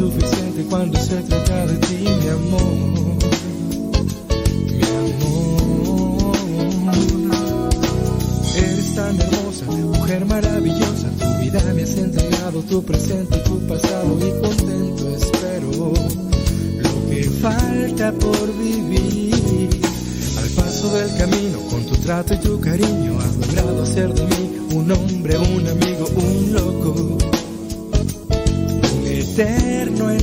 suficiente 0.00 0.64
cuando 0.70 0.98
se 0.98 1.16
trata 1.28 1.66
de 1.66 1.76
ti, 1.76 1.98
mi 1.98 2.28
amor. 2.28 3.18
Mi 4.78 4.84
amor. 5.04 6.36
Eres 8.56 8.94
tan 8.94 9.20
hermosa, 9.20 9.64
mujer 9.66 10.24
maravillosa. 10.24 11.08
Tu 11.18 11.42
vida 11.42 11.60
me 11.74 11.82
has 11.82 11.96
entregado, 11.98 12.62
tu 12.62 12.82
presente 12.82 13.36
y 13.36 13.44
tu 13.44 13.58
pasado. 13.66 14.18
Y 14.26 14.30
contento 14.40 15.10
espero 15.16 15.92
lo 16.84 17.10
que 17.10 17.22
falta 17.44 18.12
por 18.12 18.58
vivir. 18.58 19.68
Al 20.40 20.48
paso 20.56 20.94
del 20.94 21.14
camino, 21.18 21.58
con 21.68 21.84
tu 21.84 21.96
trato 21.96 22.32
y 22.32 22.38
tu 22.38 22.58
cariño, 22.58 23.18
has 23.20 23.36
logrado 23.36 23.82
hacer 23.82 24.14
de 24.14 24.22
mí 24.22 24.50
un 24.72 24.90
hombre, 24.92 25.36
un 25.36 25.68
amigo, 25.68 26.08
un 26.16 26.52
loco 26.54 27.18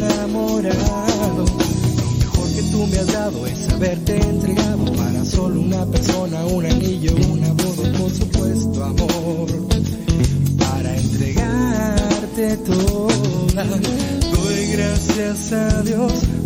enamorado. 0.07 1.45
Lo 1.45 2.11
mejor 2.19 2.53
que 2.55 2.63
tú 2.71 2.87
me 2.87 2.97
has 2.97 3.07
dado 3.07 3.47
es 3.47 3.69
haberte 3.69 4.17
entregado 4.17 4.85
para 4.93 5.25
solo 5.25 5.61
una 5.61 5.85
persona, 5.85 6.45
un 6.45 6.65
anillo, 6.65 7.15
una 7.31 7.53
boda, 7.53 7.97
por 7.97 8.11
supuesto 8.11 8.83
amor. 8.83 9.47
Para 10.57 10.97
entregarte 10.97 12.57
toda, 12.57 13.63
doy 13.63 14.67
gracias 14.71 15.51
a 15.53 15.81
Dios 15.83 16.36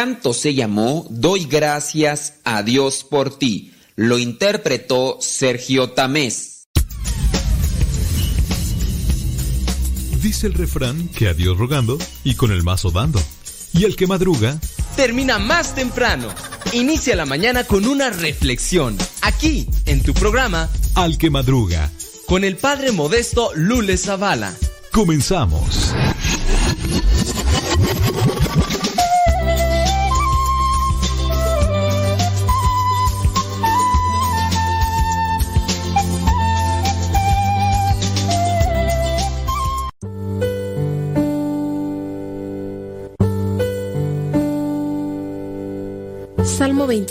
canto 0.00 0.32
se 0.32 0.54
llamó 0.54 1.06
Doy 1.10 1.44
gracias 1.44 2.36
a 2.44 2.62
Dios 2.62 3.04
por 3.04 3.38
ti. 3.38 3.74
Lo 3.96 4.18
interpretó 4.18 5.18
Sergio 5.20 5.90
Tamés. 5.90 6.68
Dice 10.22 10.46
el 10.46 10.54
refrán 10.54 11.08
que 11.08 11.28
a 11.28 11.34
Dios 11.34 11.58
rogando 11.58 11.98
y 12.24 12.34
con 12.34 12.50
el 12.50 12.62
mazo 12.62 12.90
dando. 12.90 13.20
Y 13.74 13.84
el 13.84 13.94
que 13.94 14.06
madruga, 14.06 14.58
Termina 14.96 15.38
más 15.38 15.74
temprano. 15.74 16.28
Inicia 16.72 17.14
la 17.14 17.26
mañana 17.26 17.64
con 17.64 17.84
una 17.84 18.08
reflexión. 18.08 18.96
Aquí, 19.20 19.68
en 19.84 20.02
tu 20.02 20.14
programa, 20.14 20.70
al 20.94 21.18
que 21.18 21.28
madruga. 21.28 21.90
con 22.26 22.44
el 22.44 22.56
padre 22.56 22.92
modesto 22.92 23.50
Lule 23.54 23.98
Zavala. 23.98 24.54
Comenzamos. 24.92 25.92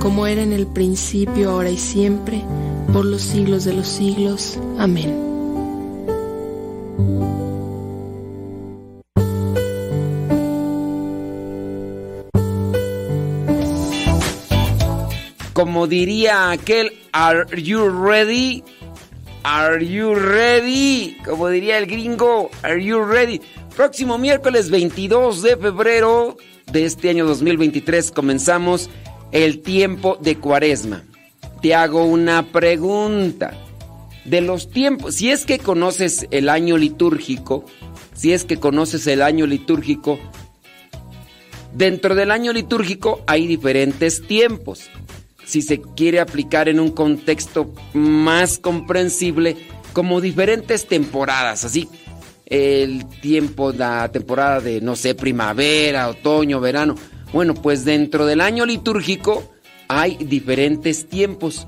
como 0.00 0.26
era 0.26 0.42
en 0.42 0.52
el 0.52 0.66
principio, 0.66 1.50
ahora 1.50 1.70
y 1.70 1.76
siempre, 1.76 2.42
por 2.92 3.04
los 3.04 3.22
siglos 3.22 3.64
de 3.64 3.74
los 3.74 3.88
siglos. 3.88 4.58
Amén. 4.78 5.28
Como 15.52 15.88
diría 15.88 16.50
aquel, 16.52 16.92
¿Are 17.12 17.44
you 17.60 17.88
ready? 17.88 18.62
¿Are 19.42 19.84
you 19.84 20.14
ready? 20.14 21.16
Como 21.24 21.48
diría 21.48 21.78
el 21.78 21.86
gringo, 21.86 22.50
¿Are 22.62 22.82
you 22.82 23.02
ready? 23.02 23.40
Próximo 23.74 24.18
miércoles 24.18 24.70
22 24.70 25.42
de 25.42 25.56
febrero 25.56 26.36
de 26.70 26.84
este 26.84 27.10
año 27.10 27.26
2023 27.26 28.10
comenzamos 28.12 28.90
el 29.32 29.60
tiempo 29.60 30.18
de 30.20 30.36
cuaresma. 30.36 31.04
Te 31.62 31.74
hago 31.74 32.04
una 32.04 32.52
pregunta. 32.52 33.54
De 34.24 34.42
los 34.42 34.70
tiempos, 34.70 35.14
si 35.14 35.30
es 35.30 35.46
que 35.46 35.58
conoces 35.58 36.26
el 36.30 36.50
año 36.50 36.76
litúrgico, 36.76 37.64
si 38.14 38.32
es 38.32 38.44
que 38.44 38.58
conoces 38.58 39.06
el 39.06 39.22
año 39.22 39.46
litúrgico, 39.46 40.18
dentro 41.72 42.14
del 42.14 42.30
año 42.30 42.52
litúrgico 42.52 43.22
hay 43.26 43.46
diferentes 43.46 44.26
tiempos. 44.26 44.90
Si 45.46 45.62
se 45.62 45.80
quiere 45.80 46.20
aplicar 46.20 46.68
en 46.68 46.78
un 46.78 46.90
contexto 46.90 47.72
más 47.94 48.58
comprensible, 48.58 49.56
como 49.94 50.20
diferentes 50.20 50.86
temporadas, 50.86 51.64
así 51.64 51.88
el 52.48 53.06
tiempo, 53.20 53.72
la 53.72 54.10
temporada 54.10 54.60
de, 54.60 54.80
no 54.80 54.96
sé, 54.96 55.14
primavera, 55.14 56.08
otoño, 56.08 56.60
verano. 56.60 56.94
Bueno, 57.32 57.54
pues 57.54 57.84
dentro 57.84 58.26
del 58.26 58.40
año 58.40 58.64
litúrgico 58.64 59.44
hay 59.88 60.16
diferentes 60.16 61.08
tiempos. 61.08 61.66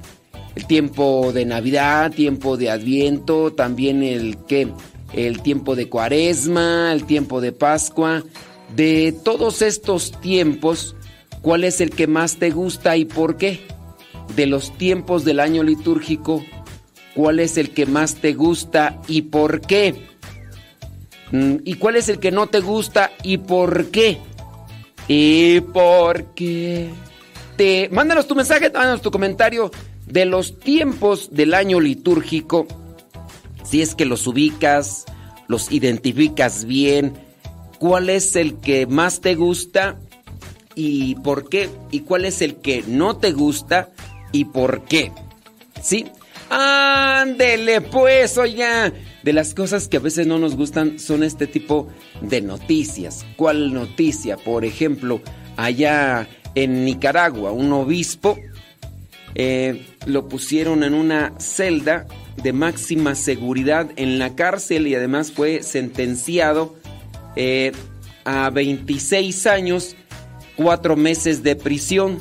El 0.54 0.66
tiempo 0.66 1.32
de 1.32 1.44
Navidad, 1.44 2.10
tiempo 2.12 2.56
de 2.56 2.70
Adviento, 2.70 3.52
también 3.52 4.02
el 4.02 4.38
que 4.48 4.68
el 5.12 5.42
tiempo 5.42 5.76
de 5.76 5.88
Cuaresma, 5.88 6.92
el 6.92 7.04
tiempo 7.04 7.40
de 7.40 7.52
Pascua. 7.52 8.22
De 8.74 9.14
todos 9.24 9.62
estos 9.62 10.12
tiempos, 10.20 10.94
¿cuál 11.42 11.64
es 11.64 11.80
el 11.80 11.90
que 11.90 12.06
más 12.06 12.36
te 12.36 12.50
gusta 12.50 12.96
y 12.96 13.04
por 13.04 13.36
qué? 13.36 13.60
De 14.36 14.46
los 14.46 14.76
tiempos 14.78 15.24
del 15.24 15.40
año 15.40 15.62
litúrgico, 15.62 16.44
¿cuál 17.14 17.40
es 17.40 17.58
el 17.58 17.70
que 17.70 17.86
más 17.86 18.16
te 18.16 18.32
gusta 18.32 19.00
y 19.08 19.22
por 19.22 19.60
qué? 19.60 19.94
Mm, 21.32 21.56
¿Y 21.64 21.74
cuál 21.74 21.96
es 21.96 22.08
el 22.08 22.18
que 22.18 22.30
no 22.30 22.46
te 22.46 22.60
gusta 22.60 23.10
y 23.22 23.38
por 23.38 23.90
qué? 23.90 24.18
¿Y 25.12 25.60
por 25.60 26.34
qué? 26.34 26.88
Te... 27.56 27.88
Mándanos 27.90 28.28
tu 28.28 28.36
mensaje, 28.36 28.70
mándanos 28.70 29.02
tu 29.02 29.10
comentario 29.10 29.72
de 30.06 30.24
los 30.24 30.60
tiempos 30.60 31.30
del 31.32 31.54
año 31.54 31.80
litúrgico. 31.80 32.68
Si 33.64 33.82
es 33.82 33.96
que 33.96 34.04
los 34.04 34.28
ubicas, 34.28 35.06
los 35.48 35.72
identificas 35.72 36.64
bien. 36.64 37.14
¿Cuál 37.80 38.08
es 38.08 38.36
el 38.36 38.58
que 38.58 38.86
más 38.86 39.20
te 39.20 39.34
gusta 39.34 39.98
y 40.76 41.16
por 41.16 41.48
qué? 41.48 41.68
¿Y 41.90 42.02
cuál 42.02 42.24
es 42.24 42.40
el 42.40 42.58
que 42.58 42.84
no 42.86 43.16
te 43.16 43.32
gusta 43.32 43.88
y 44.30 44.44
por 44.44 44.84
qué? 44.84 45.10
¿Sí? 45.82 46.06
Ándele 46.50 47.80
pues, 47.80 48.38
oye. 48.38 49.09
De 49.22 49.32
las 49.32 49.54
cosas 49.54 49.88
que 49.88 49.98
a 49.98 50.00
veces 50.00 50.26
no 50.26 50.38
nos 50.38 50.56
gustan 50.56 50.98
son 50.98 51.22
este 51.22 51.46
tipo 51.46 51.88
de 52.22 52.40
noticias. 52.40 53.26
¿Cuál 53.36 53.74
noticia? 53.74 54.36
Por 54.36 54.64
ejemplo, 54.64 55.20
allá 55.56 56.26
en 56.54 56.84
Nicaragua, 56.84 57.52
un 57.52 57.72
obispo 57.72 58.38
eh, 59.34 59.86
lo 60.06 60.28
pusieron 60.28 60.82
en 60.82 60.94
una 60.94 61.34
celda 61.38 62.06
de 62.42 62.52
máxima 62.52 63.14
seguridad 63.14 63.90
en 63.96 64.18
la 64.18 64.34
cárcel 64.34 64.86
y 64.86 64.94
además 64.94 65.32
fue 65.32 65.62
sentenciado 65.62 66.74
eh, 67.36 67.72
a 68.24 68.50
26 68.50 69.46
años, 69.46 69.96
4 70.56 70.96
meses 70.96 71.42
de 71.42 71.56
prisión. 71.56 72.18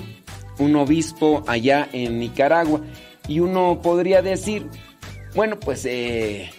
Un 0.58 0.76
obispo 0.76 1.44
allá 1.48 1.88
en 1.94 2.20
Nicaragua. 2.20 2.82
Y 3.28 3.40
uno 3.40 3.80
podría 3.82 4.22
decir, 4.22 4.68
bueno, 5.36 5.60
pues, 5.60 5.86
eh, 5.86 6.50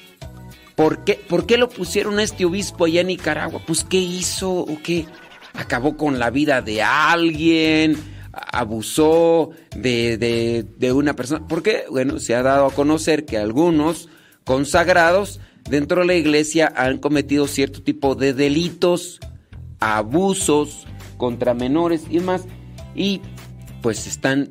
¿por, 0.80 1.04
qué, 1.04 1.20
¿por 1.28 1.44
qué 1.44 1.58
lo 1.58 1.68
pusieron 1.68 2.18
a 2.18 2.22
este 2.22 2.46
obispo 2.46 2.86
allá 2.86 3.02
en 3.02 3.08
Nicaragua? 3.08 3.60
Pues, 3.66 3.84
¿qué 3.84 3.98
hizo 3.98 4.50
o 4.50 4.78
qué? 4.82 5.04
Acabó 5.52 5.94
con 5.98 6.18
la 6.18 6.30
vida 6.30 6.62
de 6.62 6.80
alguien, 6.80 7.98
abusó 8.32 9.50
de, 9.76 10.16
de, 10.16 10.64
de 10.78 10.92
una 10.92 11.14
persona. 11.14 11.46
¿Por 11.46 11.62
qué? 11.62 11.84
Bueno, 11.90 12.18
se 12.18 12.34
ha 12.34 12.42
dado 12.42 12.64
a 12.64 12.70
conocer 12.70 13.26
que 13.26 13.36
algunos 13.36 14.08
consagrados 14.44 15.38
dentro 15.68 16.00
de 16.00 16.06
la 16.06 16.14
iglesia 16.14 16.72
han 16.74 16.96
cometido 16.96 17.46
cierto 17.46 17.82
tipo 17.82 18.14
de 18.14 18.32
delitos, 18.32 19.20
abusos 19.80 20.86
contra 21.18 21.52
menores 21.52 22.04
y 22.08 22.20
demás. 22.20 22.46
Y 22.94 23.20
pues 23.82 24.06
están 24.06 24.50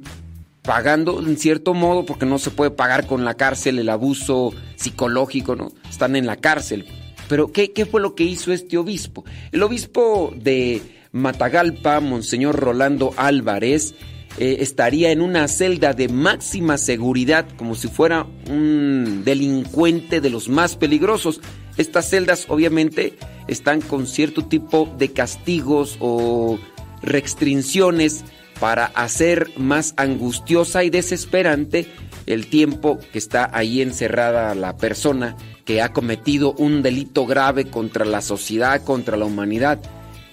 pagando 0.70 1.20
en 1.20 1.36
cierto 1.36 1.74
modo, 1.74 2.06
porque 2.06 2.28
no 2.28 2.38
se 2.38 2.52
puede 2.52 2.70
pagar 2.70 3.08
con 3.08 3.26
la 3.26 3.34
cárcel 3.34 3.80
el 3.80 3.90
abuso 3.90 4.54
psicológico, 4.76 5.56
¿no? 5.56 5.72
Están 5.90 6.16
en 6.16 6.28
la 6.28 6.36
cárcel. 6.36 6.86
Pero 7.28 7.52
¿qué, 7.52 7.72
qué 7.72 7.88
fue 7.88 8.00
lo 8.00 8.14
que 8.14 8.24
hizo 8.24 8.54
este 8.54 8.78
obispo? 8.78 9.26
El 9.52 9.64
obispo 9.64 10.32
de 10.36 10.84
Matagalpa, 11.12 12.00
Monseñor 12.02 12.56
Rolando 12.56 13.16
Álvarez, 13.18 13.96
eh, 14.38 14.58
estaría 14.60 15.10
en 15.10 15.22
una 15.22 15.48
celda 15.48 15.94
de 15.94 16.08
máxima 16.08 16.78
seguridad, 16.78 17.48
como 17.58 17.74
si 17.74 17.88
fuera 17.88 18.28
un 18.48 19.24
delincuente 19.26 20.22
de 20.22 20.30
los 20.30 20.50
más 20.50 20.76
peligrosos. 20.76 21.42
Estas 21.78 22.08
celdas 22.12 22.46
obviamente 22.48 23.16
están 23.48 23.82
con 23.82 24.06
cierto 24.06 24.46
tipo 24.46 24.88
de 25.00 25.14
castigos 25.14 25.98
o 26.00 26.60
restricciones 27.02 28.24
para 28.60 28.86
hacer 28.86 29.52
más 29.58 29.94
angustiosa 29.98 30.84
y 30.84 30.90
desesperante 30.90 31.88
el 32.26 32.48
tiempo 32.48 33.00
que 33.12 33.18
está 33.18 33.50
ahí 33.54 33.82
encerrada 33.82 34.54
la 34.54 34.78
persona 34.78 35.36
que 35.66 35.82
ha 35.82 35.94
cometido 35.94 36.54
un 36.54 36.82
delito 36.82 37.26
grave 37.26 37.66
contra 37.66 38.06
la 38.06 38.22
sociedad, 38.22 38.84
contra 38.84 39.18
la 39.18 39.26
humanidad. 39.26 39.80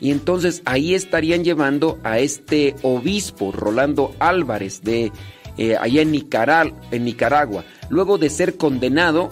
Y 0.01 0.11
entonces 0.11 0.63
ahí 0.67 0.95
estarían 0.95 1.43
llevando 1.45 1.99
a 2.05 2.19
este 2.19 2.75
obispo, 2.83 3.51
Rolando 3.53 4.15
Álvarez, 4.19 4.83
de 4.83 5.11
eh, 5.57 5.77
allá 5.81 6.03
en, 6.03 6.15
en 6.15 7.05
Nicaragua, 7.05 7.65
luego 7.89 8.19
de 8.19 8.29
ser 8.29 8.57
condenado 8.57 9.31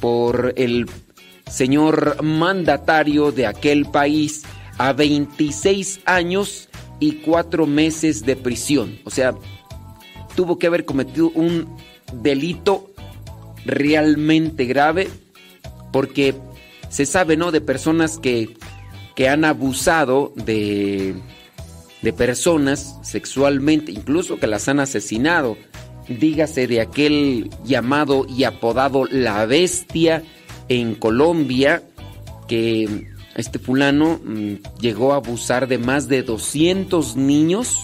por 0.00 0.52
el 0.56 0.86
señor 1.50 2.22
mandatario 2.22 3.32
de 3.32 3.46
aquel 3.46 3.86
país 3.86 4.42
a 4.76 4.92
26 4.92 6.00
años 6.04 6.68
y 7.00 7.16
cuatro 7.16 7.66
meses 7.66 8.24
de 8.24 8.36
prisión. 8.36 8.98
O 9.04 9.10
sea, 9.10 9.34
tuvo 10.34 10.58
que 10.58 10.66
haber 10.66 10.84
cometido 10.84 11.30
un 11.34 11.76
delito 12.12 12.90
realmente 13.64 14.64
grave 14.66 15.08
porque 15.92 16.34
se 16.88 17.06
sabe, 17.06 17.36
¿no? 17.36 17.50
De 17.50 17.60
personas 17.60 18.18
que, 18.18 18.56
que 19.14 19.28
han 19.28 19.44
abusado 19.44 20.32
de, 20.36 21.14
de 22.02 22.12
personas 22.12 22.98
sexualmente, 23.02 23.92
incluso 23.92 24.38
que 24.38 24.46
las 24.46 24.68
han 24.68 24.80
asesinado. 24.80 25.56
Dígase 26.08 26.66
de 26.66 26.80
aquel 26.80 27.50
llamado 27.64 28.26
y 28.28 28.44
apodado 28.44 29.06
La 29.10 29.46
Bestia 29.46 30.22
en 30.68 30.94
Colombia, 30.94 31.82
que 32.46 33.13
este 33.34 33.58
fulano 33.58 34.20
mm, 34.24 34.54
llegó 34.80 35.12
a 35.12 35.16
abusar 35.16 35.68
de 35.68 35.78
más 35.78 36.08
de 36.08 36.22
200 36.22 37.16
niños, 37.16 37.80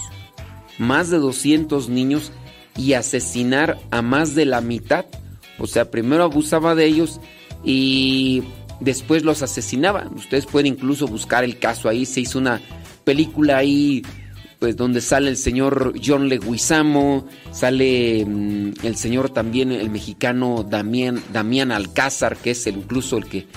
más 0.77 1.09
de 1.09 1.17
200 1.17 1.89
niños, 1.89 2.31
y 2.77 2.93
asesinar 2.93 3.77
a 3.91 4.01
más 4.01 4.35
de 4.35 4.45
la 4.45 4.61
mitad. 4.61 5.05
O 5.59 5.67
sea, 5.67 5.91
primero 5.91 6.23
abusaba 6.23 6.73
de 6.73 6.85
ellos 6.85 7.19
y 7.63 8.43
después 8.79 9.23
los 9.23 9.41
asesinaba. 9.43 10.09
Ustedes 10.15 10.45
pueden 10.45 10.73
incluso 10.73 11.07
buscar 11.07 11.43
el 11.43 11.59
caso 11.59 11.89
ahí. 11.89 12.05
Se 12.05 12.21
hizo 12.21 12.39
una 12.39 12.61
película 13.03 13.57
ahí, 13.57 14.03
pues 14.59 14.77
donde 14.77 15.01
sale 15.01 15.29
el 15.29 15.37
señor 15.37 15.93
John 16.03 16.29
Leguizamo, 16.29 17.27
sale 17.51 18.25
mm, 18.25 18.73
el 18.83 18.95
señor 18.95 19.29
también, 19.29 19.71
el 19.71 19.89
mexicano 19.89 20.65
Damián, 20.67 21.21
Damián 21.33 21.71
Alcázar, 21.71 22.37
que 22.37 22.51
es 22.51 22.65
incluso 22.67 23.17
el 23.17 23.25
que 23.25 23.47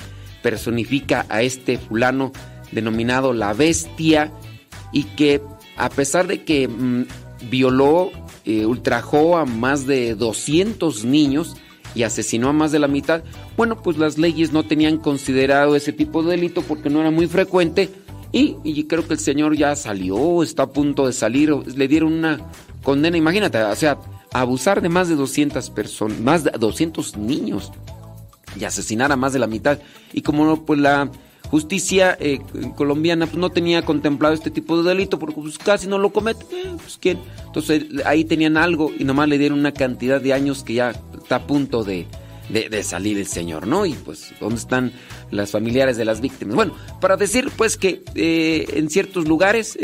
personifica 0.45 1.25
a 1.31 1.41
este 1.41 1.79
fulano 1.79 2.31
denominado 2.71 3.33
la 3.33 3.55
bestia 3.55 4.31
y 4.93 5.05
que 5.05 5.41
a 5.79 5.89
pesar 5.89 6.27
de 6.27 6.45
que 6.45 6.69
mm, 6.69 7.07
violó, 7.49 8.11
eh, 8.45 8.67
ultrajó 8.67 9.39
a 9.39 9.47
más 9.47 9.87
de 9.87 10.15
200 10.15 11.07
niños 11.07 11.57
y 11.95 12.03
asesinó 12.03 12.51
a 12.51 12.53
más 12.53 12.73
de 12.73 12.79
la 12.79 12.89
mitad, 12.89 13.25
bueno, 13.57 13.83
pues 13.83 13.97
las 13.97 14.19
leyes 14.19 14.53
no 14.53 14.65
tenían 14.65 14.99
considerado 14.99 15.77
ese 15.77 15.95
tipo 15.95 16.23
de 16.23 16.33
delito 16.33 16.61
porque 16.61 16.91
no 16.91 17.01
era 17.01 17.11
muy 17.11 17.27
frecuente 17.27 17.89
y, 18.31 18.57
y 18.65 18.85
creo 18.85 19.09
que 19.09 19.15
el 19.15 19.21
señor 19.21 19.57
ya 19.57 19.75
salió, 19.77 20.43
está 20.43 20.65
a 20.65 20.73
punto 20.73 21.07
de 21.07 21.15
salir, 21.15 21.55
le 21.75 21.89
dieron 21.89 22.13
una 22.13 22.39
condena, 22.83 23.17
imagínate, 23.17 23.63
o 23.63 23.77
sea, 23.77 23.99
abusar 24.35 24.83
de 24.83 24.91
más 24.91 25.09
de 25.09 25.15
200 25.15 25.71
personas, 25.71 26.21
más 26.21 26.45
de 26.45 26.51
200 26.51 27.17
niños 27.17 27.73
y 28.59 28.65
asesinar 28.65 29.13
a 29.13 29.17
más 29.17 29.33
de 29.33 29.39
la 29.39 29.47
mitad. 29.47 29.79
Y 30.13 30.23
como 30.23 30.65
pues 30.65 30.79
la 30.79 31.11
justicia 31.55 32.17
eh, 32.19 32.41
colombiana 32.75 33.27
pues, 33.27 33.39
no 33.39 33.51
tenía 33.51 33.83
contemplado 33.83 34.35
este 34.35 34.51
tipo 34.51 34.83
de 34.83 34.89
delito 34.89 35.19
porque 35.19 35.41
pues, 35.41 35.59
casi 35.59 35.87
no 35.87 35.99
lo 35.99 36.13
comete, 36.13 36.45
eh, 36.53 36.73
pues 36.77 36.99
quién. 37.01 37.21
Entonces 37.47 37.85
ahí 38.05 38.25
tenían 38.25 38.57
algo 38.57 38.91
y 38.99 39.05
nomás 39.05 39.29
le 39.29 39.39
dieron 39.39 39.59
una 39.59 39.73
cantidad 39.73 40.21
de 40.21 40.33
años 40.33 40.63
que 40.65 40.75
ya 40.75 40.91
está 41.17 41.37
a 41.37 41.47
punto 41.47 41.85
de, 41.85 42.07
de, 42.49 42.83
salir 42.83 43.19
el 43.19 43.27
señor, 43.27 43.67
¿no? 43.67 43.87
Y 43.87 43.93
pues, 43.93 44.33
¿dónde 44.41 44.57
están 44.57 44.93
las 45.31 45.51
familiares 45.53 45.97
de 45.97 46.05
las 46.05 46.21
víctimas? 46.21 46.57
Bueno, 46.57 46.75
para 47.01 47.17
decir 47.17 47.51
pues 47.57 47.77
que 47.77 48.03
eh, 48.15 48.67
en 48.75 48.91
ciertos 48.91 49.29
lugares 49.29 49.79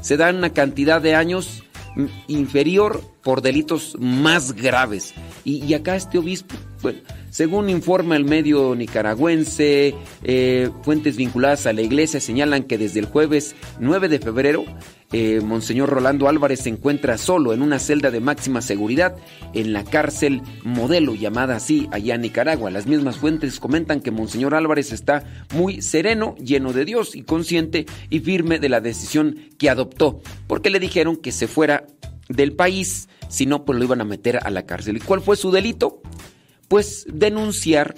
se 0.00 0.16
dan 0.16 0.36
una 0.36 0.52
cantidad 0.52 1.00
de 1.00 1.14
años 1.14 1.62
inferior 2.26 3.02
por 3.22 3.42
delitos 3.42 3.96
más 3.98 4.52
graves. 4.52 5.14
Y, 5.44 5.64
y 5.64 5.74
acá 5.74 5.96
este 5.96 6.18
obispo, 6.18 6.54
según 7.30 7.68
informa 7.68 8.16
el 8.16 8.24
medio 8.24 8.74
nicaragüense, 8.74 9.94
eh, 10.22 10.70
fuentes 10.82 11.16
vinculadas 11.16 11.66
a 11.66 11.72
la 11.72 11.82
iglesia 11.82 12.20
señalan 12.20 12.64
que 12.64 12.78
desde 12.78 13.00
el 13.00 13.06
jueves 13.06 13.54
9 13.78 14.08
de 14.08 14.18
febrero, 14.18 14.64
eh, 15.12 15.40
Monseñor 15.40 15.90
Rolando 15.90 16.28
Álvarez 16.28 16.60
se 16.60 16.68
encuentra 16.68 17.18
solo 17.18 17.52
en 17.52 17.62
una 17.62 17.78
celda 17.78 18.10
de 18.10 18.20
máxima 18.20 18.60
seguridad 18.60 19.16
en 19.52 19.72
la 19.72 19.84
cárcel 19.84 20.42
modelo, 20.64 21.14
llamada 21.14 21.56
así 21.56 21.88
allá 21.92 22.14
en 22.14 22.22
Nicaragua. 22.22 22.70
Las 22.70 22.86
mismas 22.86 23.16
fuentes 23.16 23.60
comentan 23.60 24.00
que 24.00 24.10
Monseñor 24.10 24.54
Álvarez 24.54 24.92
está 24.92 25.24
muy 25.54 25.82
sereno, 25.82 26.34
lleno 26.36 26.72
de 26.72 26.84
Dios 26.84 27.14
y 27.14 27.22
consciente 27.22 27.86
y 28.10 28.20
firme 28.20 28.58
de 28.58 28.68
la 28.68 28.80
decisión 28.80 29.36
que 29.58 29.70
adoptó, 29.70 30.20
porque 30.46 30.70
le 30.70 30.80
dijeron 30.80 31.16
que 31.16 31.32
se 31.32 31.46
fuera 31.46 31.86
del 32.28 32.52
país, 32.52 33.08
si 33.28 33.46
no, 33.46 33.64
pues 33.64 33.78
lo 33.78 33.84
iban 33.84 34.00
a 34.00 34.04
meter 34.04 34.40
a 34.42 34.50
la 34.50 34.66
cárcel. 34.66 34.96
¿Y 34.96 35.00
cuál 35.00 35.20
fue 35.20 35.36
su 35.36 35.50
delito? 35.50 36.00
Pues 36.68 37.06
denunciar, 37.08 37.94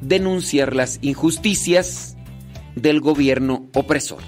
denunciar 0.00 0.74
las 0.74 0.98
injusticias 1.02 2.16
del 2.74 3.00
gobierno 3.00 3.68
opresor. 3.74 4.22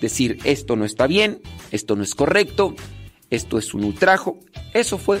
Decir, 0.00 0.38
esto 0.44 0.76
no 0.76 0.84
está 0.84 1.06
bien, 1.06 1.40
esto 1.70 1.96
no 1.96 2.02
es 2.02 2.14
correcto, 2.14 2.74
esto 3.30 3.58
es 3.58 3.74
un 3.74 3.84
ultrajo. 3.84 4.38
Eso 4.74 4.98
fue 4.98 5.20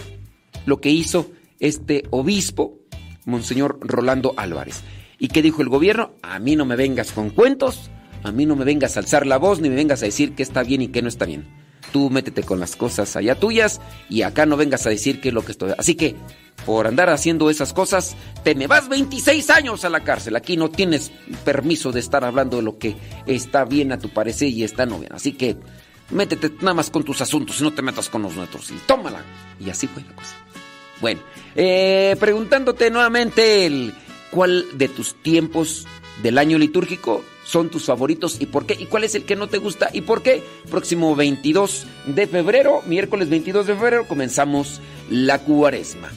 lo 0.66 0.80
que 0.80 0.90
hizo 0.90 1.30
este 1.60 2.04
obispo, 2.10 2.78
Monseñor 3.24 3.78
Rolando 3.80 4.34
Álvarez. 4.36 4.82
¿Y 5.18 5.28
qué 5.28 5.42
dijo 5.42 5.62
el 5.62 5.68
gobierno? 5.68 6.12
A 6.22 6.38
mí 6.38 6.56
no 6.56 6.66
me 6.66 6.76
vengas 6.76 7.12
con 7.12 7.30
cuentos, 7.30 7.90
a 8.22 8.32
mí 8.32 8.44
no 8.44 8.54
me 8.54 8.64
vengas 8.64 8.96
a 8.96 9.00
alzar 9.00 9.26
la 9.26 9.38
voz, 9.38 9.60
ni 9.60 9.68
me 9.68 9.74
vengas 9.74 10.02
a 10.02 10.06
decir 10.06 10.34
qué 10.34 10.42
está 10.42 10.62
bien 10.62 10.82
y 10.82 10.88
qué 10.88 11.00
no 11.00 11.08
está 11.08 11.24
bien. 11.24 11.46
Tú 11.92 12.10
métete 12.10 12.42
con 12.42 12.60
las 12.60 12.76
cosas 12.76 13.16
allá 13.16 13.36
tuyas 13.36 13.80
y 14.10 14.22
acá 14.22 14.44
no 14.44 14.56
vengas 14.56 14.86
a 14.86 14.90
decir 14.90 15.20
qué 15.20 15.28
es 15.28 15.34
lo 15.34 15.44
que 15.44 15.52
estoy. 15.52 15.72
Así 15.78 15.94
que 15.94 16.16
por 16.64 16.86
andar 16.86 17.10
haciendo 17.10 17.50
esas 17.50 17.72
cosas, 17.72 18.16
te 18.42 18.54
me 18.54 18.66
vas 18.66 18.88
26 18.88 19.50
años 19.50 19.84
a 19.84 19.90
la 19.90 20.02
cárcel. 20.02 20.36
Aquí 20.36 20.56
no 20.56 20.70
tienes 20.70 21.12
permiso 21.44 21.92
de 21.92 22.00
estar 22.00 22.24
hablando 22.24 22.56
de 22.56 22.62
lo 22.62 22.78
que 22.78 22.96
está 23.26 23.64
bien 23.64 23.92
a 23.92 23.98
tu 23.98 24.08
parecer 24.08 24.48
y 24.48 24.64
está 24.64 24.86
no 24.86 24.98
bien. 24.98 25.12
Así 25.12 25.32
que 25.32 25.56
métete 26.10 26.50
nada 26.60 26.74
más 26.74 26.90
con 26.90 27.04
tus 27.04 27.20
asuntos 27.20 27.60
y 27.60 27.64
no 27.64 27.72
te 27.72 27.82
metas 27.82 28.08
con 28.08 28.22
los 28.22 28.34
nuestros. 28.34 28.70
Y 28.70 28.78
tómala. 28.86 29.22
Y 29.60 29.70
así 29.70 29.86
fue 29.86 30.02
la 30.02 30.14
cosa. 30.14 30.34
Bueno, 31.00 31.20
eh, 31.54 32.16
preguntándote 32.18 32.90
nuevamente 32.90 33.66
el, 33.66 33.94
cuál 34.30 34.66
de 34.78 34.88
tus 34.88 35.14
tiempos 35.22 35.86
del 36.22 36.38
año 36.38 36.58
litúrgico 36.58 37.22
son 37.44 37.68
tus 37.68 37.84
favoritos 37.84 38.38
y 38.40 38.46
por 38.46 38.66
qué, 38.66 38.74
y 38.78 38.86
cuál 38.86 39.04
es 39.04 39.14
el 39.14 39.24
que 39.24 39.36
no 39.36 39.46
te 39.46 39.58
gusta 39.58 39.90
y 39.92 40.00
por 40.00 40.22
qué. 40.22 40.42
Próximo 40.70 41.14
22 41.14 41.86
de 42.06 42.26
febrero, 42.26 42.82
miércoles 42.86 43.28
22 43.28 43.66
de 43.66 43.74
febrero, 43.74 44.08
comenzamos 44.08 44.80
la 45.10 45.38
cuaresma. 45.38 46.10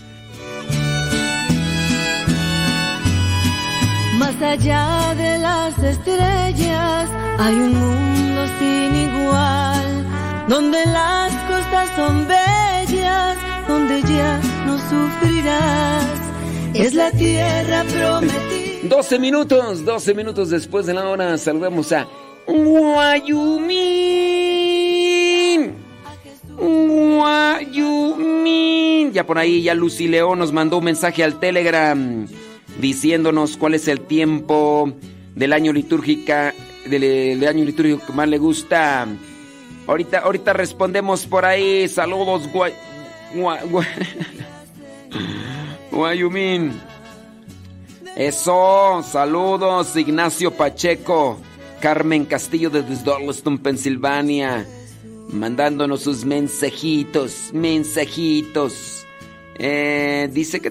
Más 4.19 4.35
allá 4.41 5.15
de 5.15 5.37
las 5.37 5.79
estrellas 5.81 7.09
hay 7.37 7.53
un 7.53 7.73
mundo 7.73 8.45
sin 8.59 8.93
igual, 8.93 10.05
donde 10.49 10.85
las 10.87 11.31
costas 11.47 11.89
son 11.95 12.27
bellas, 12.27 13.37
donde 13.65 14.01
ya 14.01 14.41
no 14.65 14.77
sufrirás. 14.77 16.03
Es 16.73 16.93
la 16.95 17.11
tierra 17.11 17.85
prometida. 17.85 18.89
12 18.89 19.19
minutos, 19.19 19.85
12 19.85 20.13
minutos 20.13 20.49
después 20.49 20.85
de 20.85 20.95
la 20.95 21.07
hora, 21.07 21.37
saludamos 21.37 21.89
a 21.93 22.05
Guayumín. 22.45 23.69
Guayumín. 26.57 28.33
Ya 29.13 29.25
por 29.25 29.37
ahí, 29.37 29.61
ya 29.61 29.73
Lucy 29.73 30.09
León 30.09 30.39
nos 30.39 30.51
mandó 30.51 30.79
un 30.79 30.83
mensaje 30.83 31.23
al 31.23 31.39
Telegram 31.39 32.27
diciéndonos 32.79 33.57
cuál 33.57 33.75
es 33.75 33.87
el 33.87 34.01
tiempo 34.01 34.93
del 35.35 35.53
año 35.53 35.73
litúrgica 35.73 36.53
del, 36.89 37.47
año 37.47 37.63
litúrgico 37.65 38.05
que 38.05 38.13
más 38.13 38.27
le 38.27 38.37
gusta. 38.37 39.07
Ahorita, 39.87 40.19
ahorita 40.19 40.53
respondemos 40.53 41.25
por 41.25 41.45
ahí. 41.45 41.87
Saludos, 41.87 42.47
guay, 42.51 42.73
Guayumín. 45.91 46.73
Eso, 48.15 49.03
saludos, 49.09 49.95
Ignacio 49.95 50.51
Pacheco, 50.51 51.39
Carmen 51.79 52.25
Castillo 52.25 52.69
desde 52.69 53.01
Darleston, 53.03 53.57
Pensilvania, 53.59 54.67
mandándonos 55.31 56.01
sus 56.01 56.25
mensajitos, 56.25 57.51
mensajitos. 57.53 59.05
Eh, 59.57 60.29
dice 60.33 60.59
que 60.59 60.69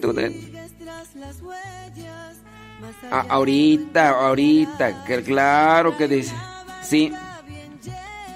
ahorita, 3.10 4.10
ahorita, 4.10 5.04
claro 5.24 5.96
que 5.96 6.08
dice. 6.08 6.34
Sí. 6.82 7.12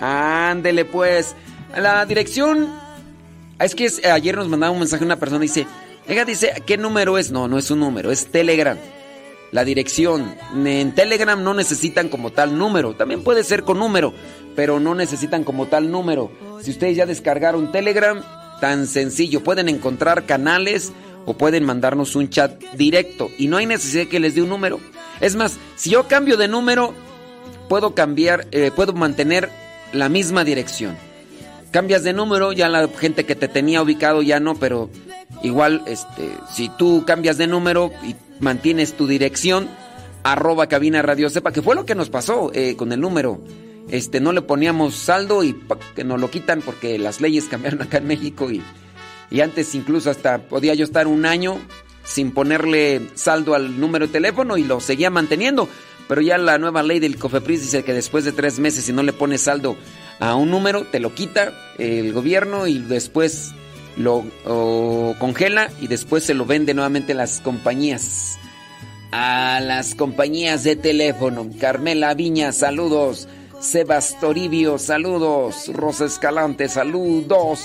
Ándele 0.01 0.85
pues. 0.85 1.35
La 1.77 2.05
dirección. 2.07 2.69
Es 3.59 3.75
que 3.75 3.89
ayer 4.11 4.37
nos 4.37 4.49
mandaba 4.49 4.73
un 4.73 4.81
mensaje 4.81 5.05
una 5.05 5.17
persona 5.17 5.41
dice, 5.41 5.67
Oiga, 6.09 6.25
dice, 6.25 6.53
¿qué 6.67 6.77
número 6.77 7.17
es? 7.17 7.31
No, 7.31 7.47
no 7.47 7.59
es 7.59 7.71
un 7.71 7.79
número, 7.79 8.11
es 8.11 8.27
Telegram. 8.27 8.77
La 9.53 9.65
dirección. 9.65 10.35
En 10.55 10.95
Telegram 10.95 11.43
no 11.43 11.55
necesitan 11.55 12.09
como 12.09 12.31
tal 12.33 12.59
número. 12.59 12.95
También 12.95 13.23
puede 13.23 13.45
ser 13.45 13.63
con 13.63 13.79
número, 13.79 14.13
pero 14.57 14.81
no 14.81 14.95
necesitan 14.95 15.45
como 15.45 15.67
tal 15.67 15.91
número. 15.91 16.33
Si 16.63 16.71
ustedes 16.71 16.97
ya 16.97 17.07
descargaron 17.07 17.71
Telegram, 17.71 18.21
tan 18.61 18.87
sencillo. 18.87 19.45
Pueden 19.45 19.69
encontrar 19.69 20.25
canales 20.25 20.93
o 21.27 21.35
pueden 21.35 21.65
mandarnos 21.65 22.17
un 22.17 22.29
chat 22.29 22.63
directo 22.75 23.31
y 23.39 23.49
no 23.49 23.57
hay 23.57 23.67
necesidad 23.67 24.07
que 24.07 24.21
les 24.21 24.35
dé 24.35 24.43
un 24.43 24.49
número. 24.49 24.81
Es 25.21 25.37
más, 25.37 25.59
si 25.77 25.91
yo 25.91 26.09
cambio 26.09 26.37
de 26.37 26.49
número, 26.49 26.95
puedo 27.69 27.95
cambiar, 27.95 28.47
eh, 28.51 28.71
puedo 28.75 28.93
mantener 28.93 29.51
la 29.93 30.09
misma 30.09 30.45
dirección. 30.45 30.97
Cambias 31.71 32.03
de 32.03 32.13
número, 32.13 32.53
ya 32.53 32.69
la 32.69 32.89
gente 32.89 33.25
que 33.25 33.35
te 33.35 33.49
tenía 33.49 33.83
ubicado 33.83 34.21
ya 34.21 34.41
no, 34.41 34.57
pero 34.57 34.91
igual, 35.43 35.83
este, 35.87 36.29
si 36.53 36.69
tú 36.69 37.05
cambias 37.07 37.39
de 37.39 37.47
número 37.47 37.91
y 38.03 38.15
mantienes 38.41 38.93
tu 38.95 39.07
dirección, 39.07 39.69
arroba 40.23 40.67
cabina 40.67 41.03
radio 41.03 41.31
sepa, 41.31 41.53
que 41.53 41.63
fue 41.63 41.75
lo 41.75 41.87
que 41.87 41.95
nos 41.95 42.11
pasó 42.11 42.51
eh, 42.55 42.77
con 42.77 42.93
el 42.93 43.01
número. 43.01 43.41
Este, 43.89 44.21
no 44.21 44.33
le 44.33 44.43
poníamos 44.43 44.95
saldo 44.95 45.43
y 45.43 45.59
que 45.95 46.05
nos 46.05 46.21
lo 46.21 46.31
quitan 46.31 46.63
porque 46.63 46.99
las 46.99 47.21
leyes 47.21 47.45
cambiaron 47.51 47.83
acá 47.83 47.99
en 47.99 48.07
México 48.07 48.51
y 48.51 48.63
y 49.33 49.41
antes 49.41 49.75
incluso 49.75 50.11
hasta 50.11 50.39
podía 50.39 50.75
yo 50.75 50.85
estar 50.85 51.07
un 51.07 51.25
año 51.25 51.59
sin 52.05 52.33
ponerle 52.33 53.01
saldo 53.15 53.55
al 53.55 53.81
número 53.81 54.07
de 54.07 54.13
teléfono 54.13 54.59
y 54.59 54.65
lo 54.65 54.81
seguía 54.81 55.09
manteniendo. 55.11 55.69
Pero 56.09 56.21
ya 56.21 56.37
la 56.37 56.59
nueva 56.59 56.83
ley 56.83 57.01
del 57.01 57.17
COFEPRIS 57.17 57.63
dice 57.63 57.85
que 57.85 57.95
después 57.95 58.25
de 58.25 58.33
tres 58.33 58.59
meses 58.59 58.85
si 58.85 58.93
no 58.93 59.03
le 59.03 59.13
pones 59.13 59.43
saldo 59.43 59.77
a 60.21 60.35
un 60.35 60.51
número, 60.51 60.85
te 60.85 61.01
lo 61.01 61.15
quita 61.15 61.53
el 61.79 62.13
gobierno 62.13 62.67
y 62.67 62.79
después 62.79 63.53
lo 63.97 64.25
congela 65.19 65.71
y 65.81 65.87
después 65.87 66.25
se 66.25 66.35
lo 66.35 66.45
vende 66.45 66.75
nuevamente 66.75 67.13
a 67.13 67.17
las 67.17 67.41
compañías. 67.41 68.39
A 69.13 69.61
las 69.63 69.95
compañías 69.95 70.65
de 70.65 70.77
teléfono. 70.77 71.49
Carmela 71.59 72.13
Viña, 72.15 72.53
saludos. 72.53 73.29
Sebas 73.61 74.19
Toribio, 74.21 74.79
saludos. 74.79 75.71
Rosa 75.73 76.05
Escalante, 76.05 76.69
saludos. 76.69 77.61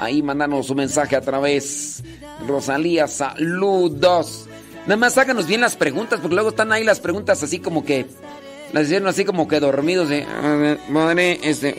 Ahí 0.00 0.22
mandanos 0.22 0.66
su 0.66 0.74
mensaje 0.74 1.14
a 1.14 1.20
través. 1.20 2.02
Rosalía, 2.48 3.06
saludos. 3.06 4.46
Nada 4.86 4.96
más 4.96 5.18
háganos 5.18 5.46
bien 5.46 5.60
las 5.60 5.76
preguntas, 5.76 6.20
porque 6.20 6.34
luego 6.34 6.48
están 6.50 6.72
ahí 6.72 6.84
las 6.84 7.00
preguntas 7.00 7.42
así 7.42 7.58
como 7.58 7.84
que. 7.84 8.06
Las 8.72 8.86
hicieron 8.86 9.08
así 9.08 9.26
como 9.26 9.46
que 9.46 9.60
dormidos. 9.60 10.08
Madre, 10.88 11.38
este. 11.42 11.74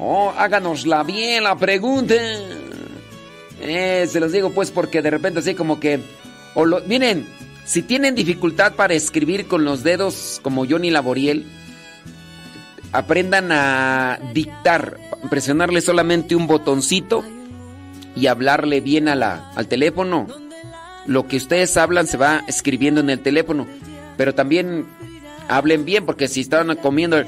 Oh, 0.00 0.32
háganosla 0.36 1.04
bien 1.04 1.44
la 1.44 1.56
pregunta. 1.56 2.14
Eh, 3.60 4.08
se 4.10 4.18
los 4.18 4.32
digo 4.32 4.50
pues 4.50 4.70
porque 4.70 5.02
de 5.02 5.10
repente 5.10 5.40
así 5.40 5.54
como 5.54 5.78
que... 5.78 6.00
O 6.54 6.64
miren, 6.86 7.26
si 7.64 7.82
tienen 7.82 8.14
dificultad 8.14 8.74
para 8.74 8.94
escribir 8.94 9.46
con 9.46 9.64
los 9.64 9.84
dedos 9.84 10.40
como 10.42 10.66
Johnny 10.66 10.90
Laboriel, 10.90 11.46
aprendan 12.92 13.52
a 13.52 14.18
dictar, 14.32 14.96
presionarle 15.30 15.80
solamente 15.80 16.36
un 16.36 16.46
botoncito 16.46 17.24
y 18.14 18.26
hablarle 18.26 18.80
bien 18.80 19.08
a 19.08 19.14
la, 19.14 19.50
al 19.54 19.66
teléfono. 19.66 20.26
Lo 21.06 21.26
que 21.26 21.36
ustedes 21.36 21.76
hablan 21.76 22.06
se 22.06 22.16
va 22.16 22.44
escribiendo 22.46 23.00
en 23.00 23.10
el 23.10 23.20
teléfono, 23.20 23.66
pero 24.16 24.34
también 24.34 24.86
hablen 25.48 25.84
bien 25.84 26.04
porque 26.04 26.28
si 26.28 26.40
estaban 26.42 26.76
comiendo 26.76 27.16
al 27.16 27.26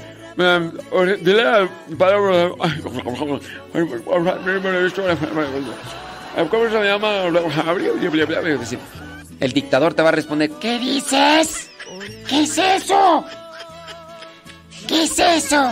padre. 1.97 2.51
¿Cómo 6.49 6.69
se 6.69 6.83
llama? 6.83 7.23
El 9.39 9.53
dictador 9.53 9.93
te 9.93 10.01
va 10.01 10.09
a 10.09 10.13
responder: 10.13 10.51
¿Qué 10.61 10.79
dices? 10.79 11.69
¿Qué 12.27 12.43
es 12.43 12.57
eso? 12.57 13.25
¿Qué 14.87 15.03
es 15.03 15.19
eso? 15.19 15.71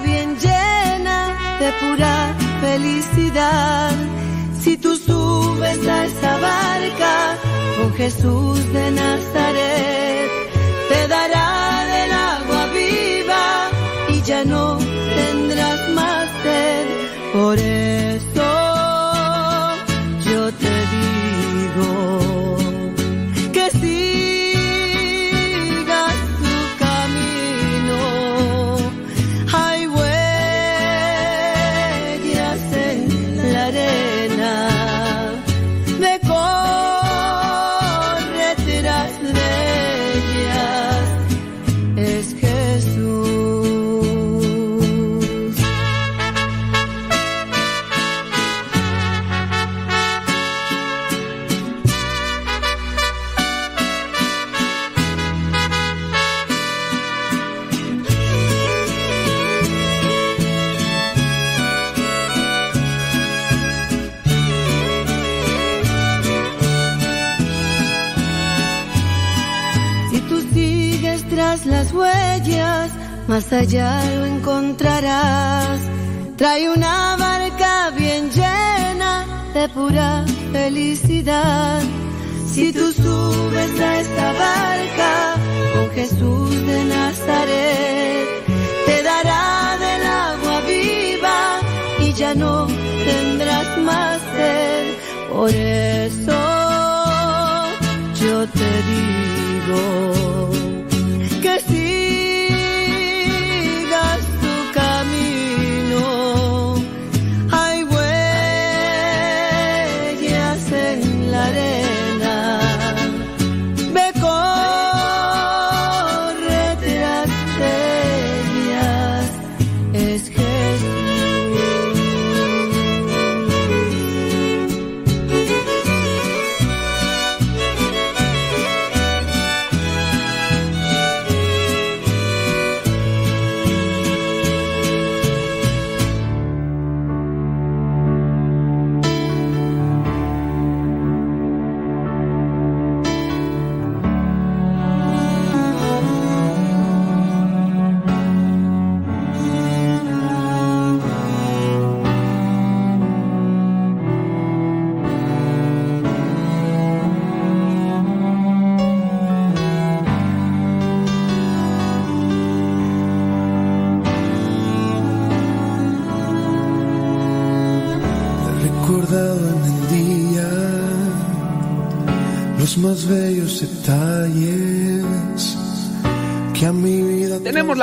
bien 0.00 0.36
llena 0.38 1.36
de 1.58 1.72
pura 1.80 2.34
felicidad. 2.60 3.92
Si 4.60 4.76
tú 4.76 4.96
subes 4.96 5.86
a 5.86 6.04
esa 6.04 6.32
barca 6.38 7.36
con 7.78 7.94
Jesús 7.94 8.72
de 8.72 8.90
Nazaret, 8.90 10.30
te 10.88 11.08
dará 11.08 11.84
del 11.92 12.12
agua 12.12 12.66
viva 12.74 13.70
y 14.08 14.22
ya 14.22 14.44
no 14.44 14.85
felicidad. 80.66 81.80
Si 82.52 82.72
tú 82.72 82.92
subes 82.92 83.72
a 83.88 84.00
esta 84.00 84.26
barca 84.46 85.12
con 85.74 85.86
Jesús 85.98 86.50
de 86.70 86.78
Nazaret, 86.96 88.26
te 88.86 88.96
dará 89.10 89.76
del 89.84 90.02
agua 90.28 90.56
viva 90.72 91.38
y 92.04 92.12
ya 92.20 92.34
no 92.34 92.66
tendrás 93.10 93.68
más 93.88 94.20
sed. 94.34 94.84
Por 95.32 95.50
eso 95.50 96.38
yo 98.22 98.36
te 98.58 98.70
digo 98.90 99.80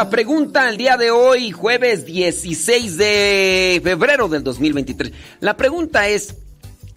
la 0.04 0.10
pregunta 0.10 0.68
el 0.68 0.76
día 0.76 0.98
de 0.98 1.12
hoy, 1.12 1.52
jueves 1.52 2.06
16 2.06 2.98
de 2.98 3.80
febrero 3.82 4.28
del 4.28 4.44
2023. 4.44 5.14
La 5.40 5.56
pregunta 5.56 6.10
es 6.10 6.36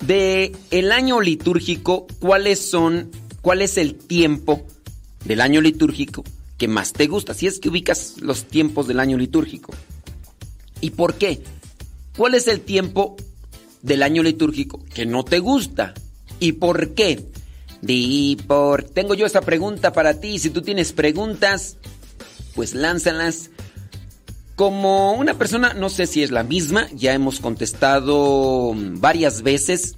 de 0.04 0.50
el 0.72 0.90
año 0.90 1.20
litúrgico, 1.20 2.08
¿cuáles 2.18 2.68
son 2.68 3.12
cuál 3.42 3.62
es 3.62 3.78
el 3.78 3.94
tiempo 3.94 4.66
del 5.24 5.40
año 5.40 5.60
litúrgico 5.60 6.24
que 6.58 6.66
más 6.66 6.92
te 6.94 7.06
gusta, 7.06 7.32
si 7.32 7.46
es 7.46 7.60
que 7.60 7.68
ubicas 7.68 8.16
los 8.20 8.46
tiempos 8.46 8.88
del 8.88 8.98
año 8.98 9.16
litúrgico. 9.16 9.72
¿Y 10.80 10.90
por 10.90 11.14
qué? 11.14 11.44
¿Cuál 12.16 12.34
es 12.34 12.48
el 12.48 12.60
tiempo 12.60 13.14
del 13.82 14.02
año 14.02 14.24
litúrgico 14.24 14.82
que 14.92 15.06
no 15.06 15.24
te 15.24 15.38
gusta? 15.38 15.94
¿Y 16.40 16.54
por 16.54 16.94
qué? 16.94 17.24
Di 17.82 18.36
por. 18.48 18.82
Tengo 18.82 19.14
yo 19.14 19.26
esa 19.26 19.42
pregunta 19.42 19.92
para 19.92 20.18
ti. 20.18 20.40
Si 20.40 20.50
tú 20.50 20.62
tienes 20.62 20.92
preguntas, 20.92 21.76
pues 22.56 22.74
lánzalas. 22.74 23.50
Como 24.56 25.12
una 25.12 25.34
persona, 25.34 25.74
no 25.74 25.90
sé 25.90 26.06
si 26.06 26.22
es 26.22 26.30
la 26.30 26.42
misma, 26.42 26.88
ya 26.94 27.12
hemos 27.12 27.40
contestado 27.40 28.72
varias 28.74 29.42
veces. 29.42 29.96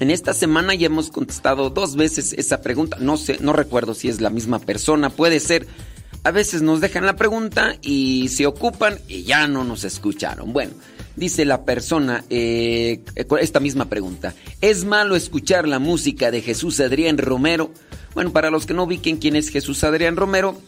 En 0.00 0.10
esta 0.10 0.34
semana 0.34 0.74
ya 0.74 0.86
hemos 0.86 1.10
contestado 1.10 1.70
dos 1.70 1.94
veces 1.94 2.32
esa 2.32 2.60
pregunta. 2.60 2.96
No 3.00 3.16
sé, 3.16 3.38
no 3.40 3.52
recuerdo 3.52 3.94
si 3.94 4.08
es 4.08 4.20
la 4.20 4.30
misma 4.30 4.58
persona. 4.58 5.10
Puede 5.10 5.38
ser. 5.38 5.68
A 6.24 6.32
veces 6.32 6.62
nos 6.62 6.80
dejan 6.80 7.06
la 7.06 7.16
pregunta 7.16 7.76
y 7.82 8.28
se 8.28 8.46
ocupan 8.46 8.98
y 9.06 9.22
ya 9.22 9.46
no 9.46 9.62
nos 9.62 9.84
escucharon. 9.84 10.52
Bueno, 10.52 10.72
dice 11.16 11.44
la 11.44 11.64
persona 11.64 12.24
eh, 12.30 13.00
esta 13.14 13.60
misma 13.60 13.88
pregunta. 13.88 14.34
¿Es 14.60 14.84
malo 14.84 15.14
escuchar 15.16 15.68
la 15.68 15.78
música 15.78 16.30
de 16.30 16.40
Jesús 16.40 16.80
Adrián 16.80 17.18
Romero? 17.18 17.70
Bueno, 18.14 18.32
para 18.32 18.50
los 18.50 18.66
que 18.66 18.74
no 18.74 18.84
ubiquen 18.84 19.18
quién 19.18 19.36
es 19.36 19.50
Jesús 19.50 19.84
Adrián 19.84 20.16
Romero, 20.16 20.58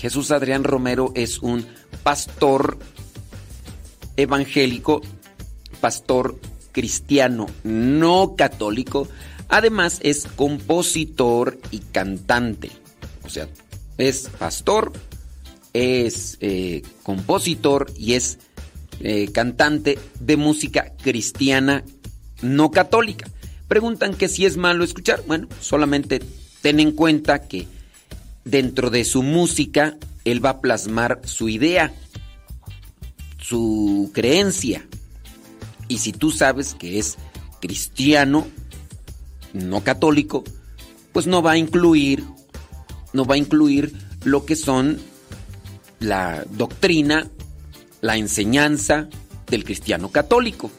Jesús 0.00 0.30
Adrián 0.30 0.64
Romero 0.64 1.12
es 1.14 1.40
un 1.40 1.66
pastor 2.02 2.78
evangélico, 4.16 5.02
pastor 5.82 6.40
cristiano 6.72 7.46
no 7.64 8.34
católico, 8.34 9.08
además 9.50 10.00
es 10.02 10.26
compositor 10.36 11.58
y 11.70 11.80
cantante. 11.80 12.70
O 13.24 13.28
sea, 13.28 13.46
es 13.98 14.30
pastor, 14.38 14.90
es 15.74 16.38
eh, 16.40 16.80
compositor 17.02 17.92
y 17.94 18.14
es 18.14 18.38
eh, 19.00 19.30
cantante 19.32 19.98
de 20.18 20.38
música 20.38 20.94
cristiana 21.02 21.84
no 22.40 22.70
católica. 22.70 23.28
Preguntan 23.68 24.14
que 24.14 24.28
si 24.28 24.46
es 24.46 24.56
malo 24.56 24.82
escuchar. 24.82 25.22
Bueno, 25.26 25.46
solamente 25.60 26.22
ten 26.62 26.80
en 26.80 26.92
cuenta 26.92 27.46
que 27.46 27.68
dentro 28.44 28.90
de 28.90 29.04
su 29.04 29.22
música, 29.22 29.96
él 30.24 30.44
va 30.44 30.50
a 30.50 30.60
plasmar 30.60 31.20
su 31.24 31.48
idea, 31.48 31.92
su 33.38 34.10
creencia. 34.14 34.86
Y 35.88 35.98
si 35.98 36.12
tú 36.12 36.30
sabes 36.30 36.74
que 36.74 36.98
es 36.98 37.16
cristiano, 37.60 38.46
no 39.52 39.82
católico, 39.82 40.44
pues 41.12 41.26
no 41.26 41.42
va 41.42 41.52
a 41.52 41.58
incluir, 41.58 42.24
no 43.12 43.24
va 43.24 43.34
a 43.34 43.38
incluir 43.38 43.92
lo 44.24 44.44
que 44.44 44.56
son 44.56 44.98
la 45.98 46.44
doctrina, 46.50 47.28
la 48.00 48.16
enseñanza 48.16 49.08
del 49.48 49.64
cristiano 49.64 50.10
católico. 50.10 50.70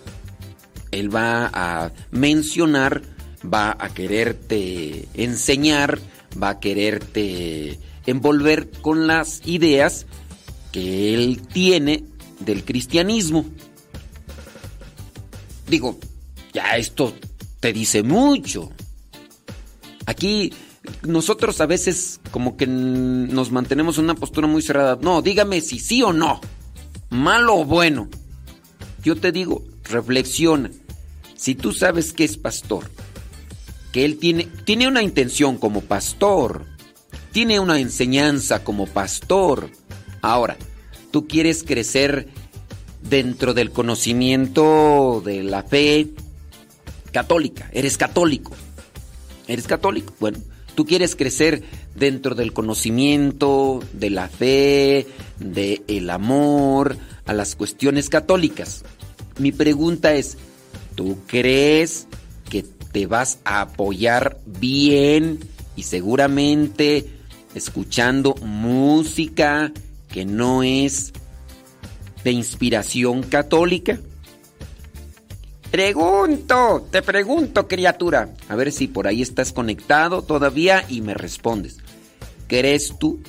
Él 0.91 1.13
va 1.13 1.50
a 1.54 1.91
mencionar, 2.12 3.02
va 3.41 3.76
a 3.80 3.93
quererte 3.93 5.08
enseñar, 5.13 6.00
va 6.41 6.50
a 6.50 6.60
quererte 6.60 7.80
envolver 8.06 8.70
con 8.82 9.08
las 9.08 9.41
ideas 9.46 10.06
que 10.72 11.13
él 11.13 11.41
tiene 11.48 12.04
del 12.39 12.63
cristianismo. 12.63 13.46
Digo, 15.67 15.98
ya 16.54 16.78
esto 16.78 17.13
te 17.60 17.74
dice 17.74 18.04
mucho. 18.04 18.72
Aquí 20.06 20.54
nosotros 21.04 21.62
a 21.62 21.65
veces 21.65 22.20
como 22.32 22.58
que 22.58 22.67
nos 22.67 23.52
mantenemos 23.52 23.98
en 23.98 24.06
una 24.06 24.15
postura 24.15 24.48
muy 24.48 24.62
cerrada. 24.62 24.98
No, 25.02 25.22
dígame 25.22 25.62
si 25.62 25.80
sí 25.80 26.02
o 26.04 26.12
no. 26.12 26.41
Malo 27.10 27.60
o 27.60 27.65
bueno. 27.65 28.10
Yo 29.04 29.15
te 29.15 29.32
digo, 29.32 29.63
reflexiona. 29.84 30.72
Si 31.36 31.56
tú 31.56 31.72
sabes 31.72 32.13
que 32.13 32.24
es 32.24 32.38
pastor, 32.38 32.89
que 33.91 34.06
él 34.06 34.17
tiene, 34.17 34.47
tiene 34.63 34.88
una 34.88 35.04
intención 35.04 35.58
como 35.58 35.82
pastor, 35.82 36.65
tiene 37.32 37.60
una 37.60 37.80
enseñanza 37.80 38.63
como 38.63 38.88
pastor. 38.88 39.69
Ahora, 40.21 40.58
tú 41.12 41.27
quieres 41.27 41.63
crecer 41.63 42.27
dentro 43.01 43.54
del 43.54 43.71
conocimiento 43.71 45.21
de 45.25 45.43
la 45.43 45.63
fe 45.63 46.10
católica, 47.12 47.69
eres 47.73 47.97
católico, 47.97 48.51
eres 49.47 49.67
católico. 49.67 50.13
Bueno, 50.19 50.39
tú 50.75 50.86
quieres 50.86 51.15
crecer 51.15 51.63
dentro 51.95 52.36
del 52.36 52.54
conocimiento 52.54 53.82
de 53.93 54.10
la 54.10 54.30
fe, 54.30 55.08
del 55.39 55.84
el 55.88 56.10
amor, 56.10 56.97
a 57.25 57.34
las 57.34 57.56
cuestiones 57.56 58.10
católicas. 58.10 58.84
Mi 59.38 59.51
pregunta 59.51 60.13
es, 60.13 60.38
¿tú 60.95 61.17
crees 61.27 62.08
te 62.91 63.08
vas 63.08 63.39
a 63.45 63.62
apoyar 63.62 64.39
bien 64.45 65.39
y 65.75 65.84
seguramente 65.84 67.10
escuchando 67.56 68.36
música 68.36 69.71
que 70.10 70.25
no 70.25 70.63
es 70.63 71.13
de 72.23 72.32
inspiración 72.32 73.23
católica? 73.23 73.99
Pregunto, 75.71 76.86
te 76.91 77.01
pregunto, 77.01 77.67
criatura. 77.67 78.30
A 78.49 78.56
ver 78.56 78.73
si 78.73 78.88
por 78.88 79.08
ahí 79.08 79.21
estás 79.21 79.54
conectado 79.54 80.21
todavía 80.21 80.84
y 80.89 80.99
me 80.99 81.13
respondes. 81.13 81.77
¿Crees 82.47 82.99
tú? 82.99 83.21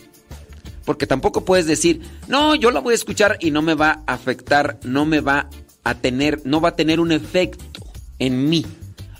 Porque 0.84 1.06
tampoco 1.06 1.44
puedes 1.44 1.66
decir, 1.66 2.02
no, 2.26 2.56
yo 2.56 2.72
la 2.72 2.80
voy 2.80 2.92
a 2.92 2.96
escuchar 2.96 3.36
y 3.40 3.52
no 3.52 3.62
me 3.62 3.74
va 3.74 4.02
a 4.06 4.14
afectar, 4.14 4.80
no 4.82 5.06
me 5.06 5.20
va 5.20 5.48
a 5.84 5.94
tener, 5.94 6.40
no 6.44 6.60
va 6.60 6.70
a 6.70 6.76
tener 6.76 6.98
un 6.98 7.12
efecto 7.12 7.80
en 8.18 8.48
mí, 8.48 8.66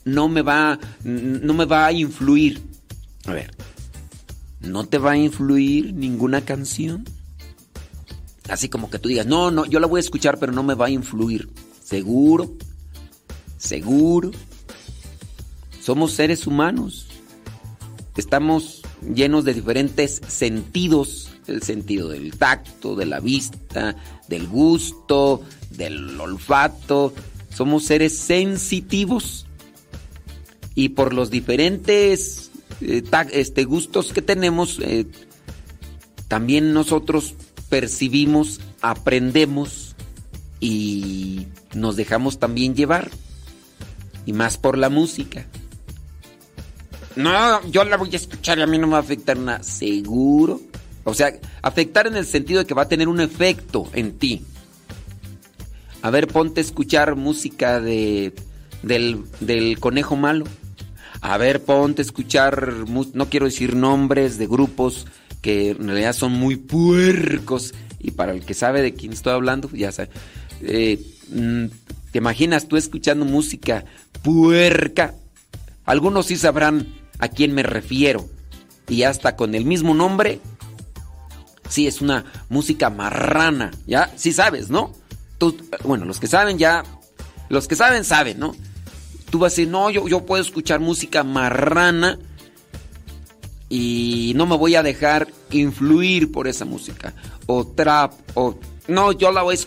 no 0.05 0.29
me 0.29 0.43
va, 0.43 0.79
no 1.05 1.55
me 1.55 1.65
va 1.65 1.87
a 1.87 1.93
influir. 1.93 2.63
A 3.27 3.33
ver, 3.33 3.51
¿no 4.61 4.85
te 4.85 4.99
va 4.99 5.13
a 5.13 5.17
influir 5.17 5.95
ninguna 5.95 6.45
canción? 6.45 7.05
Así 8.49 8.69
como 8.69 8.91
que 8.91 8.99
tú 8.99 9.09
digas, 9.09 9.27
no, 9.27 9.51
no, 9.51 9.67
yo 9.67 9.81
la 9.81 9.87
voy 9.87 9.99
a 9.99 10.01
escuchar, 10.01 10.39
pero 10.39 10.53
no 10.53 10.63
me 10.63 10.75
va 10.75 10.87
a 10.87 10.91
influir. 10.91 11.49
¿Seguro? 11.83 12.53
¿Seguro? 13.59 14.31
Somos 15.81 16.13
seres 16.13 16.47
humanos. 16.47 17.07
Estamos 18.17 18.83
llenos 19.15 19.45
de 19.45 19.55
diferentes 19.55 20.21
sentidos. 20.27 21.29
El 21.47 21.63
sentido 21.63 22.09
del 22.09 22.37
tacto, 22.37 22.95
de 22.95 23.07
la 23.07 23.19
vista, 23.19 23.97
del 24.29 24.47
gusto, 24.47 25.43
del 25.71 26.21
olfato. 26.21 27.13
Somos 27.53 27.85
seres 27.85 28.17
sensitivos. 28.17 29.42
Y 30.75 30.91
por 30.91 31.13
los 31.13 31.31
diferentes 31.31 32.51
eh, 32.81 33.03
este, 33.33 33.65
gustos 33.65 34.13
que 34.13 34.23
tenemos, 34.23 34.79
eh, 34.81 35.07
también 36.29 36.73
nosotros 36.73 37.35
percibimos, 37.69 38.61
aprendemos 38.81 39.95
y 40.61 41.47
nos 41.75 41.97
dejamos 41.97 42.39
también 42.39 42.75
llevar. 42.75 43.11
Y 44.25 44.33
más 44.33 44.57
por 44.57 44.79
la 44.79 44.89
música. 44.89 45.47
No, 47.17 47.67
yo 47.71 47.85
la 47.85 47.97
voy 47.97 48.11
a 48.13 48.17
escuchar 48.17 48.59
y 48.59 48.63
a 48.63 48.67
mí 48.67 48.79
no 48.79 48.87
me 48.87 48.93
va 48.93 48.99
a 48.99 49.03
afectar 49.03 49.37
nada. 49.37 49.63
¿Seguro? 49.63 50.61
O 51.05 51.15
sea, 51.15 51.33
afectar 51.63 52.07
en 52.07 52.17
el 52.17 52.27
sentido 52.27 52.61
de 52.61 52.67
que 52.67 52.75
va 52.75 52.83
a 52.83 52.89
tener 52.89 53.09
un 53.09 53.21
efecto 53.21 53.89
en 53.93 54.19
ti. 54.19 54.45
A 56.01 56.11
ver, 56.11 56.29
ponte 56.29 56.61
a 56.61 56.65
escuchar 56.65 57.17
música 57.17 57.81
de, 57.81 58.33
del, 58.83 59.25
del 59.41 59.79
conejo 59.79 60.17
malo. 60.17 60.45
A 61.23 61.39
ver, 61.39 61.63
ponte 61.63 62.03
a 62.03 62.05
escuchar, 62.05 62.75
no 62.89 63.31
quiero 63.31 63.47
decir 63.47 63.77
nombres 63.77 64.39
de 64.39 64.49
grupos 64.49 65.07
que 65.41 65.71
en 65.71 65.87
realidad 65.87 66.15
son 66.15 66.33
muy 66.33 66.57
puercos. 66.57 67.75
Y 68.01 68.11
para 68.11 68.33
el 68.33 68.45
que 68.45 68.55
sabe 68.55 68.83
de 68.83 68.93
quién 68.93 69.13
estoy 69.13 69.33
hablando, 69.33 69.71
ya 69.73 69.93
sabe. 69.93 70.11
Eh, 70.63 71.01
mm, 71.29 71.67
¿Te 72.11 72.19
imaginas 72.19 72.67
tú 72.67 72.77
escuchando 72.77 73.25
música 73.25 73.85
puerca? 74.23 75.15
Algunos 75.85 76.27
sí 76.27 76.37
sabrán 76.37 76.89
a 77.21 77.29
quién 77.29 77.55
me 77.55 77.63
refiero. 77.63 78.29
Y 78.89 79.05
hasta 79.05 79.37
con 79.37 79.55
el 79.55 79.65
mismo 79.65 79.95
nombre, 79.95 80.41
sí 81.69 81.87
es 81.87 82.01
una 82.01 82.25
música 82.49 82.91
marrana. 82.91 83.71
¿Ya? 83.87 84.13
Sí 84.17 84.33
sabes, 84.33 84.71
¿no? 84.71 84.93
Tú, 85.39 85.57
bueno, 85.85 86.05
los 86.05 86.19
que 86.19 86.27
saben 86.27 86.59
ya, 86.59 86.83
los 87.49 87.69
que 87.69 87.77
saben, 87.77 88.03
saben, 88.03 88.41
¿no? 88.41 88.57
Tú 89.33 89.39
vas 89.39 89.55
a 89.55 89.57
decir, 89.57 89.69
no, 89.69 89.89
yo, 89.89 90.07
yo 90.09 90.27
puedo 90.27 90.43
escuchar 90.43 90.79
música 90.79 91.25
marrana 91.25 92.19
y 93.71 94.35
no 94.37 94.45
me 94.45 94.59
voy 94.59 94.75
a 94.75 94.83
dejar 94.83 95.27
influir 95.51 96.31
por 96.31 96.49
esa 96.49 96.67
música. 96.67 97.15
O 97.47 97.67
trap, 97.67 98.13
o... 98.35 98.59
No, 98.89 99.13
yo 99.13 99.33
la 99.33 99.41
voy 99.41 99.57
a... 99.57 99.59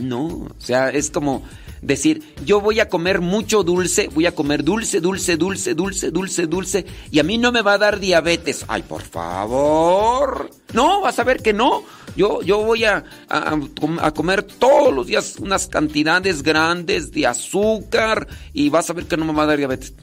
No, 0.00 0.26
o 0.26 0.54
sea, 0.58 0.90
es 0.90 1.12
como 1.12 1.44
decir, 1.86 2.34
yo 2.44 2.60
voy 2.60 2.80
a 2.80 2.88
comer 2.88 3.20
mucho 3.20 3.62
dulce, 3.62 4.08
voy 4.12 4.26
a 4.26 4.34
comer 4.34 4.64
dulce, 4.64 5.00
dulce, 5.00 5.36
dulce, 5.36 5.74
dulce, 5.74 6.10
dulce, 6.10 6.46
dulce, 6.46 6.86
y 7.10 7.20
a 7.20 7.22
mí 7.22 7.38
no 7.38 7.52
me 7.52 7.62
va 7.62 7.74
a 7.74 7.78
dar 7.78 8.00
diabetes. 8.00 8.64
Ay, 8.68 8.82
por 8.82 9.02
favor. 9.02 10.50
No, 10.72 11.00
vas 11.00 11.18
a 11.18 11.24
ver 11.24 11.42
que 11.42 11.52
no. 11.52 11.84
Yo, 12.16 12.42
yo 12.42 12.64
voy 12.64 12.84
a, 12.84 13.04
a, 13.28 14.10
comer 14.12 14.42
todos 14.42 14.92
los 14.92 15.06
días 15.06 15.36
unas 15.38 15.68
cantidades 15.68 16.42
grandes 16.42 17.12
de 17.12 17.26
azúcar 17.26 18.26
y 18.52 18.68
vas 18.68 18.90
a 18.90 18.94
ver 18.94 19.06
que 19.06 19.16
no 19.16 19.24
me 19.24 19.32
va 19.32 19.44
a 19.44 19.46
dar 19.46 19.58
diabetes. 19.58 19.94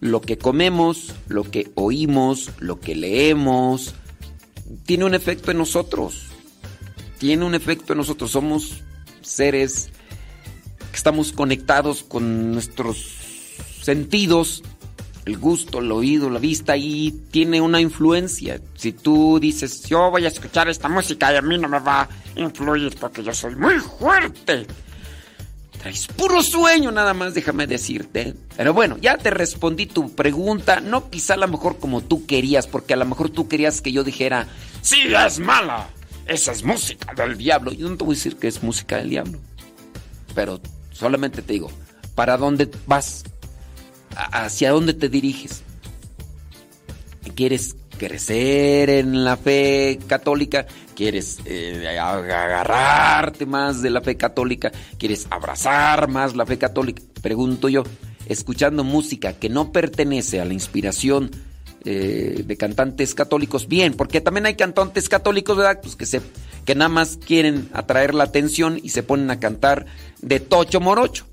Lo 0.00 0.20
que 0.20 0.38
comemos, 0.38 1.14
lo 1.28 1.44
que 1.44 1.70
oímos, 1.74 2.50
lo 2.60 2.80
que 2.80 2.94
leemos, 2.94 3.94
tiene 4.86 5.04
un 5.04 5.14
efecto 5.14 5.50
en 5.50 5.58
nosotros. 5.58 6.28
Tiene 7.18 7.44
un 7.44 7.54
efecto 7.54 7.92
en 7.92 7.98
nosotros. 7.98 8.30
Somos 8.30 8.82
seres 9.20 9.90
estamos 10.96 11.32
conectados 11.32 12.02
con 12.02 12.52
nuestros 12.52 12.96
sentidos, 13.82 14.62
el 15.26 15.38
gusto, 15.38 15.80
el 15.80 15.92
oído, 15.92 16.30
la 16.30 16.38
vista, 16.38 16.76
y 16.76 17.10
tiene 17.30 17.60
una 17.60 17.80
influencia. 17.80 18.60
Si 18.76 18.92
tú 18.92 19.38
dices, 19.40 19.82
yo 19.84 20.10
voy 20.10 20.24
a 20.24 20.28
escuchar 20.28 20.68
esta 20.68 20.88
música 20.88 21.32
y 21.32 21.36
a 21.36 21.42
mí 21.42 21.58
no 21.58 21.68
me 21.68 21.80
va 21.80 22.02
a 22.02 22.08
influir 22.36 22.96
porque 22.98 23.22
yo 23.22 23.34
soy 23.34 23.56
muy 23.56 23.78
fuerte. 23.78 24.66
Traes 25.78 26.06
puro 26.06 26.42
sueño 26.42 26.90
nada 26.92 27.12
más, 27.12 27.34
déjame 27.34 27.66
decirte. 27.66 28.34
Pero 28.56 28.72
bueno, 28.72 28.96
ya 28.98 29.18
te 29.18 29.30
respondí 29.30 29.86
tu 29.86 30.14
pregunta, 30.14 30.80
no 30.80 31.10
quizá 31.10 31.34
a 31.34 31.38
lo 31.38 31.48
mejor 31.48 31.78
como 31.78 32.02
tú 32.02 32.24
querías, 32.24 32.66
porque 32.66 32.94
a 32.94 32.96
lo 32.96 33.04
mejor 33.04 33.30
tú 33.30 33.48
querías 33.48 33.80
que 33.80 33.92
yo 33.92 34.04
dijera, 34.04 34.46
sí, 34.80 35.02
es 35.12 35.38
mala. 35.38 35.88
Esa 36.26 36.52
es 36.52 36.64
música 36.64 37.14
del 37.14 37.36
diablo. 37.36 37.72
Yo 37.72 37.88
no 37.88 37.96
te 37.96 38.04
voy 38.04 38.14
a 38.14 38.16
decir 38.16 38.36
que 38.36 38.48
es 38.48 38.62
música 38.62 38.96
del 38.96 39.10
diablo. 39.10 39.38
Pero 40.34 40.60
solamente 40.96 41.42
te 41.42 41.52
digo, 41.52 41.70
¿para 42.14 42.36
dónde 42.36 42.70
vas? 42.86 43.24
¿Hacia 44.14 44.70
dónde 44.70 44.94
te 44.94 45.08
diriges? 45.08 45.62
¿Quieres 47.34 47.76
crecer 47.98 48.88
en 48.88 49.24
la 49.24 49.36
fe 49.36 49.98
católica? 50.06 50.66
¿Quieres 50.94 51.38
eh, 51.44 51.98
agarrarte 51.98 53.44
más 53.44 53.82
de 53.82 53.90
la 53.90 54.00
fe 54.00 54.16
católica? 54.16 54.72
¿Quieres 54.98 55.26
abrazar 55.30 56.08
más 56.08 56.34
la 56.34 56.46
fe 56.46 56.56
católica? 56.56 57.02
Pregunto 57.20 57.68
yo, 57.68 57.82
escuchando 58.26 58.84
música 58.84 59.34
que 59.34 59.50
no 59.50 59.72
pertenece 59.72 60.40
a 60.40 60.46
la 60.46 60.54
inspiración 60.54 61.30
de 61.90 62.56
cantantes 62.58 63.14
católicos, 63.14 63.68
bien, 63.68 63.94
porque 63.94 64.20
también 64.20 64.46
hay 64.46 64.56
cantantes 64.56 65.08
católicos, 65.08 65.56
¿verdad? 65.56 65.78
Pues 65.80 65.94
que, 65.94 66.06
se, 66.06 66.20
que 66.64 66.74
nada 66.74 66.88
más 66.88 67.16
quieren 67.24 67.68
atraer 67.72 68.14
la 68.14 68.24
atención 68.24 68.80
y 68.82 68.88
se 68.88 69.02
ponen 69.02 69.30
a 69.30 69.38
cantar 69.38 69.86
de 70.20 70.40
tocho 70.40 70.80
morocho. 70.80 71.26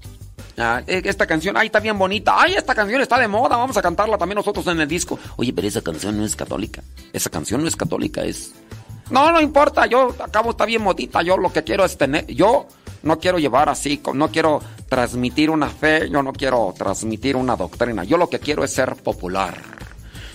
Ah, 0.58 0.84
e, 0.86 1.02
esta 1.06 1.26
canción, 1.26 1.58
ay, 1.58 1.68
está 1.68 1.80
bien 1.80 1.98
bonita. 1.98 2.36
Ay, 2.40 2.54
esta 2.54 2.76
canción 2.76 3.02
está 3.02 3.18
de 3.18 3.28
moda. 3.28 3.58
Vamos 3.58 3.76
a 3.78 3.82
cantarla 3.82 4.18
también 4.18 4.36
nosotros 4.36 4.68
en 4.68 4.80
el 4.80 4.88
disco. 4.88 5.18
Oye, 5.38 5.54
pero 5.54 5.68
esa 5.68 5.82
canción 5.82 6.18
no 6.18 6.26
es 6.26 6.36
católica. 6.36 6.84
Esa 7.12 7.30
canción 7.30 7.62
no 7.62 7.68
es 7.68 7.76
católica, 7.76 8.24
es. 8.24 8.54
No, 9.10 9.32
no 9.32 9.42
importa. 9.42 9.88
Yo 9.88 10.16
acabo, 10.20 10.52
está 10.52 10.66
bien 10.66 10.84
modita. 10.84 11.24
Yo 11.24 11.38
lo 11.38 11.52
que 11.52 11.64
quiero 11.64 11.84
es 11.84 11.98
tener. 11.98 12.28
Yo 12.28 12.68
no 13.02 13.20
quiero 13.20 13.40
llevar 13.40 13.70
así. 13.70 14.02
No 14.14 14.30
quiero 14.30 14.62
transmitir 14.88 15.50
una 15.50 15.70
fe. 15.70 16.10
Yo 16.12 16.22
no 16.22 16.32
quiero 16.32 16.74
transmitir 16.78 17.36
una 17.36 17.56
doctrina. 17.56 18.04
Yo 18.04 18.18
lo 18.18 18.30
que 18.30 18.40
quiero 18.40 18.64
es 18.64 18.72
ser 18.72 18.96
popular 18.98 19.83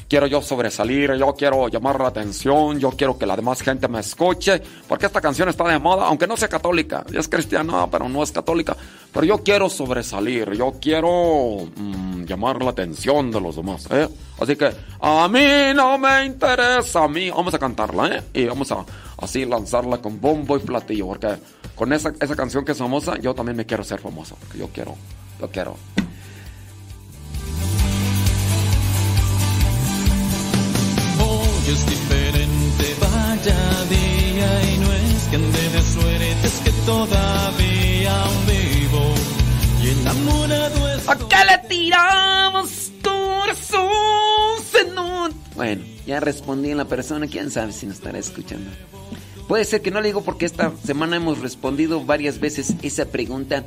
quiero 0.08 0.26
yo 0.26 0.40
sobresalir, 0.40 1.14
yo 1.14 1.34
quiero 1.34 1.68
llamar 1.68 2.00
la 2.00 2.08
atención, 2.08 2.78
yo 2.78 2.90
quiero 2.92 3.18
que 3.18 3.26
la 3.26 3.36
demás 3.36 3.60
gente 3.60 3.86
me 3.88 4.00
escuche, 4.00 4.62
porque 4.88 5.06
esta 5.06 5.20
canción 5.20 5.48
está 5.48 5.64
de 5.68 5.78
moda, 5.78 6.06
aunque 6.06 6.26
no 6.26 6.36
sea 6.36 6.48
católica, 6.48 7.04
es 7.12 7.28
cristiana, 7.28 7.88
pero 7.90 8.08
no 8.08 8.22
es 8.22 8.32
católica, 8.32 8.76
pero 9.12 9.26
yo 9.26 9.38
quiero 9.44 9.68
sobresalir, 9.68 10.52
yo 10.52 10.76
quiero 10.80 11.68
mm, 11.76 12.24
llamar 12.24 12.62
la 12.62 12.70
atención 12.70 13.30
de 13.30 13.40
los 13.40 13.56
demás, 13.56 13.86
¿eh? 13.90 14.08
Así 14.40 14.56
que 14.56 14.70
a 15.00 15.28
mí 15.28 15.74
no 15.74 15.98
me 15.98 16.24
interesa, 16.24 17.04
a 17.04 17.08
mí, 17.08 17.30
vamos 17.30 17.52
a 17.52 17.58
cantarla, 17.58 18.08
¿eh? 18.08 18.22
Y 18.32 18.46
vamos 18.46 18.72
a 18.72 18.84
así 19.18 19.44
lanzarla 19.44 19.98
con 19.98 20.20
bombo 20.20 20.56
y 20.56 20.60
platillo, 20.60 21.06
porque 21.06 21.36
con 21.74 21.92
esa, 21.92 22.12
esa 22.20 22.34
canción 22.34 22.64
que 22.64 22.72
es 22.72 22.78
famosa, 22.78 23.18
yo 23.18 23.34
también 23.34 23.56
me 23.56 23.66
quiero 23.66 23.84
ser 23.84 24.00
famoso, 24.00 24.38
yo 24.56 24.68
quiero, 24.68 24.96
yo 25.40 25.50
quiero. 25.50 25.76
Día 33.88 34.74
y 34.74 34.78
no 34.78 34.92
es 34.92 35.22
que 35.30 35.38
de 35.38 35.82
suerte, 35.82 36.46
es 36.46 36.60
que 36.64 36.70
todavía 36.84 38.24
vivo 38.46 39.14
y 39.82 39.88
enamorado. 39.88 40.86
¿A 41.08 41.16
qué 41.16 41.44
le 41.46 41.68
tiramos 41.68 42.92
corazón? 43.02 44.08
Bueno, 45.54 45.82
ya 46.06 46.20
respondí 46.20 46.70
en 46.70 46.76
la 46.76 46.84
persona, 46.84 47.26
quién 47.26 47.50
sabe 47.50 47.72
si 47.72 47.86
nos 47.86 47.96
estará 47.96 48.18
escuchando. 48.18 48.70
Puede 49.48 49.64
ser 49.64 49.80
que 49.80 49.90
no 49.90 50.00
le 50.00 50.08
digo 50.08 50.22
porque 50.22 50.44
esta 50.44 50.72
semana 50.84 51.16
hemos 51.16 51.38
respondido 51.38 52.04
varias 52.04 52.38
veces 52.38 52.74
esa 52.82 53.06
pregunta. 53.06 53.64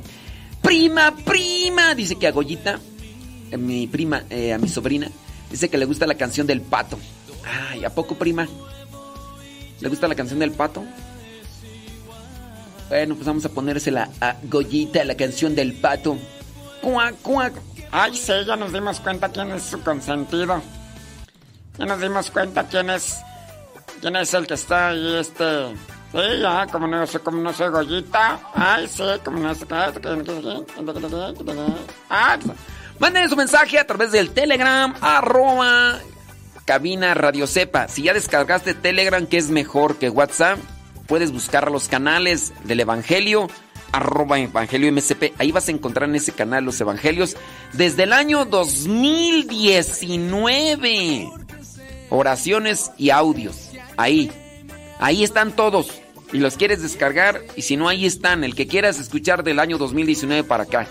Prima, 0.62 1.14
prima, 1.24 1.94
dice 1.94 2.14
que 2.16 2.28
a 2.28 2.30
Goyita, 2.30 2.78
a 3.52 3.56
mi 3.56 3.88
prima, 3.88 4.22
eh, 4.30 4.52
a 4.52 4.58
mi 4.58 4.68
sobrina, 4.68 5.10
dice 5.50 5.68
que 5.68 5.76
le 5.76 5.84
gusta 5.84 6.06
la 6.06 6.14
canción 6.14 6.46
del 6.46 6.60
pato. 6.60 6.98
Ay, 7.44 7.84
¿a 7.84 7.90
poco, 7.90 8.14
prima? 8.14 8.48
¿Le 9.82 9.88
gusta 9.88 10.06
la 10.06 10.14
canción 10.14 10.38
del 10.38 10.52
pato? 10.52 10.84
Bueno, 12.88 13.16
pues 13.16 13.26
vamos 13.26 13.44
a 13.44 13.48
ponérsela 13.48 14.08
a 14.20 14.36
Goyita, 14.44 15.02
la 15.04 15.16
canción 15.16 15.56
del 15.56 15.72
pato. 15.74 16.16
Cuac, 16.80 17.16
cuac. 17.22 17.52
Ay, 17.90 18.14
sí, 18.16 18.32
ya 18.46 18.54
nos 18.54 18.72
dimos 18.72 19.00
cuenta 19.00 19.28
quién 19.30 19.50
es 19.50 19.64
su 19.64 19.82
consentido. 19.82 20.62
Ya 21.78 21.86
nos 21.86 22.00
dimos 22.00 22.30
cuenta 22.30 22.64
quién 22.68 22.90
es. 22.90 23.16
quién 24.00 24.14
es 24.14 24.32
el 24.34 24.46
que 24.46 24.54
está 24.54 24.90
ahí, 24.90 25.16
este. 25.16 25.74
Sí, 26.12 26.40
ya, 26.40 26.66
como 26.70 26.86
no 26.86 27.04
sé, 27.06 27.18
como 27.18 27.38
no 27.38 27.52
sé, 27.52 27.68
Goyita. 27.68 28.38
Ay, 28.54 28.86
sí, 28.86 29.02
como 29.24 29.38
no 29.40 29.52
sé. 29.54 29.66
Ah, 32.08 32.38
Manden 33.00 33.28
su 33.28 33.36
mensaje 33.36 33.80
a 33.80 33.86
través 33.86 34.12
del 34.12 34.30
Telegram, 34.30 34.94
arroba 35.00 35.98
cabina 36.64 37.14
Radio 37.14 37.46
Cepa. 37.46 37.86
Si 37.88 38.02
ya 38.02 38.14
descargaste 38.14 38.74
Telegram, 38.74 39.26
que 39.26 39.38
es 39.38 39.50
mejor 39.50 39.96
que 39.96 40.08
WhatsApp, 40.08 40.58
puedes 41.06 41.32
buscar 41.32 41.70
los 41.70 41.88
canales 41.88 42.52
del 42.64 42.80
Evangelio, 42.80 43.48
arroba 43.92 44.38
Evangelio 44.38 44.92
MCP. 44.92 45.34
Ahí 45.38 45.52
vas 45.52 45.68
a 45.68 45.72
encontrar 45.72 46.08
en 46.08 46.16
ese 46.16 46.32
canal 46.32 46.64
los 46.64 46.80
Evangelios 46.80 47.36
desde 47.72 48.04
el 48.04 48.12
año 48.12 48.44
2019. 48.44 51.30
Oraciones 52.10 52.92
y 52.98 53.10
audios. 53.10 53.70
Ahí. 53.96 54.30
Ahí 54.98 55.24
están 55.24 55.52
todos. 55.52 56.02
Y 56.32 56.38
los 56.38 56.56
quieres 56.56 56.82
descargar. 56.82 57.42
Y 57.56 57.62
si 57.62 57.76
no, 57.76 57.88
ahí 57.88 58.06
están. 58.06 58.44
El 58.44 58.54
que 58.54 58.66
quieras 58.66 58.98
escuchar 58.98 59.44
del 59.44 59.58
año 59.58 59.78
2019 59.78 60.44
para 60.44 60.64
acá. 60.64 60.86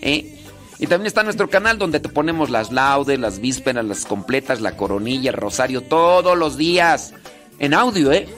¿Eh? 0.00 0.37
Y 0.78 0.86
también 0.86 1.08
está 1.08 1.24
nuestro 1.24 1.50
canal 1.50 1.76
donde 1.76 1.98
te 1.98 2.08
ponemos 2.08 2.50
las 2.50 2.70
laudes, 2.70 3.18
las 3.18 3.40
vísperas, 3.40 3.84
las 3.84 4.06
completas, 4.06 4.60
la 4.60 4.76
coronilla, 4.76 5.30
el 5.30 5.36
rosario, 5.36 5.82
todos 5.82 6.38
los 6.38 6.56
días. 6.56 7.14
En 7.58 7.74
audio, 7.74 8.12
¿eh? 8.12 8.28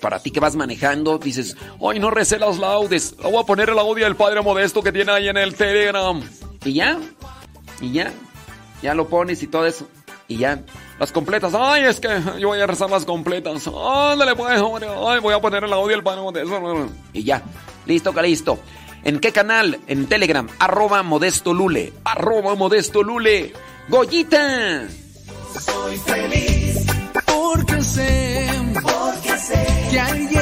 Para 0.00 0.18
ti 0.18 0.32
que 0.32 0.40
vas 0.40 0.56
manejando, 0.56 1.18
dices, 1.18 1.56
hoy 1.78 2.00
no 2.00 2.10
recé 2.10 2.38
las 2.38 2.58
laudes, 2.58 3.14
voy 3.22 3.36
a 3.36 3.46
poner 3.46 3.70
el 3.70 3.78
audio 3.78 4.04
del 4.04 4.16
Padre 4.16 4.42
Modesto 4.42 4.82
que 4.82 4.92
tiene 4.92 5.12
ahí 5.12 5.28
en 5.28 5.36
el 5.36 5.54
Telegram. 5.54 6.20
Y 6.64 6.74
ya, 6.74 6.98
y 7.80 7.92
ya, 7.92 8.12
ya 8.82 8.94
lo 8.94 9.08
pones 9.08 9.42
y 9.42 9.46
todo 9.46 9.64
eso. 9.64 9.86
Y 10.26 10.38
ya, 10.38 10.62
las 10.98 11.12
completas, 11.12 11.54
ay, 11.54 11.84
es 11.84 12.00
que 12.00 12.08
yo 12.38 12.48
voy 12.48 12.60
a 12.60 12.66
rezar 12.66 12.90
las 12.90 13.04
completas. 13.04 13.66
Ándale 13.68 14.34
pues, 14.34 14.60
hombre, 14.60 14.88
ay, 14.88 15.20
voy 15.20 15.34
a 15.34 15.40
poner 15.40 15.64
el 15.64 15.72
audio 15.72 15.96
del 15.96 16.02
Padre 16.02 16.20
Modesto. 16.20 16.88
Y 17.12 17.22
ya, 17.22 17.42
listo, 17.86 18.12
que 18.12 18.22
listo. 18.22 18.58
¿En 19.04 19.20
qué 19.20 19.32
canal? 19.32 19.80
En 19.86 20.06
Telegram, 20.06 20.48
arroba 20.58 21.02
Modesto 21.02 21.52
Lule. 21.52 21.92
Arroba 22.04 22.54
Modesto 22.54 23.02
Lule. 23.02 23.52
Goyita. 23.88 24.88
Soy 25.60 25.96
feliz 25.98 26.86
porque 27.26 27.82
sé, 27.82 28.48
porque 28.82 29.38
sé 29.38 29.66
que 29.90 30.00
alguien 30.00 30.33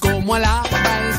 como 0.00 0.34
alaba 0.34 0.68
el 0.98 1.09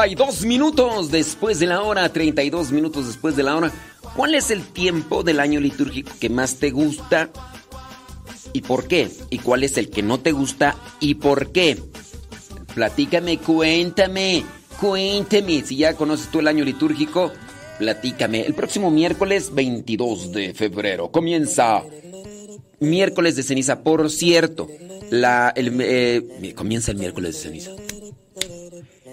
32 0.00 0.46
minutos 0.46 1.10
después 1.10 1.58
de 1.58 1.66
la 1.66 1.82
hora, 1.82 2.10
32 2.10 2.72
minutos 2.72 3.06
después 3.06 3.36
de 3.36 3.42
la 3.42 3.54
hora. 3.54 3.70
¿Cuál 4.16 4.34
es 4.34 4.50
el 4.50 4.62
tiempo 4.62 5.22
del 5.22 5.40
año 5.40 5.60
litúrgico 5.60 6.10
que 6.18 6.30
más 6.30 6.54
te 6.54 6.70
gusta 6.70 7.28
y 8.54 8.62
por 8.62 8.88
qué? 8.88 9.10
¿Y 9.28 9.40
cuál 9.40 9.62
es 9.62 9.76
el 9.76 9.90
que 9.90 10.02
no 10.02 10.18
te 10.18 10.32
gusta 10.32 10.74
y 11.00 11.16
por 11.16 11.52
qué? 11.52 11.76
Platícame, 12.74 13.40
cuéntame, 13.40 14.42
cuéntame. 14.80 15.62
Si 15.66 15.76
ya 15.76 15.92
conoces 15.92 16.30
tú 16.30 16.38
el 16.38 16.48
año 16.48 16.64
litúrgico, 16.64 17.30
platícame. 17.78 18.46
El 18.46 18.54
próximo 18.54 18.90
miércoles 18.90 19.52
22 19.52 20.32
de 20.32 20.54
febrero 20.54 21.10
comienza 21.10 21.82
miércoles 22.78 23.36
de 23.36 23.42
ceniza. 23.42 23.82
Por 23.82 24.08
cierto, 24.08 24.66
la, 25.10 25.52
eh, 25.54 26.54
comienza 26.56 26.90
el 26.90 26.96
miércoles 26.96 27.34
de 27.34 27.40
ceniza. 27.42 27.70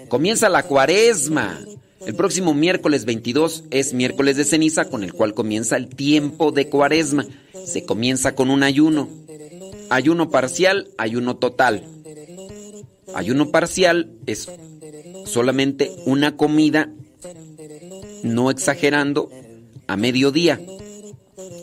Comienza 0.08 0.48
la 0.48 0.62
cuaresma. 0.62 1.60
El 2.06 2.14
próximo 2.14 2.54
miércoles 2.54 3.04
22 3.04 3.64
es 3.70 3.92
miércoles 3.92 4.36
de 4.36 4.44
ceniza 4.44 4.86
con 4.86 5.04
el 5.04 5.12
cual 5.12 5.34
comienza 5.34 5.76
el 5.76 5.88
tiempo 5.88 6.50
de 6.52 6.68
cuaresma. 6.68 7.26
Se 7.66 7.84
comienza 7.84 8.34
con 8.34 8.50
un 8.50 8.62
ayuno. 8.62 9.08
Ayuno 9.90 10.30
parcial, 10.30 10.88
ayuno 10.96 11.36
total. 11.36 11.84
Ayuno 13.14 13.50
parcial 13.50 14.12
es 14.26 14.48
solamente 15.26 15.92
una 16.06 16.36
comida, 16.36 16.90
no 18.22 18.50
exagerando, 18.50 19.30
a 19.86 19.96
mediodía. 19.96 20.60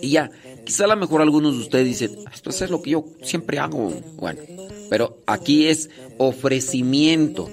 Y 0.01 0.09
ya, 0.09 0.31
quizá 0.65 0.85
a 0.85 0.87
lo 0.87 0.95
mejor 0.97 1.21
algunos 1.21 1.55
de 1.55 1.61
ustedes 1.61 1.85
dicen, 1.85 2.17
"Ah, 2.25 2.31
esto 2.33 2.49
es 2.49 2.69
lo 2.69 2.81
que 2.81 2.91
yo 2.91 3.05
siempre 3.23 3.59
hago. 3.59 3.93
Bueno, 4.17 4.41
pero 4.89 5.17
aquí 5.25 5.67
es 5.67 5.89
ofrecimiento. 6.17 7.49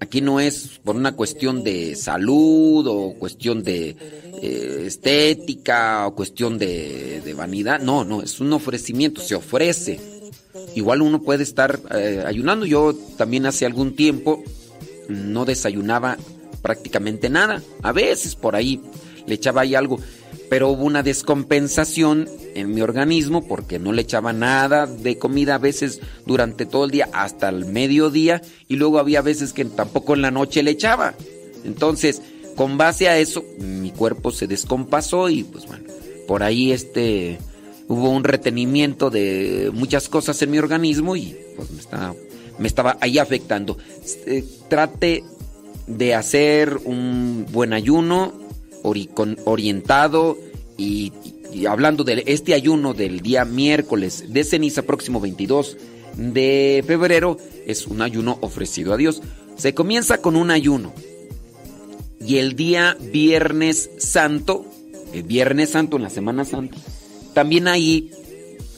Aquí 0.00 0.22
no 0.22 0.40
es 0.40 0.80
por 0.82 0.96
una 0.96 1.12
cuestión 1.14 1.62
de 1.62 1.94
salud 1.94 2.86
o 2.88 3.14
cuestión 3.18 3.62
de 3.62 3.96
eh, 4.42 4.84
estética 4.86 6.06
o 6.06 6.14
cuestión 6.14 6.58
de, 6.58 7.34
vanidad. 7.36 7.80
No, 7.80 8.04
no, 8.04 8.22
es 8.22 8.40
un 8.40 8.52
ofrecimiento, 8.54 9.20
se 9.20 9.34
ofrece. 9.34 10.00
Igual 10.74 11.02
uno 11.02 11.22
puede 11.22 11.42
estar 11.42 11.78
eh, 11.94 12.24
ayunando. 12.26 12.64
Yo 12.64 12.94
también 13.18 13.44
hace 13.44 13.66
algún 13.66 13.94
tiempo 13.94 14.42
no 15.08 15.44
desayunaba 15.44 16.16
prácticamente 16.62 17.28
nada. 17.28 17.62
A 17.82 17.92
veces 17.92 18.34
por 18.34 18.56
ahí 18.56 18.80
le 19.26 19.34
echaba 19.34 19.60
ahí 19.62 19.74
algo. 19.74 20.00
Pero 20.50 20.68
hubo 20.68 20.84
una 20.84 21.02
descompensación 21.02 22.28
en 22.54 22.74
mi 22.74 22.82
organismo 22.82 23.46
porque 23.46 23.78
no 23.78 23.92
le 23.92 24.02
echaba 24.02 24.34
nada 24.34 24.86
de 24.86 25.16
comida 25.16 25.54
a 25.54 25.58
veces 25.58 26.00
durante 26.26 26.66
todo 26.66 26.84
el 26.84 26.90
día 26.90 27.08
hasta 27.12 27.48
el 27.48 27.64
mediodía 27.64 28.42
y 28.68 28.76
luego 28.76 28.98
había 28.98 29.22
veces 29.22 29.54
que 29.54 29.64
tampoco 29.64 30.14
en 30.14 30.22
la 30.22 30.30
noche 30.30 30.62
le 30.62 30.72
echaba. 30.72 31.14
Entonces, 31.64 32.20
con 32.56 32.76
base 32.76 33.08
a 33.08 33.18
eso, 33.18 33.44
mi 33.58 33.90
cuerpo 33.90 34.32
se 34.32 34.46
descompasó 34.46 35.30
y 35.30 35.44
pues 35.44 35.66
bueno, 35.66 35.84
por 36.26 36.42
ahí 36.42 36.72
este 36.72 37.38
hubo 37.88 38.10
un 38.10 38.22
retenimiento 38.22 39.10
de 39.10 39.70
muchas 39.72 40.08
cosas 40.08 40.40
en 40.42 40.50
mi 40.50 40.58
organismo 40.58 41.16
y 41.16 41.36
pues 41.56 41.70
me 41.70 41.80
estaba, 41.80 42.14
me 42.58 42.68
estaba 42.68 42.96
ahí 43.00 43.18
afectando. 43.18 43.78
Eh, 44.26 44.44
trate 44.68 45.24
de 45.86 46.14
hacer 46.14 46.78
un 46.84 47.46
buen 47.50 47.72
ayuno 47.72 48.32
orientado 48.82 50.38
y, 50.76 51.12
hablando 51.68 52.04
de 52.04 52.22
este 52.26 52.54
ayuno 52.54 52.94
del 52.94 53.20
día 53.20 53.44
miércoles 53.44 54.32
de 54.32 54.44
ceniza 54.44 54.82
próximo 54.82 55.20
22 55.20 55.76
de 56.16 56.84
febrero 56.86 57.38
es 57.66 57.86
un 57.86 58.02
ayuno 58.02 58.38
ofrecido 58.40 58.92
a 58.92 58.96
Dios. 58.96 59.22
Se 59.56 59.74
comienza 59.74 60.18
con 60.18 60.36
un 60.36 60.50
ayuno 60.50 60.92
y 62.24 62.38
el 62.38 62.54
día 62.56 62.96
viernes 63.12 63.90
santo, 63.98 64.64
el 65.12 65.22
viernes 65.22 65.70
santo 65.70 65.96
en 65.96 66.02
la 66.04 66.10
Semana 66.10 66.44
Santa, 66.44 66.78
también 67.34 67.68
ahí 67.68 68.10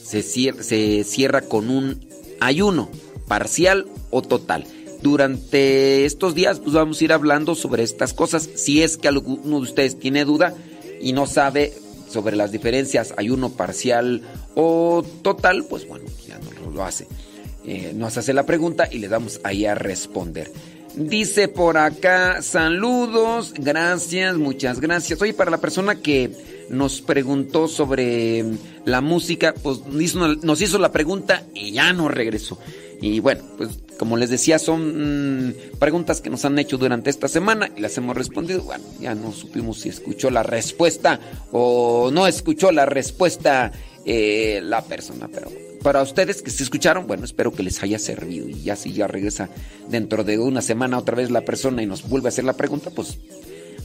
se 0.03 1.03
cierra 1.03 1.41
con 1.41 1.69
un 1.69 1.99
ayuno 2.39 2.89
parcial 3.27 3.87
o 4.11 4.21
total. 4.21 4.65
Durante 5.03 6.05
estos 6.05 6.33
días 6.33 6.59
pues 6.59 6.73
vamos 6.73 6.99
a 6.99 7.03
ir 7.03 7.13
hablando 7.13 7.53
sobre 7.53 7.83
estas 7.83 8.13
cosas. 8.13 8.49
Si 8.55 8.81
es 8.81 8.97
que 8.97 9.09
alguno 9.09 9.57
de 9.57 9.63
ustedes 9.63 9.99
tiene 9.99 10.25
duda 10.25 10.55
y 11.01 11.13
no 11.13 11.27
sabe 11.27 11.73
sobre 12.09 12.35
las 12.35 12.51
diferencias 12.51 13.13
ayuno 13.17 13.49
parcial 13.49 14.21
o 14.55 15.03
total, 15.21 15.65
pues 15.69 15.87
bueno, 15.87 16.05
ya 16.27 16.39
no 16.39 16.71
lo 16.71 16.83
hace. 16.83 17.07
Eh, 17.65 17.93
nos 17.95 18.17
hace 18.17 18.33
la 18.33 18.45
pregunta 18.45 18.87
y 18.91 18.97
le 18.97 19.07
damos 19.07 19.39
ahí 19.43 19.65
a 19.65 19.75
responder. 19.75 20.51
Dice 20.95 21.47
por 21.47 21.77
acá, 21.77 22.41
saludos, 22.41 23.53
gracias, 23.57 24.37
muchas 24.37 24.79
gracias. 24.79 25.19
Oye, 25.21 25.33
para 25.33 25.49
la 25.49 25.57
persona 25.57 25.95
que 25.95 26.29
nos 26.69 27.01
preguntó 27.01 27.67
sobre 27.67 28.45
la 28.85 29.01
música, 29.01 29.55
pues 29.61 29.79
nos 29.87 30.61
hizo 30.61 30.77
la 30.77 30.91
pregunta 30.91 31.43
y 31.55 31.71
ya 31.71 31.93
no 31.93 32.09
regresó. 32.09 32.59
Y 33.03 33.19
bueno, 33.19 33.43
pues 33.57 33.79
como 33.99 34.15
les 34.15 34.29
decía, 34.29 34.57
son 34.57 35.49
mm, 35.49 35.53
preguntas 35.77 36.21
que 36.21 36.29
nos 36.29 36.45
han 36.45 36.57
hecho 36.57 36.77
durante 36.77 37.09
esta 37.09 37.27
semana 37.27 37.69
y 37.75 37.81
las 37.81 37.97
hemos 37.97 38.15
respondido. 38.15 38.61
Bueno, 38.63 38.85
ya 39.01 39.13
no 39.13 39.33
supimos 39.33 39.81
si 39.81 39.89
escuchó 39.89 40.29
la 40.29 40.41
respuesta 40.41 41.19
o 41.51 42.11
no 42.13 42.27
escuchó 42.27 42.71
la 42.71 42.85
respuesta 42.85 43.73
eh, 44.05 44.61
la 44.63 44.83
persona, 44.83 45.27
pero 45.27 45.51
para 45.81 46.01
ustedes 46.01 46.41
que 46.41 46.49
se 46.49 46.63
escucharon, 46.63 47.05
bueno, 47.05 47.25
espero 47.25 47.51
que 47.51 47.61
les 47.61 47.83
haya 47.83 47.99
servido. 47.99 48.47
Y 48.47 48.61
ya 48.61 48.77
si 48.77 48.93
ya 48.93 49.05
regresa 49.05 49.49
dentro 49.89 50.23
de 50.23 50.39
una 50.39 50.61
semana 50.61 50.97
otra 50.97 51.17
vez 51.17 51.29
la 51.29 51.41
persona 51.41 51.83
y 51.83 51.85
nos 51.85 52.07
vuelve 52.07 52.29
a 52.29 52.29
hacer 52.29 52.45
la 52.45 52.53
pregunta, 52.53 52.89
pues 52.89 53.17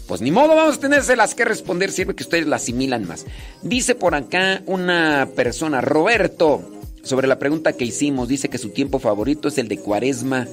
pues 0.07 0.21
ni 0.21 0.31
modo, 0.31 0.55
vamos 0.55 0.77
a 0.77 0.81
tenérselas 0.81 1.35
que 1.35 1.45
responder, 1.45 1.91
sirve 1.91 2.15
que 2.15 2.23
ustedes 2.23 2.47
la 2.47 2.57
asimilan 2.57 3.07
más. 3.07 3.27
Dice 3.63 3.97
por 3.97 4.15
acá 4.15 4.63
una 4.65 5.29
persona, 5.35 5.81
Roberto, 5.81 6.78
sobre 7.03 7.27
la 7.27 7.39
pregunta 7.39 7.73
que 7.73 7.85
hicimos, 7.85 8.29
dice 8.29 8.49
que 8.49 8.59
su 8.59 8.71
tiempo 8.71 8.99
favorito 8.99 9.49
es 9.49 9.59
el 9.59 9.69
de 9.69 9.79
cuaresma. 9.79 10.47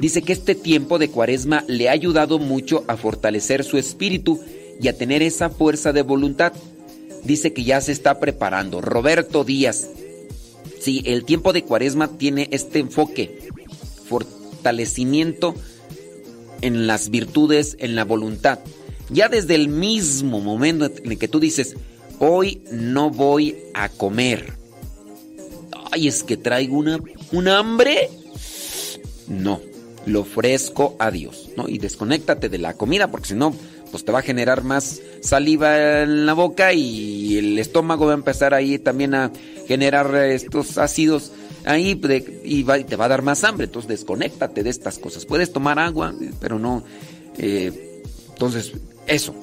Dice 0.00 0.22
que 0.22 0.32
este 0.32 0.54
tiempo 0.54 0.98
de 0.98 1.08
cuaresma 1.08 1.64
le 1.68 1.88
ha 1.88 1.92
ayudado 1.92 2.38
mucho 2.38 2.84
a 2.88 2.96
fortalecer 2.96 3.64
su 3.64 3.78
espíritu 3.78 4.40
y 4.80 4.88
a 4.88 4.96
tener 4.96 5.22
esa 5.22 5.50
fuerza 5.50 5.92
de 5.92 6.02
voluntad. 6.02 6.52
Dice 7.24 7.52
que 7.52 7.64
ya 7.64 7.80
se 7.80 7.92
está 7.92 8.18
preparando. 8.18 8.80
Roberto 8.80 9.44
Díaz. 9.44 9.88
Sí, 10.80 11.02
el 11.06 11.24
tiempo 11.24 11.52
de 11.52 11.62
cuaresma 11.62 12.08
tiene 12.18 12.48
este 12.50 12.80
enfoque, 12.80 13.38
fortalecimiento 14.06 15.54
en 16.60 16.86
las 16.86 17.10
virtudes, 17.10 17.76
en 17.78 17.94
la 17.94 18.04
voluntad. 18.04 18.58
Ya 19.08 19.28
desde 19.28 19.54
el 19.54 19.68
mismo 19.68 20.40
momento 20.40 20.86
en 20.86 21.12
el 21.12 21.18
que 21.18 21.28
tú 21.28 21.38
dices, 21.38 21.76
hoy 22.18 22.62
no 22.72 23.10
voy 23.10 23.56
a 23.74 23.88
comer 23.88 24.61
ay, 25.92 26.08
es 26.08 26.24
que 26.24 26.36
traigo 26.36 26.76
una, 26.76 26.98
un 27.30 27.48
hambre. 27.48 28.10
No, 29.28 29.60
lo 30.06 30.20
ofrezco 30.20 30.96
a 30.98 31.10
Dios, 31.10 31.50
¿no? 31.56 31.68
Y 31.68 31.78
desconéctate 31.78 32.48
de 32.48 32.58
la 32.58 32.74
comida, 32.74 33.10
porque 33.10 33.28
si 33.28 33.34
no, 33.34 33.54
pues 33.90 34.04
te 34.04 34.10
va 34.10 34.20
a 34.20 34.22
generar 34.22 34.64
más 34.64 35.00
saliva 35.20 36.02
en 36.02 36.26
la 36.26 36.32
boca 36.32 36.72
y 36.72 37.36
el 37.36 37.58
estómago 37.58 38.06
va 38.06 38.12
a 38.12 38.16
empezar 38.16 38.54
ahí 38.54 38.78
también 38.78 39.14
a 39.14 39.30
generar 39.68 40.14
estos 40.16 40.78
ácidos 40.78 41.32
ahí 41.64 42.00
y 42.42 42.64
te 42.64 42.96
va 42.96 43.04
a 43.04 43.08
dar 43.08 43.22
más 43.22 43.44
hambre. 43.44 43.66
Entonces, 43.66 43.88
desconéctate 43.88 44.62
de 44.62 44.70
estas 44.70 44.98
cosas. 44.98 45.26
Puedes 45.26 45.52
tomar 45.52 45.78
agua, 45.78 46.14
pero 46.40 46.58
no. 46.58 46.82
Eh, 47.38 48.02
entonces, 48.30 48.72
eso 49.06 49.34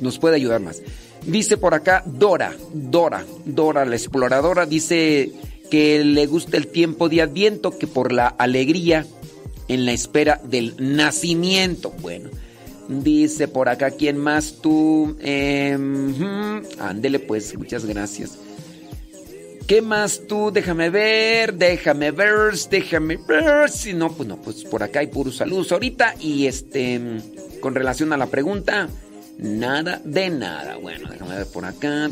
nos 0.00 0.18
puede 0.18 0.36
ayudar 0.36 0.60
más. 0.60 0.82
Dice 1.26 1.56
por 1.56 1.74
acá 1.74 2.02
Dora, 2.04 2.54
Dora, 2.74 3.24
Dora 3.44 3.84
la 3.84 3.94
exploradora, 3.94 4.66
dice 4.66 5.30
que 5.72 6.04
le 6.04 6.26
gusta 6.26 6.58
el 6.58 6.66
tiempo 6.66 7.08
de 7.08 7.22
Adviento, 7.22 7.78
que 7.78 7.86
por 7.86 8.12
la 8.12 8.26
alegría 8.26 9.06
en 9.68 9.86
la 9.86 9.92
espera 9.92 10.38
del 10.44 10.74
nacimiento. 10.78 11.94
Bueno, 12.02 12.28
dice 12.90 13.48
por 13.48 13.70
acá, 13.70 13.90
¿quién 13.90 14.18
más 14.18 14.58
tú? 14.60 15.16
Em, 15.22 16.62
ándele 16.78 17.20
pues, 17.20 17.56
muchas 17.56 17.86
gracias. 17.86 18.38
¿Qué 19.66 19.80
más 19.80 20.26
tú? 20.28 20.50
Déjame 20.52 20.90
ver, 20.90 21.54
déjame 21.54 22.10
ver, 22.10 22.52
déjame 22.70 23.16
ver. 23.16 23.70
Si 23.70 23.94
no, 23.94 24.12
pues 24.12 24.28
no, 24.28 24.42
pues 24.42 24.64
por 24.64 24.82
acá 24.82 25.00
hay 25.00 25.06
puros 25.06 25.36
saludos 25.36 25.72
ahorita. 25.72 26.16
Y 26.20 26.48
este, 26.48 27.00
con 27.60 27.74
relación 27.74 28.12
a 28.12 28.18
la 28.18 28.26
pregunta, 28.26 28.90
Nada 29.38 30.00
de 30.04 30.30
nada. 30.30 30.76
Bueno, 30.76 31.08
déjame 31.10 31.36
ver 31.36 31.46
por 31.46 31.64
acá. 31.64 32.08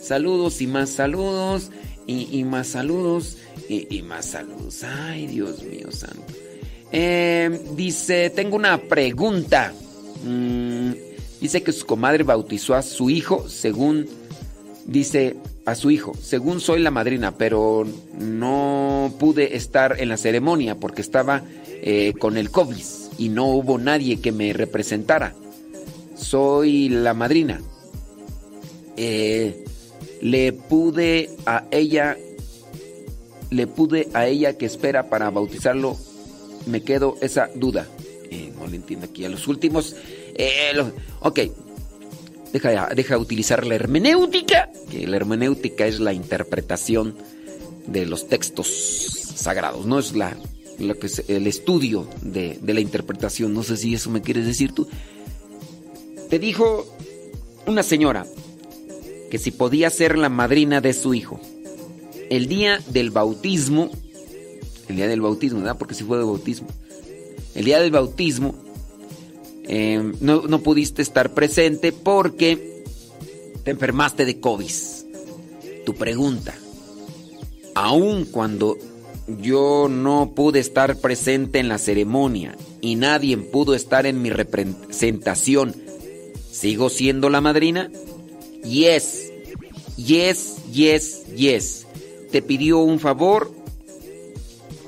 Saludos 0.00 0.60
y 0.60 0.66
más 0.66 0.90
saludos. 0.90 1.70
Y, 2.06 2.44
más 2.44 2.66
saludos. 2.66 3.38
Y, 3.68 4.02
más 4.02 4.26
saludos. 4.26 4.82
Ay, 4.84 5.26
Dios 5.26 5.62
mío 5.62 5.90
santo. 5.92 6.24
Em, 6.90 7.58
dice, 7.76 8.30
tengo 8.30 8.56
una 8.56 8.76
pregunta. 8.78 9.72
Mm, 10.24 10.92
dice 11.40 11.62
que 11.62 11.72
su 11.72 11.86
comadre 11.86 12.24
bautizó 12.24 12.74
a 12.74 12.82
su 12.82 13.10
hijo 13.10 13.48
según... 13.48 14.08
Dice 14.84 15.36
a 15.64 15.76
su 15.76 15.92
hijo, 15.92 16.12
según 16.20 16.60
soy 16.60 16.82
la 16.82 16.90
madrina, 16.90 17.38
pero 17.38 17.86
no 18.18 19.14
pude 19.20 19.56
estar 19.56 20.00
en 20.00 20.08
la 20.08 20.16
ceremonia 20.16 20.74
porque 20.74 21.02
estaba 21.02 21.44
eh, 21.68 22.14
con 22.18 22.36
el 22.36 22.50
COVID 22.50 23.01
y 23.18 23.28
no 23.28 23.46
hubo 23.46 23.78
nadie 23.78 24.20
que 24.20 24.32
me 24.32 24.52
representara. 24.52 25.34
Soy 26.16 26.88
la 26.88 27.14
madrina. 27.14 27.60
Eh, 28.96 29.64
le 30.20 30.52
pude 30.52 31.30
a 31.46 31.64
ella, 31.70 32.16
le 33.50 33.66
pude 33.66 34.08
a 34.14 34.26
ella 34.26 34.56
que 34.56 34.66
espera 34.66 35.08
para 35.08 35.30
bautizarlo, 35.30 35.96
me 36.66 36.82
quedo 36.82 37.16
esa 37.20 37.48
duda. 37.54 37.88
Eh, 38.30 38.52
no 38.58 38.66
le 38.66 38.76
entiendo 38.76 39.06
aquí 39.06 39.24
a 39.24 39.28
los 39.28 39.48
últimos. 39.48 39.96
Eh, 40.34 40.72
ok, 41.20 41.40
deja, 42.52 42.88
deja 42.94 43.18
utilizar 43.18 43.66
la 43.66 43.74
hermenéutica, 43.74 44.70
que 44.90 45.06
la 45.06 45.16
hermenéutica 45.16 45.86
es 45.86 46.00
la 46.00 46.12
interpretación 46.12 47.16
de 47.86 48.06
los 48.06 48.28
textos 48.28 48.68
sagrados, 49.34 49.86
no 49.86 49.98
es 49.98 50.14
la 50.14 50.36
el 50.82 51.46
estudio 51.46 52.06
de, 52.22 52.58
la 52.62 52.80
interpretación. 52.80 53.54
No 53.54 53.62
sé 53.62 53.76
si 53.76 53.94
eso 53.94 54.10
me 54.10 54.22
quieres 54.22 54.46
decir 54.46 54.72
tú. 54.72 54.88
Te 56.28 56.38
dijo 56.38 56.86
una 57.66 57.82
señora 57.82 58.26
que 59.30 59.38
si 59.38 59.50
podía 59.50 59.90
ser 59.90 60.18
la 60.18 60.28
madrina 60.28 60.80
de 60.80 60.92
su 60.92 61.14
hijo. 61.14 61.40
El 62.30 62.48
día 62.48 62.80
del 62.88 63.10
bautismo, 63.10 63.90
el 64.88 64.96
día 64.96 65.08
del 65.08 65.20
bautismo, 65.20 65.60
¿verdad? 65.60 65.78
Porque 65.78 65.94
si 65.94 66.04
fue 66.04 66.18
de 66.18 66.24
bautismo. 66.24 66.68
El 67.54 67.64
día 67.64 67.80
del 67.80 67.90
bautismo 67.90 68.54
no, 70.20 70.42
no 70.42 70.62
pudiste 70.62 71.02
estar 71.02 71.34
presente 71.34 71.92
porque 71.92 72.84
te 73.64 73.70
enfermaste 73.70 74.24
de 74.24 74.40
COVID. 74.40 74.72
Tu 75.84 75.94
pregunta, 75.94 76.54
aun 77.74 78.24
cuando 78.24 78.76
yo 79.26 79.88
no 79.88 80.32
pude 80.34 80.58
estar 80.60 80.96
presente 80.96 81.58
en 81.58 81.68
la 81.68 81.78
ceremonia 81.78 82.56
y 82.80 82.96
nadie 82.96 83.36
pudo 83.36 83.74
estar 83.74 84.06
en 84.06 84.20
mi 84.20 84.30
representación. 84.30 85.74
¿Sigo 86.50 86.90
siendo 86.90 87.30
la 87.30 87.40
madrina? 87.40 87.90
Yes, 88.64 89.30
yes, 89.96 90.56
yes, 90.72 91.26
yes. 91.34 91.86
Te 92.30 92.42
pidió 92.42 92.78
un 92.78 92.98
favor, 92.98 93.52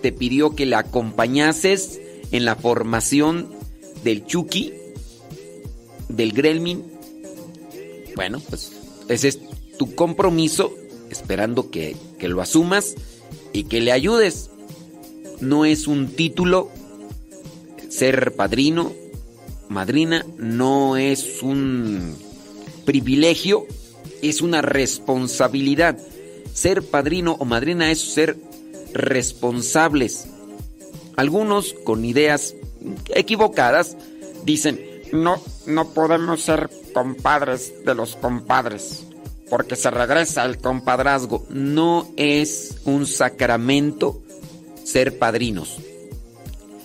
te 0.02 0.12
pidió 0.12 0.54
que 0.54 0.66
la 0.66 0.80
acompañases 0.80 2.00
en 2.32 2.44
la 2.44 2.56
formación 2.56 3.48
del 4.02 4.26
Chucky, 4.26 4.72
del 6.08 6.32
Gremlin. 6.32 6.84
Bueno, 8.16 8.40
pues 8.48 8.72
ese 9.08 9.28
es 9.28 9.38
tu 9.78 9.94
compromiso, 9.94 10.74
esperando 11.10 11.70
que, 11.70 11.96
que 12.18 12.28
lo 12.28 12.40
asumas 12.40 12.94
y 13.54 13.64
que 13.64 13.80
le 13.80 13.92
ayudes. 13.92 14.50
No 15.40 15.64
es 15.64 15.86
un 15.86 16.08
título 16.08 16.70
ser 17.88 18.34
padrino, 18.34 18.92
madrina, 19.68 20.26
no 20.36 20.98
es 20.98 21.42
un 21.42 22.16
privilegio, 22.84 23.66
es 24.20 24.42
una 24.42 24.60
responsabilidad. 24.60 25.96
Ser 26.52 26.82
padrino 26.82 27.36
o 27.38 27.44
madrina 27.46 27.90
es 27.90 28.00
ser 28.00 28.36
responsables. 28.92 30.26
Algunos 31.16 31.74
con 31.84 32.04
ideas 32.04 32.54
equivocadas 33.14 33.96
dicen, 34.44 34.80
no, 35.12 35.40
no 35.66 35.88
podemos 35.94 36.42
ser 36.42 36.68
compadres 36.92 37.72
de 37.84 37.94
los 37.94 38.16
compadres 38.16 39.04
porque 39.50 39.76
se 39.76 39.90
regresa 39.90 40.44
el 40.44 40.58
compadrazgo. 40.58 41.46
No 41.50 42.08
es 42.16 42.76
un 42.84 43.06
sacramento 43.06 44.22
ser 44.84 45.18
padrinos. 45.18 45.76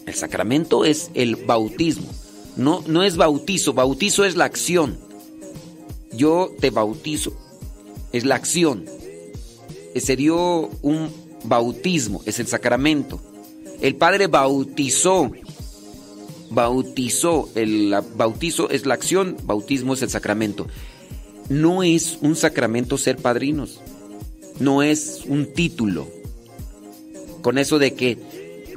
El 0.06 0.14
sacramento 0.16 0.86
es 0.86 1.12
el 1.14 1.36
bautismo. 1.36 2.08
No, 2.56 2.84
no 2.88 3.04
es 3.04 3.16
bautizo, 3.16 3.74
bautizo 3.74 4.26
es 4.26 4.36
la 4.36 4.46
acción. 4.46 4.98
Yo 6.12 6.52
te 6.60 6.72
bautizo, 6.72 7.34
es 8.12 8.26
la 8.26 8.36
acción. 8.36 8.86
Se 9.96 10.16
dio 10.16 10.70
un 10.82 11.12
bautismo, 11.44 12.22
es 12.26 12.40
el 12.40 12.48
sacramento. 12.48 13.22
El 13.82 13.96
Padre 13.96 14.28
bautizó, 14.28 15.32
bautizó, 16.50 17.50
el 17.56 17.96
bautizo 18.16 18.70
es 18.70 18.86
la 18.86 18.96
acción, 18.96 19.38
bautismo 19.44 19.94
es 19.94 20.02
el 20.02 20.10
sacramento. 20.10 20.68
No 21.50 21.84
es 21.84 22.20
un 22.22 22.36
sacramento 22.36 22.98
ser 22.98 23.18
padrinos, 23.18 23.82
no 24.60 24.84
es 24.84 25.24
un 25.28 25.54
título. 25.54 26.08
Con 27.42 27.58
eso 27.58 27.80
de 27.80 27.94
que 27.94 28.18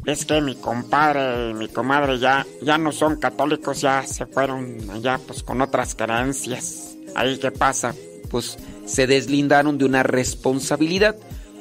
es 0.06 0.24
que 0.24 0.40
mi 0.40 0.54
compadre 0.56 1.50
y 1.50 1.54
mi 1.54 1.68
comadre 1.68 2.18
ya, 2.18 2.46
ya 2.60 2.78
no 2.78 2.90
son 2.92 3.16
católicos, 3.16 3.80
ya 3.80 4.04
se 4.06 4.26
fueron 4.26 4.78
allá 4.90 5.20
pues 5.26 5.42
con 5.42 5.60
otras 5.60 5.94
creencias. 5.94 6.96
Ahí 7.14 7.38
qué 7.38 7.50
pasa, 7.50 7.94
pues 8.30 8.58
se 8.86 9.06
deslindaron 9.06 9.78
de 9.78 9.84
una 9.84 10.02
responsabilidad 10.02 11.16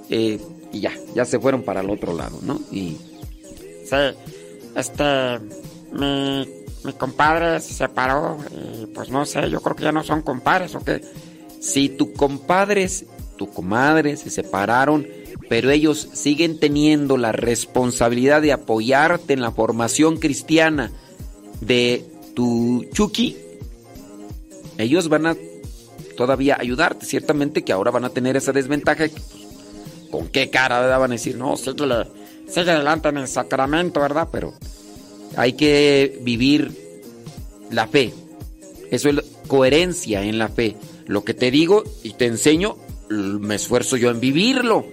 eh, 0.09 0.39
y 0.71 0.79
ya, 0.79 0.93
ya 1.13 1.25
se 1.25 1.39
fueron 1.39 1.63
para 1.63 1.81
el 1.81 1.89
otro 1.89 2.15
lado, 2.15 2.39
¿no? 2.41 2.61
Y 2.71 2.97
sí, 3.85 3.95
este, 4.75 5.39
mi, 5.91 6.47
mi 6.83 6.93
compadre 6.93 7.59
se 7.59 7.73
separó 7.73 8.37
y 8.51 8.85
pues 8.87 9.09
no 9.09 9.25
sé, 9.25 9.49
yo 9.49 9.61
creo 9.61 9.75
que 9.75 9.83
ya 9.83 9.91
no 9.91 10.03
son 10.03 10.21
compadres 10.21 10.75
o 10.75 10.79
qué. 10.79 11.01
Si 11.59 11.89
tu 11.89 12.13
compadres, 12.13 13.05
tu 13.37 13.49
comadre 13.49 14.17
se 14.17 14.29
separaron 14.29 15.05
pero 15.51 15.69
ellos 15.69 16.07
siguen 16.13 16.61
teniendo 16.61 17.17
la 17.17 17.33
responsabilidad 17.33 18.41
de 18.41 18.53
apoyarte 18.53 19.33
en 19.33 19.41
la 19.41 19.51
formación 19.51 20.15
cristiana 20.15 20.93
de 21.59 22.05
tu 22.33 22.85
Chucky, 22.93 23.35
ellos 24.77 25.09
van 25.09 25.25
a 25.25 25.35
todavía 26.15 26.55
ayudarte. 26.57 27.05
Ciertamente 27.05 27.63
que 27.63 27.73
ahora 27.73 27.91
van 27.91 28.05
a 28.05 28.11
tener 28.11 28.37
esa 28.37 28.53
desventaja. 28.53 29.07
¿Con 30.09 30.29
qué 30.29 30.49
cara 30.49 30.97
van 30.97 31.11
a 31.11 31.15
decir? 31.15 31.35
No, 31.35 31.57
sigue, 31.57 32.07
sigue 32.47 32.71
adelante 32.71 33.09
en 33.09 33.17
el 33.17 33.27
sacramento, 33.27 33.99
¿verdad? 33.99 34.29
Pero 34.31 34.53
hay 35.35 35.53
que 35.53 36.19
vivir 36.21 36.71
la 37.69 37.87
fe. 37.87 38.13
Eso 38.89 39.09
es 39.09 39.15
coherencia 39.47 40.23
en 40.23 40.37
la 40.37 40.49
fe. 40.49 40.75
Lo 41.07 41.23
que 41.23 41.33
te 41.33 41.51
digo 41.51 41.83
y 42.03 42.13
te 42.13 42.25
enseño, 42.25 42.77
me 43.09 43.55
esfuerzo 43.55 43.97
yo 43.97 44.09
en 44.09 44.19
vivirlo. 44.19 44.85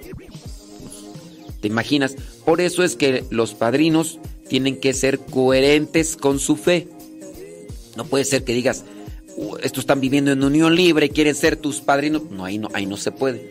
¿Te 1.61 1.69
imaginas? 1.69 2.17
Por 2.45 2.61
eso 2.61 2.85
es 2.85 2.97
que 2.97 3.25
los 3.31 3.55
padrinos 3.55 4.19
tienen 4.49 4.81
que 4.81 4.95
ser 4.95 5.19
coherentes 5.19 6.17
con 6.17 6.39
su 6.39 6.57
fe. 6.57 6.89
No 7.97 8.05
puede 8.05 8.25
ser 8.25 8.45
que 8.45 8.55
digas, 8.55 8.85
uh, 9.37 9.57
estos 9.63 9.83
están 9.83 10.01
viviendo 10.01 10.31
en 10.31 10.43
unión 10.43 10.75
libre, 10.75 11.11
quieren 11.11 11.35
ser 11.35 11.57
tus 11.57 11.81
padrinos. 11.81 12.31
No, 12.31 12.45
ahí 12.45 12.59
no, 12.59 12.69
ahí 12.75 12.87
no 12.87 12.97
se 12.97 13.11
puede. 13.11 13.51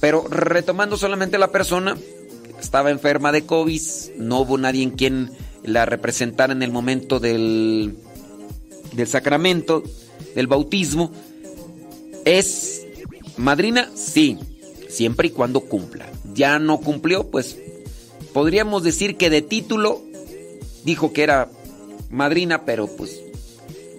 Pero 0.00 0.26
retomando 0.28 0.96
solamente 0.96 1.38
la 1.38 1.52
persona, 1.52 1.96
estaba 2.60 2.90
enferma 2.90 3.32
de 3.32 3.44
COVID, 3.44 3.82
no 4.16 4.40
hubo 4.40 4.58
nadie 4.58 4.82
en 4.82 4.90
quien 4.90 5.30
la 5.64 5.86
representara 5.86 6.52
en 6.52 6.62
el 6.62 6.70
momento 6.70 7.20
del, 7.20 7.96
del 8.92 9.06
sacramento, 9.06 9.82
del 10.34 10.46
bautismo. 10.46 11.12
¿Es 12.24 12.86
madrina? 13.36 13.90
Sí, 13.94 14.38
siempre 14.88 15.28
y 15.28 15.30
cuando 15.30 15.60
cumpla 15.60 16.06
ya 16.34 16.58
no 16.58 16.78
cumplió, 16.80 17.30
pues 17.30 17.56
podríamos 18.32 18.82
decir 18.82 19.16
que 19.16 19.30
de 19.30 19.42
título 19.42 20.02
dijo 20.84 21.12
que 21.12 21.22
era 21.22 21.48
madrina, 22.10 22.64
pero 22.64 22.86
pues 22.86 23.20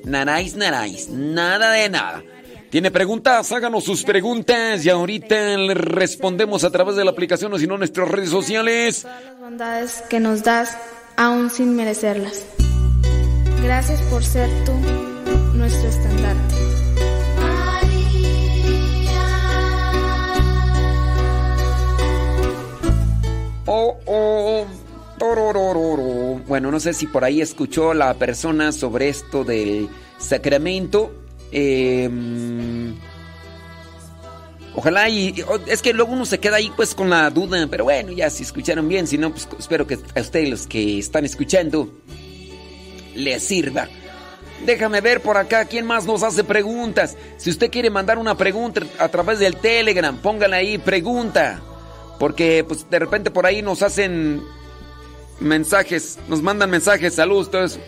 naráis, 0.03 0.55
naráis, 0.55 1.09
nada 1.09 1.72
de 1.72 1.89
nada. 1.89 2.24
¿Tiene 2.70 2.89
preguntas? 2.89 3.51
Háganos 3.51 3.84
sus 3.84 4.03
preguntas 4.03 4.84
y 4.84 4.89
ahorita 4.89 5.57
le 5.57 5.76
respondemos 5.76 6.64
a 6.64 6.72
través 6.72 6.95
de 6.95 7.05
la 7.05 7.11
aplicación 7.11 7.53
o 7.53 7.59
si 7.59 7.68
no 7.68 7.78
nuestras 7.78 8.09
redes 8.09 8.32
sociales. 8.32 9.03
Las 9.03 9.39
bondades 9.39 10.03
que 10.09 10.20
nos 10.20 10.43
das 10.43 10.76
aún 11.18 11.49
sin 11.49 11.76
merecerlas. 11.76 12.45
Gracias 13.64 14.01
por 14.03 14.24
ser 14.24 14.49
tú 14.66 14.74
nuestro 15.55 15.89
estandarte. 15.89 16.55
Oh, 23.66 23.97
oh, 24.05 24.66
Bueno, 26.47 26.70
no 26.70 26.80
sé 26.80 26.93
si 26.93 27.07
por 27.07 27.24
ahí 27.24 27.41
escuchó 27.41 27.93
la 27.93 28.14
persona 28.16 28.72
sobre 28.72 29.09
esto 29.09 29.43
del 29.43 29.89
sacramento. 30.18 31.11
Em, 31.51 32.95
ojalá 34.76 35.09
y, 35.09 35.43
es 35.67 35.82
que 35.82 35.93
luego 35.93 36.13
uno 36.13 36.26
se 36.26 36.39
queda 36.39 36.57
ahí 36.57 36.71
pues 36.76 36.95
con 36.95 37.09
la 37.09 37.30
duda, 37.30 37.67
pero 37.69 37.86
bueno, 37.86 38.11
ya 38.11 38.30
si 38.30 38.43
escucharon 38.43 38.88
bien, 38.88 39.07
si 39.07 39.17
no, 39.17 39.32
pues 39.32 39.47
espero 39.59 39.88
que 39.88 39.99
a 40.15 40.21
ustedes 40.21 40.49
los 40.49 40.67
que 40.67 40.99
están 40.99 41.26
escuchando 41.26 41.89
les 43.15 43.43
sirva. 43.43 43.88
Déjame 44.65 45.01
ver 45.01 45.21
por 45.21 45.38
acá 45.38 45.65
quién 45.65 45.86
más 45.86 46.05
nos 46.05 46.24
hace 46.24 46.43
preguntas. 46.43 47.17
Si 47.38 47.49
usted 47.49 47.69
quiere 47.69 47.89
mandar 47.89 48.17
una 48.17 48.38
pregunta 48.38 48.82
a 48.97 49.09
través 49.09 49.39
del 49.39 49.57
Telegram, 49.57 50.17
póngale 50.17 50.55
ahí 50.55 50.78
pregunta. 50.78 51.61
Porque 52.17 52.63
pues 52.65 52.89
de 52.89 52.99
repente 52.99 53.30
por 53.30 53.45
ahí 53.45 53.61
nos 53.61 53.82
hacen 53.82 54.41
mensajes, 55.39 56.17
nos 56.30 56.41
mandan 56.41 56.69
mensajes, 56.69 57.15
saludos, 57.15 57.51
todo 57.51 57.65
eso. 57.65 57.80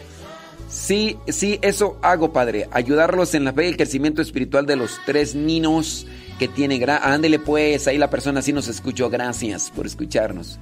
Sí, 0.67 1.17
sí, 1.29 1.59
eso 1.61 1.97
hago, 2.01 2.33
Padre. 2.33 2.67
Ayudarlos 2.71 3.33
en 3.35 3.45
la 3.45 3.53
fe 3.53 3.65
y 3.65 3.69
el 3.69 3.77
crecimiento 3.77 4.21
espiritual 4.21 4.65
de 4.65 4.75
los 4.75 4.99
tres 5.05 5.35
niños 5.35 6.05
que 6.39 6.47
tiene. 6.47 6.83
Ándele 7.01 7.39
pues, 7.39 7.87
ahí 7.87 7.97
la 7.97 8.09
persona 8.09 8.41
sí 8.41 8.53
nos 8.53 8.67
escuchó. 8.67 9.09
Gracias 9.09 9.71
por 9.71 9.85
escucharnos. 9.85 10.59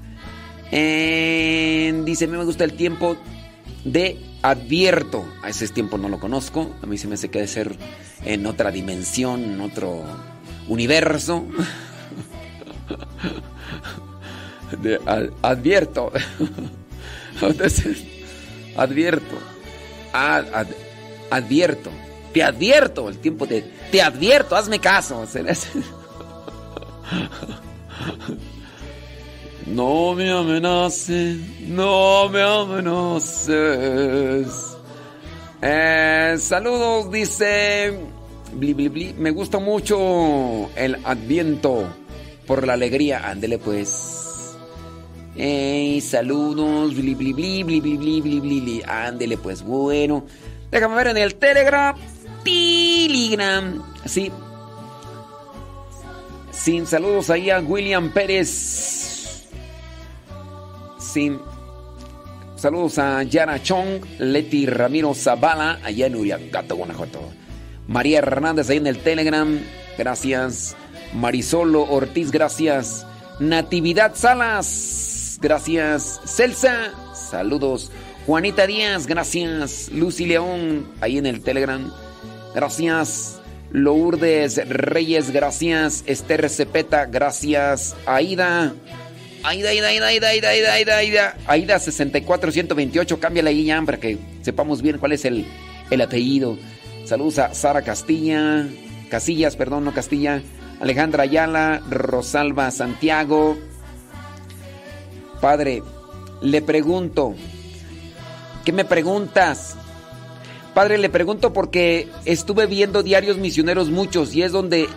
dice, 0.72 2.26
a 2.26 2.28
mí 2.28 2.38
me 2.38 2.46
gusta 2.46 2.64
el 2.64 2.74
tiempo 2.74 3.18
de 3.84 4.18
advierto. 4.42 5.26
A 5.42 5.50
ese 5.50 5.68
tiempo 5.70 5.98
no 5.98 6.10
lo 6.10 6.20
conozco. 6.20 6.72
A 6.82 6.86
mí 6.86 6.98
se 6.98 7.08
me 7.08 7.16
hace 7.16 7.30
que 7.30 7.40
debe 7.40 7.48
ser 7.48 7.76
en 8.26 8.46
otra 8.46 8.72
dimensión, 8.72 9.44
en 9.44 9.62
otro 9.62 10.04
universo. 10.68 11.46
advierto. 15.42 16.12
advierto. 18.76 19.38
advierto. 21.30 21.92
Te 22.34 22.44
advierto. 22.44 23.10
El 23.10 23.20
tiempo 23.20 23.46
de. 23.46 23.62
Te 23.92 24.02
advierto, 24.02 24.56
hazme 24.56 24.80
caso. 24.80 25.26
No 29.66 30.14
me 30.14 30.30
amenaces, 30.30 31.38
no 31.62 32.28
me 32.30 32.42
amenaces. 32.42 33.48
Eh, 35.62 36.36
saludos, 36.38 37.10
dice. 37.12 37.98
Me 39.18 39.32
gusta 39.32 39.60
mucho 39.60 40.70
el 40.76 40.98
adviento 41.06 41.88
por 42.46 42.68
la 42.68 42.74
alegría. 42.74 43.30
Ándele 43.30 43.58
pues. 43.58 44.58
Ey, 45.36 46.02
saludos, 46.02 46.94
bli, 46.96 47.16
bli, 47.16 47.34
bli, 47.34 47.64
bli, 47.64 47.80
bli, 47.80 47.98
bli, 47.98 48.22
bli, 48.22 48.60
bli, 48.62 48.84
Ándele, 48.86 49.38
pues 49.38 49.64
bueno. 49.64 50.26
Déjame 50.70 50.96
ver 50.96 51.08
en 51.08 51.18
el 51.18 51.36
Telegram. 51.36 51.96
Telegram. 52.44 53.82
Sí. 54.06 54.32
Sin 56.52 56.86
saludos 56.86 57.30
ahí 57.30 57.50
a 57.50 57.60
William 57.60 58.12
Pérez. 58.12 59.48
Sin 61.00 61.40
saludos 62.56 62.98
a 63.00 63.24
Yara 63.24 63.62
Chong, 63.62 64.02
Leti 64.20 64.66
Ramiro 64.66 65.14
Zavala, 65.14 65.80
allá 65.84 66.08
en 66.08 66.16
Uriangato, 66.16 66.76
Guanajuato. 66.76 67.20
María 67.88 68.20
Hernández 68.20 68.70
ahí 68.70 68.78
en 68.78 68.88
el 68.88 69.00
Telegram. 69.00 69.60
Gracias. 69.98 70.76
Marisolo 71.14 71.84
Ortiz, 71.84 72.32
gracias. 72.32 73.06
Natividad 73.40 74.16
Salas, 74.16 75.38
gracias. 75.42 76.22
Celsa, 76.26 76.92
saludos. 77.14 77.92
Juanita 78.26 78.66
Díaz, 78.66 79.06
gracias. 79.06 79.90
Lucy 79.92 80.26
León, 80.26 80.88
ahí 81.02 81.18
en 81.18 81.26
el 81.26 81.42
Telegram, 81.42 81.92
gracias. 82.54 83.40
Lourdes 83.72 84.68
Reyes, 84.70 85.32
gracias. 85.32 86.04
Esther 86.06 86.50
Cepeta, 86.50 87.06
gracias. 87.06 87.96
Aida. 88.06 88.74
Aida, 89.44 89.70
Aida, 89.70 89.88
Aida, 89.88 90.08
Aida, 90.08 90.30
Aida, 90.30 90.50
Aida, 90.50 90.74
Aida, 90.74 90.98
Aida. 90.98 91.38
Aida 91.48 91.80
64128, 91.80 93.20
cámbiala 93.20 93.50
ahí 93.50 93.66
ya 93.66 93.82
para 93.82 94.00
que 94.00 94.18
sepamos 94.42 94.82
bien 94.82 95.00
cuál 95.00 95.12
es 95.12 95.26
el, 95.26 95.46
el 95.90 96.02
apellido. 96.02 96.58
Saludos 97.06 97.40
a 97.40 97.54
Sara 97.54 97.82
Castilla, 97.82 98.66
Casillas, 99.10 99.56
perdón, 99.56 99.84
no 99.86 99.94
Castilla. 99.94 100.42
Alejandra 100.80 101.24
Ayala, 101.24 101.82
Rosalba 101.90 102.72
Santiago. 102.72 103.58
Padre, 105.42 105.84
le 106.42 106.62
pregunto, 106.62 107.36
¿qué 108.64 108.72
me 108.72 108.86
preguntas? 108.86 109.76
Padre, 110.74 110.98
le 110.98 111.10
pregunto 111.10 111.54
porque 111.54 112.10
estuve 112.26 112.66
viendo 112.66 113.04
diarios 113.04 113.38
misioneros 113.38 113.90
muchos 113.90 114.36
y 114.36 114.42
es 114.42 114.52
donde 114.52 114.90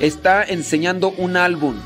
está 0.00 0.42
enseñando 0.42 1.14
un 1.16 1.36
álbum. 1.36 1.76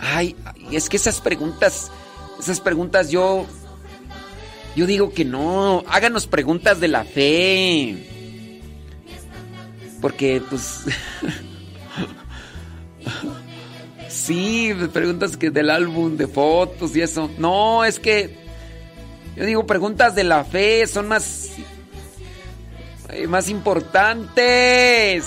Ay, 0.00 0.34
es 0.72 0.88
que 0.88 0.96
esas 0.96 1.20
preguntas, 1.20 1.92
esas 2.40 2.60
preguntas 2.60 3.10
yo, 3.10 3.46
yo 4.74 4.86
digo 4.86 5.12
que 5.12 5.24
no, 5.24 5.84
háganos 5.88 6.26
preguntas 6.26 6.80
de 6.80 6.88
la 6.88 7.04
fe. 7.04 8.08
Porque 10.00 10.42
pues... 10.50 10.86
sí, 14.08 14.74
preguntas 14.92 15.36
que 15.36 15.50
del 15.50 15.70
álbum, 15.70 16.16
de 16.16 16.26
fotos 16.26 16.96
y 16.96 17.02
eso. 17.02 17.30
No, 17.38 17.84
es 17.84 18.00
que... 18.00 18.42
Yo 19.36 19.46
digo 19.46 19.66
preguntas 19.66 20.16
de 20.16 20.24
la 20.24 20.44
fe, 20.44 20.84
son 20.88 21.06
más... 21.06 21.50
Más 23.28 23.48
importantes. 23.48 25.24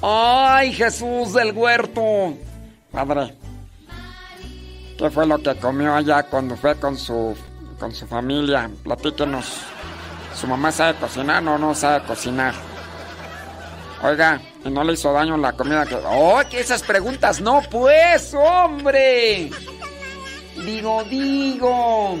Ay, 0.00 0.72
Jesús 0.72 1.32
del 1.34 1.52
huerto. 1.52 2.34
Padre, 2.92 3.34
¿qué 4.96 5.10
fue 5.10 5.26
lo 5.26 5.42
que 5.42 5.56
comió 5.56 5.94
allá 5.94 6.22
cuando 6.22 6.56
fue 6.56 6.76
con 6.76 6.96
su, 6.96 7.36
con 7.78 7.92
su 7.92 8.06
familia? 8.06 8.70
Platíquenos. 8.84 9.62
¿Su 10.34 10.46
mamá 10.46 10.70
sabe 10.70 10.98
cocinar 10.98 11.46
o 11.48 11.58
no 11.58 11.74
sabe 11.74 12.06
cocinar? 12.06 12.54
Oiga, 14.02 14.40
¿y 14.64 14.70
no 14.70 14.84
le 14.84 14.92
hizo 14.92 15.12
daño 15.12 15.36
la 15.36 15.52
comida 15.52 15.84
que.? 15.84 15.96
¡Oh, 15.96 16.40
que 16.48 16.60
esas 16.60 16.84
preguntas 16.84 17.40
no, 17.40 17.60
pues, 17.68 18.32
hombre! 18.34 19.50
Digo, 20.64 21.02
digo. 21.04 22.16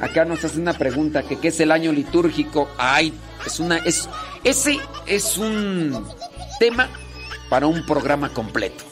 Acá 0.00 0.24
nos 0.24 0.44
hace 0.44 0.58
una 0.58 0.74
pregunta, 0.74 1.22
que 1.22 1.38
qué 1.38 1.48
es 1.48 1.60
el 1.60 1.72
año 1.72 1.92
litúrgico. 1.92 2.68
Ay, 2.76 3.12
es 3.46 3.60
una. 3.60 3.78
Es, 3.78 4.08
ese 4.44 4.78
es 5.06 5.38
un 5.38 6.06
tema 6.58 6.88
para 7.48 7.66
un 7.66 7.84
programa 7.86 8.28
completo. 8.30 8.84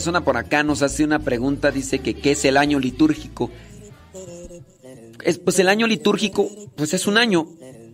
Persona 0.00 0.24
por 0.24 0.38
acá 0.38 0.62
nos 0.62 0.80
hace 0.80 1.04
una 1.04 1.18
pregunta, 1.18 1.70
dice 1.70 1.98
que 1.98 2.14
qué 2.14 2.30
es 2.30 2.46
el 2.46 2.56
año 2.56 2.78
litúrgico. 2.78 3.50
Es, 5.22 5.36
pues 5.36 5.58
el 5.58 5.68
año 5.68 5.86
litúrgico, 5.86 6.50
pues 6.74 6.94
es 6.94 7.06
un 7.06 7.18
año 7.18 7.46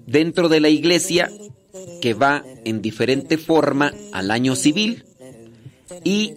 dentro 0.06 0.48
de 0.48 0.60
la 0.60 0.68
iglesia 0.68 1.32
que 2.00 2.14
va 2.14 2.44
en 2.64 2.80
diferente 2.80 3.38
forma 3.38 3.92
al 4.12 4.30
año 4.30 4.54
civil. 4.54 5.04
Y 6.04 6.32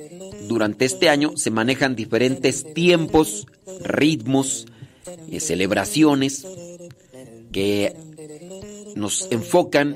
durante 0.47 0.85
este 0.85 1.07
año 1.07 1.37
se 1.37 1.51
manejan 1.51 1.95
diferentes 1.95 2.73
tiempos, 2.73 3.45
ritmos, 3.83 4.65
y 5.27 5.39
celebraciones 5.39 6.47
que 7.51 7.95
nos 8.95 9.27
enfocan 9.29 9.95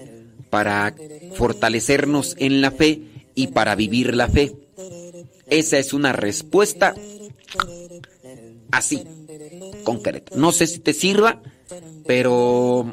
para 0.52 0.94
fortalecernos 1.34 2.36
en 2.38 2.62
la 2.62 2.70
fe 2.70 3.02
y 3.34 3.48
para 3.48 3.74
vivir 3.74 4.16
la 4.16 4.28
fe. 4.28 4.63
Esa 5.54 5.78
es 5.78 5.94
una 5.94 6.14
respuesta 6.14 6.96
así, 8.72 9.04
concreta. 9.84 10.36
No 10.36 10.52
sé 10.52 10.66
si 10.66 10.80
te 10.80 10.94
sirva, 10.94 11.44
pero 12.08 12.92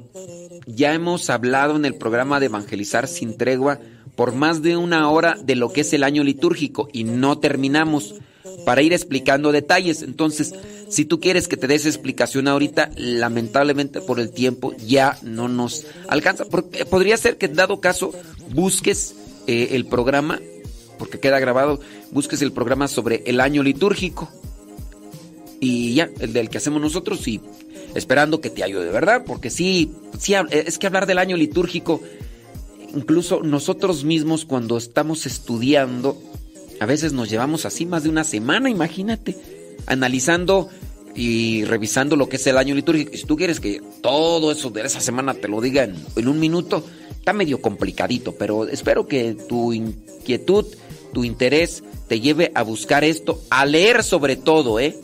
ya 0.67 0.93
hemos 0.93 1.31
hablado 1.31 1.77
en 1.77 1.87
el 1.87 1.95
programa 1.95 2.39
de 2.39 2.47
Evangelizar 2.47 3.09
sin 3.09 3.39
tregua 3.39 3.81
por 4.15 4.35
más 4.35 4.61
de 4.61 4.77
una 4.77 5.09
hora 5.09 5.39
de 5.43 5.57
lo 5.57 5.73
que 5.73 5.81
es 5.81 5.95
el 5.95 6.05
año 6.05 6.23
litúrgico 6.23 6.91
y 6.93 7.05
no 7.05 7.39
terminamos 7.39 8.17
para 8.67 8.83
ir 8.83 8.93
explicando 8.93 9.53
detalles. 9.53 10.03
Entonces, 10.03 10.53
si 10.91 11.07
tú 11.07 11.19
quieres 11.19 11.49
que 11.49 11.57
te 11.57 11.67
des 11.67 11.87
explicación 11.87 12.47
ahorita, 12.47 12.91
lamentablemente 12.95 14.03
por 14.03 14.21
el 14.21 14.33
tiempo 14.33 14.75
ya 14.87 15.19
no 15.23 15.49
nos 15.49 15.87
alcanza. 16.09 16.45
Podría 16.45 17.17
ser 17.17 17.39
que 17.39 17.49
dado 17.49 17.81
caso 17.81 18.13
busques 18.51 19.15
eh, 19.47 19.69
el 19.73 19.87
programa 19.87 20.41
porque 21.01 21.19
queda 21.19 21.41
grabado, 21.41 21.81
busques 22.11 22.43
el 22.43 22.53
programa 22.53 22.87
sobre 22.87 23.23
el 23.25 23.41
año 23.41 23.63
litúrgico. 23.63 24.29
Y 25.59 25.95
ya, 25.95 26.11
el 26.21 26.35
del 26.35 26.51
que 26.51 26.59
hacemos 26.59 26.81
nosotros 26.81 27.27
y 27.27 27.41
esperando 27.95 28.43
que 28.43 28.51
te 28.51 28.63
ayude, 28.63 28.91
¿verdad? 28.91 29.25
Porque 29.27 29.49
sí, 29.49 29.91
sí, 30.19 30.35
es 30.51 30.79
que 30.79 30.87
hablar 30.87 31.07
del 31.07 31.17
año 31.17 31.39
litúrgico, 31.39 32.03
incluso 32.95 33.41
nosotros 33.43 34.05
mismos 34.05 34.45
cuando 34.45 34.77
estamos 34.77 35.25
estudiando, 35.25 36.21
a 36.81 36.87
veces 36.87 37.15
nos 37.15 37.31
llevamos 37.31 37.65
así 37.65 37.87
más 37.87 38.03
de 38.03 38.11
una 38.11 38.25
semana, 38.25 38.69
imagínate, 38.69 39.39
analizando 39.87 40.69
y 41.15 41.65
revisando 41.65 42.15
lo 42.15 42.29
que 42.29 42.37
es 42.37 42.47
el 42.47 42.59
año 42.59 42.75
litúrgico. 42.75 43.17
Si 43.17 43.25
tú 43.25 43.37
quieres 43.37 43.59
que 43.59 43.83
todo 44.03 44.53
eso 44.53 44.69
de 44.69 44.83
esa 44.83 45.01
semana 45.01 45.33
te 45.33 45.49
lo 45.49 45.63
diga 45.63 45.85
en, 45.85 45.97
en 46.15 46.29
un 46.29 46.39
minuto, 46.39 46.85
está 47.11 47.33
medio 47.33 47.61
complicadito, 47.61 48.35
pero 48.35 48.69
espero 48.69 49.07
que 49.07 49.35
tu 49.35 49.73
inquietud 49.73 50.67
tu 51.13 51.25
interés 51.25 51.83
te 52.09 52.21
lleve 52.21 52.51
a 52.55 52.63
buscar 52.63 53.05
esto, 53.05 53.41
a 53.51 53.65
leer 53.65 54.03
sobre 54.03 54.37
todo, 54.37 54.81
¿eh? 54.81 54.97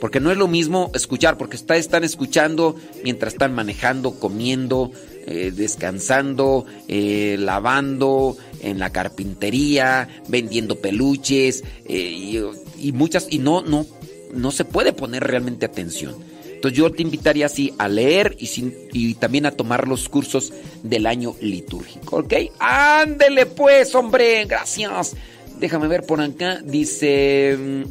Porque 0.00 0.20
no 0.20 0.30
es 0.30 0.36
lo 0.36 0.48
mismo 0.48 0.90
escuchar, 0.94 1.38
porque 1.38 1.56
están 1.56 2.04
escuchando 2.04 2.76
mientras 3.02 3.34
están 3.34 3.54
manejando, 3.54 4.18
comiendo, 4.18 4.90
eh, 5.26 5.52
descansando, 5.54 6.66
eh, 6.88 7.36
lavando, 7.38 8.36
en 8.60 8.78
la 8.78 8.90
carpintería, 8.90 10.08
vendiendo 10.28 10.80
peluches 10.80 11.64
eh, 11.86 12.50
y, 12.78 12.92
muchas 12.92 13.26
y 13.30 13.38
no 13.38 13.62
no 13.62 13.86
no 14.34 14.50
se 14.50 14.64
puede 14.64 14.92
poner 14.92 15.24
realmente 15.24 15.64
atención. 15.64 16.16
Entonces 16.64 16.78
yo 16.78 16.90
te 16.90 17.02
invitaría 17.02 17.44
así 17.44 17.74
a 17.76 17.88
leer 17.88 18.38
y, 18.38 19.14
también 19.16 19.44
a 19.44 19.50
tomar 19.50 19.86
los 19.86 20.08
cursos 20.08 20.50
del 20.82 21.04
año 21.04 21.34
litúrgico, 21.42 22.20
¿ok? 22.20 22.32
Ándele 22.58 23.44
pues, 23.44 23.94
hombre, 23.94 24.46
gracias. 24.46 25.14
Déjame 25.60 25.88
ver 25.88 26.06
por 26.06 26.22
acá, 26.22 26.62
dice... 26.64 27.58
Mm, 27.58 27.82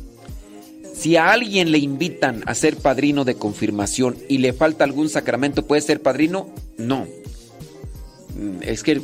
si 0.95 1.17
a 1.17 1.31
alguien 1.31 1.71
le 1.71 1.77
invitan 1.77 2.41
a 2.47 2.55
ser 2.55 2.75
padrino 2.77 3.25
de 3.25 3.35
confirmación 3.35 4.15
y 4.27 4.39
le 4.39 4.53
falta 4.53 4.83
algún 4.83 5.07
sacramento, 5.07 5.67
¿puede 5.67 5.81
ser 5.81 6.01
padrino? 6.01 6.49
No. 6.77 7.05
Mm, 8.35 8.63
es 8.63 8.81
que, 8.81 9.01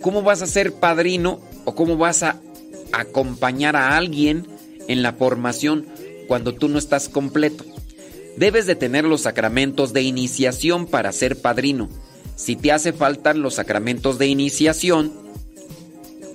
¿cómo 0.00 0.22
vas 0.22 0.40
a 0.40 0.46
ser 0.46 0.72
padrino 0.72 1.40
o 1.66 1.74
cómo 1.74 1.98
vas 1.98 2.22
a 2.22 2.40
acompañar 2.92 3.76
a 3.76 3.98
alguien 3.98 4.46
en 4.88 5.02
la 5.02 5.12
formación 5.12 5.84
cuando 6.26 6.54
tú 6.54 6.68
no 6.68 6.78
estás 6.78 7.10
completo? 7.10 7.69
Debes 8.36 8.66
de 8.66 8.74
tener 8.74 9.04
los 9.04 9.22
sacramentos 9.22 9.92
de 9.92 10.02
iniciación 10.02 10.86
para 10.86 11.12
ser 11.12 11.40
padrino. 11.40 11.88
Si 12.36 12.56
te 12.56 12.72
hace 12.72 12.92
falta 12.92 13.34
los 13.34 13.54
sacramentos 13.54 14.18
de 14.18 14.26
iniciación, 14.26 15.12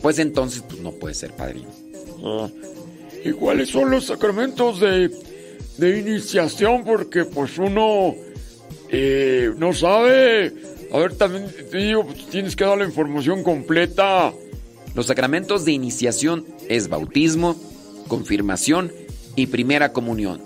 pues 0.01 0.19
entonces 0.19 0.63
pues, 0.67 0.81
no 0.81 0.91
puedes 0.91 1.17
ser 1.17 1.31
padrino. 1.31 1.69
Ah, 2.23 2.47
¿Y 3.23 3.31
cuáles 3.31 3.69
son 3.69 3.89
los 3.89 4.05
sacramentos 4.05 4.79
de, 4.79 5.09
iniciación? 5.79 6.83
Porque 6.83 7.25
pues 7.25 7.57
uno 7.57 8.13
eh, 8.89 9.51
no 9.57 9.73
sabe. 9.73 10.53
A 10.91 10.99
ver, 10.99 11.15
también 11.15 11.47
te 11.71 11.77
digo, 11.77 12.05
pues, 12.05 12.27
tienes 12.27 12.55
que 12.55 12.65
dar 12.65 12.77
la 12.77 12.85
información 12.85 13.41
completa. 13.41 14.31
Los 14.93 15.07
sacramentos 15.07 15.65
de 15.65 15.71
iniciación 15.71 16.45
es 16.69 16.87
bautismo, 16.87 17.59
confirmación 18.07 18.93
y 19.35 19.47
primera 19.47 19.91
comunión. 19.91 20.39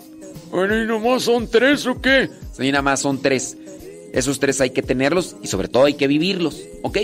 Bueno, 0.52 0.82
¿y 0.82 0.86
nomás 0.86 1.24
son 1.24 1.48
tres 1.48 1.86
o 1.86 2.02
qué? 2.02 2.30
Sí, 2.54 2.72
nada 2.72 2.82
más 2.82 3.02
son 3.02 3.22
tres. 3.22 3.56
Esos 4.14 4.40
tres 4.40 4.60
hay 4.62 4.72
que 4.72 4.82
tenerlos 4.82 5.36
y 5.44 5.48
sobre 5.48 5.68
todo 5.68 5.86
hay 5.86 5.94
que 5.94 6.08
vivirlos, 6.08 6.62
¿ok? 6.82 6.98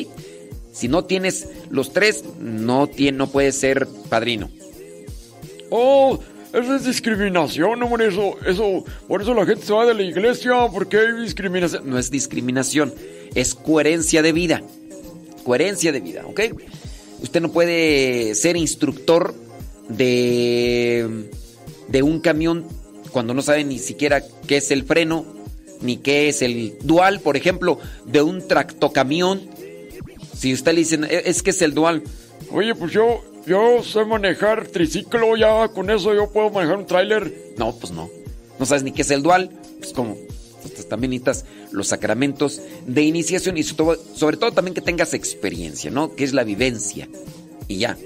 Si 0.71 0.87
no 0.87 1.05
tienes 1.05 1.47
los 1.69 1.93
tres, 1.93 2.23
no, 2.39 2.87
tiene, 2.87 3.17
no 3.17 3.27
puedes 3.27 3.55
ser 3.55 3.87
padrino. 4.09 4.49
Oh, 5.69 6.19
eso 6.51 6.75
es 6.75 6.85
discriminación, 6.85 7.81
hombre, 7.83 8.07
eso, 8.07 8.37
eso, 8.45 8.83
por 9.07 9.21
eso 9.21 9.33
la 9.33 9.45
gente 9.45 9.65
se 9.65 9.73
va 9.73 9.85
de 9.85 9.93
la 9.93 10.03
iglesia, 10.03 10.67
porque 10.71 10.97
hay 10.97 11.21
discriminación. 11.21 11.89
No 11.89 11.99
es 11.99 12.09
discriminación, 12.09 12.93
es 13.35 13.53
coherencia 13.53 14.21
de 14.21 14.31
vida. 14.31 14.63
Coherencia 15.43 15.91
de 15.91 15.99
vida, 15.99 16.25
¿ok? 16.25 16.41
Usted 17.21 17.41
no 17.41 17.51
puede 17.51 18.33
ser 18.35 18.57
instructor 18.57 19.35
de, 19.89 21.29
de 21.87 22.03
un 22.03 22.19
camión 22.19 22.65
cuando 23.15 23.33
no 23.33 23.41
sabe 23.41 23.63
ni 23.63 23.79
siquiera 23.79 24.21
qué 24.45 24.57
es 24.57 24.71
el 24.71 24.83
freno, 24.83 25.25
ni 25.79 25.95
qué 25.95 26.27
es 26.27 26.41
el 26.41 26.77
dual, 26.83 27.21
por 27.21 27.37
ejemplo, 27.37 27.79
de 28.05 28.21
un 28.21 28.45
tractocamión. 28.45 29.41
Si 30.37 30.53
usted 30.53 30.73
le 30.73 30.79
dice, 30.79 30.99
es 31.23 31.41
que 31.41 31.51
es 31.51 31.61
el 31.61 31.73
dual. 31.73 32.03
Oye, 32.51 32.75
pues 32.75 32.91
yo, 32.91 33.23
yo 33.47 33.81
sé 33.83 34.03
manejar 34.03 34.67
triciclo, 34.67 35.37
ya 35.37 35.69
con 35.69 35.89
eso 35.89 36.13
yo 36.13 36.29
puedo 36.29 36.49
manejar 36.49 36.77
un 36.77 36.87
tráiler. 36.87 37.53
No, 37.57 37.73
pues 37.77 37.93
no. 37.93 38.09
No 38.59 38.65
sabes 38.65 38.83
ni 38.83 38.91
qué 38.91 39.03
es 39.03 39.11
el 39.11 39.23
dual. 39.23 39.49
Pues 39.77 39.93
como, 39.93 40.17
pues 40.63 40.89
también 40.89 41.11
necesitas 41.11 41.45
los 41.71 41.87
sacramentos 41.87 42.59
de 42.85 43.01
iniciación 43.03 43.57
y 43.57 43.63
sobre 43.63 44.35
todo 44.35 44.51
también 44.51 44.75
que 44.75 44.81
tengas 44.81 45.13
experiencia, 45.13 45.89
¿no? 45.89 46.17
Que 46.17 46.25
es 46.25 46.33
la 46.33 46.43
vivencia. 46.43 47.07
Y 47.69 47.77
ya. 47.77 47.97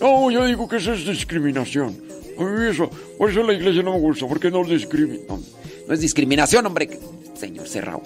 No, 0.00 0.28
yo 0.32 0.44
digo 0.44 0.66
que 0.68 0.78
eso 0.78 0.92
es 0.92 1.06
discriminación. 1.06 2.04
Eso, 2.38 2.90
por 3.18 3.30
eso 3.30 3.42
la 3.42 3.52
iglesia 3.52 3.82
no 3.82 3.94
me 3.94 4.00
gusta, 4.00 4.26
porque 4.26 4.50
no 4.50 4.64
discrimina. 4.64 5.22
No, 5.86 5.94
es 5.94 6.00
discriminación, 6.00 6.66
hombre. 6.66 6.98
Señor 7.38 7.68
Cerrado. 7.68 8.02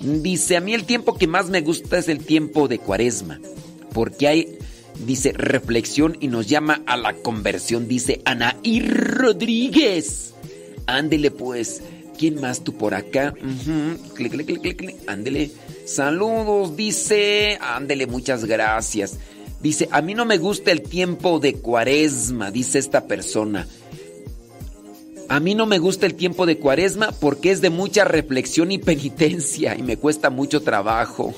Dice, 0.00 0.56
a 0.56 0.60
mí 0.60 0.74
el 0.74 0.84
tiempo 0.84 1.16
que 1.16 1.26
más 1.26 1.48
me 1.48 1.62
gusta 1.62 1.98
es 1.98 2.08
el 2.08 2.24
tiempo 2.24 2.68
de 2.68 2.78
cuaresma, 2.78 3.40
porque 3.92 4.28
hay 4.28 4.58
dice 5.04 5.32
reflexión 5.32 6.16
y 6.20 6.28
nos 6.28 6.46
llama 6.46 6.82
a 6.86 6.96
la 6.96 7.14
conversión, 7.14 7.86
dice 7.88 8.20
Anaí 8.24 8.80
Rodríguez. 8.80 10.34
Ándele 10.86 11.30
pues. 11.30 11.82
¿Quién 12.18 12.40
más 12.40 12.64
tú 12.64 12.72
por 12.72 12.94
acá? 12.94 13.34
Ándele. 15.06 15.50
Saludos, 15.84 16.74
dice. 16.76 17.58
Ándele, 17.60 18.06
muchas 18.06 18.44
gracias. 18.46 19.18
Dice, 19.60 19.88
a 19.90 20.02
mí 20.02 20.14
no 20.14 20.24
me 20.24 20.38
gusta 20.38 20.70
el 20.70 20.82
tiempo 20.82 21.40
de 21.40 21.54
cuaresma, 21.54 22.50
dice 22.50 22.78
esta 22.78 23.06
persona. 23.06 23.66
A 25.28 25.40
mí 25.40 25.54
no 25.54 25.66
me 25.66 25.78
gusta 25.78 26.06
el 26.06 26.14
tiempo 26.14 26.46
de 26.46 26.58
cuaresma 26.58 27.10
porque 27.12 27.50
es 27.50 27.60
de 27.60 27.70
mucha 27.70 28.04
reflexión 28.04 28.70
y 28.70 28.78
penitencia 28.78 29.76
y 29.76 29.82
me 29.82 29.96
cuesta 29.96 30.30
mucho 30.30 30.62
trabajo. 30.62 31.34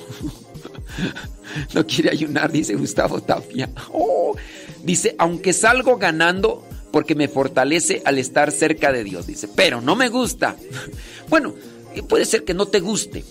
no 1.75 1.87
quiere 1.87 2.11
ayunar, 2.11 2.53
dice 2.53 2.75
Gustavo 2.75 3.23
Tapia. 3.23 3.71
Oh, 3.93 4.37
dice, 4.83 5.15
aunque 5.19 5.53
salgo 5.53 5.97
ganando 5.97 6.65
porque 6.91 7.15
me 7.15 7.29
fortalece 7.29 8.03
al 8.05 8.19
estar 8.19 8.51
cerca 8.53 8.93
de 8.93 9.05
Dios, 9.05 9.27
dice, 9.27 9.49
pero 9.49 9.81
no 9.81 9.97
me 9.97 10.09
gusta. 10.09 10.57
bueno, 11.29 11.55
puede 12.09 12.25
ser 12.25 12.45
que 12.45 12.55
no 12.55 12.67
te 12.67 12.81
guste, 12.81 13.25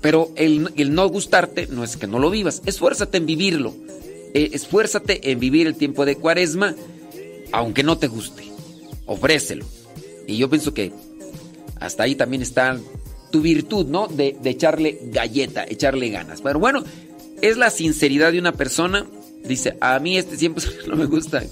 pero 0.00 0.30
el, 0.36 0.94
no 0.94 1.08
gustarte 1.08 1.66
no 1.66 1.84
es 1.84 1.96
que 1.96 2.06
no 2.06 2.18
lo 2.18 2.30
vivas, 2.30 2.62
esfuérzate 2.66 3.18
en 3.18 3.26
vivirlo, 3.26 3.74
eh, 4.34 4.50
esfuérzate 4.52 5.30
en 5.30 5.38
vivir 5.38 5.66
el 5.66 5.74
tiempo 5.74 6.04
de 6.04 6.16
cuaresma, 6.16 6.74
aunque 7.52 7.82
no 7.82 7.98
te 7.98 8.06
guste, 8.06 8.44
ofrécelo. 9.06 9.66
Y 10.26 10.36
yo 10.36 10.48
pienso 10.48 10.72
que 10.72 10.92
hasta 11.80 12.04
ahí 12.04 12.14
también 12.14 12.42
está 12.42 12.78
tu 13.30 13.40
virtud, 13.40 13.86
¿no? 13.86 14.06
De, 14.06 14.36
echarle 14.44 14.98
galleta, 15.04 15.64
echarle 15.68 16.10
ganas. 16.10 16.40
Pero 16.40 16.58
bueno, 16.58 16.84
es 17.40 17.56
la 17.56 17.70
sinceridad 17.70 18.32
de 18.32 18.38
una 18.38 18.52
persona. 18.52 19.06
Dice, 19.44 19.76
a 19.80 19.98
mí 19.98 20.16
este 20.16 20.36
siempre 20.36 20.64
no 20.88 20.96
me 20.96 21.06
gusta. 21.06 21.42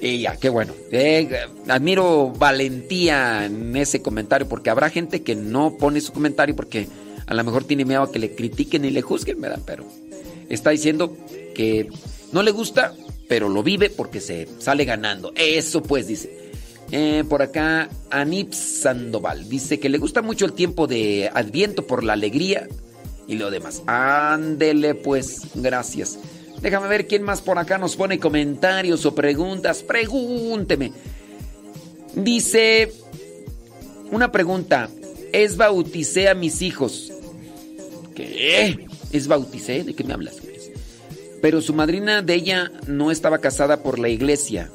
Y 0.00 0.20
ya, 0.20 0.36
qué 0.36 0.48
bueno. 0.48 0.74
Eh, 0.92 1.28
admiro 1.68 2.30
valentía 2.30 3.46
en 3.46 3.74
ese 3.76 4.00
comentario 4.00 4.48
porque 4.48 4.70
habrá 4.70 4.90
gente 4.90 5.22
que 5.22 5.34
no 5.34 5.76
pone 5.76 6.00
su 6.00 6.12
comentario 6.12 6.54
porque 6.54 6.86
a 7.28 7.34
lo 7.34 7.44
mejor 7.44 7.64
tiene 7.64 7.84
miedo 7.84 8.02
a 8.02 8.10
que 8.10 8.18
le 8.18 8.34
critiquen 8.34 8.86
y 8.86 8.90
le 8.90 9.02
juzguen, 9.02 9.40
¿verdad? 9.40 9.60
Pero 9.66 9.84
está 10.48 10.70
diciendo 10.70 11.14
que 11.54 11.90
no 12.32 12.42
le 12.42 12.52
gusta, 12.52 12.94
pero 13.28 13.50
lo 13.50 13.62
vive 13.62 13.90
porque 13.90 14.20
se 14.20 14.48
sale 14.58 14.86
ganando. 14.86 15.32
Eso 15.36 15.82
pues, 15.82 16.06
dice. 16.06 16.48
Eh, 16.90 17.22
por 17.28 17.42
acá, 17.42 17.90
Anip 18.10 18.54
Sandoval 18.54 19.46
dice 19.46 19.78
que 19.78 19.90
le 19.90 19.98
gusta 19.98 20.22
mucho 20.22 20.46
el 20.46 20.54
tiempo 20.54 20.86
de 20.86 21.30
Adviento 21.34 21.86
por 21.86 22.02
la 22.02 22.14
alegría 22.14 22.66
y 23.26 23.34
lo 23.34 23.50
demás. 23.50 23.82
Ándele, 23.86 24.94
pues, 24.94 25.42
gracias. 25.54 26.18
Déjame 26.62 26.88
ver 26.88 27.06
quién 27.06 27.22
más 27.24 27.42
por 27.42 27.58
acá 27.58 27.76
nos 27.76 27.94
pone 27.94 28.18
comentarios 28.18 29.04
o 29.04 29.14
preguntas. 29.14 29.82
Pregúnteme. 29.82 30.92
Dice 32.14 32.90
una 34.10 34.32
pregunta. 34.32 34.88
¿Es 35.30 35.58
bauticé 35.58 36.30
a 36.30 36.34
mis 36.34 36.62
hijos? 36.62 37.12
¿Qué? 38.18 38.86
¿Es 39.12 39.28
bauticé? 39.28 39.84
¿De 39.84 39.94
qué 39.94 40.02
me 40.02 40.12
hablas? 40.12 40.36
Pero 41.40 41.60
su 41.60 41.72
madrina 41.72 42.20
de 42.20 42.34
ella 42.34 42.72
no 42.88 43.12
estaba 43.12 43.38
casada 43.38 43.82
por 43.82 44.00
la 44.00 44.08
iglesia. 44.08 44.70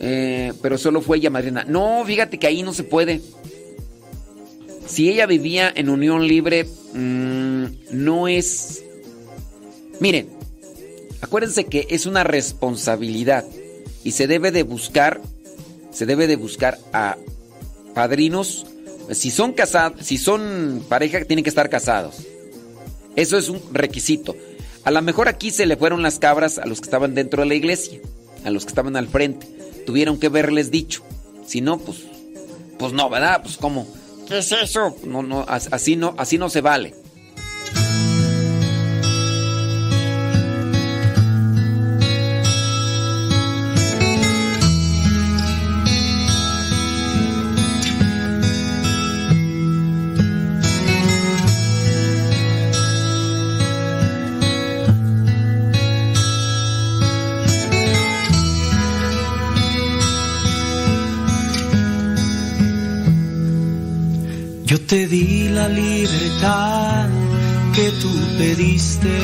Eh, 0.00 0.52
pero 0.60 0.76
solo 0.76 1.00
fue 1.00 1.16
ella 1.16 1.30
madrina. 1.30 1.64
No, 1.66 2.04
fíjate 2.04 2.38
que 2.38 2.46
ahí 2.46 2.62
no 2.62 2.74
se 2.74 2.84
puede. 2.84 3.22
Si 4.86 5.08
ella 5.08 5.26
vivía 5.26 5.72
en 5.74 5.88
unión 5.88 6.26
libre, 6.26 6.66
mm, 6.92 7.64
no 7.92 8.28
es... 8.28 8.84
Miren, 10.00 10.28
acuérdense 11.22 11.64
que 11.64 11.86
es 11.90 12.04
una 12.04 12.24
responsabilidad 12.24 13.44
y 14.04 14.12
se 14.12 14.26
debe 14.26 14.52
de 14.52 14.64
buscar, 14.64 15.20
se 15.90 16.04
debe 16.04 16.26
de 16.26 16.36
buscar 16.36 16.78
a 16.92 17.16
padrinos. 17.94 18.66
Si 19.12 19.30
son 19.30 19.52
casados, 19.52 20.04
si 20.04 20.18
son 20.18 20.84
pareja, 20.88 21.24
tienen 21.24 21.42
que 21.42 21.50
estar 21.50 21.70
casados. 21.70 22.16
Eso 23.16 23.38
es 23.38 23.48
un 23.48 23.60
requisito. 23.72 24.36
A 24.84 24.90
lo 24.90 25.02
mejor 25.02 25.28
aquí 25.28 25.50
se 25.50 25.66
le 25.66 25.76
fueron 25.76 26.02
las 26.02 26.18
cabras 26.18 26.58
a 26.58 26.66
los 26.66 26.80
que 26.80 26.86
estaban 26.86 27.14
dentro 27.14 27.42
de 27.42 27.48
la 27.48 27.54
iglesia, 27.54 28.00
a 28.44 28.50
los 28.50 28.64
que 28.64 28.70
estaban 28.70 28.96
al 28.96 29.08
frente 29.08 29.58
tuvieron 29.88 30.20
que 30.20 30.26
haberles 30.26 30.70
dicho. 30.70 31.02
Si 31.46 31.62
no, 31.62 31.78
pues, 31.78 32.02
pues 32.78 32.92
no, 32.92 33.08
¿verdad? 33.08 33.40
Pues 33.42 33.56
cómo. 33.56 33.88
¿Qué 34.28 34.36
es 34.36 34.52
eso? 34.52 34.94
No, 35.02 35.22
no, 35.22 35.46
así 35.48 35.96
no, 35.96 36.14
así 36.18 36.36
no 36.36 36.50
se 36.50 36.60
vale. 36.60 36.94
Te 64.88 65.06
di 65.06 65.50
la 65.50 65.68
libertad 65.68 67.10
que 67.74 67.90
tú 68.00 68.10
pediste. 68.38 69.18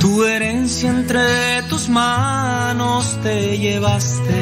Tu 0.00 0.24
herencia 0.24 0.88
entre 0.88 1.62
tus 1.68 1.90
manos 1.90 3.18
te 3.22 3.58
llevaste. 3.58 4.40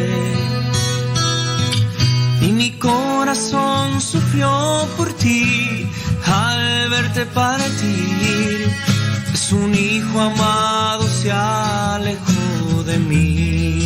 Y 2.42 2.52
mi 2.52 2.70
corazón 2.78 4.00
sufrió 4.00 4.88
por 4.96 5.12
ti 5.14 5.84
al 6.24 6.88
verte 6.88 7.26
partir. 7.26 8.70
Es 9.34 9.50
un 9.50 9.74
hijo 9.74 10.20
amado 10.20 11.08
se 11.08 11.32
alejó 11.32 12.84
de 12.84 12.98
mí. 12.98 13.85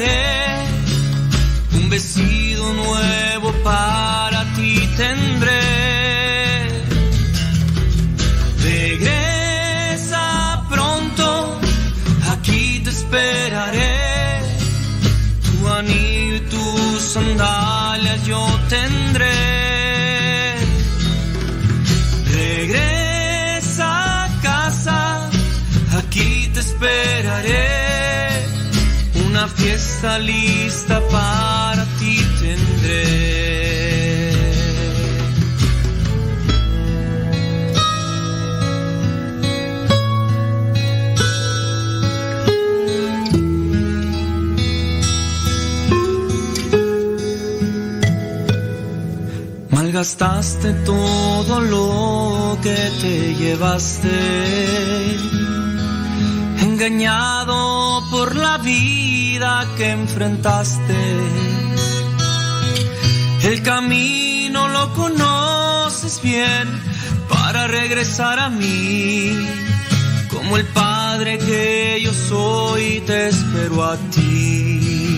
Un 0.00 1.90
vestido 1.90 2.72
nuevo 2.72 3.52
para 3.64 4.44
ti 4.54 4.88
tendré. 4.96 6.68
Regresa 8.62 10.22
pronto, 10.70 11.58
aquí 12.30 12.80
te 12.84 12.90
esperaré. 12.90 14.40
Tu 15.42 15.68
anillo 15.68 16.36
y 16.36 16.40
tus 16.48 17.02
sandalias 17.02 18.24
yo 18.24 18.46
tendré. 18.68 18.97
Fiesta 29.68 30.18
lista 30.18 30.98
para 31.10 31.84
ti 31.98 32.16
tendré. 32.40 33.04
Malgastaste 49.68 50.72
todo 50.86 51.60
lo 51.60 52.58
que 52.62 52.78
te 53.02 53.34
llevaste, 53.34 54.16
engañado 56.62 58.02
por 58.10 58.34
la 58.34 58.56
vida 58.56 59.07
que 59.76 59.90
enfrentaste. 59.90 60.96
El 63.44 63.62
camino 63.62 64.68
lo 64.68 64.92
conoces 64.94 66.20
bien 66.22 66.68
para 67.28 67.66
regresar 67.66 68.38
a 68.38 68.50
mí. 68.50 69.32
Como 70.30 70.56
el 70.56 70.64
padre 70.66 71.38
que 71.38 72.00
yo 72.02 72.12
soy, 72.12 73.00
te 73.06 73.28
espero 73.28 73.84
a 73.84 73.96
ti. 74.14 75.16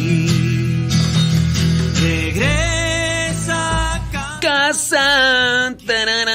Regresa 2.00 3.94
a 3.94 4.40
casa. 4.40 5.74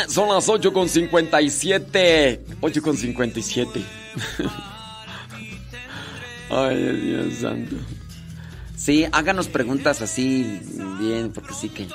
Son 0.09 0.29
las 0.29 0.49
8 0.49 0.73
con 0.73 0.89
57. 0.89 2.45
8 2.61 2.81
con 2.81 2.97
57. 2.97 3.85
Ay, 6.57 6.77
Dios 7.01 7.33
santo. 7.33 7.75
Sí, 8.77 9.05
háganos 9.11 9.49
preguntas 9.49 10.01
así 10.01 10.61
bien, 10.99 11.33
porque 11.33 11.53
sí 11.53 11.67
que. 11.67 11.87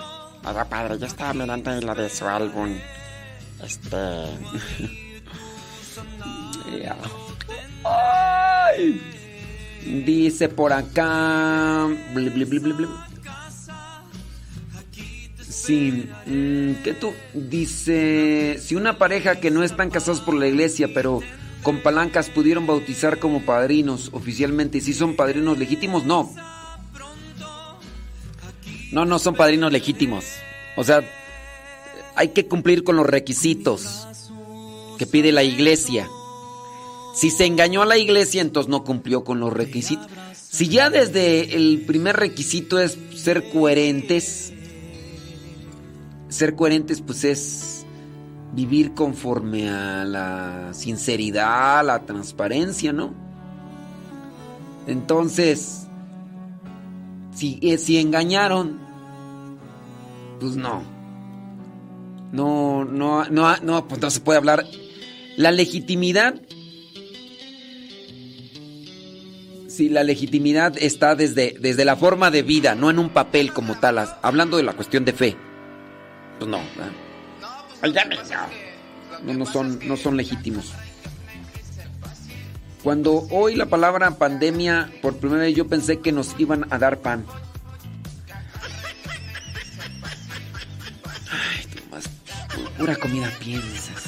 Oiga, 0.44 0.66
padre, 0.66 0.98
yo 0.98 1.06
estaba 1.06 1.32
mirando 1.32 1.80
la 1.80 1.94
de 1.94 2.10
su 2.10 2.26
álbum. 2.26 2.76
Este. 3.64 3.96
Ya. 6.70 6.96
Ay. 7.84 9.00
Dice 10.04 10.48
por 10.48 10.72
acá. 10.72 11.88
bli, 12.14 12.28
bli, 12.28 12.44
bli. 12.44 12.88
Sí, 15.48 16.08
mm, 16.26 16.82
¿qué 16.84 16.94
tú? 16.94 17.12
Dice, 17.34 18.58
si 18.60 18.76
una 18.76 18.98
pareja 18.98 19.40
que 19.40 19.50
no 19.50 19.64
están 19.64 19.90
casados 19.90 20.20
por 20.20 20.34
la 20.34 20.46
iglesia, 20.46 20.88
pero 20.94 21.22
con 21.62 21.78
palancas 21.82 22.30
pudieron 22.30 22.66
bautizar 22.66 23.18
como 23.18 23.42
padrinos 23.42 24.10
oficialmente, 24.12 24.78
¿y 24.78 24.80
si 24.80 24.94
son 24.94 25.16
padrinos 25.16 25.58
legítimos? 25.58 26.04
No. 26.04 26.32
No, 28.92 29.04
no 29.04 29.18
son 29.18 29.34
padrinos 29.34 29.70
legítimos. 29.72 30.24
O 30.76 30.84
sea, 30.84 31.02
hay 32.16 32.28
que 32.28 32.46
cumplir 32.46 32.82
con 32.82 32.96
los 32.96 33.06
requisitos 33.06 34.06
que 34.98 35.06
pide 35.06 35.32
la 35.32 35.42
iglesia. 35.42 36.08
Si 37.14 37.30
se 37.30 37.46
engañó 37.46 37.82
a 37.82 37.86
la 37.86 37.98
iglesia, 37.98 38.40
entonces 38.40 38.70
no 38.70 38.84
cumplió 38.84 39.24
con 39.24 39.40
los 39.40 39.52
requisitos. 39.52 40.06
Si 40.34 40.68
ya 40.68 40.90
desde 40.90 41.54
el 41.54 41.82
primer 41.86 42.16
requisito 42.16 42.78
es 42.80 42.98
ser 43.14 43.50
coherentes, 43.50 44.52
ser 46.28 46.54
coherentes 46.54 47.00
pues 47.00 47.24
es 47.24 47.79
vivir 48.52 48.94
conforme 48.94 49.68
a 49.68 50.04
la 50.04 50.74
sinceridad, 50.74 51.80
a 51.80 51.82
la 51.82 52.00
transparencia, 52.00 52.92
¿no? 52.92 53.14
Entonces, 54.86 55.86
si, 57.34 57.58
eh, 57.62 57.78
si 57.78 57.98
engañaron, 57.98 58.78
pues 60.40 60.56
no. 60.56 60.82
No, 62.32 62.84
no, 62.84 63.24
no, 63.26 63.56
no, 63.58 63.88
pues 63.88 64.00
no 64.00 64.10
se 64.10 64.20
puede 64.20 64.38
hablar. 64.38 64.64
La 65.36 65.50
legitimidad 65.50 66.34
Sí, 69.68 69.88
la 69.88 70.04
legitimidad 70.04 70.74
está 70.76 71.14
desde, 71.14 71.56
desde 71.58 71.86
la 71.86 71.96
forma 71.96 72.30
de 72.30 72.42
vida, 72.42 72.74
no 72.74 72.90
en 72.90 72.98
un 72.98 73.08
papel 73.08 73.54
como 73.54 73.78
tal. 73.78 73.98
Hablando 74.20 74.58
de 74.58 74.62
la 74.62 74.74
cuestión 74.74 75.06
de 75.06 75.14
fe. 75.14 75.36
Pues 76.38 76.50
no, 76.50 76.58
¿verdad? 76.76 76.92
No, 79.24 79.34
no 79.34 79.46
son, 79.46 79.78
no 79.86 79.96
son 79.96 80.16
legítimos. 80.16 80.72
Cuando 82.82 83.26
oí 83.30 83.56
la 83.56 83.66
palabra 83.66 84.10
pandemia 84.12 84.90
por 85.02 85.16
primera 85.18 85.42
vez 85.42 85.54
yo 85.54 85.66
pensé 85.68 86.00
que 86.00 86.12
nos 86.12 86.34
iban 86.38 86.66
a 86.70 86.78
dar 86.78 86.98
pan. 86.98 87.26
Ay, 91.30 91.66
tú 91.66 91.82
más 91.90 92.04
pu- 92.48 92.70
pura 92.78 92.96
comida 92.96 93.30
piensas. 93.38 94.04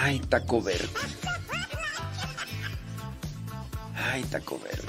Ay, 0.00 0.18
taco 0.20 0.60
verde. 0.62 0.88
Ay, 4.12 4.22
taco 4.24 4.58
verde. 4.58 4.82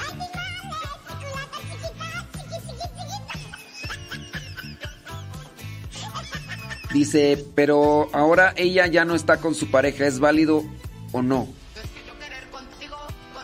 Dice, 6.93 7.45
pero 7.53 8.09
ahora 8.13 8.53
ella 8.57 8.87
ya 8.87 9.05
no 9.05 9.13
está 9.13 9.37
con 9.37 9.53
su 9.53 9.69
pareja, 9.69 10.07
¿es 10.07 10.19
válido 10.19 10.63
o 11.11 11.21
no? 11.21 11.47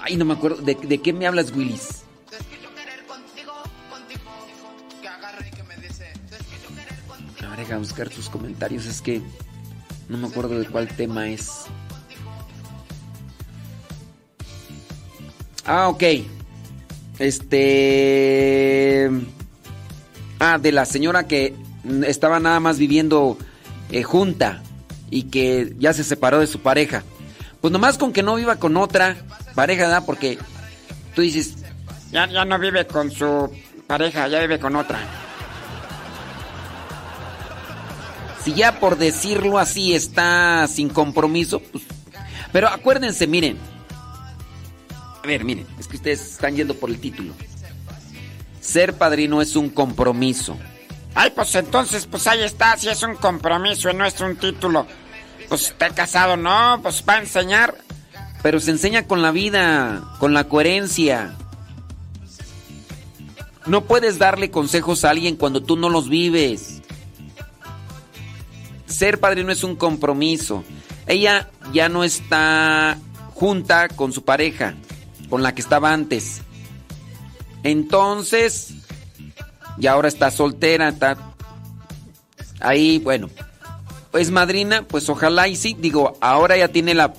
Ay, 0.02 0.18
no 0.18 0.26
me 0.26 0.34
acuerdo. 0.34 0.62
¿De, 0.62 0.76
de 0.76 1.00
qué 1.00 1.14
me 1.14 1.28
hablas, 1.28 1.52
Willis? 1.56 2.04
A 7.43 7.50
ver, 7.50 7.60
deja 7.60 7.78
buscar 7.78 8.10
tus 8.10 8.30
comentarios. 8.30 8.86
Es 8.86 9.02
que 9.02 9.22
no 10.10 10.18
me 10.18 10.28
acuerdo 10.28 10.60
de 10.60 10.68
cuál 10.68 10.88
tema 10.88 11.30
es. 11.30 11.66
Ah, 15.66 15.88
ok. 15.89 16.04
Este... 17.18 19.10
Ah, 20.39 20.60
de 20.60 20.72
la 20.72 20.86
señora 20.86 21.28
que 21.28 21.56
estaba 22.06 22.40
nada 22.40 22.60
más 22.60 22.78
viviendo 22.78 23.38
eh, 23.92 24.04
junta 24.04 24.62
y 25.10 25.24
que 25.24 25.74
ya 25.78 25.94
se 25.94 26.04
separó 26.04 26.40
de 26.40 26.48
su 26.48 26.60
pareja. 26.60 27.04
Pues 27.62 27.72
nomás 27.72 27.98
con 27.98 28.14
que 28.14 28.24
no 28.24 28.36
viva 28.36 28.58
con 28.58 28.78
otra 28.78 29.16
pareja, 29.56 29.84
¿verdad? 29.84 30.04
Porque 30.06 30.38
tú 31.14 31.22
dices, 31.22 31.56
Ya, 32.12 32.28
ya 32.28 32.46
no 32.46 32.60
vive 32.60 32.86
con 32.86 33.12
su 33.12 33.50
pareja, 33.88 34.28
ya 34.28 34.40
vive 34.40 34.60
con 34.60 34.76
otra. 34.76 35.00
Si 38.44 38.54
ya 38.54 38.80
por 38.80 38.98
decirlo 38.98 39.58
así 39.58 39.96
está 39.96 40.68
sin 40.68 40.90
compromiso, 40.90 41.60
pues... 41.60 41.84
Pero 42.52 42.68
acuérdense, 42.68 43.26
miren. 43.26 43.58
A 45.24 45.28
ver, 45.28 45.44
miren, 45.44 45.66
es 45.80 45.88
que 45.88 45.98
ustedes 45.98 46.22
están 46.34 46.56
yendo 46.56 46.76
por 46.76 46.92
el 46.92 47.00
título. 47.00 47.34
Ser 48.62 48.94
padrino 48.94 49.42
es 49.42 49.56
un 49.56 49.70
compromiso. 49.70 50.58
Ay, 51.16 51.32
pues 51.34 51.55
entonces, 51.55 52.05
pues 52.05 52.28
ahí 52.28 52.43
está, 52.43 52.76
si 52.78 52.89
es 52.89 53.01
un 53.01 53.16
compromiso 53.16 53.89
y 53.89 53.93
no 53.93 54.05
es 54.05 54.20
un 54.20 54.36
título. 54.36 54.86
Pues 55.47 55.70
está 55.70 55.89
casado, 55.89 56.36
no, 56.36 56.80
pues 56.84 57.03
va 57.07 57.13
a 57.13 57.20
enseñar. 57.20 57.76
Pero 58.43 58.59
se 58.59 58.72
enseña 58.72 59.07
con 59.07 59.22
la 59.22 59.32
vida, 59.32 60.03
con 60.20 60.34
la 60.34 60.43
coherencia. 60.43 61.34
No 63.66 63.86
puedes 63.86 64.20
darle 64.20 64.51
consejos 64.51 65.05
a 65.05 65.09
alguien 65.11 65.38
cuando 65.38 65.63
tú 65.63 65.78
no 65.78 65.89
los 65.89 66.09
vives. 66.09 66.82
Ser 68.86 69.20
padrino 69.20 69.51
es 69.51 69.63
un 69.63 69.76
compromiso. 69.78 70.63
Ella 71.07 71.49
ya 71.74 71.89
no 71.89 72.03
está 72.03 72.97
junta 73.34 73.88
con 73.88 74.11
su 74.11 74.24
pareja, 74.24 74.76
con 75.30 75.43
la 75.43 75.55
que 75.55 75.61
estaba 75.61 75.93
antes. 75.93 76.41
Entonces, 77.63 78.75
y 79.78 79.88
ahora 79.88 80.08
está 80.08 80.32
soltera, 80.32 80.90
está 80.90 81.18
ahí, 82.60 83.00
bueno. 83.00 83.30
Pues 84.12 84.32
madrina, 84.32 84.84
pues 84.88 85.10
ojalá 85.10 85.48
y 85.48 85.58
sí, 85.58 85.76
digo, 85.78 86.18
ahora 86.22 86.56
ya 86.56 86.70
tiene 86.70 86.94
la 86.94 87.14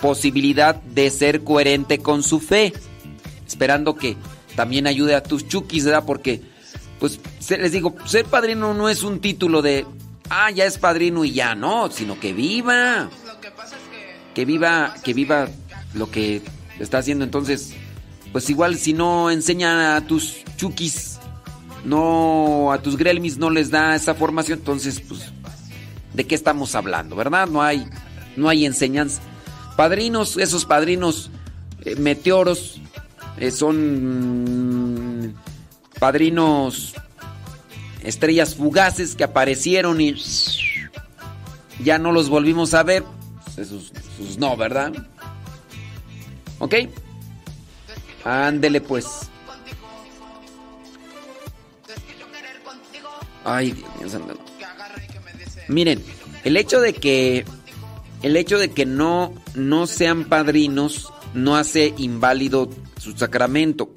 posibilidad 0.00 0.74
de 0.74 1.10
ser 1.10 1.44
coherente 1.44 1.98
con 1.98 2.22
su 2.22 2.40
fe, 2.40 2.72
esperando 3.46 3.94
que 3.94 4.16
también 4.56 4.86
ayude 4.86 5.14
a 5.14 5.22
tus 5.22 5.46
chukis, 5.46 5.84
¿verdad? 5.84 6.04
Porque, 6.04 6.42
pues, 6.98 7.20
les 7.48 7.70
digo, 7.70 7.94
ser 8.04 8.24
padrino 8.24 8.74
no 8.74 8.88
es 8.88 9.04
un 9.04 9.20
título 9.20 9.62
de, 9.62 9.86
ah, 10.28 10.50
ya 10.50 10.64
es 10.64 10.78
padrino 10.78 11.24
y 11.24 11.32
ya, 11.32 11.54
no, 11.54 11.90
sino 11.90 12.18
que 12.18 12.32
viva. 12.32 13.08
Que 14.34 14.44
viva, 14.44 14.94
que 15.04 15.14
viva 15.14 15.48
lo 15.94 16.10
que 16.10 16.42
está 16.78 16.98
haciendo. 16.98 17.24
Entonces, 17.24 17.74
pues 18.32 18.48
igual 18.48 18.76
si 18.76 18.92
no 18.92 19.30
enseña 19.30 19.96
a 19.96 20.00
tus 20.02 20.44
chukis, 20.56 21.09
no, 21.84 22.72
a 22.72 22.82
tus 22.82 22.96
grelmis 22.96 23.38
no 23.38 23.50
les 23.50 23.70
da 23.70 23.94
esa 23.94 24.14
formación, 24.14 24.58
entonces, 24.58 25.00
pues, 25.00 25.32
¿de 26.14 26.26
qué 26.26 26.34
estamos 26.34 26.74
hablando, 26.74 27.16
verdad? 27.16 27.48
No 27.48 27.62
hay, 27.62 27.86
no 28.36 28.48
hay 28.48 28.66
enseñanza. 28.66 29.22
Padrinos, 29.76 30.36
esos 30.36 30.64
padrinos 30.64 31.30
eh, 31.84 31.96
meteoros, 31.96 32.80
eh, 33.38 33.50
son 33.50 35.24
mm, 35.24 35.34
padrinos 35.98 36.94
estrellas 38.02 38.54
fugaces 38.54 39.14
que 39.14 39.24
aparecieron 39.24 40.00
y 40.00 40.14
ya 41.82 41.98
no 41.98 42.12
los 42.12 42.28
volvimos 42.28 42.74
a 42.74 42.82
ver. 42.82 43.04
Esos, 43.56 43.92
no, 44.38 44.56
¿verdad? 44.56 44.92
¿Ok? 46.58 46.74
Ándele 48.24 48.80
pues. 48.80 49.30
Ay, 53.44 53.72
Dios 53.98 54.14
mío. 54.14 54.38
Miren, 55.68 56.02
el 56.44 56.56
hecho 56.56 56.80
de 56.80 56.92
que 56.92 57.44
el 58.22 58.36
hecho 58.36 58.58
de 58.58 58.70
que 58.70 58.86
no 58.86 59.32
no 59.54 59.86
sean 59.86 60.24
padrinos 60.24 61.12
no 61.34 61.56
hace 61.56 61.94
inválido 61.96 62.68
su 62.98 63.12
sacramento. 63.12 63.90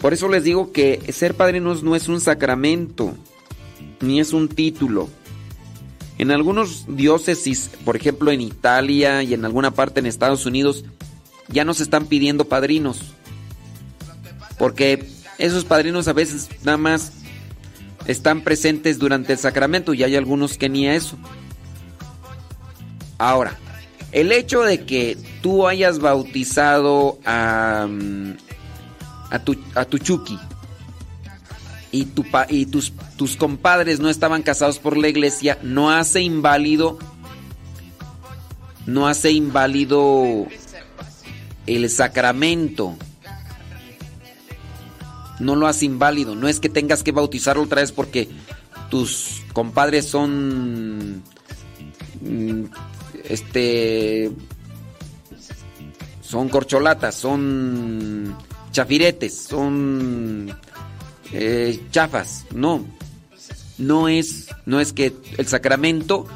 Por 0.00 0.12
eso 0.12 0.28
les 0.28 0.44
digo 0.44 0.70
que 0.70 1.00
ser 1.12 1.34
padrinos 1.34 1.82
no 1.82 1.96
es 1.96 2.08
un 2.08 2.20
sacramento, 2.20 3.14
ni 4.00 4.20
es 4.20 4.32
un 4.32 4.48
título. 4.48 5.08
En 6.18 6.30
algunos 6.30 6.84
diócesis, 6.88 7.70
por 7.84 7.96
ejemplo 7.96 8.30
en 8.30 8.40
Italia 8.40 9.22
y 9.22 9.34
en 9.34 9.44
alguna 9.44 9.72
parte 9.72 10.00
en 10.00 10.06
Estados 10.06 10.46
Unidos, 10.46 10.84
ya 11.48 11.64
no 11.64 11.74
se 11.74 11.82
están 11.82 12.06
pidiendo 12.06 12.44
padrinos. 12.44 13.14
Porque 14.58 15.08
esos 15.38 15.64
padrinos 15.64 16.06
a 16.06 16.12
veces 16.12 16.48
nada 16.62 16.78
más 16.78 17.12
están 18.06 18.42
presentes 18.42 18.98
durante 18.98 19.32
el 19.32 19.38
sacramento 19.38 19.94
y 19.94 20.02
hay 20.02 20.16
algunos 20.16 20.58
que 20.58 20.68
ni 20.68 20.88
eso. 20.88 21.16
Ahora, 23.18 23.58
el 24.12 24.32
hecho 24.32 24.62
de 24.62 24.84
que 24.84 25.16
tú 25.42 25.66
hayas 25.66 25.98
bautizado 25.98 27.18
a, 27.24 27.88
a, 29.30 29.38
tu, 29.40 29.56
a 29.74 29.84
tu 29.84 29.98
tu, 32.04 32.24
y 32.48 32.66
tus, 32.66 32.92
tus 33.16 33.36
compadres 33.36 34.00
no 34.00 34.08
estaban 34.10 34.42
casados 34.42 34.78
por 34.78 34.96
la 34.96 35.08
iglesia, 35.08 35.58
no 35.62 35.90
hace 35.92 36.20
inválido, 36.20 36.98
no 38.86 39.06
hace 39.06 39.30
inválido 39.30 40.46
el 41.66 41.88
sacramento. 41.88 42.96
No 45.40 45.56
lo 45.56 45.66
hace 45.66 45.86
inválido. 45.86 46.34
No 46.34 46.48
es 46.48 46.60
que 46.60 46.68
tengas 46.68 47.02
que 47.02 47.12
bautizarlo 47.12 47.62
otra 47.62 47.80
vez 47.80 47.92
porque 47.92 48.28
tus 48.90 49.42
compadres 49.52 50.06
son. 50.06 51.22
Este. 53.24 54.30
Son 56.20 56.48
corcholatas, 56.48 57.14
son 57.14 58.36
chafiretes, 58.72 59.36
son 59.36 60.54
eh, 61.32 61.80
chafas. 61.90 62.46
No. 62.52 62.84
No 63.76 64.08
es, 64.08 64.48
no 64.66 64.80
es 64.80 64.92
que 64.92 65.14
el 65.36 65.46
sacramento 65.46 66.26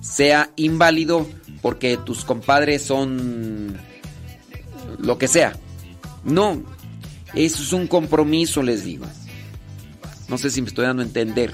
sea 0.00 0.50
inválido 0.56 1.26
porque 1.62 1.96
tus 1.96 2.24
compadres 2.24 2.82
son 2.82 3.78
lo 4.98 5.16
que 5.18 5.28
sea. 5.28 5.56
No, 6.24 6.62
eso 7.34 7.62
es 7.62 7.72
un 7.72 7.86
compromiso, 7.86 8.62
les 8.62 8.84
digo. 8.84 9.06
No 10.28 10.38
sé 10.38 10.50
si 10.50 10.62
me 10.62 10.68
estoy 10.68 10.86
dando 10.86 11.02
a 11.02 11.06
entender. 11.06 11.52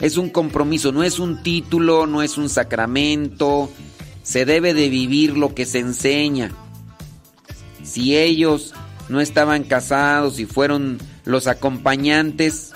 Es 0.00 0.16
un 0.16 0.30
compromiso, 0.30 0.92
no 0.92 1.02
es 1.02 1.18
un 1.18 1.42
título, 1.42 2.06
no 2.06 2.22
es 2.22 2.38
un 2.38 2.48
sacramento. 2.48 3.70
Se 4.22 4.44
debe 4.44 4.74
de 4.74 4.88
vivir 4.88 5.36
lo 5.36 5.54
que 5.54 5.66
se 5.66 5.80
enseña. 5.80 6.52
Si 7.82 8.16
ellos 8.16 8.74
no 9.08 9.20
estaban 9.20 9.64
casados 9.64 10.38
y 10.38 10.46
fueron 10.46 10.98
los 11.24 11.46
acompañantes, 11.46 12.72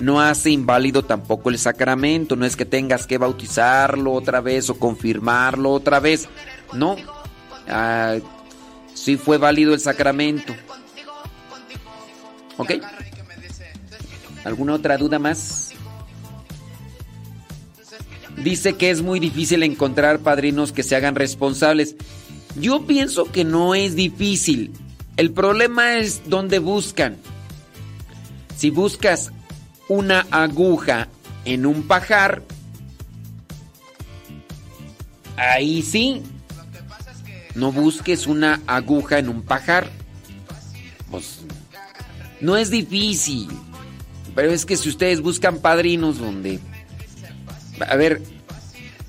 no 0.00 0.20
hace 0.20 0.50
inválido 0.50 1.04
tampoco 1.04 1.50
el 1.50 1.58
sacramento. 1.58 2.36
No 2.36 2.46
es 2.46 2.56
que 2.56 2.64
tengas 2.64 3.06
que 3.06 3.18
bautizarlo 3.18 4.12
otra 4.12 4.40
vez 4.40 4.70
o 4.70 4.78
confirmarlo 4.78 5.72
otra 5.72 6.00
vez. 6.00 6.28
No. 6.72 6.96
Ah, 7.68 8.16
sí 8.94 9.16
fue 9.16 9.38
válido 9.38 9.74
el 9.74 9.80
sacramento. 9.80 10.54
¿Ok? 12.58 12.72
¿Alguna 14.44 14.74
otra 14.74 14.98
duda 14.98 15.18
más? 15.18 15.72
Dice 18.36 18.74
que 18.74 18.90
es 18.90 19.02
muy 19.02 19.18
difícil 19.18 19.62
encontrar 19.62 20.20
padrinos 20.20 20.72
que 20.72 20.82
se 20.82 20.94
hagan 20.94 21.14
responsables. 21.14 21.96
Yo 22.56 22.86
pienso 22.86 23.24
que 23.32 23.44
no 23.44 23.74
es 23.74 23.96
difícil. 23.96 24.72
El 25.16 25.32
problema 25.32 25.98
es 25.98 26.22
dónde 26.26 26.58
buscan. 26.58 27.16
Si 28.56 28.70
buscas 28.70 29.32
una 29.88 30.26
aguja 30.30 31.08
en 31.44 31.66
un 31.66 31.84
pajar, 31.84 32.42
ahí 35.36 35.82
sí. 35.82 36.22
No 37.54 37.72
busques 37.72 38.26
una 38.26 38.60
aguja 38.66 39.18
en 39.18 39.28
un 39.28 39.42
pajar. 39.42 39.88
Pues 41.10 41.40
no 42.40 42.56
es 42.56 42.70
difícil. 42.70 43.48
Pero 44.34 44.52
es 44.52 44.64
que 44.64 44.76
si 44.76 44.88
ustedes 44.88 45.20
buscan 45.20 45.58
padrinos 45.58 46.18
donde... 46.18 46.60
A 47.88 47.96
ver, 47.96 48.22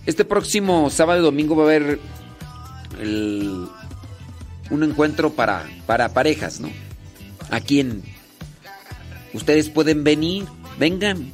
este 0.05 0.25
próximo 0.25 0.89
sábado 0.89 1.19
y 1.19 1.23
domingo 1.23 1.55
va 1.55 1.63
a 1.63 1.67
haber 1.67 1.99
un 4.69 4.83
encuentro 4.83 5.31
para, 5.31 5.67
para 5.85 6.09
parejas, 6.09 6.59
¿no? 6.59 6.69
Aquí 7.51 7.79
en... 7.79 8.03
Ustedes 9.33 9.69
pueden 9.69 10.03
venir, 10.03 10.45
vengan. 10.79 11.31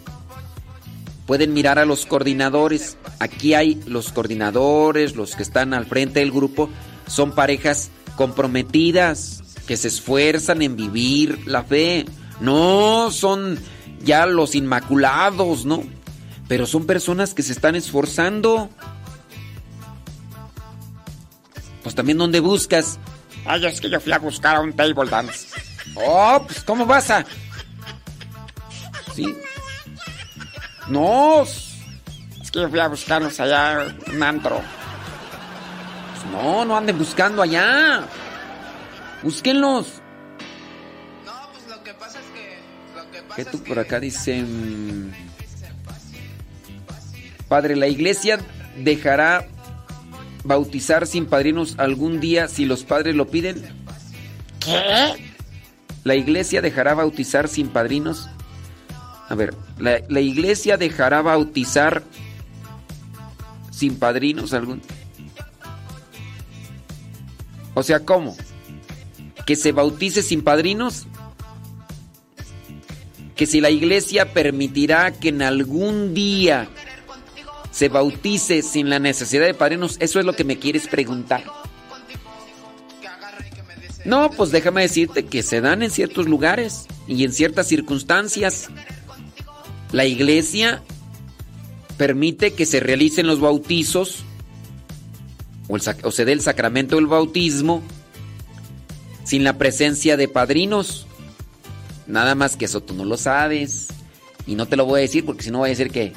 Pueden 1.25 1.53
mirar 1.53 1.79
a 1.79 1.85
los 1.85 2.05
coordinadores. 2.05 2.97
Aquí 3.19 3.53
hay 3.53 3.81
los 3.87 4.11
coordinadores, 4.11 5.15
los 5.15 5.35
que 5.35 5.43
están 5.43 5.73
al 5.73 5.85
frente 5.85 6.19
del 6.19 6.31
grupo. 6.31 6.69
Son 7.07 7.33
parejas 7.33 7.89
comprometidas, 8.17 9.41
que 9.65 9.77
se 9.77 9.87
esfuerzan 9.87 10.61
en 10.61 10.75
vivir 10.75 11.47
la 11.47 11.63
fe. 11.63 12.05
No 12.39 13.09
son 13.11 13.59
ya 14.01 14.25
los 14.25 14.55
inmaculados, 14.55 15.65
¿no? 15.65 15.83
Pero 16.47 16.67
son 16.67 16.85
personas 16.85 17.33
que 17.33 17.43
se 17.43 17.53
están 17.53 17.75
esforzando. 17.75 18.69
Pues 21.83 21.95
también 21.95 22.17
donde 22.17 22.39
buscas. 22.39 22.99
Ay, 23.45 23.65
es 23.65 23.79
que 23.79 23.89
yo 23.89 23.99
fui 23.99 24.11
a 24.11 24.19
buscar 24.19 24.55
a 24.55 24.61
un 24.61 24.73
table 24.73 25.09
dance. 25.09 25.47
Oh, 25.95 26.43
pues 26.45 26.63
¿cómo 26.63 26.85
vas 26.85 27.09
a...? 27.11 27.25
Sí. 29.15 29.35
No. 30.87 31.43
Es 31.43 32.51
que 32.51 32.59
yo 32.59 32.69
fui 32.69 32.79
a 32.79 32.87
buscarlos 32.87 33.39
allá 33.39 33.95
en 34.07 34.23
antro. 34.23 34.61
Pues 36.11 36.31
no, 36.31 36.65
no 36.65 36.77
anden 36.77 36.97
buscando 36.97 37.41
allá. 37.41 38.03
Búsquenlos. 39.25 39.87
No, 41.25 41.31
pues 41.51 41.67
lo 41.67 41.83
que 41.83 41.95
pasa 41.95 42.19
es 42.19 42.25
que. 42.27 42.59
Lo 42.95 43.09
que 43.09 43.23
pasa 43.23 43.35
Que 43.35 43.45
tú 43.45 43.57
es 43.57 43.63
por 43.63 43.79
acá 43.79 43.99
dicen... 43.99 45.11
Padre, 47.47 47.75
la 47.75 47.87
iglesia 47.87 48.37
dejará 48.77 49.47
bautizar 50.43 51.07
sin 51.07 51.25
padrinos 51.25 51.73
algún 51.79 52.19
día 52.19 52.47
si 52.47 52.65
los 52.65 52.83
padres 52.83 53.15
lo 53.15 53.27
piden. 53.27 53.65
¿Qué? 54.59 55.33
La 56.03 56.13
iglesia 56.13 56.61
dejará 56.61 56.93
bautizar 56.93 57.47
sin 57.47 57.69
padrinos. 57.69 58.29
A 59.27 59.33
ver, 59.33 59.55
la, 59.79 60.01
la 60.07 60.21
iglesia 60.21 60.77
dejará 60.77 61.23
bautizar 61.23 62.03
sin 63.71 63.97
padrinos 63.97 64.53
algún. 64.53 64.83
O 67.73 67.81
sea, 67.81 68.01
¿cómo? 68.01 68.35
¿Que 69.45 69.55
se 69.55 69.71
bautice 69.71 70.23
sin 70.23 70.41
padrinos? 70.41 71.05
Que 73.35 73.45
si 73.45 73.61
la 73.61 73.69
iglesia 73.69 74.33
permitirá 74.33 75.11
que 75.11 75.29
en 75.29 75.41
algún 75.41 76.13
día 76.13 76.69
se 77.71 77.89
bautice 77.89 78.61
sin 78.61 78.89
la 78.89 78.99
necesidad 78.99 79.45
de 79.45 79.53
padrinos, 79.53 79.97
eso 79.99 80.19
es 80.19 80.25
lo 80.25 80.33
que 80.33 80.45
me 80.45 80.57
quieres 80.57 80.87
preguntar. 80.87 81.43
No, 84.05 84.29
pues 84.29 84.51
déjame 84.51 84.83
decirte 84.83 85.25
que 85.25 85.43
se 85.43 85.61
dan 85.61 85.83
en 85.83 85.91
ciertos 85.91 86.27
lugares 86.27 86.85
y 87.07 87.23
en 87.23 87.33
ciertas 87.33 87.67
circunstancias. 87.67 88.69
La 89.91 90.05
iglesia 90.05 90.83
permite 91.97 92.53
que 92.53 92.65
se 92.65 92.79
realicen 92.79 93.27
los 93.27 93.39
bautizos 93.39 94.23
o, 95.67 95.75
o 95.75 96.11
se 96.11 96.25
dé 96.25 96.31
el 96.31 96.41
sacramento 96.41 96.95
del 96.95 97.07
bautismo 97.07 97.81
sin 99.25 99.43
la 99.43 99.57
presencia 99.57 100.15
de 100.15 100.29
padrinos. 100.29 101.07
Nada 102.07 102.35
más 102.35 102.55
que 102.55 102.65
eso 102.65 102.81
tú 102.81 102.93
no 102.93 103.03
lo 103.03 103.17
sabes. 103.17 103.87
Y 104.47 104.55
no 104.55 104.67
te 104.67 104.77
lo 104.77 104.85
voy 104.85 104.99
a 104.99 105.01
decir 105.01 105.25
porque 105.25 105.43
si 105.43 105.51
no 105.51 105.57
voy 105.57 105.69
a 105.69 105.71
decir 105.71 105.91
que 105.91 106.13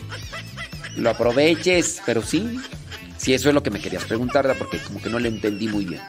lo 0.96 1.10
aproveches. 1.10 2.00
Pero 2.06 2.22
sí, 2.22 2.60
sí, 3.16 3.34
eso 3.34 3.48
es 3.48 3.54
lo 3.54 3.62
que 3.62 3.70
me 3.70 3.80
querías 3.80 4.04
preguntar, 4.04 4.54
porque 4.58 4.78
como 4.78 5.00
que 5.00 5.08
no 5.08 5.18
lo 5.18 5.28
entendí 5.28 5.66
muy 5.66 5.86
bien. 5.86 6.02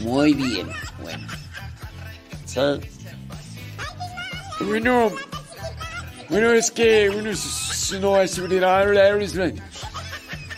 Muy 0.00 0.34
bien, 0.34 0.68
bueno. 1.02 1.26
Sí. 2.44 2.60
Bueno, 4.60 5.12
bueno, 6.28 6.52
es 6.52 6.70
que 6.70 7.08
uno 7.10 7.32
no 8.00 8.20
es. 8.20 8.40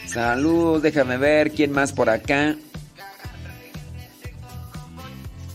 Saludos, 0.07 0.83
déjame 0.83 1.17
ver 1.17 1.53
quién 1.53 1.71
más 1.71 1.93
por 1.93 2.11
acá. 2.11 2.57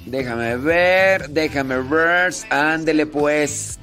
Déjame 0.05 0.57
ver, 0.57 1.29
déjame 1.29 1.79
ver. 1.81 2.33
Ándele 2.49 3.05
pues. 3.05 3.79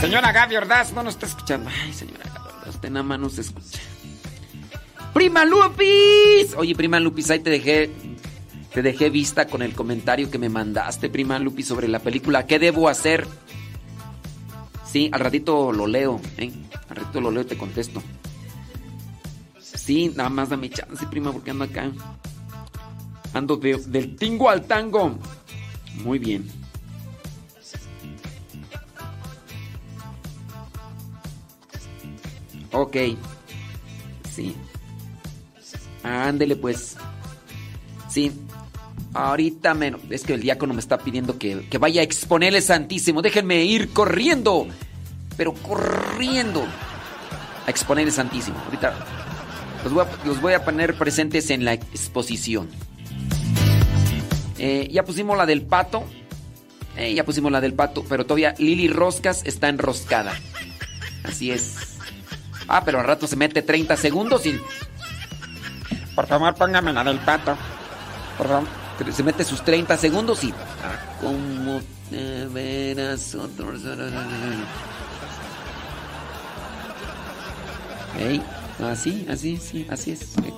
Señora 0.00 0.32
Gaby 0.32 0.56
Ordaz 0.56 0.92
no 0.92 1.02
nos 1.02 1.14
está 1.14 1.26
escuchando. 1.26 1.70
Ay, 1.70 1.92
señora, 1.92 2.24
usted 2.68 2.90
nada 2.90 3.02
más 3.02 3.18
no 3.18 3.28
se 3.28 3.42
escucha. 3.42 3.78
¡Prima 5.12 5.44
Lupis! 5.44 6.54
Oye, 6.56 6.74
prima 6.74 7.00
Lupis, 7.00 7.30
ahí 7.30 7.40
te 7.40 7.50
dejé. 7.50 7.90
Te 8.72 8.82
dejé 8.82 9.10
vista 9.10 9.46
con 9.46 9.62
el 9.62 9.74
comentario 9.74 10.30
que 10.30 10.38
me 10.38 10.48
mandaste, 10.48 11.10
prima 11.10 11.38
Lupis, 11.40 11.66
sobre 11.66 11.88
la 11.88 11.98
película. 11.98 12.46
¿Qué 12.46 12.58
debo 12.60 12.88
hacer? 12.88 13.26
Sí, 14.86 15.10
al 15.12 15.20
ratito 15.20 15.72
lo 15.72 15.86
leo, 15.86 16.20
¿eh? 16.36 16.52
Al 16.88 16.96
ratito 16.96 17.20
lo 17.20 17.30
leo 17.30 17.42
y 17.42 17.46
te 17.46 17.58
contesto. 17.58 18.02
Sí, 19.58 20.12
nada 20.14 20.30
más 20.30 20.48
dame 20.48 20.70
chance, 20.70 21.04
prima, 21.08 21.32
porque 21.32 21.50
ando 21.50 21.64
acá. 21.64 21.90
Ando 23.32 23.56
de- 23.56 23.76
del 23.86 24.16
tingo 24.16 24.48
al 24.50 24.62
tango. 24.66 25.18
Muy 26.04 26.18
bien. 26.18 26.48
Ok. 32.72 32.96
Sí. 34.32 34.54
Ándele 36.02 36.56
pues. 36.56 36.96
Sí. 38.08 38.32
Ahorita 39.12 39.74
menos. 39.74 40.00
Es 40.10 40.22
que 40.22 40.34
el 40.34 40.40
diácono 40.40 40.72
me 40.74 40.80
está 40.80 40.98
pidiendo 40.98 41.38
que, 41.38 41.66
que 41.68 41.78
vaya 41.78 42.00
a 42.00 42.04
exponerle 42.04 42.60
Santísimo. 42.62 43.22
Déjenme 43.22 43.64
ir 43.64 43.90
corriendo. 43.92 44.66
Pero 45.36 45.52
corriendo. 45.54 46.64
A 47.66 47.70
exponerle 47.70 48.12
Santísimo. 48.12 48.58
Ahorita 48.66 48.94
los 49.84 49.92
voy 49.92 50.04
a, 50.04 50.26
los 50.26 50.40
voy 50.40 50.52
a 50.52 50.64
poner 50.64 50.96
presentes 50.96 51.50
en 51.50 51.64
la 51.64 51.72
exposición. 51.74 52.68
Eh, 54.62 54.88
ya 54.92 55.04
pusimos 55.04 55.38
la 55.38 55.46
del 55.46 55.62
pato. 55.62 56.04
Eh, 56.94 57.14
ya 57.14 57.24
pusimos 57.24 57.50
la 57.50 57.62
del 57.62 57.72
pato. 57.72 58.04
Pero 58.06 58.26
todavía 58.26 58.54
Lili 58.58 58.88
Roscas 58.88 59.40
está 59.46 59.70
enroscada. 59.70 60.34
Así 61.24 61.50
es. 61.50 61.96
Ah, 62.68 62.82
pero 62.84 63.00
al 63.00 63.06
rato 63.06 63.26
se 63.26 63.36
mete 63.36 63.62
30 63.62 63.96
segundos 63.96 64.44
y 64.44 64.60
Por 66.14 66.26
favor, 66.26 66.54
póngame 66.54 66.92
la 66.92 67.02
del 67.02 67.20
pato. 67.20 67.56
Por 68.36 68.48
favor. 68.48 68.68
se 69.12 69.22
mete 69.22 69.44
sus 69.44 69.64
30 69.64 69.96
segundos 69.96 70.44
y. 70.44 70.52
Ah, 70.52 71.16
¿Cómo 71.22 71.80
te 72.10 72.44
verás 72.46 73.34
otros? 73.34 73.80
Ey, 78.18 78.42
así, 78.84 79.24
así, 79.30 79.56
sí, 79.56 79.86
así 79.88 80.10
es. 80.10 80.36
Ay, 80.36 80.52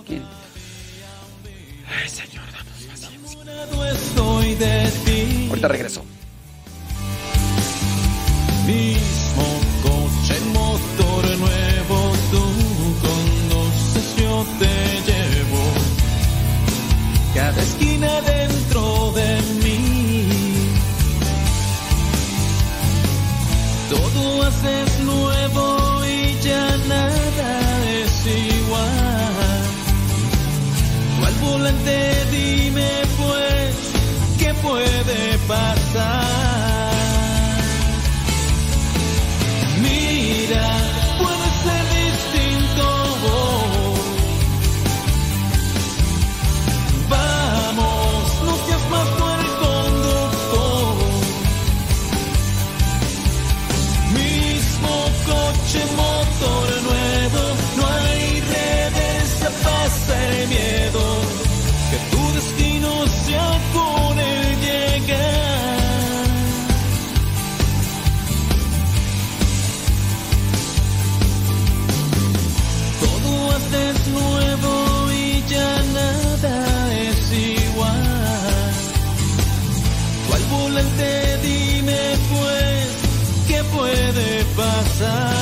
señor, 2.08 2.51
Ahorita 5.48 5.68
regreso. 5.68 6.05
mismo 8.66 9.61
puede 34.72 35.38
pasar? 35.46 36.21
Puede 84.98 85.41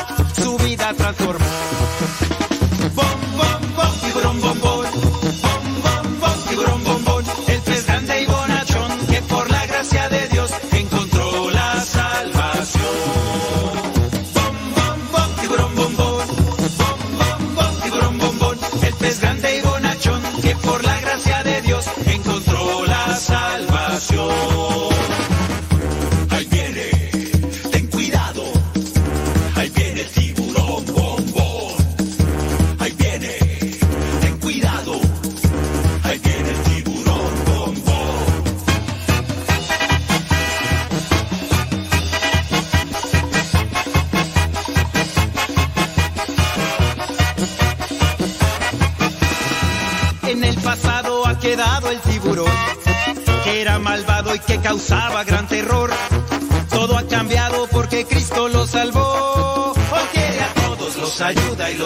vida 0.91 1.13
transformó. 1.13 2.40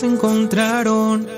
se 0.00 0.06
encontraron. 0.06 1.28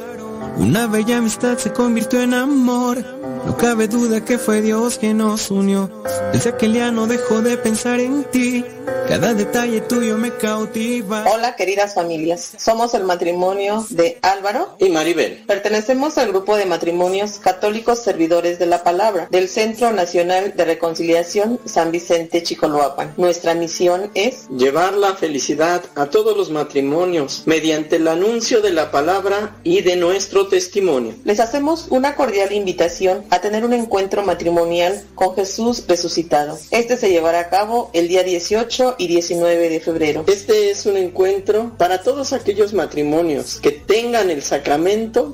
Una 0.56 0.86
bella 0.86 1.16
amistad 1.18 1.58
se 1.58 1.72
convirtió 1.72 2.22
en 2.22 2.32
amor. 2.32 3.04
No 3.44 3.56
cabe 3.56 3.88
duda 3.88 4.24
que 4.24 4.38
fue 4.38 4.62
Dios 4.62 4.98
quien 4.98 5.18
nos 5.18 5.50
unió. 5.50 5.90
Desde 6.32 6.50
aquel 6.50 6.74
día 6.74 6.92
no 6.92 7.08
dejo 7.08 7.42
de 7.42 7.56
pensar 7.56 7.98
en 7.98 8.22
ti. 8.24 8.64
Cada 9.08 9.34
detalle 9.34 9.80
tuyo 9.80 10.16
me 10.16 10.30
cautiva. 10.36 11.24
Hola 11.32 11.56
queridas 11.56 11.94
familias, 11.94 12.52
somos 12.56 12.94
el 12.94 13.02
matrimonio 13.02 13.84
de 13.90 14.18
Álvaro 14.22 14.71
Maribel. 14.92 15.42
Pertenecemos 15.46 16.18
al 16.18 16.28
grupo 16.28 16.56
de 16.56 16.66
matrimonios 16.66 17.38
católicos 17.38 17.98
servidores 17.98 18.58
de 18.58 18.66
la 18.66 18.82
palabra 18.82 19.28
del 19.30 19.48
Centro 19.48 19.90
Nacional 19.92 20.52
de 20.56 20.64
Reconciliación 20.64 21.58
San 21.64 21.90
Vicente 21.90 22.42
Chicoloapan. 22.42 23.14
Nuestra 23.16 23.54
misión 23.54 24.10
es 24.14 24.48
Llevar 24.50 24.94
la 24.94 25.14
felicidad 25.14 25.82
a 25.94 26.06
todos 26.06 26.36
los 26.36 26.50
matrimonios 26.50 27.42
mediante 27.46 27.96
el 27.96 28.08
anuncio 28.08 28.60
de 28.60 28.72
la 28.72 28.90
palabra 28.90 29.56
y 29.64 29.80
de 29.80 29.96
nuestro 29.96 30.48
testimonio. 30.48 31.14
Les 31.24 31.40
hacemos 31.40 31.86
una 31.88 32.14
cordial 32.14 32.52
invitación 32.52 33.24
a 33.30 33.40
tener 33.40 33.64
un 33.64 33.72
encuentro 33.72 34.22
matrimonial 34.22 35.02
con 35.14 35.34
Jesús 35.34 35.84
resucitado. 35.88 36.58
Este 36.70 36.96
se 36.96 37.10
llevará 37.10 37.40
a 37.40 37.48
cabo 37.48 37.90
el 37.94 38.08
día 38.08 38.22
18 38.22 38.96
y 38.98 39.06
19 39.06 39.68
de 39.70 39.80
febrero. 39.80 40.24
Este 40.26 40.70
es 40.70 40.84
un 40.86 40.96
encuentro 40.96 41.72
para 41.78 42.02
todos 42.02 42.32
aquellos 42.32 42.74
matrimonios 42.74 43.58
que 43.60 43.70
tengan 43.70 44.30
el 44.30 44.42
sacramento 44.42 44.81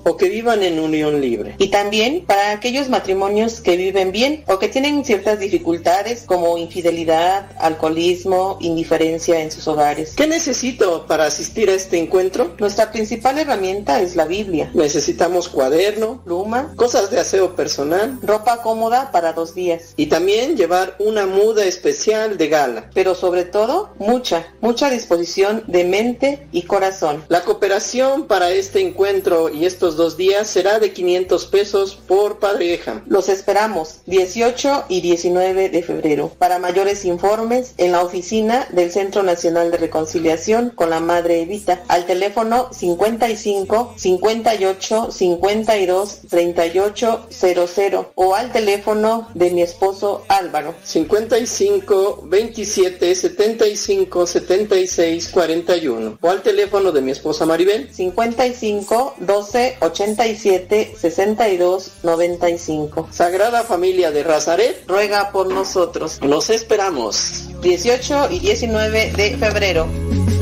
o 0.05 0.17
que 0.17 0.29
vivan 0.29 0.63
en 0.63 0.79
unión 0.79 1.21
libre. 1.21 1.55
Y 1.59 1.69
también 1.69 2.25
para 2.27 2.53
aquellos 2.53 2.89
matrimonios 2.89 3.61
que 3.61 3.77
viven 3.77 4.13
bien 4.13 4.45
o 4.47 4.59
que 4.59 4.69
tienen 4.69 5.05
ciertas 5.05 5.41
dificultades 5.41 6.25
como 6.27 6.59
infidelidad, 6.59 7.51
alcoholismo, 7.59 8.59
indiferencia 8.61 9.41
en 9.41 9.51
sus 9.51 9.67
hogares. 9.69 10.15
¿Qué 10.17 10.27
necesito 10.27 11.07
para 11.07 11.25
asistir 11.25 11.71
a 11.71 11.75
este 11.75 11.99
encuentro? 11.99 12.55
Nuestra 12.59 12.93
principal 12.93 13.39
herramienta 13.39 14.01
es 14.01 14.17
la 14.17 14.27
Biblia. 14.27 14.71
Necesitamos 14.75 15.49
cuaderno, 15.49 16.23
pluma, 16.25 16.73
cosas 16.77 17.11
de 17.11 17.21
aseo 17.21 17.57
personal, 17.57 18.19
ropa 18.23 18.63
cómoda 18.63 19.11
para 19.11 19.33
dos 19.33 19.55
días. 19.55 19.95
Y 19.97 20.07
también 20.07 20.57
llevar 20.57 20.97
una 20.99 21.27
muda 21.27 21.65
especial 21.65 22.37
de 22.37 22.49
gala. 22.49 22.91
Pero 22.95 23.15
sobre 23.15 23.45
todo, 23.45 23.91
mucha, 23.99 24.47
mucha 24.61 24.91
disposición 24.91 25.65
de 25.67 25.85
mente 25.85 26.47
y 26.53 26.63
corazón. 26.63 27.25
La 27.29 27.43
cooperación 27.43 28.27
para 28.27 28.51
este 28.51 28.81
encuentro 28.81 29.38
y 29.53 29.65
estos 29.65 29.97
dos 29.97 30.17
días 30.17 30.49
será 30.49 30.81
de 30.81 30.93
500 30.93 31.47
pesos 31.47 31.99
por 32.09 32.39
pareja. 32.39 33.03
Los 33.07 33.29
esperamos 33.29 34.01
18 34.07 34.87
y 34.89 35.01
19 35.01 35.69
de 35.69 35.83
febrero. 35.83 36.33
Para 36.39 36.59
mayores 36.59 37.05
informes, 37.05 37.75
en 37.79 37.93
la 37.93 38.03
oficina 38.03 38.67
del 38.73 38.91
Centro 38.91 39.23
Nacional 39.23 39.71
de 39.71 39.77
Reconciliación 39.77 40.71
con 40.71 40.91
la 40.91 41.01
Madre 41.01 41.43
Evita, 41.43 41.83
al 41.89 42.07
teléfono 42.07 42.69
55 42.73 43.95
58 43.97 45.11
52 45.13 46.21
38 46.29 47.27
00 47.31 48.13
o 48.15 48.35
al 48.35 48.53
teléfono 48.53 49.29
de 49.35 49.51
mi 49.51 49.63
esposo 49.63 50.25
Álvaro 50.29 50.75
55 50.83 52.23
27 52.25 53.15
75 53.15 54.27
76 54.27 55.29
41 55.29 56.19
o 56.21 56.31
al 56.31 56.43
teléfono 56.43 56.93
de 56.93 57.01
mi 57.01 57.11
esposa 57.13 57.47
Maribel 57.47 57.93
55 57.93 59.15
12 59.29 59.77
87 59.81 60.95
62 60.99 61.93
95 62.03 63.09
Sagrada 63.13 63.63
Familia 63.63 64.11
de 64.11 64.23
Razaret 64.25 64.85
ruega 64.89 65.31
por 65.31 65.53
nosotros. 65.53 66.19
Los 66.23 66.49
esperamos. 66.49 67.49
18 67.61 68.29
y 68.31 68.39
19 68.41 69.13
de 69.13 69.37
febrero. 69.37 69.87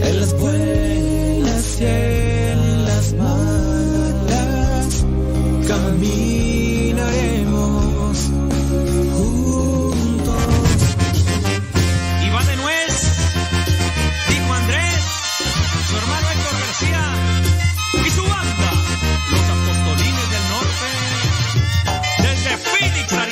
En 0.02 0.20
las 0.20 0.32
buenas 0.38 1.80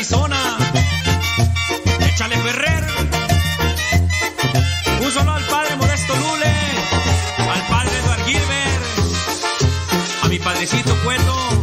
Arizona. 0.05 0.59
Échale 2.01 2.37
Ferrer. 2.37 2.85
Un 5.01 5.11
solo 5.11 5.33
al 5.33 5.43
padre 5.45 5.77
Modesto 5.77 6.15
Lule, 6.15 6.53
al 7.39 7.67
padre 7.69 7.99
Eduard 8.01 8.25
Gilbert, 8.27 8.85
a 10.23 10.29
mi 10.29 10.39
padrecito 10.39 10.95
Cueto. 11.05 11.54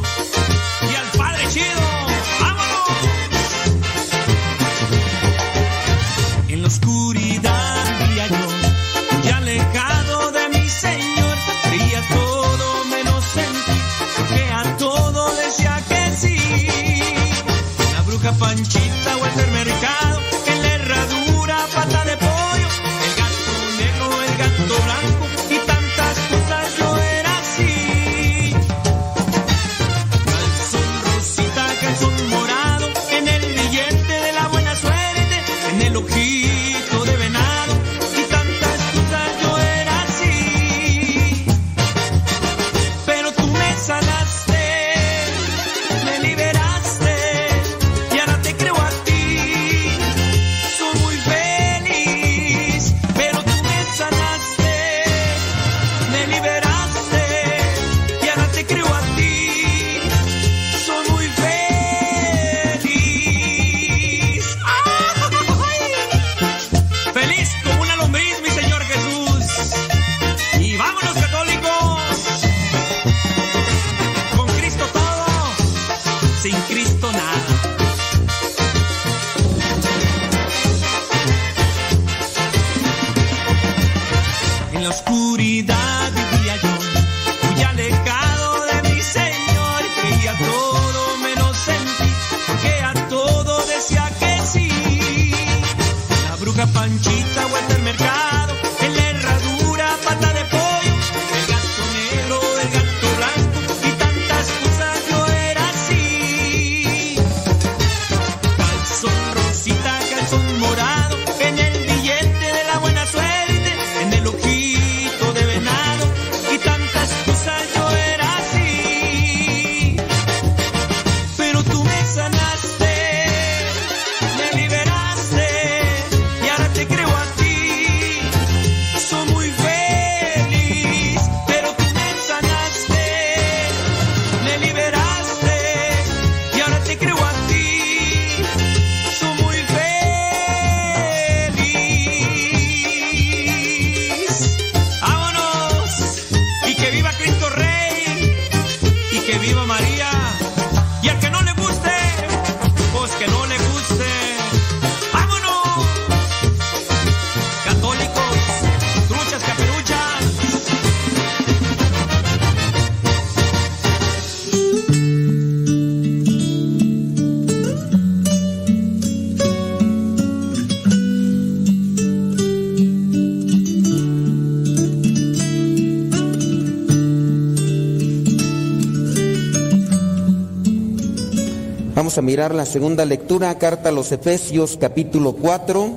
Vamos 182.11 182.17
a 182.17 182.21
mirar 182.23 182.53
la 182.53 182.65
segunda 182.65 183.05
lectura, 183.05 183.57
carta 183.57 183.87
a 183.87 183.91
los 183.93 184.11
Efesios 184.11 184.77
capítulo 184.77 185.31
4, 185.31 185.91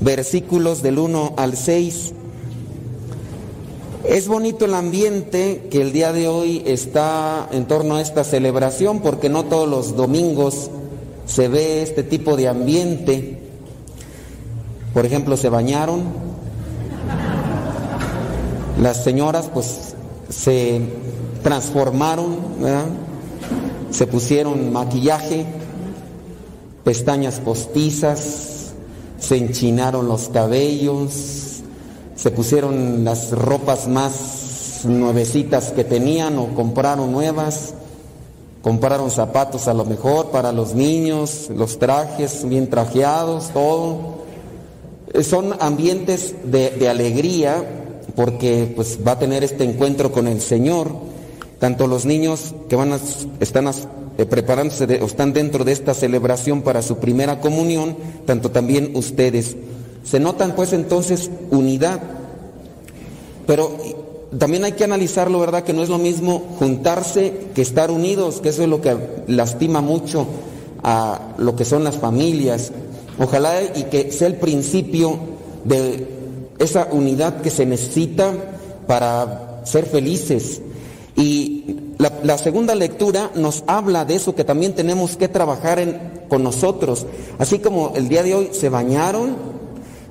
versículos 0.00 0.82
del 0.82 1.00
1 1.00 1.34
al 1.36 1.56
6. 1.56 2.12
Es 4.04 4.28
bonito 4.28 4.66
el 4.66 4.74
ambiente 4.74 5.66
que 5.68 5.82
el 5.82 5.90
día 5.90 6.12
de 6.12 6.28
hoy 6.28 6.62
está 6.64 7.48
en 7.50 7.66
torno 7.66 7.96
a 7.96 8.00
esta 8.00 8.22
celebración 8.22 9.00
porque 9.00 9.28
no 9.28 9.46
todos 9.46 9.68
los 9.68 9.96
domingos 9.96 10.70
se 11.26 11.48
ve 11.48 11.82
este 11.82 12.04
tipo 12.04 12.36
de 12.36 12.46
ambiente. 12.46 13.40
Por 14.94 15.06
ejemplo, 15.06 15.36
se 15.36 15.48
bañaron. 15.48 16.04
Las 18.80 19.02
señoras 19.02 19.50
pues 19.52 19.96
se 20.28 20.82
transformaron, 21.42 22.36
¿verdad? 22.60 22.86
Se 24.00 24.06
pusieron 24.06 24.72
maquillaje, 24.72 25.44
pestañas 26.84 27.38
postizas, 27.38 28.72
se 29.18 29.36
enchinaron 29.36 30.08
los 30.08 30.30
cabellos, 30.30 31.60
se 32.16 32.30
pusieron 32.30 33.04
las 33.04 33.30
ropas 33.32 33.88
más 33.88 34.86
nuevecitas 34.86 35.72
que 35.72 35.84
tenían 35.84 36.38
o 36.38 36.54
compraron 36.54 37.12
nuevas, 37.12 37.74
compraron 38.62 39.10
zapatos 39.10 39.68
a 39.68 39.74
lo 39.74 39.84
mejor 39.84 40.30
para 40.30 40.50
los 40.50 40.74
niños, 40.74 41.50
los 41.54 41.78
trajes 41.78 42.48
bien 42.48 42.70
trajeados, 42.70 43.50
todo. 43.50 44.24
Eh, 45.12 45.22
Son 45.22 45.54
ambientes 45.60 46.36
de, 46.44 46.88
alegría 46.88 47.62
porque 48.16 48.72
pues 48.74 48.98
va 49.06 49.12
a 49.12 49.18
tener 49.18 49.44
este 49.44 49.64
encuentro 49.64 50.10
con 50.10 50.26
el 50.26 50.40
Señor 50.40 51.09
tanto 51.60 51.86
los 51.86 52.06
niños 52.06 52.54
que 52.68 52.74
van 52.74 52.92
a, 52.92 52.98
están 53.38 53.68
eh, 53.68 54.24
preparándose 54.24 54.84
o 55.00 55.06
están 55.06 55.32
dentro 55.32 55.62
de 55.62 55.72
esta 55.72 55.94
celebración 55.94 56.62
para 56.62 56.82
su 56.82 56.96
primera 56.96 57.38
comunión, 57.38 57.96
tanto 58.26 58.50
también 58.50 58.92
ustedes. 58.94 59.56
Se 60.02 60.18
notan 60.18 60.56
pues 60.56 60.72
entonces 60.72 61.30
unidad, 61.50 62.00
pero 63.46 63.76
también 64.36 64.64
hay 64.64 64.72
que 64.72 64.84
analizarlo, 64.84 65.38
¿verdad? 65.38 65.62
Que 65.62 65.74
no 65.74 65.82
es 65.82 65.90
lo 65.90 65.98
mismo 65.98 66.42
juntarse 66.58 67.48
que 67.54 67.62
estar 67.62 67.90
unidos, 67.90 68.40
que 68.40 68.48
eso 68.48 68.62
es 68.62 68.68
lo 68.68 68.80
que 68.80 68.96
lastima 69.26 69.82
mucho 69.82 70.26
a 70.82 71.34
lo 71.36 71.56
que 71.56 71.66
son 71.66 71.84
las 71.84 71.98
familias. 71.98 72.72
Ojalá 73.18 73.60
y 73.74 73.84
que 73.84 74.12
sea 74.12 74.28
el 74.28 74.36
principio 74.36 75.18
de 75.64 76.08
esa 76.58 76.88
unidad 76.90 77.42
que 77.42 77.50
se 77.50 77.66
necesita 77.66 78.32
para 78.86 79.60
ser 79.64 79.84
felices. 79.84 80.62
Y 81.20 81.76
la, 81.98 82.38
segunda 82.38 82.74
lectura 82.74 83.30
nos 83.34 83.62
habla 83.66 84.06
de 84.06 84.14
eso 84.14 84.34
que 84.34 84.42
también 84.44 84.74
tenemos 84.74 85.18
que 85.18 85.28
trabajar 85.28 85.78
en- 85.78 85.98
con 86.30 86.42
nosotros. 86.42 87.06
Así 87.38 87.58
como 87.58 87.92
el 87.94 88.08
día 88.08 88.22
de 88.22 88.34
hoy 88.34 88.48
se 88.52 88.70
bañaron, 88.70 89.36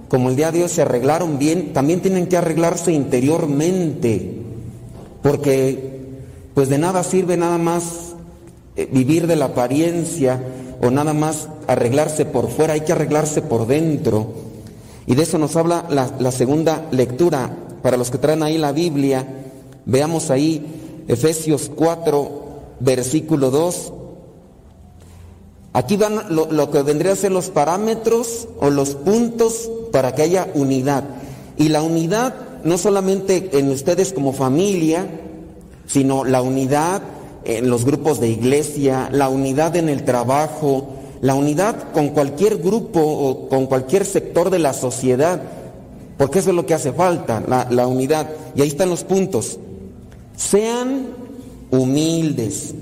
como 0.07 0.29
el 0.29 0.35
día 0.35 0.51
de 0.51 0.63
hoy 0.63 0.69
se 0.69 0.83
arreglaron 0.83 1.39
bien, 1.39 1.73
también 1.73 2.01
tienen 2.01 2.27
que 2.27 2.37
arreglarse 2.37 2.91
interiormente. 2.91 4.35
Porque 5.23 5.97
pues 6.53 6.69
de 6.69 6.77
nada 6.77 7.03
sirve 7.03 7.37
nada 7.37 7.57
más 7.57 8.13
eh, 8.75 8.87
vivir 8.91 9.25
de 9.25 9.35
la 9.35 9.45
apariencia 9.45 10.41
o 10.81 10.91
nada 10.91 11.13
más 11.13 11.47
arreglarse 11.67 12.25
por 12.25 12.49
fuera, 12.49 12.73
hay 12.73 12.81
que 12.81 12.91
arreglarse 12.91 13.41
por 13.41 13.65
dentro. 13.65 14.27
Y 15.07 15.15
de 15.15 15.23
eso 15.23 15.39
nos 15.39 15.55
habla 15.55 15.85
la, 15.89 16.11
la 16.19 16.31
segunda 16.31 16.85
lectura. 16.91 17.49
Para 17.81 17.97
los 17.97 18.11
que 18.11 18.17
traen 18.19 18.43
ahí 18.43 18.57
la 18.57 18.73
Biblia, 18.73 19.25
veamos 19.85 20.29
ahí 20.29 20.75
Efesios 21.09 21.71
4, 21.75 22.31
versículo 22.81 23.49
2. 23.49 23.93
Aquí 25.73 25.97
van 25.97 26.23
lo, 26.29 26.69
que 26.69 26.83
vendría 26.83 27.13
a 27.13 27.15
ser 27.15 27.31
los 27.31 27.49
parámetros 27.49 28.47
o 28.59 28.69
los 28.69 28.91
puntos 28.91 29.71
para 29.91 30.13
que 30.13 30.21
haya 30.21 30.47
unidad. 30.53 31.03
Y 31.57 31.69
la 31.69 31.81
unidad 31.81 32.35
no 32.63 32.77
solamente 32.77 33.49
en 33.57 33.69
ustedes 33.69 34.13
como 34.13 34.33
familia, 34.33 35.07
sino 35.87 36.25
la 36.25 36.43
unidad 36.43 37.01
en 37.43 37.71
los 37.71 37.85
grupos 37.85 38.19
de 38.19 38.29
iglesia, 38.29 39.09
la 39.11 39.29
unidad 39.29 39.75
en 39.77 39.89
el 39.89 40.05
trabajo, 40.05 40.89
la 41.21 41.33
unidad 41.33 41.91
con 41.91 42.09
cualquier 42.09 42.57
grupo 42.57 43.01
o 43.01 43.49
con 43.49 43.65
cualquier 43.65 44.05
sector 44.05 44.51
de 44.51 44.59
la 44.59 44.73
sociedad, 44.73 45.41
porque 46.19 46.37
eso 46.37 46.51
es 46.51 46.55
lo 46.55 46.67
que 46.67 46.75
hace 46.75 46.93
falta, 46.93 47.67
la 47.71 47.87
unidad. 47.87 48.29
Y 48.53 48.61
ahí 48.61 48.67
están 48.67 48.91
los 48.91 49.03
puntos. 49.03 49.57
Sean 50.39 51.07
humildes. 51.69 52.73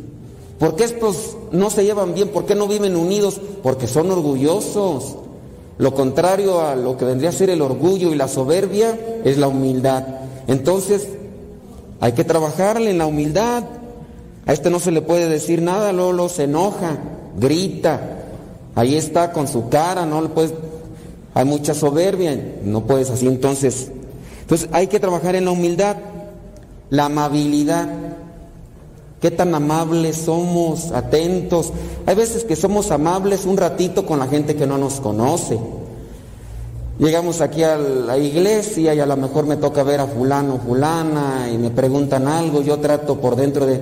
¿Por 0.59 0.75
qué 0.75 0.83
estos 0.83 1.35
no 1.51 1.71
se 1.71 1.83
llevan 1.83 2.13
bien? 2.13 2.29
¿Por 2.29 2.45
qué 2.45 2.53
no 2.53 2.67
viven 2.67 2.95
unidos? 2.95 3.41
Porque 3.63 3.87
son 3.87 4.11
orgullosos. 4.11 5.17
Lo 5.79 5.93
contrario 5.93 6.61
a 6.61 6.75
lo 6.75 6.97
que 6.97 7.05
vendría 7.05 7.29
a 7.29 7.33
ser 7.33 7.49
el 7.49 7.61
orgullo 7.61 8.13
y 8.13 8.15
la 8.15 8.27
soberbia 8.27 8.97
es 9.23 9.37
la 9.37 9.47
humildad. 9.47 10.05
Entonces, 10.47 11.07
hay 11.99 12.11
que 12.11 12.23
trabajarle 12.23 12.91
en 12.91 12.99
la 12.99 13.07
humildad. 13.07 13.63
A 14.45 14.53
este 14.53 14.69
no 14.69 14.79
se 14.79 14.91
le 14.91 15.01
puede 15.01 15.27
decir 15.27 15.61
nada, 15.61 15.91
Lolo 15.91 16.29
se 16.29 16.43
enoja, 16.43 16.97
grita. 17.39 18.19
Ahí 18.75 18.95
está 18.95 19.31
con 19.33 19.47
su 19.47 19.67
cara, 19.69 20.05
no 20.05 20.21
le 20.21 20.29
puedes. 20.29 20.53
Hay 21.33 21.45
mucha 21.45 21.73
soberbia, 21.73 22.39
no 22.63 22.85
puedes 22.85 23.09
así. 23.09 23.27
Entonces, 23.27 23.91
entonces 24.41 24.69
hay 24.71 24.87
que 24.87 24.99
trabajar 24.99 25.35
en 25.35 25.45
la 25.45 25.51
humildad, 25.51 25.97
la 26.89 27.05
amabilidad. 27.05 27.87
Qué 29.21 29.31
tan 29.31 29.55
amables 29.55 30.17
somos, 30.17 30.91
atentos. 30.91 31.73
Hay 32.05 32.15
veces 32.15 32.43
que 32.43 32.55
somos 32.55 32.91
amables 32.91 33.45
un 33.45 33.57
ratito 33.57 34.05
con 34.05 34.19
la 34.19 34.27
gente 34.27 34.55
que 34.55 34.67
no 34.67 34.77
nos 34.77 34.99
conoce. 34.99 35.59
Llegamos 36.99 37.41
aquí 37.41 37.63
a 37.63 37.77
la 37.77 38.17
iglesia 38.17 38.93
y 38.93 38.99
a 38.99 39.05
lo 39.05 39.17
mejor 39.17 39.45
me 39.45 39.57
toca 39.57 39.83
ver 39.83 39.99
a 39.99 40.07
fulano, 40.07 40.57
fulana 40.57 41.47
y 41.51 41.57
me 41.57 41.69
preguntan 41.69 42.27
algo, 42.27 42.61
yo 42.61 42.79
trato 42.79 43.19
por 43.19 43.35
dentro 43.35 43.67
de 43.67 43.79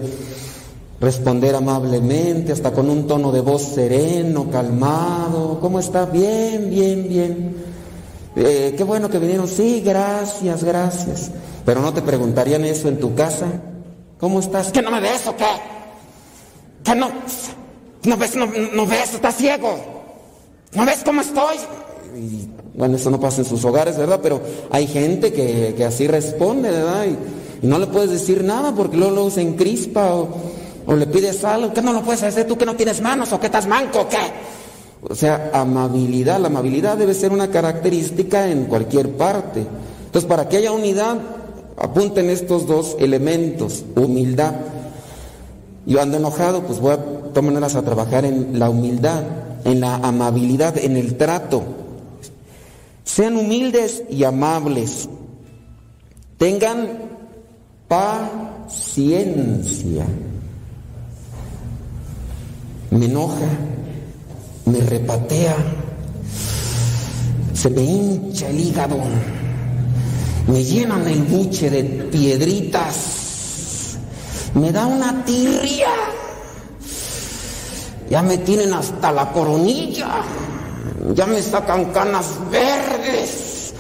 responder 1.00 1.56
amablemente, 1.56 2.52
hasta 2.52 2.72
con 2.72 2.90
un 2.90 3.08
tono 3.08 3.32
de 3.32 3.42
voz 3.42 3.62
sereno, 3.62 4.50
calmado. 4.52 5.60
¿Cómo 5.62 5.80
está? 5.80 6.06
Bien, 6.06 6.70
bien, 6.70 7.08
bien. 7.08 7.56
Eh, 8.36 8.74
qué 8.78 8.84
bueno 8.84 9.10
que 9.10 9.20
vinieron. 9.20 9.48
Sí, 9.48 9.82
gracias, 9.86 10.64
gracias. 10.64 11.32
Pero 11.66 11.82
no 11.82 11.94
te 11.94 12.02
preguntarían 12.02 12.64
eso 12.64 12.88
en 12.88 13.00
tu 13.00 13.16
casa. 13.16 13.48
¿Cómo 14.20 14.40
estás? 14.40 14.72
¿Que 14.72 14.82
no 14.82 14.92
me 14.92 15.02
ves 15.02 15.26
o 15.28 15.36
qué? 15.36 15.46
¿Que 16.84 16.96
no? 16.96 17.10
¿No 18.04 18.18
ves? 18.18 18.36
No, 18.36 18.48
no 18.74 18.86
ves? 18.86 19.16
¿Estás 19.16 19.36
ciego? 19.36 19.76
¿No 20.74 20.86
ves 20.86 21.02
cómo 21.04 21.22
estoy? 21.22 21.58
Y, 22.16 22.48
bueno, 22.76 22.98
eso 22.98 23.10
no 23.10 23.20
pasa 23.20 23.42
en 23.42 23.46
sus 23.46 23.66
hogares, 23.66 23.98
¿verdad? 23.98 24.20
Pero 24.22 24.42
hay 24.70 24.86
gente 24.88 25.34
que, 25.34 25.74
que 25.76 25.86
así 25.86 26.08
responde, 26.08 26.70
¿verdad? 26.70 27.06
Y, 27.06 27.18
no 27.66 27.80
le 27.80 27.88
puedes 27.88 28.12
decir 28.12 28.44
nada 28.44 28.76
porque 28.76 28.96
luego, 28.96 29.16
luego 29.16 29.32
se 29.32 29.42
encrispa 29.42 30.14
o, 30.14 30.28
o 30.86 30.96
le 30.96 31.08
pides 31.08 31.44
algo. 31.44 31.74
¿Qué 31.74 31.82
no 31.82 31.94
lo 31.94 32.04
puedes 32.04 32.22
hacer 32.22 32.46
tú 32.46 32.56
que 32.58 32.66
no 32.66 32.76
tienes 32.76 33.02
manos 33.02 33.34
o 33.34 33.40
que 33.40 33.48
estás 33.48 33.66
manco 33.66 34.02
o 34.02 34.10
qué? 34.10 34.18
O 35.02 35.16
sea, 35.16 35.50
amabilidad. 35.52 36.40
La 36.40 36.48
amabilidad 36.48 36.98
debe 36.98 37.16
ser 37.16 37.32
una 37.32 37.50
característica 37.50 38.48
en 38.50 38.66
cualquier 38.66 39.14
parte. 39.14 39.66
Entonces, 40.06 40.28
para 40.30 40.48
que 40.48 40.58
haya 40.58 40.72
unidad, 40.72 41.18
apunten 41.78 42.30
estos 42.30 42.68
dos 42.68 42.98
elementos, 43.00 43.86
humildad. 43.96 44.56
Yo 45.86 46.02
ando 46.02 46.18
enojado, 46.18 46.64
pues 46.64 46.80
voy 46.80 46.94
a 46.94 46.98
todas 46.98 47.44
maneras 47.44 47.76
a 47.76 47.84
trabajar 47.84 48.26
en 48.26 48.58
la 48.58 48.70
humildad, 48.70 49.24
en 49.66 49.82
la 49.82 49.96
amabilidad, 49.96 50.78
en 50.78 50.96
el 50.98 51.18
trato. 51.18 51.64
Sean 53.04 53.36
humildes 53.38 54.04
y 54.10 54.24
amables. 54.24 55.10
Tengan 56.38 56.88
paciencia. 57.88 60.06
Me 62.90 63.06
enoja, 63.06 63.48
me 64.66 64.80
repatea, 64.80 65.56
se 67.54 67.70
me 67.70 67.84
hincha 67.84 68.50
el 68.50 68.60
hígado 68.60 68.98
me 70.48 70.64
llenan 70.64 71.08
el 71.08 71.24
buche 71.24 71.70
de 71.70 71.84
piedritas, 71.84 73.98
me 74.54 74.72
da 74.72 74.86
una 74.86 75.26
tirria, 75.26 75.90
ya 78.10 78.22
me 78.22 78.38
tienen 78.40 78.74
hasta 78.74 79.12
la 79.12 79.32
coronilla, 79.32 80.22
ya 81.14 81.26
me 81.26 81.42
sacan 81.42 81.86
canas 81.86 82.28
verdes. 82.52 83.74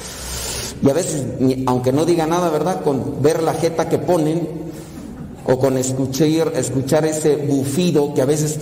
Y 0.81 0.89
a 0.89 0.93
veces, 0.93 1.23
aunque 1.67 1.91
no 1.91 2.05
diga 2.05 2.27
nada, 2.27 2.49
¿verdad? 2.49 2.83
Con 2.83 3.21
ver 3.21 3.41
la 3.41 3.53
jeta 3.53 3.87
que 3.87 3.97
ponen 3.97 4.47
o 5.45 5.59
con 5.59 5.77
escuchar, 5.77 6.53
escuchar 6.55 7.05
ese 7.05 7.37
bufido 7.37 8.13
que 8.13 8.21
a 8.21 8.25
veces, 8.25 8.57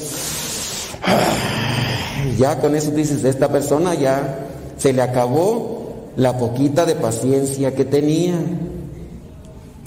ya 2.37 2.59
con 2.59 2.75
eso 2.75 2.91
dices, 2.91 3.23
esta 3.23 3.49
persona 3.49 3.93
ya 3.93 4.47
se 4.77 4.93
le 4.93 5.01
acabó 5.01 5.72
la 6.15 6.37
poquita 6.37 6.85
de 6.85 6.95
paciencia 6.95 7.73
que 7.75 7.85
tenía. 7.85 8.35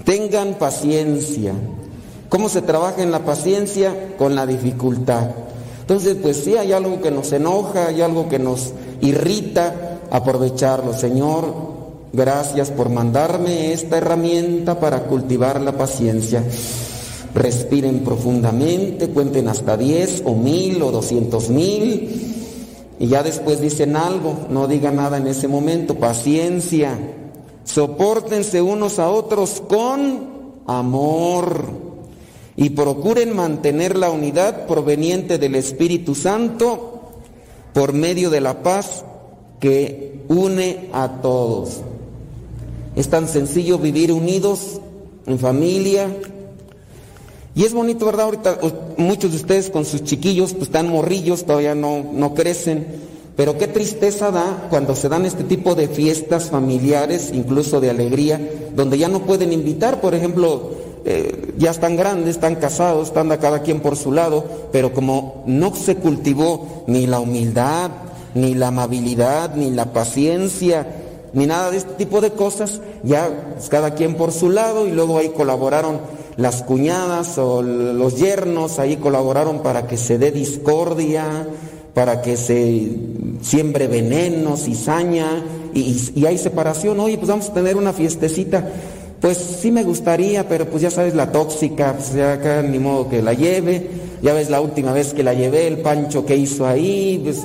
Tengan 0.05 0.55
paciencia. 0.55 1.53
¿Cómo 2.29 2.49
se 2.49 2.63
trabaja 2.63 3.03
en 3.03 3.11
la 3.11 3.25
paciencia? 3.25 4.15
Con 4.19 4.35
la 4.35 4.47
dificultad. 4.47 5.31
Entonces, 5.81 6.17
pues 6.21 6.39
sí, 6.39 6.57
hay 6.57 6.73
algo 6.73 7.01
que 7.01 7.11
nos 7.11 7.33
enoja, 7.33 7.87
hay 7.89 8.01
algo 8.03 8.29
que 8.29 8.39
nos 8.39 8.73
irrita, 9.01 10.01
aprovecharlo. 10.11 10.93
Señor, 10.93 11.45
gracias 12.13 12.71
por 12.71 12.89
mandarme 12.89 13.73
esta 13.73 13.99
herramienta 13.99 14.81
para 14.81 15.05
cultivar 15.05 15.61
la 15.61 15.73
paciencia. 15.73 16.43
Respiren 17.35 18.01
profundamente, 18.01 19.11
cuenten 19.11 19.49
hasta 19.49 19.77
10 19.77 20.23
o 20.25 20.35
mil 20.35 20.83
o 20.83 20.91
doscientos 20.91 21.51
mil 21.51 22.36
y 22.99 23.09
ya 23.09 23.23
después 23.23 23.61
dicen 23.61 23.97
algo, 23.97 24.47
no 24.49 24.67
digan 24.67 24.97
nada 24.97 25.19
en 25.19 25.27
ese 25.27 25.49
momento, 25.49 25.97
paciencia, 25.97 26.99
soportense 27.65 28.63
unos 28.63 28.99
a 28.99 29.11
otros 29.11 29.63
con 29.69 30.37
amor 30.67 31.65
y 32.57 32.71
procuren 32.71 33.37
mantener 33.37 33.97
la 33.97 34.11
unidad 34.11 34.67
proveniente 34.67 35.39
del 35.39 35.57
Espíritu 35.57 36.15
Santo 36.15 37.03
por 37.75 37.93
medio 37.93 38.31
de 38.31 38.41
la 38.41 38.63
paz 38.63 39.05
que 39.61 40.25
une 40.29 40.89
a 40.93 41.21
todos. 41.21 41.81
Es 42.95 43.11
tan 43.11 43.29
sencillo 43.29 43.79
vivir 43.79 44.11
unidos 44.11 44.81
en 45.27 45.39
familia, 45.39 46.09
y 47.57 47.65
es 47.65 47.73
bonito, 47.73 48.05
¿verdad? 48.05 48.27
Ahorita 48.27 48.59
muchos 48.99 49.31
de 49.31 49.39
ustedes 49.39 49.71
con 49.71 49.87
sus 49.87 50.05
chiquillos 50.05 50.53
pues 50.53 50.65
están 50.65 50.89
morrillos, 50.89 51.47
todavía 51.47 51.75
no, 51.75 52.05
no 52.13 52.35
crecen. 52.35 52.87
Pero 53.35 53.57
qué 53.57 53.67
tristeza 53.67 54.31
da 54.31 54.67
cuando 54.69 54.95
se 54.95 55.09
dan 55.09 55.25
este 55.25 55.43
tipo 55.43 55.75
de 55.75 55.89
fiestas 55.89 56.51
familiares, 56.51 57.31
incluso 57.33 57.81
de 57.81 57.89
alegría, 57.89 58.39
donde 58.75 58.99
ya 58.99 59.09
no 59.09 59.21
pueden 59.21 59.55
invitar, 59.55 60.03
por 60.03 60.15
ejemplo, 60.15 60.73
eh, 61.07 61.55
ya 61.57 61.71
están 61.71 61.97
grandes, 61.97 62.37
están 62.37 62.57
casados, 62.57 63.09
están 63.09 63.33
a 63.33 63.39
cada 63.39 63.63
quien 63.63 63.81
por 63.81 63.97
su 63.97 64.13
lado, 64.13 64.45
pero 64.71 64.93
como 64.93 65.43
no 65.47 65.75
se 65.75 65.97
cultivó 65.97 66.85
ni 66.87 67.07
la 67.07 67.21
humildad, 67.21 67.91
ni 68.35 68.55
la 68.55 68.69
amabilidad, 68.69 69.55
ni 69.55 69.71
la 69.71 69.95
paciencia, 69.95 70.87
ni 71.33 71.47
nada 71.47 71.71
de 71.71 71.79
este 71.79 71.95
tipo 71.95 72.21
de 72.21 72.33
cosas, 72.33 72.83
ya 73.03 73.55
cada 73.71 73.95
quien 73.95 74.15
por 74.17 74.33
su 74.33 74.51
lado 74.51 74.87
y 74.87 74.93
luego 74.93 75.17
ahí 75.17 75.31
colaboraron 75.31 76.01
las 76.37 76.63
cuñadas 76.63 77.39
o 77.39 77.63
los 77.63 78.17
yernos 78.17 78.79
ahí 78.79 78.97
colaboraron 78.97 79.63
para 79.63 79.87
que 79.87 79.97
se 79.97 80.19
dé 80.19 80.33
discordia, 80.33 81.49
para 81.95 82.21
que 82.21 82.37
se 82.37 82.91
siembre 83.41 83.87
veneno, 83.87 84.57
cizaña, 84.57 85.43
y, 85.73 85.97
y, 86.15 86.27
hay 86.27 86.39
separación. 86.39 87.01
Oye, 87.01 87.17
pues 87.17 87.29
vamos 87.29 87.49
a 87.51 87.55
tener 87.55 87.77
una 87.77 87.93
fiestecita. 87.93 88.67
Pues 89.21 89.39
sí 89.39 89.71
me 89.71 89.83
gustaría, 89.83 90.47
pero 90.49 90.67
pues 90.67 90.83
ya 90.83 90.91
sabes, 90.91 91.15
la 91.15 91.33
tóxica, 91.33 91.95
pues 91.95 92.15
ya 92.15 92.35
acá 92.35 92.63
ni 92.63 92.79
modo 92.79 93.09
que 93.09 93.23
la 93.23 93.33
lleve. 93.33 93.89
Ya 94.23 94.35
ves 94.35 94.51
la 94.51 94.61
última 94.61 94.93
vez 94.93 95.15
que 95.15 95.23
la 95.23 95.35
llevé, 95.35 95.67
el 95.67 95.79
pancho 95.79 96.25
que 96.25 96.37
hizo 96.37 96.67
ahí, 96.67 97.21
pues 97.23 97.45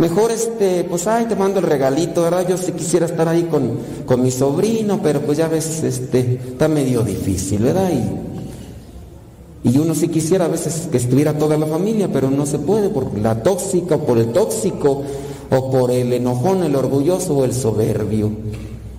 mejor 0.00 0.32
este, 0.32 0.82
pues 0.84 1.06
ay, 1.06 1.26
te 1.26 1.36
mando 1.36 1.60
el 1.60 1.66
regalito, 1.66 2.22
¿verdad? 2.22 2.48
Yo 2.48 2.56
sí 2.56 2.72
quisiera 2.72 3.06
estar 3.06 3.28
ahí 3.28 3.44
con, 3.44 3.78
con 4.06 4.22
mi 4.22 4.30
sobrino, 4.30 5.00
pero 5.02 5.20
pues 5.20 5.38
ya 5.38 5.46
ves, 5.46 5.82
este, 5.84 6.40
está 6.48 6.66
medio 6.68 7.02
difícil, 7.02 7.62
¿verdad? 7.62 7.90
Y, 7.92 9.68
y 9.68 9.78
uno 9.78 9.94
sí 9.94 10.08
quisiera 10.08 10.46
a 10.46 10.48
veces 10.48 10.88
que 10.90 10.96
estuviera 10.96 11.36
toda 11.36 11.58
la 11.58 11.66
familia, 11.66 12.08
pero 12.10 12.30
no 12.30 12.46
se 12.46 12.58
puede 12.58 12.88
por 12.88 13.16
la 13.18 13.42
tóxica, 13.42 13.96
o 13.96 14.06
por 14.06 14.16
el 14.16 14.32
tóxico, 14.32 15.02
o 15.50 15.70
por 15.70 15.90
el 15.90 16.12
enojón, 16.14 16.64
el 16.64 16.74
orgulloso 16.74 17.36
o 17.36 17.44
el 17.44 17.52
soberbio. 17.52 18.30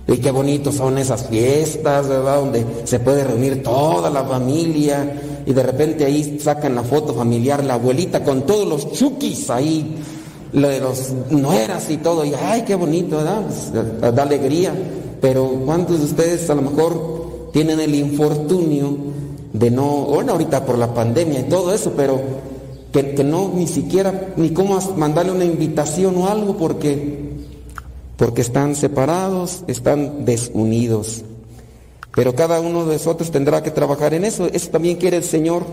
Y 0.06 0.18
qué 0.18 0.30
bonitos 0.30 0.76
son 0.76 0.98
esas 0.98 1.26
fiestas, 1.26 2.08
¿verdad? 2.08 2.40
Donde 2.40 2.64
se 2.84 3.00
puede 3.00 3.24
reunir 3.24 3.62
toda 3.62 4.08
la 4.08 4.24
familia 4.24 5.20
y 5.46 5.52
de 5.52 5.62
repente 5.62 6.04
ahí 6.04 6.38
sacan 6.38 6.74
la 6.74 6.82
foto 6.82 7.14
familiar, 7.14 7.64
la 7.64 7.74
abuelita 7.74 8.22
con 8.22 8.42
todos 8.42 8.68
los 8.68 8.92
chukis 8.92 9.50
ahí, 9.50 9.96
lo 10.52 10.68
de 10.68 10.80
los 10.80 11.12
nueras 11.30 11.90
y 11.90 11.96
todo, 11.96 12.24
y 12.24 12.34
ay, 12.34 12.62
qué 12.62 12.74
bonito, 12.74 13.16
¿verdad? 13.18 13.42
Pues, 13.42 14.14
da 14.14 14.22
alegría. 14.22 14.74
Pero 15.20 15.48
¿cuántos 15.64 15.98
de 15.98 16.04
ustedes 16.04 16.50
a 16.50 16.54
lo 16.54 16.62
mejor 16.62 17.50
tienen 17.52 17.80
el 17.80 17.94
infortunio 17.94 18.96
de 19.52 19.70
no, 19.70 20.06
bueno, 20.06 20.32
ahorita 20.32 20.64
por 20.64 20.78
la 20.78 20.92
pandemia 20.92 21.40
y 21.40 21.44
todo 21.44 21.72
eso, 21.72 21.92
pero 21.96 22.20
que, 22.92 23.14
que 23.14 23.24
no 23.24 23.50
ni 23.54 23.66
siquiera, 23.66 24.32
ni 24.36 24.50
cómo 24.50 24.78
mandarle 24.96 25.32
una 25.32 25.44
invitación 25.44 26.16
o 26.16 26.28
algo 26.28 26.56
porque 26.56 27.32
porque 28.22 28.42
están 28.42 28.76
separados, 28.76 29.64
están 29.66 30.24
desunidos. 30.24 31.22
Pero 32.14 32.36
cada 32.36 32.60
uno 32.60 32.84
de 32.84 32.92
nosotros 32.94 33.32
tendrá 33.32 33.64
que 33.64 33.72
trabajar 33.72 34.14
en 34.14 34.24
eso. 34.24 34.46
Eso 34.46 34.70
también 34.70 34.96
quiere 34.96 35.16
el 35.16 35.24
Señor, 35.24 35.64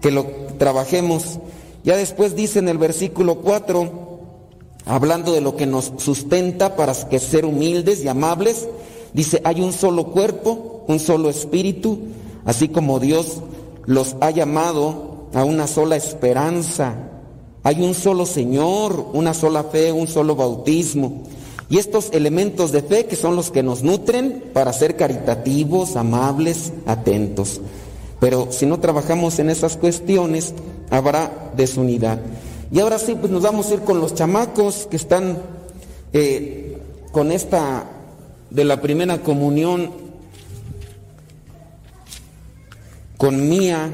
que 0.00 0.10
lo 0.10 0.24
trabajemos. 0.56 1.40
Ya 1.84 1.96
después 1.96 2.34
dice 2.34 2.58
en 2.58 2.68
el 2.68 2.78
versículo 2.78 3.36
4, 3.36 4.20
hablando 4.86 5.32
de 5.32 5.40
lo 5.40 5.54
que 5.54 5.66
nos 5.66 5.92
sustenta 5.98 6.76
para 6.76 6.94
ser 6.94 7.44
humildes 7.44 8.02
y 8.02 8.08
amables, 8.08 8.66
dice, 9.12 9.40
hay 9.44 9.60
un 9.60 9.72
solo 9.72 10.06
cuerpo, 10.06 10.84
un 10.88 10.98
solo 10.98 11.30
espíritu, 11.30 11.98
así 12.44 12.68
como 12.68 12.98
Dios 12.98 13.42
los 13.84 14.16
ha 14.20 14.30
llamado 14.30 15.28
a 15.34 15.44
una 15.44 15.66
sola 15.66 15.96
esperanza. 15.96 16.94
Hay 17.62 17.82
un 17.82 17.94
solo 17.94 18.26
Señor, 18.26 19.10
una 19.12 19.34
sola 19.34 19.64
fe, 19.64 19.92
un 19.92 20.08
solo 20.08 20.34
bautismo 20.34 21.22
y 21.70 21.78
estos 21.78 22.10
elementos 22.12 22.72
de 22.72 22.82
fe 22.82 23.06
que 23.06 23.16
son 23.16 23.36
los 23.36 23.50
que 23.50 23.62
nos 23.62 23.82
nutren 23.82 24.44
para 24.52 24.72
ser 24.72 24.96
caritativos, 24.96 25.96
amables, 25.96 26.72
atentos. 26.86 27.60
Pero 28.20 28.48
si 28.50 28.66
no 28.66 28.80
trabajamos 28.80 29.38
en 29.38 29.50
esas 29.50 29.76
cuestiones, 29.76 30.54
habrá 30.96 31.50
desunidad. 31.56 32.18
Y 32.70 32.80
ahora 32.80 32.98
sí, 32.98 33.16
pues 33.18 33.32
nos 33.32 33.42
vamos 33.42 33.70
a 33.70 33.74
ir 33.74 33.80
con 33.80 34.00
los 34.00 34.14
chamacos 34.14 34.86
que 34.90 34.96
están 34.96 35.38
eh, 36.12 36.78
con 37.12 37.32
esta 37.32 37.84
de 38.50 38.64
la 38.64 38.80
primera 38.80 39.18
comunión 39.18 39.90
con 43.16 43.48
Mía, 43.48 43.90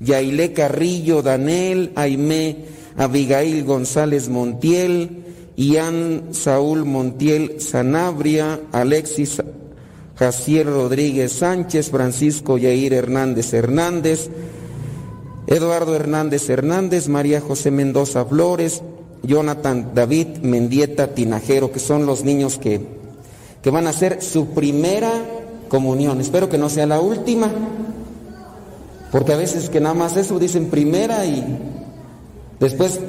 Yailé 0.00 0.52
Carrillo, 0.52 1.22
Danel, 1.22 1.92
Aimé, 1.94 2.64
Abigail 2.96 3.64
González 3.64 4.28
Montiel, 4.28 5.24
Ian 5.56 6.28
Saúl 6.32 6.84
Montiel 6.84 7.60
Sanabria, 7.60 8.60
Alexis 8.72 9.42
Jacier 10.18 10.66
Rodríguez 10.66 11.32
Sánchez, 11.32 11.90
Francisco 11.90 12.58
Yair 12.58 12.92
Hernández 12.92 13.52
Hernández, 13.54 14.30
Eduardo 15.46 15.94
Hernández 15.96 16.48
Hernández, 16.48 17.08
María 17.08 17.40
José 17.40 17.70
Mendoza 17.70 18.24
Flores, 18.24 18.82
Jonathan 19.22 19.92
David 19.94 20.38
Mendieta 20.42 21.14
Tinajero, 21.14 21.72
que 21.72 21.80
son 21.80 22.06
los 22.06 22.24
niños 22.24 22.58
que, 22.58 22.80
que 23.62 23.70
van 23.70 23.86
a 23.86 23.90
hacer 23.90 24.22
su 24.22 24.48
primera 24.48 25.10
comunión. 25.68 26.20
Espero 26.20 26.48
que 26.48 26.58
no 26.58 26.68
sea 26.68 26.86
la 26.86 27.00
última, 27.00 27.50
porque 29.12 29.32
a 29.32 29.36
veces 29.36 29.70
que 29.70 29.80
nada 29.80 29.94
más 29.94 30.16
eso 30.16 30.38
dicen 30.38 30.70
primera 30.70 31.24
y 31.26 31.58
después 32.58 33.00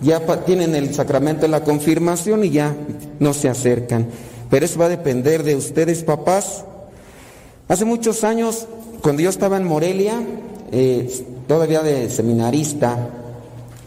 ya 0.00 0.20
tienen 0.44 0.74
el 0.74 0.94
sacramento 0.94 1.42
de 1.42 1.48
la 1.48 1.62
confirmación 1.62 2.44
y 2.44 2.50
ya 2.50 2.74
no 3.18 3.32
se 3.34 3.48
acercan. 3.48 4.08
Pero 4.48 4.64
eso 4.64 4.78
va 4.78 4.86
a 4.86 4.90
depender 4.90 5.42
de 5.42 5.54
ustedes, 5.54 6.02
papás. 6.02 6.64
Hace 7.68 7.84
muchos 7.84 8.24
años, 8.24 8.66
cuando 9.02 9.22
yo 9.22 9.30
estaba 9.30 9.56
en 9.56 9.64
Morelia, 9.64 10.14
eh, 10.72 11.08
todavía 11.50 11.82
de 11.82 12.08
seminarista, 12.08 13.10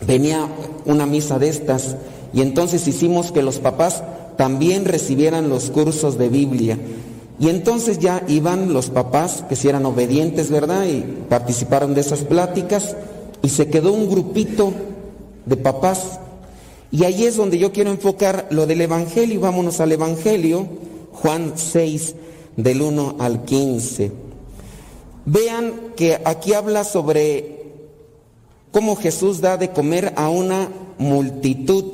venía 0.05 0.49
una 0.83 1.05
misa 1.05 1.39
de 1.39 1.47
estas 1.47 1.95
y 2.33 2.41
entonces 2.41 2.85
hicimos 2.89 3.31
que 3.31 3.41
los 3.41 3.59
papás 3.59 4.03
también 4.35 4.83
recibieran 4.83 5.47
los 5.47 5.69
cursos 5.69 6.17
de 6.17 6.27
Biblia. 6.27 6.77
Y 7.39 7.47
entonces 7.47 7.99
ya 7.99 8.21
iban 8.27 8.73
los 8.73 8.89
papás 8.89 9.45
que 9.47 9.55
si 9.55 9.69
eran 9.69 9.85
obedientes, 9.85 10.51
¿verdad? 10.51 10.83
Y 10.87 11.05
participaron 11.29 11.93
de 11.93 12.01
esas 12.01 12.25
pláticas 12.25 12.97
y 13.41 13.47
se 13.47 13.69
quedó 13.69 13.93
un 13.93 14.09
grupito 14.09 14.73
de 15.45 15.55
papás. 15.55 16.19
Y 16.91 17.05
ahí 17.05 17.23
es 17.23 17.37
donde 17.37 17.59
yo 17.59 17.71
quiero 17.71 17.91
enfocar 17.91 18.47
lo 18.49 18.67
del 18.67 18.81
Evangelio. 18.81 19.39
Vámonos 19.39 19.79
al 19.79 19.93
Evangelio, 19.93 20.67
Juan 21.13 21.53
6, 21.55 22.15
del 22.57 22.81
1 22.81 23.15
al 23.19 23.45
15. 23.45 24.11
Vean 25.25 25.93
que 25.95 26.21
aquí 26.25 26.53
habla 26.53 26.83
sobre 26.83 27.52
cómo 28.73 28.95
Jesús 28.95 29.39
da 29.39 29.55
de 29.55 29.69
comer 29.69 30.13
a 30.17 30.29
una 30.29 30.67
multitud. 30.97 31.85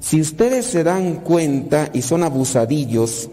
Si 0.00 0.20
ustedes 0.20 0.64
se 0.64 0.82
dan 0.82 1.16
cuenta 1.16 1.90
y 1.92 2.02
son 2.02 2.24
abusadillos, 2.24 3.28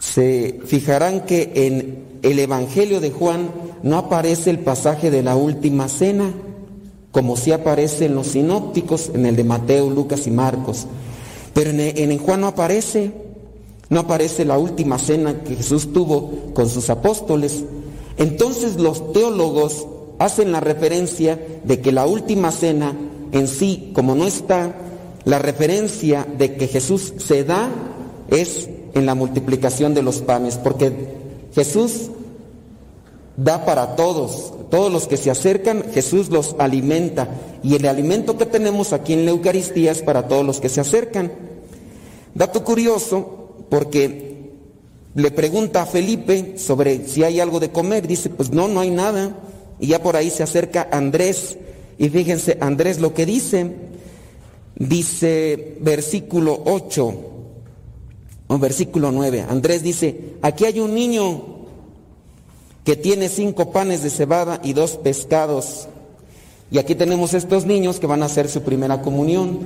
se 0.00 0.60
fijarán 0.64 1.20
que 1.20 1.52
en 1.54 2.04
el 2.22 2.38
Evangelio 2.38 3.00
de 3.00 3.10
Juan 3.10 3.50
no 3.82 3.98
aparece 3.98 4.50
el 4.50 4.60
pasaje 4.60 5.10
de 5.10 5.22
la 5.22 5.36
última 5.36 5.88
cena 5.88 6.32
como 7.12 7.36
si 7.36 7.52
aparece 7.52 8.06
en 8.06 8.14
los 8.14 8.28
sinópticos, 8.28 9.10
en 9.14 9.24
el 9.24 9.36
de 9.36 9.44
Mateo, 9.44 9.88
Lucas 9.88 10.26
y 10.26 10.30
Marcos. 10.30 10.86
Pero 11.54 11.70
en, 11.70 11.80
en 11.80 12.18
Juan 12.18 12.42
no 12.42 12.46
aparece, 12.48 13.12
no 13.88 14.00
aparece 14.00 14.44
la 14.44 14.58
última 14.58 14.98
cena 14.98 15.42
que 15.42 15.56
Jesús 15.56 15.92
tuvo 15.92 16.52
con 16.54 16.68
sus 16.68 16.90
apóstoles. 16.90 17.64
Entonces 18.18 18.76
los 18.76 19.12
teólogos 19.12 19.86
hacen 20.18 20.52
la 20.52 20.60
referencia 20.60 21.38
de 21.64 21.80
que 21.80 21.92
la 21.92 22.06
última 22.06 22.50
cena 22.50 22.94
en 23.32 23.48
sí, 23.48 23.90
como 23.94 24.14
no 24.14 24.26
está, 24.26 24.74
la 25.24 25.38
referencia 25.38 26.26
de 26.38 26.54
que 26.54 26.68
Jesús 26.68 27.14
se 27.18 27.44
da 27.44 27.68
es 28.28 28.68
en 28.94 29.06
la 29.06 29.14
multiplicación 29.14 29.94
de 29.94 30.02
los 30.02 30.20
panes, 30.20 30.56
porque 30.56 30.92
Jesús 31.54 32.10
da 33.36 33.64
para 33.64 33.96
todos, 33.96 34.54
todos 34.70 34.92
los 34.92 35.06
que 35.06 35.16
se 35.16 35.30
acercan, 35.30 35.84
Jesús 35.92 36.30
los 36.30 36.56
alimenta. 36.58 37.28
Y 37.62 37.74
el 37.74 37.86
alimento 37.86 38.38
que 38.38 38.46
tenemos 38.46 38.92
aquí 38.92 39.12
en 39.12 39.24
la 39.24 39.32
Eucaristía 39.32 39.92
es 39.92 40.02
para 40.02 40.28
todos 40.28 40.44
los 40.44 40.60
que 40.60 40.68
se 40.68 40.80
acercan. 40.80 41.32
Dato 42.34 42.64
curioso, 42.64 43.54
porque 43.68 44.52
le 45.14 45.30
pregunta 45.30 45.82
a 45.82 45.86
Felipe 45.86 46.58
sobre 46.58 47.06
si 47.06 47.24
hay 47.24 47.40
algo 47.40 47.60
de 47.60 47.70
comer. 47.70 48.06
Dice, 48.06 48.30
pues 48.30 48.50
no, 48.50 48.68
no 48.68 48.80
hay 48.80 48.90
nada. 48.90 49.36
Y 49.78 49.88
ya 49.88 50.02
por 50.02 50.16
ahí 50.16 50.30
se 50.30 50.42
acerca 50.42 50.88
Andrés. 50.90 51.58
Y 51.98 52.08
fíjense, 52.08 52.58
Andrés 52.60 53.00
lo 53.00 53.14
que 53.14 53.26
dice, 53.26 53.72
dice 54.76 55.76
versículo 55.80 56.62
8, 56.64 57.14
o 58.48 58.58
versículo 58.58 59.12
9. 59.12 59.46
Andrés 59.48 59.82
dice, 59.82 60.34
aquí 60.42 60.64
hay 60.64 60.80
un 60.80 60.94
niño 60.94 61.56
que 62.84 62.96
tiene 62.96 63.28
cinco 63.28 63.72
panes 63.72 64.02
de 64.02 64.10
cebada 64.10 64.60
y 64.62 64.72
dos 64.72 64.92
pescados. 64.92 65.88
Y 66.70 66.78
aquí 66.78 66.94
tenemos 66.94 67.34
estos 67.34 67.66
niños 67.66 67.98
que 67.98 68.06
van 68.06 68.22
a 68.22 68.26
hacer 68.26 68.48
su 68.48 68.62
primera 68.62 69.02
comunión. 69.02 69.60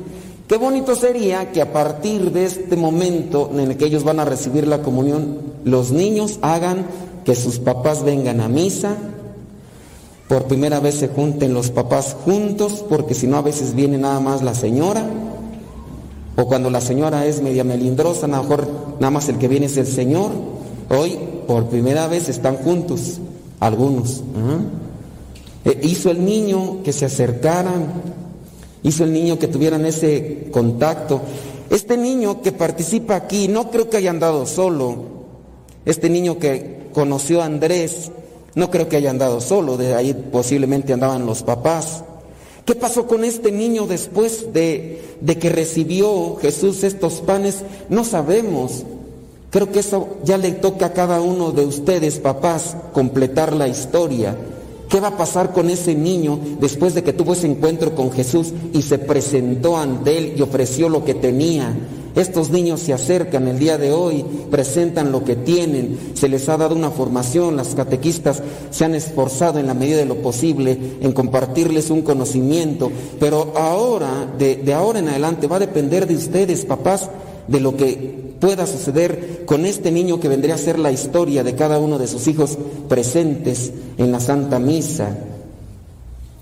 Qué 0.49 0.57
bonito 0.57 0.95
sería 0.97 1.53
que 1.53 1.63
a 1.63 1.73
partir 1.73 2.33
de 2.33 2.45
este 2.45 2.77
momento 2.77 3.51
en 3.53 3.61
el 3.61 3.77
que 3.77 3.87
ellos 3.87 4.05
van 4.05 4.21
a 4.21 4.25
recibir 4.25 4.67
la 4.67 4.83
comunión, 4.83 5.39
los 5.65 5.93
niños 5.93 6.39
hagan 6.43 6.87
que 7.25 7.35
sus 7.35 7.59
papás 7.59 8.03
vengan 8.03 8.41
a 8.41 8.49
misa. 8.49 8.97
Por 10.31 10.45
primera 10.45 10.79
vez 10.79 10.95
se 10.95 11.09
junten 11.09 11.53
los 11.53 11.73
papás 11.73 12.17
juntos, 12.25 12.85
porque 12.89 13.15
si 13.15 13.27
no 13.27 13.37
a 13.37 13.43
veces 13.43 13.75
viene 13.75 13.99
nada 13.99 14.21
más 14.21 14.43
la 14.43 14.55
señora. 14.55 15.05
O 16.37 16.47
cuando 16.47 16.71
la 16.71 16.81
señora 16.81 17.27
es 17.27 17.43
media 17.43 17.65
melindrosa, 17.65 18.27
a 18.27 18.29
lo 18.29 18.43
mejor 18.45 18.69
nada 19.01 19.11
más 19.11 19.29
el 19.29 19.39
que 19.39 19.49
viene 19.49 19.67
es 19.67 19.77
el 19.77 19.89
Señor. 19.89 20.31
Hoy 20.89 21.19
por 21.49 21.67
primera 21.67 22.07
vez 22.07 22.29
están 22.29 22.59
juntos, 22.59 23.19
algunos. 23.59 24.23
Eh, 25.65 25.81
hizo 25.83 26.13
el 26.13 26.25
niño 26.25 26.85
que 26.85 26.93
se 26.93 27.07
acercaran, 27.07 27.89
hizo 28.85 29.03
el 29.03 29.13
niño 29.13 29.37
que 29.37 29.49
tuvieran 29.49 29.85
ese 29.85 30.47
contacto. 30.53 31.23
Este 31.71 31.97
niño 31.97 32.41
que 32.41 32.53
participa 32.53 33.17
aquí, 33.17 33.49
no 33.49 33.69
creo 33.69 33.91
que 33.91 33.97
haya 33.97 34.11
andado 34.11 34.47
solo. 34.47 34.95
Este 35.85 36.09
niño 36.09 36.39
que 36.39 36.89
conoció 36.93 37.43
a 37.43 37.47
Andrés, 37.47 38.13
no 38.55 38.71
creo 38.71 38.89
que 38.89 38.97
haya 38.97 39.11
andado 39.11 39.41
solo, 39.41 39.77
de 39.77 39.95
ahí 39.95 40.15
posiblemente 40.15 40.93
andaban 40.93 41.27
los 41.27 41.43
papás. 41.43 42.05
¿Qué 42.65 42.75
pasó 42.75 43.07
con 43.07 43.25
este 43.25 43.53
niño 43.53 43.87
después 43.87 44.53
de, 44.53 45.17
de 45.21 45.39
que 45.39 45.49
recibió 45.49 46.37
Jesús 46.37 46.85
estos 46.85 47.15
panes? 47.15 47.63
No 47.89 48.05
sabemos. 48.05 48.85
Creo 49.51 49.73
que 49.73 49.81
eso 49.81 50.19
ya 50.25 50.39
le 50.39 50.53
toca 50.53 50.87
a 50.87 50.93
cada 50.93 51.21
uno 51.21 51.51
de 51.51 51.65
ustedes, 51.65 52.19
papás, 52.19 52.77
completar 52.93 53.53
la 53.53 53.67
historia. 53.67 54.37
¿Qué 54.89 55.01
va 55.01 55.09
a 55.09 55.17
pasar 55.17 55.53
con 55.53 55.71
ese 55.71 55.95
niño 55.95 56.39
después 56.61 56.95
de 56.95 57.03
que 57.03 57.13
tuvo 57.13 57.33
ese 57.33 57.47
encuentro 57.47 57.95
con 57.95 58.11
Jesús 58.13 58.53
y 58.73 58.83
se 58.83 58.99
presentó 58.99 59.77
ante 59.77 60.19
él 60.19 60.35
y 60.37 60.43
ofreció 60.43 60.89
lo 60.89 61.05
que 61.05 61.15
tenía? 61.15 61.75
Estos 62.17 62.51
niños 62.51 62.81
se 62.81 62.93
acercan 62.93 63.47
el 63.47 63.59
día 63.59 63.79
de 63.79 63.93
hoy, 63.93 64.25
presentan 64.51 65.13
lo 65.13 65.23
que 65.23 65.37
tienen, 65.37 65.97
se 66.15 66.29
les 66.29 66.49
ha 66.49 66.57
dado 66.57 66.75
una 66.75 66.91
formación, 66.91 67.57
las 67.57 67.75
catequistas 67.75 68.43
se 68.71 68.85
han 68.85 68.97
esforzado 68.97 69.61
en 69.61 69.69
la 69.69 69.75
medida 69.75 69.99
de 69.99 70.07
lo 70.07 70.17
posible 70.17 70.77
en 71.01 71.13
compartirles 71.13 71.89
un 71.91 72.03
conocimiento, 72.03 72.91
pero 73.21 73.53
ahora, 73.57 74.27
de, 74.39 74.75
ahora 74.75 74.99
en 74.99 75.09
adelante, 75.09 75.47
va 75.47 75.57
a 75.57 75.61
depender 75.61 76.07
de 76.09 76.17
ustedes, 76.17 76.65
papás, 76.65 77.11
de 77.47 77.61
lo 77.61 77.77
que 77.77 78.35
pueda 78.41 78.67
suceder 78.67 79.45
con 79.47 79.65
este 79.65 79.93
niño 79.93 80.19
que 80.19 80.29
vendría 80.29 80.55
a 80.55 80.59
ser 80.59 80.79
la 80.79 80.91
historia 80.91 81.45
de 81.45 81.55
cada 81.55 81.79
uno 81.79 81.99
de 81.99 82.09
sus 82.09 82.27
hijos 82.27 82.59
presentes 82.89 83.73
en 83.99 84.11
la 84.11 84.19
Santa 84.19 84.59
Misa. 84.59 85.17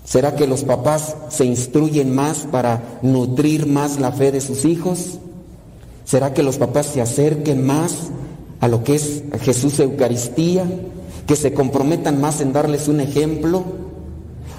¿Será 0.03 0.35
que 0.35 0.47
los 0.47 0.63
papás 0.63 1.15
se 1.29 1.45
instruyen 1.45 2.15
más 2.15 2.47
para 2.51 2.99
nutrir 3.03 3.67
más 3.67 3.99
la 3.99 4.11
fe 4.11 4.31
de 4.31 4.41
sus 4.41 4.65
hijos? 4.65 5.19
¿Será 6.09 6.33
que 6.33 6.41
los 6.41 6.57
papás 6.57 6.87
se 6.87 7.01
acerquen 7.01 7.63
más 7.63 7.93
a 8.61 8.67
lo 8.67 8.83
que 8.83 8.95
es 8.95 9.21
Jesús 9.41 9.79
Eucaristía? 9.79 10.65
¿Que 11.27 11.35
se 11.35 11.53
comprometan 11.53 12.19
más 12.19 12.41
en 12.41 12.51
darles 12.51 12.87
un 12.87 12.99
ejemplo? 12.99 13.63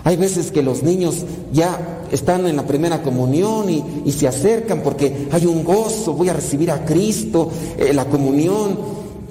Hay 0.04 0.16
veces 0.16 0.52
que 0.52 0.62
los 0.62 0.84
niños 0.84 1.24
ya 1.52 2.04
están 2.12 2.46
en 2.46 2.54
la 2.54 2.68
primera 2.68 3.02
comunión 3.02 3.68
y, 3.68 4.12
se 4.12 4.28
acercan 4.28 4.82
porque 4.84 5.26
hay 5.32 5.44
un 5.46 5.64
gozo, 5.64 6.12
voy 6.12 6.28
a 6.28 6.34
recibir 6.34 6.70
a 6.70 6.84
Cristo, 6.84 7.50
eh, 7.76 7.92
la 7.94 8.04
comunión. 8.04 8.78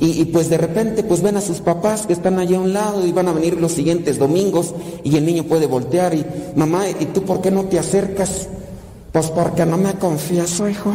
Y, 0.01 0.21
y, 0.21 0.25
pues 0.25 0.49
de 0.49 0.57
repente 0.57 1.03
pues 1.03 1.21
ven 1.21 1.37
a 1.37 1.41
sus 1.41 1.61
papás 1.61 2.05
que 2.05 2.11
están 2.11 2.37
allá 2.37 2.57
a 2.57 2.61
un 2.61 2.73
lado 2.73 3.07
y 3.07 3.13
van 3.13 3.29
a 3.29 3.33
venir 3.33 3.61
los 3.61 3.71
siguientes 3.71 4.19
domingos 4.19 4.73
y 5.05 5.15
el 5.15 5.25
niño 5.25 5.45
puede 5.45 5.67
voltear 5.67 6.13
y 6.13 6.25
mamá, 6.57 6.83
¿y 6.89 7.05
tú 7.05 7.23
por 7.23 7.39
qué 7.39 7.49
no 7.49 7.63
te 7.63 7.79
acercas? 7.79 8.49
Pues 9.13 9.27
porque 9.27 9.65
no 9.65 9.77
me 9.77 9.93
confieso, 9.93 10.67
hijo. 10.67 10.93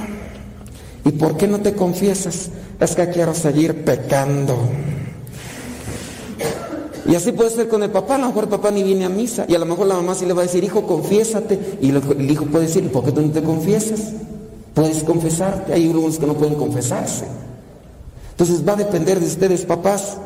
¿Y 1.05 1.11
por 1.13 1.37
qué 1.37 1.47
no 1.47 1.61
te 1.61 1.75
confiesas? 1.75 2.49
Es 2.81 2.95
que 2.95 3.09
quiero 3.11 3.35
seguir 3.35 3.85
pecando. 3.85 4.57
Y 7.07 7.15
así 7.15 7.33
puede 7.33 7.51
ser 7.51 7.69
con 7.69 7.83
el 7.83 7.91
papá, 7.91 8.15
a 8.15 8.19
lo 8.19 8.29
mejor 8.29 8.45
el 8.45 8.51
papá 8.51 8.71
ni 8.71 8.83
viene 8.83 9.05
a 9.05 9.11
misa 9.11 9.45
y 9.47 9.55
a 9.55 9.59
lo 9.59 9.67
mejor 9.67 9.87
la 9.87 9.95
mamá 9.95 10.15
sí 10.15 10.25
le 10.25 10.33
va 10.33 10.41
a 10.41 10.47
decir, 10.47 10.65
hijo, 10.65 10.87
confiésate. 10.87 11.79
Y 11.83 11.91
el 11.91 12.31
hijo 12.31 12.47
puede 12.47 12.67
decir, 12.67 12.91
¿por 12.91 13.05
qué 13.05 13.13
tú 13.13 13.21
no 13.21 13.31
te 13.31 13.43
confiesas? 13.43 14.13
Puedes 14.73 15.05
confesarte, 15.05 15.75
hay 15.75 15.87
algunos 15.87 16.19
que 16.19 16.27
no 16.27 16.35
pueden 16.35 16.55
confesarse. 16.55 17.27
Entonces 18.31 18.67
va 18.67 18.73
a 18.73 18.77
depender 18.77 19.21
de 19.21 19.27
ustedes, 19.27 19.65
papás, 19.67 20.17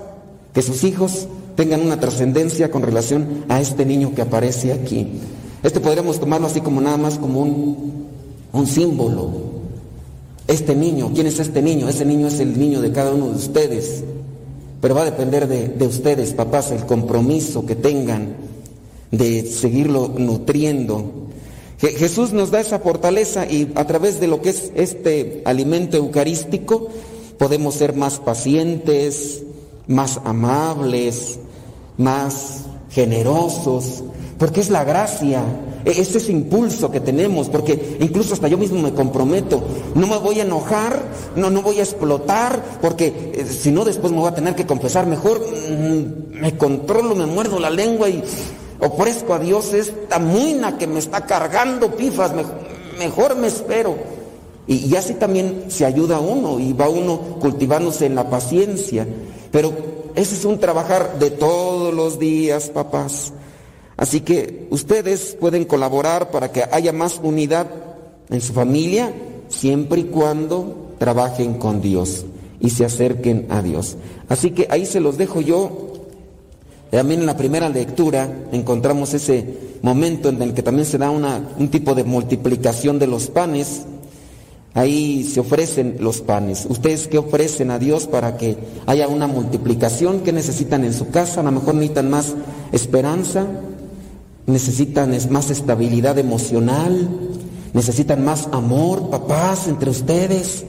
que 0.55 0.63
sus 0.63 0.85
hijos 0.85 1.27
tengan 1.57 1.83
una 1.83 1.99
trascendencia 1.99 2.71
con 2.71 2.83
relación 2.83 3.45
a 3.49 3.61
este 3.61 3.85
niño 3.85 4.15
que 4.15 4.23
aparece 4.23 4.73
aquí. 4.73 5.21
Este 5.63 5.81
podríamos 5.81 6.21
tomarlo 6.21 6.47
así 6.47 6.61
como 6.61 6.81
nada 6.81 6.97
más 6.97 7.19
como 7.19 7.41
un, 7.43 8.07
un 8.53 8.67
símbolo, 8.67 9.58
este 10.49 10.75
niño, 10.75 11.13
¿quién 11.15 11.27
es 11.27 11.39
este 11.39 11.61
niño? 11.63 11.89
Ese 11.89 12.07
niño 12.07 12.27
es 12.27 12.41
el 12.41 12.59
niño 12.59 12.81
de 12.81 12.91
cada 12.91 13.13
uno 13.13 13.29
de 13.29 13.37
ustedes. 13.37 14.03
Pero 14.81 14.95
va 14.95 15.03
a 15.03 15.05
depender 15.05 15.47
de, 15.47 15.87
ustedes, 15.87 16.33
papás, 16.33 16.71
el 16.71 16.87
compromiso 16.87 17.67
que 17.67 17.77
tengan 17.77 18.37
de 19.11 19.45
seguirlo 19.45 20.09
nutriendo. 20.17 21.13
Jesús 21.79 22.33
nos 22.33 22.51
da 22.51 22.61
esa 22.61 22.79
fortaleza 22.79 23.47
y 23.47 23.71
a 23.75 23.87
través 23.87 24.21
de 24.21 24.27
lo 24.27 24.41
que 24.41 24.51
es 24.51 24.73
este 24.75 25.43
alimento 25.45 25.97
eucarístico 25.97 26.89
podemos 27.39 27.75
ser 27.75 27.95
más 27.95 28.19
pacientes, 28.19 29.43
más 29.87 30.21
amables, 30.25 31.39
más 31.99 32.65
generosos, 32.91 34.03
porque 34.39 34.61
es 34.61 34.71
la 34.71 34.85
gracia, 34.85 35.43
e-, 35.85 36.01
es 36.01 36.15
ese 36.15 36.33
impulso 36.33 36.91
que 36.91 37.01
tenemos, 37.01 37.49
porque 37.49 37.97
incluso 38.01 38.35
hasta 38.35 38.49
yo 38.49 38.57
mismo 38.57 38.81
me 38.81 38.95
comprometo, 38.95 39.63
no 39.95 40.07
me 40.07 40.17
voy 40.17 40.41
a 40.41 40.45
enojar, 40.45 41.03
no, 41.37 41.51
no 41.51 41.63
voy 41.63 41.81
a 41.81 41.83
explotar, 41.83 42.63
porque 42.81 43.33
eh, 43.35 43.45
si 43.45 43.71
no 43.71 43.85
después 43.85 44.13
me 44.13 44.21
voy 44.21 44.29
a 44.29 44.35
tener 44.35 44.55
que 44.55 44.67
confesar, 44.67 45.07
mejor. 45.07 45.41
Mm, 45.41 46.39
me 46.41 46.57
controlo, 46.57 47.17
me 47.17 47.27
muerdo 47.27 47.59
la 47.59 47.71
lengua 47.71 48.09
y 48.09 48.23
ofrezco 48.79 49.35
a 49.35 49.41
Dios 49.41 49.73
esta 49.75 50.21
muina 50.21 50.79
que 50.79 50.87
me 50.87 51.01
está 51.01 51.27
cargando 51.27 51.97
pifas, 51.97 52.33
mejor, 52.99 53.37
me 53.37 53.49
espero. 53.49 53.97
Y, 54.69 54.87
y 54.87 54.97
así 54.97 55.15
también 55.15 55.65
se 55.69 55.85
ayuda 55.85 56.17
a 56.17 56.21
uno 56.21 56.61
y 56.61 56.75
va 56.75 56.89
uno 56.89 57.19
cultivándose 57.41 58.07
en 58.07 58.15
la 58.15 58.31
paciencia, 58.31 59.07
pero 59.51 59.73
ese 60.15 60.35
es 60.35 60.45
un 60.45 60.61
trabajar 60.61 61.19
de 61.19 61.31
todos 61.31 61.93
los 61.93 62.19
días, 62.19 62.69
papás. 62.69 63.33
Así 63.99 64.21
que 64.21 64.69
ustedes 64.71 65.37
pueden 65.39 65.65
colaborar 65.65 66.31
para 66.31 66.53
que 66.53 66.65
haya 66.71 66.93
más 66.93 67.21
unidad 67.23 67.67
en 68.31 68.41
su 68.41 68.53
familia 68.53 69.13
siempre 69.49 70.01
y 70.01 70.05
cuando 70.05 70.95
trabajen 70.99 71.55
con 71.55 71.81
Dios 71.81 72.25
y 72.61 72.71
se 72.71 72.85
acerquen 72.85 73.47
a 73.51 73.61
Dios. 73.61 73.97
Así 74.29 74.53
que 74.53 74.69
ahí 74.71 74.87
se 74.87 75.01
los 75.01 75.19
dejo 75.19 75.41
yo. 75.41 75.93
También 76.93 77.21
en 77.21 77.27
la 77.27 77.37
primera 77.37 77.69
lectura 77.69 78.33
encontramos 78.53 79.15
ese 79.15 79.45
momento 79.83 80.29
en 80.29 80.41
el 80.43 80.55
que 80.55 80.63
también 80.63 80.87
se 80.87 80.99
da 80.99 81.11
una, 81.11 81.51
un 81.59 81.69
tipo 81.69 81.97
de 81.97 82.05
multiplicación 82.05 83.01
de 83.01 83.09
los 83.09 83.27
panes. 83.27 83.83
Ahí 84.75 85.25
se 85.25 85.41
ofrecen 85.41 85.97
los 85.99 86.21
panes. 86.21 86.67
¿Ustedes 86.69 87.09
qué 87.09 87.19
ofrecen 87.19 87.73
a 87.73 87.81
Dios 87.81 88.07
para 88.07 88.37
que 88.37 88.57
haya 88.87 89.09
una 89.09 89.27
multiplicación? 89.27 90.21
¿Qué 90.21 90.33
necesitan 90.33 90.85
en 90.85 90.95
su 90.95 91.11
casa? 91.11 91.41
A 91.41 91.43
lo 91.43 91.51
mejor 91.51 91.75
necesitan 91.75 92.11
más 92.11 92.35
esperanza, 92.71 93.47
necesitan 94.49 95.17
más 95.31 95.51
estabilidad 95.51 96.19
emocional, 96.19 97.09
necesitan 97.75 98.25
más 98.25 98.49
amor, 98.51 99.11
papás, 99.11 99.69
entre 99.69 99.91
ustedes, 99.91 100.65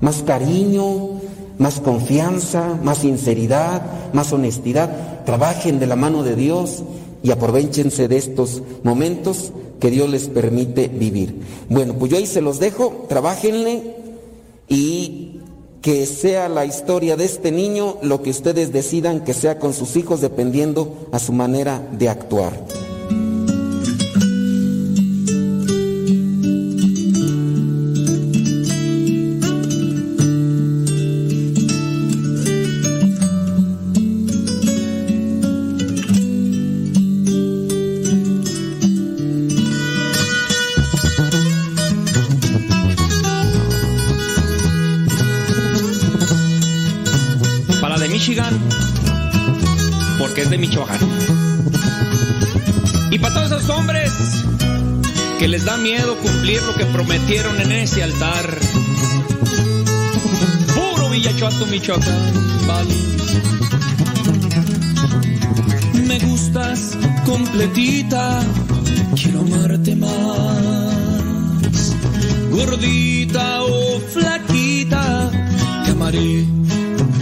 más 0.00 0.22
cariño, 0.22 1.12
más 1.58 1.80
confianza, 1.80 2.78
más 2.82 2.98
sinceridad, 2.98 4.12
más 4.12 4.32
honestidad. 4.32 5.24
Trabajen 5.24 5.80
de 5.80 5.86
la 5.86 5.96
mano 5.96 6.22
de 6.22 6.36
Dios 6.36 6.84
y 7.22 7.30
aprovechense 7.30 8.06
de 8.06 8.18
estos 8.18 8.62
momentos 8.84 9.52
que 9.80 9.90
Dios 9.90 10.08
les 10.10 10.28
permite 10.28 10.88
vivir. 10.88 11.40
Bueno, 11.70 11.94
pues 11.94 12.12
yo 12.12 12.18
ahí 12.18 12.26
se 12.26 12.42
los 12.42 12.60
dejo, 12.60 13.06
trabajenle 13.08 13.96
y 14.68 15.40
que 15.80 16.04
sea 16.04 16.48
la 16.48 16.66
historia 16.66 17.16
de 17.16 17.24
este 17.24 17.50
niño 17.50 17.96
lo 18.02 18.20
que 18.20 18.30
ustedes 18.30 18.72
decidan 18.72 19.24
que 19.24 19.32
sea 19.32 19.58
con 19.58 19.72
sus 19.72 19.96
hijos 19.96 20.20
dependiendo 20.20 21.08
a 21.12 21.18
su 21.18 21.32
manera 21.32 21.80
de 21.92 22.08
actuar. 22.08 22.52
Miedo 55.78 56.16
cumplir 56.16 56.62
lo 56.62 56.74
que 56.74 56.84
prometieron 56.86 57.60
en 57.60 57.72
ese 57.72 58.02
altar. 58.02 58.58
Puro 60.74 61.10
Villachuato, 61.10 61.66
Michoacán, 61.66 62.66
vale. 62.66 62.94
Me 66.06 66.18
gustas 66.20 66.96
completita, 67.24 68.40
quiero 69.14 69.40
amarte 69.40 69.96
más. 69.96 70.10
Gordita 72.50 73.62
o 73.64 74.00
flaquita, 74.00 75.30
te 75.84 75.90
amaré 75.90 76.44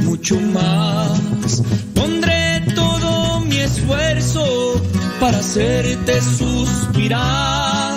mucho 0.05 0.41
más. 0.41 1.63
Pondré 1.95 2.63
todo 2.75 3.41
mi 3.41 3.59
esfuerzo 3.59 4.81
para 5.21 5.39
hacerte 5.39 6.21
suspirar 6.21 7.94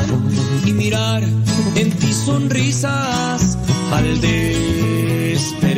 y 0.68 0.73
mirar 0.73 1.23
en 1.76 1.89
ti 1.91 2.14
sonrisas 2.14 3.57
al 3.91 4.22
despertar. 4.22 5.72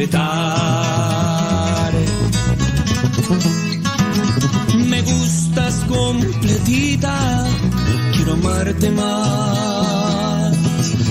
Me 4.88 5.02
gustas 5.04 5.76
completita, 5.88 7.46
quiero 8.14 8.34
amarte 8.34 8.90
más. 8.92 10.58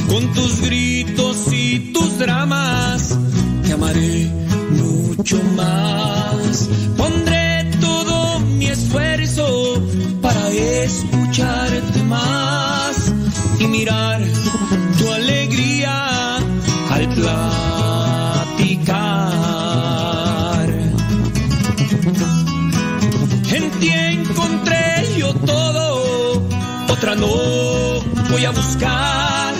Con 0.08 0.32
tus 0.32 0.60
gritos 0.62 1.52
y 1.52 1.92
tus 1.92 2.18
dramas, 2.18 3.16
te 3.64 3.72
amaré 3.74 4.28
mucho 4.70 5.40
más. 5.54 6.68
Pondré 6.96 7.70
todo 7.80 8.40
mi 8.40 8.66
esfuerzo 8.66 9.80
para 10.20 10.48
escucharte 10.50 12.02
más 12.04 12.37
platicar. 17.20 18.98
En 23.50 23.70
ti 23.80 23.88
encontré 23.88 24.84
yo 25.16 25.34
todo, 25.34 26.42
otra 26.88 27.14
no 27.14 27.28
voy 28.30 28.44
a 28.44 28.50
buscar. 28.50 29.54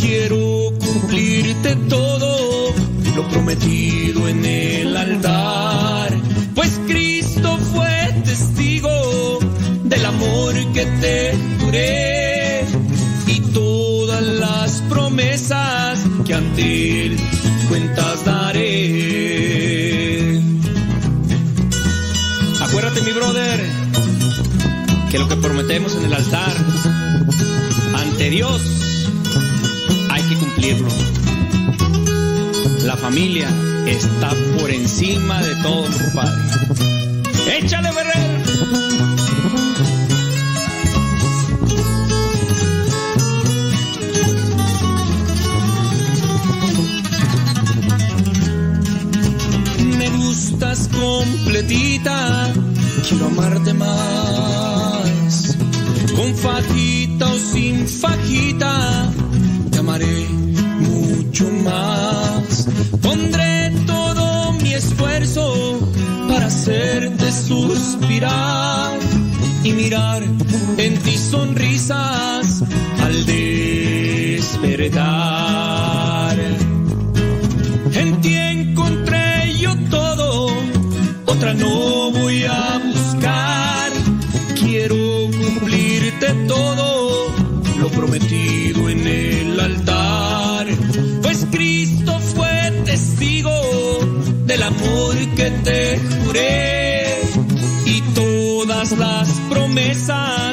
Quiero 0.00 0.72
cumplirte 0.78 1.76
todo, 1.88 2.72
lo 3.16 3.28
prometido 3.28 4.28
en 4.28 4.44
el 4.44 4.96
altar. 4.96 6.10
Pues 6.54 6.80
Cristo 6.86 7.58
fue 7.72 8.22
testigo 8.24 9.38
del 9.84 10.04
amor 10.06 10.54
que 10.72 10.86
te 11.02 11.36
juré 11.60 12.64
y 13.26 13.40
todas 13.52 14.22
las 14.22 14.80
promesas 14.88 15.77
que 16.28 17.16
cuentas 17.70 18.22
daré. 18.22 18.68
Acuérdate, 22.60 23.00
mi 23.00 23.12
brother, 23.12 23.64
que 25.10 25.18
lo 25.18 25.26
que 25.26 25.36
prometemos 25.36 25.96
en 25.96 26.04
el 26.04 26.12
altar 26.12 26.52
ante 27.96 28.28
Dios 28.28 28.60
hay 30.10 30.22
que 30.24 30.34
cumplirlo. 30.34 30.90
La 32.84 32.98
familia 32.98 33.48
está 33.86 34.28
por 34.58 34.70
encima 34.70 35.40
de 35.42 35.54
todo, 35.62 35.84
compadre. 35.84 36.42
¡Échale, 37.58 37.90
Ferrer! 37.90 38.28
Completita, 51.58 52.52
quiero 53.08 53.26
amarte 53.26 53.74
más. 53.74 55.56
Con 56.14 56.34
fajita 56.36 57.26
o 57.26 57.38
sin 57.38 57.88
fajita, 57.88 59.10
te 59.70 59.78
amaré 59.78 60.28
mucho 60.78 61.50
más. 61.64 62.68
Pondré 63.02 63.72
todo 63.86 64.52
mi 64.52 64.72
esfuerzo 64.74 65.80
para 66.28 66.46
hacerte 66.46 67.32
suspirar 67.32 68.96
y 69.64 69.72
mirar 69.72 70.22
en 70.76 70.98
ti 70.98 71.18
sonrisas 71.18 72.62
al 73.00 73.26
despertar. 73.26 74.48
Cumplirte 86.28 86.46
todo, 86.46 87.34
lo 87.80 87.88
prometido 87.90 88.88
en 88.88 89.06
el 89.06 89.60
altar. 89.60 90.66
Pues 91.22 91.46
Cristo 91.50 92.18
fue 92.34 92.72
testigo 92.84 93.50
del 94.46 94.62
amor 94.62 95.16
que 95.36 95.50
te 95.64 95.98
juré 96.24 97.20
y 97.86 98.00
todas 98.14 98.92
las 98.92 99.28
promesas 99.48 100.47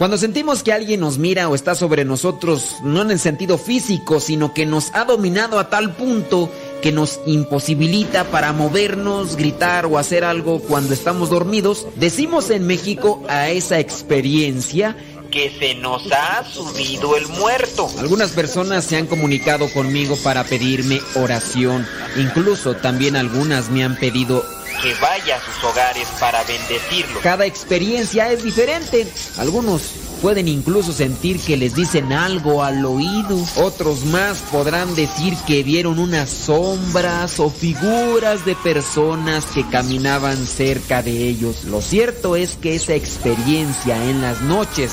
Cuando 0.00 0.16
sentimos 0.16 0.62
que 0.62 0.72
alguien 0.72 1.00
nos 1.00 1.18
mira 1.18 1.50
o 1.50 1.54
está 1.54 1.74
sobre 1.74 2.06
nosotros, 2.06 2.76
no 2.82 3.02
en 3.02 3.10
el 3.10 3.18
sentido 3.18 3.58
físico, 3.58 4.18
sino 4.18 4.54
que 4.54 4.64
nos 4.64 4.90
ha 4.94 5.04
dominado 5.04 5.58
a 5.58 5.68
tal 5.68 5.94
punto 5.94 6.50
que 6.80 6.90
nos 6.90 7.20
imposibilita 7.26 8.24
para 8.24 8.54
movernos, 8.54 9.36
gritar 9.36 9.84
o 9.84 9.98
hacer 9.98 10.24
algo 10.24 10.60
cuando 10.60 10.94
estamos 10.94 11.28
dormidos, 11.28 11.86
decimos 11.96 12.48
en 12.48 12.66
México 12.66 13.22
a 13.28 13.50
esa 13.50 13.78
experiencia 13.78 14.96
que 15.30 15.50
se 15.58 15.74
nos 15.74 16.10
ha 16.10 16.44
subido 16.44 17.14
el 17.18 17.28
muerto. 17.28 17.90
Algunas 17.98 18.30
personas 18.30 18.86
se 18.86 18.96
han 18.96 19.06
comunicado 19.06 19.70
conmigo 19.70 20.16
para 20.24 20.44
pedirme 20.44 21.02
oración. 21.14 21.86
Incluso 22.16 22.74
también 22.74 23.16
algunas 23.16 23.68
me 23.68 23.84
han 23.84 23.96
pedido 23.96 24.46
que 24.82 24.94
vaya 24.94 25.36
a 25.36 25.40
sus 25.44 25.64
hogares 25.64 26.08
para 26.18 26.42
bendecirlo. 26.44 27.20
Cada 27.20 27.46
experiencia 27.46 28.30
es 28.30 28.42
diferente. 28.42 29.06
Algunos 29.38 29.82
pueden 30.22 30.48
incluso 30.48 30.92
sentir 30.92 31.40
que 31.40 31.56
les 31.56 31.74
dicen 31.74 32.12
algo 32.12 32.62
al 32.62 32.84
oído. 32.84 33.38
Otros 33.56 34.04
más 34.04 34.38
podrán 34.50 34.94
decir 34.94 35.34
que 35.46 35.62
vieron 35.62 35.98
unas 35.98 36.30
sombras 36.30 37.40
o 37.40 37.50
figuras 37.50 38.44
de 38.44 38.54
personas 38.56 39.46
que 39.46 39.66
caminaban 39.68 40.46
cerca 40.46 41.02
de 41.02 41.28
ellos. 41.28 41.64
Lo 41.64 41.80
cierto 41.80 42.36
es 42.36 42.56
que 42.56 42.74
esa 42.74 42.94
experiencia 42.94 43.96
en 44.04 44.22
las 44.22 44.40
noches 44.42 44.92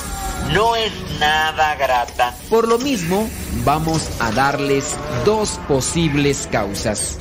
no 0.53 0.75
es 0.75 0.91
nada 1.19 1.75
grata. 1.75 2.35
Por 2.49 2.67
lo 2.67 2.77
mismo, 2.77 3.29
vamos 3.65 4.07
a 4.19 4.31
darles 4.31 4.95
dos 5.25 5.59
posibles 5.67 6.47
causas. 6.51 7.17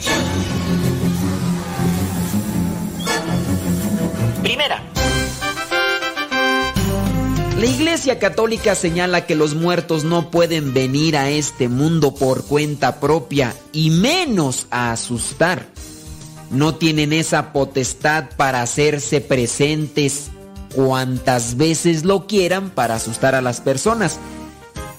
La 7.59 7.65
Iglesia 7.65 8.19
Católica 8.19 8.75
señala 8.75 9.25
que 9.25 9.35
los 9.35 9.55
muertos 9.55 10.05
no 10.05 10.31
pueden 10.31 10.75
venir 10.75 11.17
a 11.17 11.31
este 11.31 11.71
mundo 11.71 12.15
por 12.15 12.45
cuenta 12.45 13.01
propia 13.01 13.55
y 13.73 13.89
menos 13.89 14.67
a 14.71 14.93
asustar. 14.93 15.67
No 16.51 16.75
tienen 16.75 17.15
esa 17.15 17.55
potestad 17.55 18.27
para 18.37 18.61
hacerse 18.61 19.23
presentes 19.23 20.29
cuantas 20.75 21.57
veces 21.57 22.05
lo 22.05 22.27
quieran 22.27 22.69
para 22.69 22.97
asustar 22.97 23.35
a 23.35 23.41
las 23.41 23.63
personas. 23.63 24.19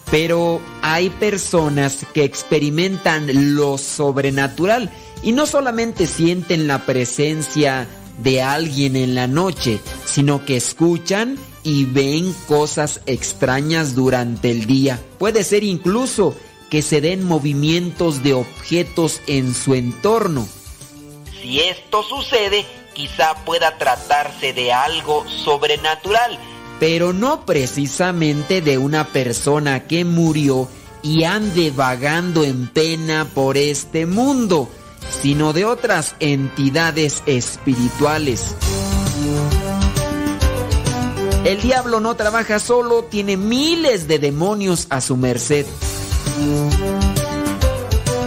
Pero 0.09 0.59
hay 0.81 1.11
personas 1.11 2.07
que 2.11 2.23
experimentan 2.23 3.55
lo 3.55 3.77
sobrenatural 3.77 4.89
y 5.21 5.31
no 5.31 5.45
solamente 5.45 6.07
sienten 6.07 6.67
la 6.67 6.87
presencia 6.87 7.87
de 8.23 8.41
alguien 8.41 8.95
en 8.95 9.13
la 9.13 9.27
noche, 9.27 9.79
sino 10.05 10.43
que 10.43 10.57
escuchan 10.57 11.37
y 11.67 11.83
ven 11.83 12.33
cosas 12.47 13.01
extrañas 13.07 13.93
durante 13.93 14.51
el 14.51 14.67
día. 14.67 15.03
Puede 15.19 15.43
ser 15.43 15.65
incluso 15.65 16.33
que 16.69 16.81
se 16.81 17.01
den 17.01 17.25
movimientos 17.25 18.23
de 18.23 18.33
objetos 18.33 19.19
en 19.27 19.53
su 19.53 19.75
entorno. 19.75 20.47
Si 21.41 21.59
esto 21.59 22.03
sucede, 22.03 22.65
quizá 22.93 23.35
pueda 23.43 23.77
tratarse 23.77 24.53
de 24.53 24.71
algo 24.71 25.27
sobrenatural, 25.27 26.39
pero 26.79 27.11
no 27.11 27.45
precisamente 27.45 28.61
de 28.61 28.77
una 28.77 29.07
persona 29.09 29.87
que 29.87 30.05
murió 30.05 30.69
y 31.03 31.25
ande 31.25 31.71
vagando 31.71 32.45
en 32.45 32.69
pena 32.69 33.27
por 33.33 33.57
este 33.57 34.05
mundo, 34.05 34.69
sino 35.21 35.51
de 35.51 35.65
otras 35.65 36.15
entidades 36.21 37.23
espirituales. 37.25 38.55
El 41.47 41.61
diablo 41.61 42.01
no 42.01 42.17
trabaja 42.17 42.59
solo, 42.59 43.05
tiene 43.05 43.37
miles 43.37 44.09
de 44.09 44.19
demonios 44.19 44.85
a 44.89 44.99
su 44.99 45.15
merced. 45.15 45.65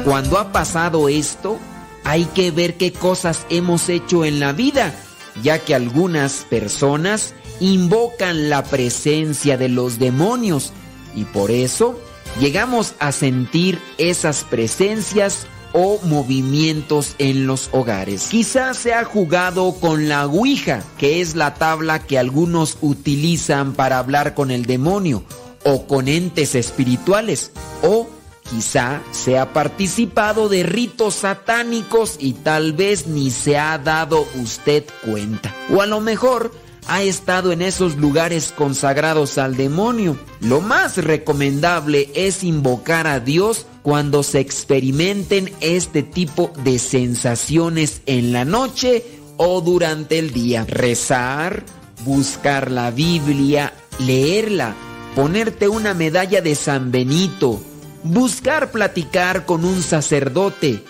Cuando 0.06 0.38
ha 0.38 0.52
pasado 0.52 1.06
esto, 1.10 1.58
hay 2.02 2.24
que 2.24 2.50
ver 2.50 2.78
qué 2.78 2.94
cosas 2.94 3.44
hemos 3.50 3.90
hecho 3.90 4.24
en 4.24 4.40
la 4.40 4.54
vida, 4.54 4.94
ya 5.42 5.58
que 5.58 5.74
algunas 5.74 6.46
personas 6.48 7.34
invocan 7.60 8.48
la 8.48 8.64
presencia 8.64 9.58
de 9.58 9.68
los 9.68 9.98
demonios 9.98 10.72
y 11.14 11.24
por 11.24 11.50
eso 11.50 12.00
llegamos 12.40 12.94
a 13.00 13.12
sentir 13.12 13.78
esas 13.98 14.44
presencias 14.44 15.46
o 15.72 15.98
movimientos 16.04 17.14
en 17.18 17.46
los 17.46 17.68
hogares. 17.72 18.28
Quizás 18.30 18.76
se 18.76 18.94
ha 18.94 19.04
jugado 19.04 19.74
con 19.80 20.08
la 20.08 20.26
Ouija, 20.26 20.82
que 20.98 21.20
es 21.20 21.34
la 21.36 21.54
tabla 21.54 22.00
que 22.00 22.18
algunos 22.18 22.78
utilizan 22.80 23.72
para 23.74 23.98
hablar 23.98 24.34
con 24.34 24.50
el 24.50 24.66
demonio, 24.66 25.24
o 25.64 25.86
con 25.86 26.08
entes 26.08 26.54
espirituales 26.54 27.52
o 27.82 28.08
quizá 28.48 29.02
se 29.12 29.38
ha 29.38 29.52
participado 29.52 30.48
de 30.48 30.62
ritos 30.62 31.14
satánicos 31.14 32.16
y 32.18 32.32
tal 32.32 32.72
vez 32.72 33.06
ni 33.06 33.30
se 33.30 33.58
ha 33.58 33.78
dado 33.78 34.26
usted 34.42 34.84
cuenta. 35.04 35.54
O 35.72 35.82
a 35.82 35.86
lo 35.86 36.00
mejor 36.00 36.52
ha 36.86 37.02
estado 37.02 37.52
en 37.52 37.62
esos 37.62 37.96
lugares 37.96 38.52
consagrados 38.56 39.38
al 39.38 39.56
demonio. 39.56 40.18
Lo 40.40 40.60
más 40.60 40.96
recomendable 40.96 42.10
es 42.14 42.42
invocar 42.42 43.06
a 43.06 43.20
Dios 43.20 43.66
cuando 43.82 44.22
se 44.22 44.40
experimenten 44.40 45.52
este 45.60 46.02
tipo 46.02 46.52
de 46.64 46.78
sensaciones 46.78 48.02
en 48.06 48.32
la 48.32 48.44
noche 48.44 49.04
o 49.36 49.60
durante 49.60 50.18
el 50.18 50.32
día. 50.32 50.64
Rezar, 50.66 51.64
buscar 52.04 52.70
la 52.70 52.90
Biblia, 52.90 53.72
leerla, 53.98 54.74
ponerte 55.14 55.68
una 55.68 55.94
medalla 55.94 56.40
de 56.40 56.54
San 56.54 56.90
Benito, 56.90 57.60
buscar 58.02 58.70
platicar 58.70 59.46
con 59.46 59.64
un 59.64 59.82
sacerdote, 59.82 60.82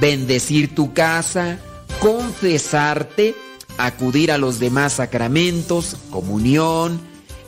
bendecir 0.00 0.74
tu 0.74 0.92
casa, 0.92 1.58
confesarte, 2.00 3.34
acudir 3.78 4.32
a 4.32 4.38
los 4.38 4.58
demás 4.58 4.94
sacramentos, 4.94 5.96
comunión 6.10 7.00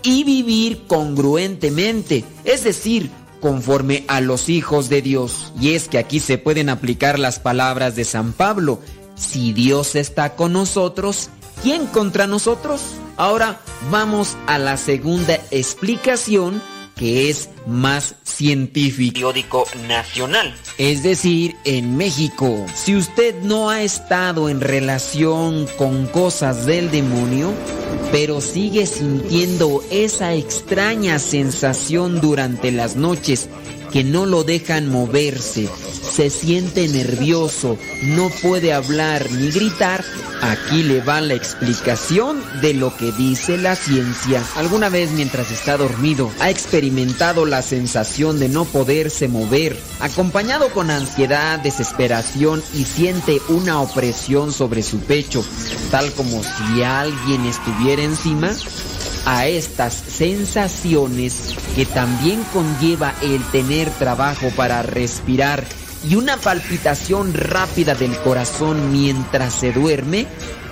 y 0.03 0.25
vivir 0.25 0.87
congruentemente, 0.87 2.25
es 2.45 2.65
decir, 2.65 3.11
conforme 3.41 4.05
a 4.09 4.21
los 4.21 4.49
hijos 4.49 4.89
de 4.89 5.03
Dios. 5.03 5.53
Y 5.61 5.75
es 5.75 5.89
que 5.89 5.99
aquí 5.99 6.21
se 6.21 6.39
pueden 6.39 6.69
aplicar 6.69 7.19
las 7.19 7.39
palabras 7.39 7.97
de 7.97 8.05
San 8.05 8.33
Pablo. 8.33 8.81
Si 9.15 9.53
Dios 9.53 9.95
está 9.95 10.35
con 10.37 10.53
nosotros, 10.53 11.31
¿quién 11.63 11.87
contra 11.87 12.27
nosotros? 12.27 12.83
Ahora 13.17 13.61
vamos 13.91 14.37
a 14.47 14.59
la 14.59 14.77
segunda 14.77 15.35
explicación 15.51 16.61
que 16.97 17.29
es 17.31 17.51
más 17.67 18.17
científico. 18.25 19.13
Periódico 19.13 19.65
nacional. 19.87 20.55
Es 20.79 21.03
decir, 21.03 21.55
en 21.65 21.97
México. 21.97 22.67
Si 22.75 22.97
usted 22.97 23.35
no 23.43 23.71
ha 23.71 23.83
estado 23.83 24.49
en 24.49 24.61
relación 24.61 25.67
con 25.77 26.07
cosas 26.07 26.67
del 26.67 26.91
demonio, 26.91 27.53
pero 28.13 28.41
sigue 28.41 28.87
sintiendo 28.87 29.85
esa 29.91 30.35
extraña 30.35 31.19
sensación 31.19 32.21
durante 32.21 32.73
las 32.73 32.97
noches 32.97 33.49
que 33.97 34.05
no 34.05 34.27
lo 34.27 34.45
dejan 34.45 34.91
moverse, 34.91 35.71
se 36.15 36.29
siente 36.29 36.87
nervioso, 36.87 37.79
no 38.03 38.29
puede 38.43 38.75
hablar 38.75 39.31
ni 39.33 39.51
gritar, 39.51 40.05
aquí 40.43 40.83
le 40.83 41.01
va 41.01 41.23
la 41.23 41.33
explicación 41.33 42.43
de 42.61 42.75
lo 42.75 42.95
que 42.95 43.11
dice 43.13 43.57
la 43.57 43.75
ciencia. 43.75 44.45
Alguna 44.57 44.91
vez 44.91 45.13
mientras 45.13 45.51
está 45.51 45.79
dormido 45.79 46.31
ha 46.41 46.51
experimentado 46.51 47.47
la 47.47 47.63
sensación 47.63 48.39
de 48.39 48.51
no 48.51 48.67
poderse 48.67 49.29
mover, 49.29 49.81
acompañado 50.01 50.69
con 50.73 50.91
ansiedad, 50.91 51.59
desesperación 51.61 52.63
y 52.75 52.85
siente 52.85 53.41
una 53.49 53.81
opresión 53.81 54.53
sobre 54.53 54.83
su 54.83 54.99
pecho, 54.99 55.43
tal 55.91 56.13
como 56.13 56.43
si 56.43 56.83
alguien 56.83 57.47
estuviera 57.47 58.03
encima 58.03 58.55
a 59.27 59.49
estas 59.49 59.93
sensaciones 59.93 61.55
que 61.75 61.85
también 61.85 62.43
conlleva 62.53 63.15
el 63.21 63.43
tener 63.51 63.91
trabajo 63.91 64.51
para 64.57 64.83
respirar 64.83 65.67
y 66.09 66.15
una 66.15 66.37
palpitación 66.37 67.35
rápida 67.35 67.95
del 67.97 68.17
corazón 68.19 68.93
mientras 68.93 69.53
se 69.53 69.73
duerme, 69.73 70.27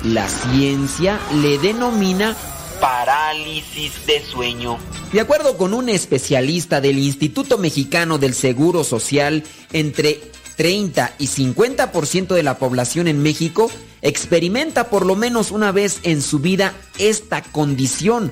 la 0.04 0.28
ciencia 0.28 1.18
le 1.42 1.58
denomina 1.58 2.36
parálisis 2.80 4.06
de 4.06 4.22
sueño. 4.22 4.78
De 5.12 5.20
acuerdo 5.20 5.56
con 5.56 5.74
un 5.74 5.88
especialista 5.88 6.80
del 6.80 6.98
Instituto 6.98 7.58
Mexicano 7.58 8.18
del 8.18 8.34
Seguro 8.34 8.84
Social, 8.84 9.42
entre 9.72 10.20
30 10.56 11.14
y 11.18 11.26
50% 11.26 12.34
de 12.34 12.42
la 12.42 12.58
población 12.58 13.08
en 13.08 13.22
México 13.22 13.70
experimenta 14.02 14.90
por 14.90 15.06
lo 15.06 15.16
menos 15.16 15.50
una 15.50 15.72
vez 15.72 16.00
en 16.02 16.22
su 16.22 16.38
vida 16.38 16.74
esta 16.98 17.42
condición. 17.42 18.30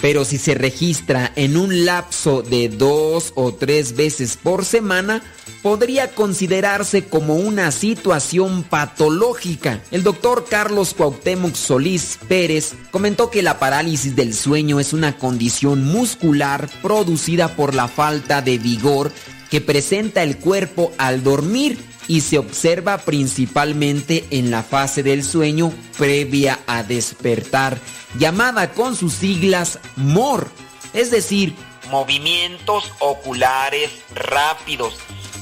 Pero 0.00 0.24
si 0.24 0.38
se 0.38 0.54
registra 0.54 1.32
en 1.34 1.56
un 1.56 1.84
lapso 1.84 2.42
de 2.42 2.68
dos 2.68 3.32
o 3.34 3.52
tres 3.52 3.96
veces 3.96 4.38
por 4.40 4.64
semana, 4.64 5.22
podría 5.62 6.14
considerarse 6.14 7.06
como 7.06 7.34
una 7.34 7.72
situación 7.72 8.62
patológica. 8.62 9.82
El 9.90 10.04
doctor 10.04 10.44
Carlos 10.48 10.94
Cuauhtémoc 10.94 11.54
Solís 11.54 12.18
Pérez 12.28 12.74
comentó 12.92 13.28
que 13.28 13.42
la 13.42 13.58
parálisis 13.58 14.14
del 14.14 14.34
sueño 14.34 14.78
es 14.78 14.92
una 14.92 15.18
condición 15.18 15.84
muscular 15.84 16.68
producida 16.80 17.56
por 17.56 17.74
la 17.74 17.88
falta 17.88 18.40
de 18.40 18.58
vigor 18.58 19.10
que 19.50 19.60
presenta 19.60 20.22
el 20.22 20.38
cuerpo 20.38 20.92
al 20.98 21.22
dormir 21.22 21.78
y 22.06 22.22
se 22.22 22.38
observa 22.38 22.98
principalmente 22.98 24.24
en 24.30 24.50
la 24.50 24.62
fase 24.62 25.02
del 25.02 25.22
sueño 25.22 25.72
previa 25.96 26.58
a 26.66 26.82
despertar, 26.82 27.78
llamada 28.18 28.72
con 28.72 28.96
sus 28.96 29.12
siglas 29.12 29.78
MOR, 29.96 30.48
es 30.94 31.10
decir, 31.10 31.54
movimientos 31.90 32.92
oculares 32.98 33.90
rápidos. 34.14 34.94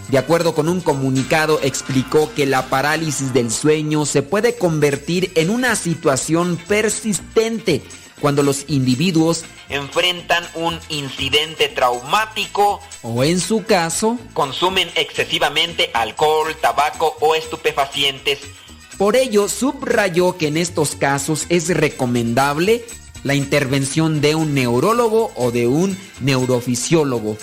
De 0.09 0.19
acuerdo 0.19 0.55
con 0.55 0.69
un 0.69 0.81
comunicado, 0.81 1.59
explicó 1.63 2.33
que 2.35 2.47
la 2.47 2.67
parálisis 2.67 3.33
del 3.33 3.51
sueño 3.51 4.07
se 4.07 4.23
puede 4.23 4.57
convertir 4.57 5.33
en 5.35 5.51
una 5.51 5.75
situación 5.75 6.57
persistente 6.69 7.83
cuando 8.27 8.43
los 8.43 8.65
individuos 8.67 9.45
enfrentan 9.69 10.43
un 10.55 10.77
incidente 10.89 11.69
traumático 11.69 12.81
o 13.03 13.23
en 13.23 13.39
su 13.39 13.65
caso 13.65 14.19
consumen 14.33 14.91
excesivamente 14.97 15.93
alcohol, 15.95 16.53
tabaco 16.61 17.17
o 17.21 17.37
estupefacientes. 17.37 18.41
Por 18.99 19.15
ello, 19.15 19.49
subrayó 19.49 20.37
que 20.37 20.49
en 20.49 20.57
estos 20.57 20.97
casos 20.97 21.47
es 21.51 21.69
recomendable 21.69 22.85
la 23.23 23.37
intervención 23.37 24.21
de 24.21 24.35
un 24.35 24.55
neurólogo 24.55 25.31
o 25.37 25.53
de 25.53 25.69
un 25.69 25.97
neurofisiólogo. 26.19 27.37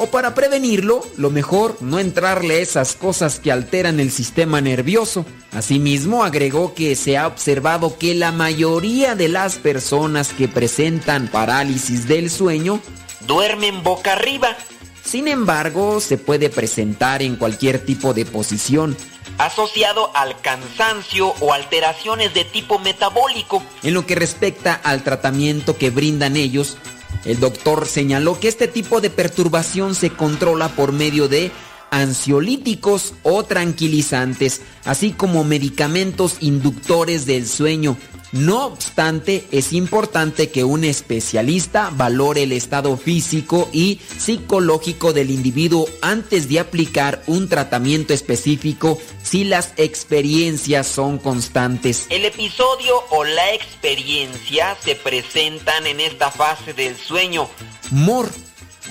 O 0.00 0.06
para 0.06 0.32
prevenirlo, 0.32 1.02
lo 1.16 1.30
mejor 1.30 1.76
no 1.80 1.98
entrarle 1.98 2.62
esas 2.62 2.94
cosas 2.94 3.40
que 3.40 3.50
alteran 3.50 3.98
el 3.98 4.12
sistema 4.12 4.60
nervioso. 4.60 5.26
Asimismo, 5.52 6.22
agregó 6.22 6.72
que 6.72 6.94
se 6.94 7.18
ha 7.18 7.26
observado 7.26 7.98
que 7.98 8.14
la 8.14 8.30
mayoría 8.30 9.16
de 9.16 9.28
las 9.28 9.56
personas 9.56 10.32
que 10.32 10.46
presentan 10.46 11.26
parálisis 11.26 12.06
del 12.06 12.30
sueño 12.30 12.80
duermen 13.26 13.82
boca 13.82 14.12
arriba. 14.12 14.56
Sin 15.02 15.26
embargo, 15.26 16.00
se 16.00 16.16
puede 16.16 16.48
presentar 16.48 17.22
en 17.22 17.34
cualquier 17.34 17.84
tipo 17.84 18.14
de 18.14 18.24
posición, 18.24 18.96
asociado 19.38 20.10
al 20.14 20.40
cansancio 20.40 21.34
o 21.40 21.52
alteraciones 21.52 22.34
de 22.34 22.44
tipo 22.44 22.78
metabólico. 22.78 23.62
En 23.82 23.94
lo 23.94 24.06
que 24.06 24.14
respecta 24.14 24.74
al 24.74 25.02
tratamiento 25.02 25.76
que 25.76 25.90
brindan 25.90 26.36
ellos, 26.36 26.76
el 27.24 27.40
doctor 27.40 27.86
señaló 27.86 28.38
que 28.38 28.48
este 28.48 28.68
tipo 28.68 29.00
de 29.00 29.10
perturbación 29.10 29.94
se 29.94 30.10
controla 30.10 30.68
por 30.68 30.92
medio 30.92 31.28
de 31.28 31.50
ansiolíticos 31.90 33.14
o 33.22 33.44
tranquilizantes, 33.44 34.62
así 34.84 35.12
como 35.12 35.44
medicamentos 35.44 36.36
inductores 36.40 37.26
del 37.26 37.46
sueño, 37.46 37.96
no 38.32 38.66
obstante, 38.66 39.46
es 39.52 39.72
importante 39.72 40.50
que 40.50 40.62
un 40.62 40.84
especialista 40.84 41.90
valore 41.94 42.42
el 42.42 42.52
estado 42.52 42.98
físico 42.98 43.70
y 43.72 44.00
psicológico 44.18 45.14
del 45.14 45.30
individuo 45.30 45.86
antes 46.02 46.46
de 46.50 46.60
aplicar 46.60 47.22
un 47.26 47.48
tratamiento 47.48 48.12
específico 48.12 48.98
si 49.22 49.44
las 49.44 49.72
experiencias 49.78 50.86
son 50.86 51.16
constantes. 51.16 52.06
El 52.10 52.26
episodio 52.26 53.02
o 53.10 53.24
la 53.24 53.54
experiencia 53.54 54.76
se 54.84 54.94
presentan 54.94 55.86
en 55.86 56.00
esta 56.00 56.30
fase 56.30 56.74
del 56.74 56.96
sueño. 56.96 57.48
MOR 57.90 58.28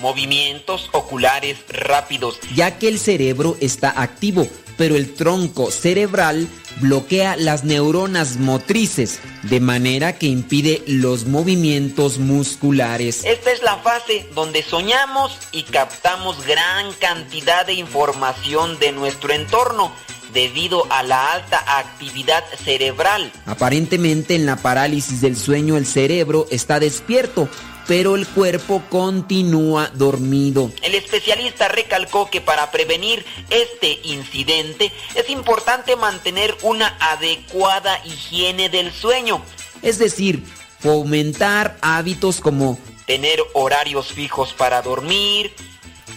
movimientos 0.00 0.88
oculares 0.92 1.58
rápidos, 1.68 2.38
ya 2.54 2.78
que 2.78 2.88
el 2.88 2.98
cerebro 2.98 3.56
está 3.60 4.00
activo, 4.00 4.46
pero 4.76 4.96
el 4.96 5.14
tronco 5.14 5.70
cerebral 5.70 6.48
bloquea 6.80 7.36
las 7.36 7.64
neuronas 7.64 8.36
motrices, 8.36 9.20
de 9.42 9.60
manera 9.60 10.18
que 10.18 10.26
impide 10.26 10.82
los 10.86 11.26
movimientos 11.26 12.18
musculares. 12.18 13.24
Esta 13.24 13.50
es 13.50 13.62
la 13.62 13.76
fase 13.78 14.28
donde 14.34 14.62
soñamos 14.62 15.36
y 15.52 15.64
captamos 15.64 16.46
gran 16.46 16.92
cantidad 16.94 17.66
de 17.66 17.74
información 17.74 18.78
de 18.78 18.92
nuestro 18.92 19.32
entorno 19.32 19.92
debido 20.32 20.86
a 20.90 21.02
la 21.02 21.32
alta 21.32 21.64
actividad 21.78 22.44
cerebral. 22.62 23.32
Aparentemente 23.46 24.34
en 24.34 24.46
la 24.46 24.56
parálisis 24.56 25.20
del 25.20 25.36
sueño 25.36 25.76
el 25.76 25.86
cerebro 25.86 26.46
está 26.50 26.78
despierto, 26.78 27.48
pero 27.88 28.16
el 28.16 28.28
cuerpo 28.28 28.84
continúa 28.90 29.90
dormido. 29.94 30.70
El 30.82 30.94
especialista 30.94 31.68
recalcó 31.68 32.30
que 32.30 32.42
para 32.42 32.70
prevenir 32.70 33.24
este 33.48 33.98
incidente 34.04 34.92
es 35.14 35.30
importante 35.30 35.96
mantener 35.96 36.54
una 36.62 36.96
adecuada 37.00 37.98
higiene 38.04 38.68
del 38.68 38.92
sueño, 38.92 39.42
es 39.80 39.98
decir, 39.98 40.44
fomentar 40.80 41.78
hábitos 41.80 42.40
como 42.40 42.78
tener 43.06 43.40
horarios 43.54 44.12
fijos 44.12 44.52
para 44.52 44.82
dormir, 44.82 45.54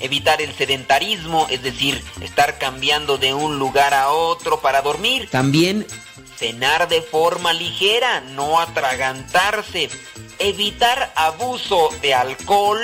evitar 0.02 0.42
el 0.42 0.54
sedentarismo, 0.54 1.48
es 1.50 1.64
decir, 1.64 2.04
estar 2.20 2.58
cambiando 2.58 3.18
de 3.18 3.34
un 3.34 3.60
lugar 3.60 3.94
a 3.94 4.10
otro 4.10 4.60
para 4.60 4.82
dormir. 4.82 5.30
También 5.32 5.88
cenar 6.42 6.90
de 6.90 7.04
forma 7.04 7.54
ligera, 7.54 8.22
no 8.22 8.60
atragantarse, 8.60 9.92
evitar 10.40 11.14
abuso 11.16 11.90
de 12.02 12.16
alcohol, 12.16 12.80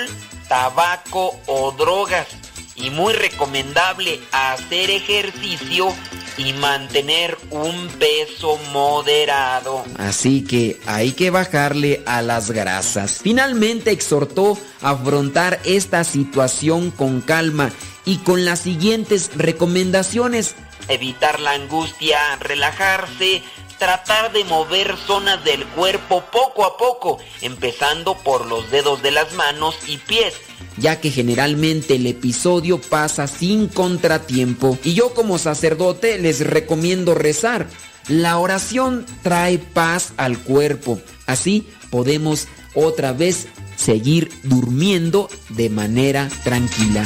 tabaco 0.48 1.32
o 1.46 1.72
drogas. 1.72 2.28
Y 2.76 2.90
muy 2.90 3.12
recomendable 3.12 4.20
hacer 4.30 4.90
ejercicio 4.90 5.92
y 6.36 6.52
mantener 6.52 7.36
un 7.50 7.88
peso 7.98 8.60
moderado. 8.72 9.82
Así 9.96 10.44
que 10.44 10.78
hay 10.86 11.10
que 11.10 11.30
bajarle 11.30 12.04
a 12.06 12.22
las 12.22 12.52
grasas. 12.52 13.18
Finalmente 13.20 13.90
exhortó 13.90 14.56
a 14.80 14.90
afrontar 14.90 15.58
esta 15.64 16.04
situación 16.04 16.92
con 16.92 17.20
calma 17.22 17.72
y 18.04 18.18
con 18.18 18.44
las 18.44 18.60
siguientes 18.60 19.32
recomendaciones. 19.34 20.54
Evitar 20.88 21.40
la 21.40 21.52
angustia, 21.52 22.18
relajarse, 22.40 23.42
tratar 23.78 24.32
de 24.32 24.44
mover 24.44 24.96
zonas 25.06 25.42
del 25.44 25.64
cuerpo 25.66 26.24
poco 26.32 26.64
a 26.64 26.76
poco, 26.76 27.18
empezando 27.40 28.16
por 28.16 28.46
los 28.46 28.70
dedos 28.70 29.02
de 29.02 29.12
las 29.12 29.32
manos 29.34 29.76
y 29.86 29.98
pies, 29.98 30.34
ya 30.76 31.00
que 31.00 31.10
generalmente 31.10 31.96
el 31.96 32.06
episodio 32.06 32.80
pasa 32.80 33.26
sin 33.26 33.68
contratiempo. 33.68 34.78
Y 34.82 34.94
yo 34.94 35.14
como 35.14 35.38
sacerdote 35.38 36.18
les 36.18 36.40
recomiendo 36.40 37.14
rezar. 37.14 37.68
La 38.08 38.38
oración 38.38 39.04
trae 39.22 39.58
paz 39.58 40.12
al 40.16 40.38
cuerpo. 40.38 40.98
Así 41.26 41.68
podemos 41.90 42.48
otra 42.74 43.12
vez 43.12 43.48
seguir 43.76 44.30
durmiendo 44.44 45.28
de 45.50 45.68
manera 45.68 46.28
tranquila. 46.42 47.04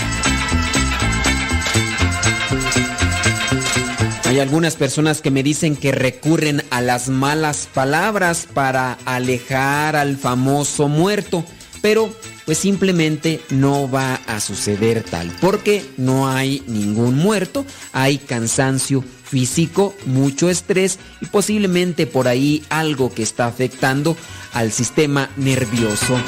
Hay 4.33 4.41
algunas 4.41 4.77
personas 4.77 5.21
que 5.21 5.31
me 5.31 5.43
dicen 5.43 5.77
que 5.77 5.93
recurren 5.93 6.63
a 6.71 6.81
las 6.81 7.11
malas 7.11 7.69
palabras 7.71 8.49
para 8.51 8.95
alejar 9.05 9.95
al 9.95 10.17
famoso 10.17 10.89
muerto, 10.89 11.45
pero 11.83 12.11
pues 12.47 12.57
simplemente 12.57 13.43
no 13.51 13.91
va 13.91 14.15
a 14.27 14.41
suceder 14.41 15.03
tal, 15.03 15.31
porque 15.39 15.85
no 15.99 16.31
hay 16.31 16.63
ningún 16.67 17.17
muerto, 17.17 17.67
hay 17.93 18.17
cansancio 18.17 19.05
físico, 19.23 19.95
mucho 20.07 20.49
estrés 20.49 20.99
y 21.21 21.27
posiblemente 21.27 22.07
por 22.07 22.27
ahí 22.27 22.65
algo 22.71 23.13
que 23.13 23.23
está 23.23 23.45
afectando 23.45 24.17
al 24.55 24.73
sistema 24.73 25.29
nervioso. 25.37 26.19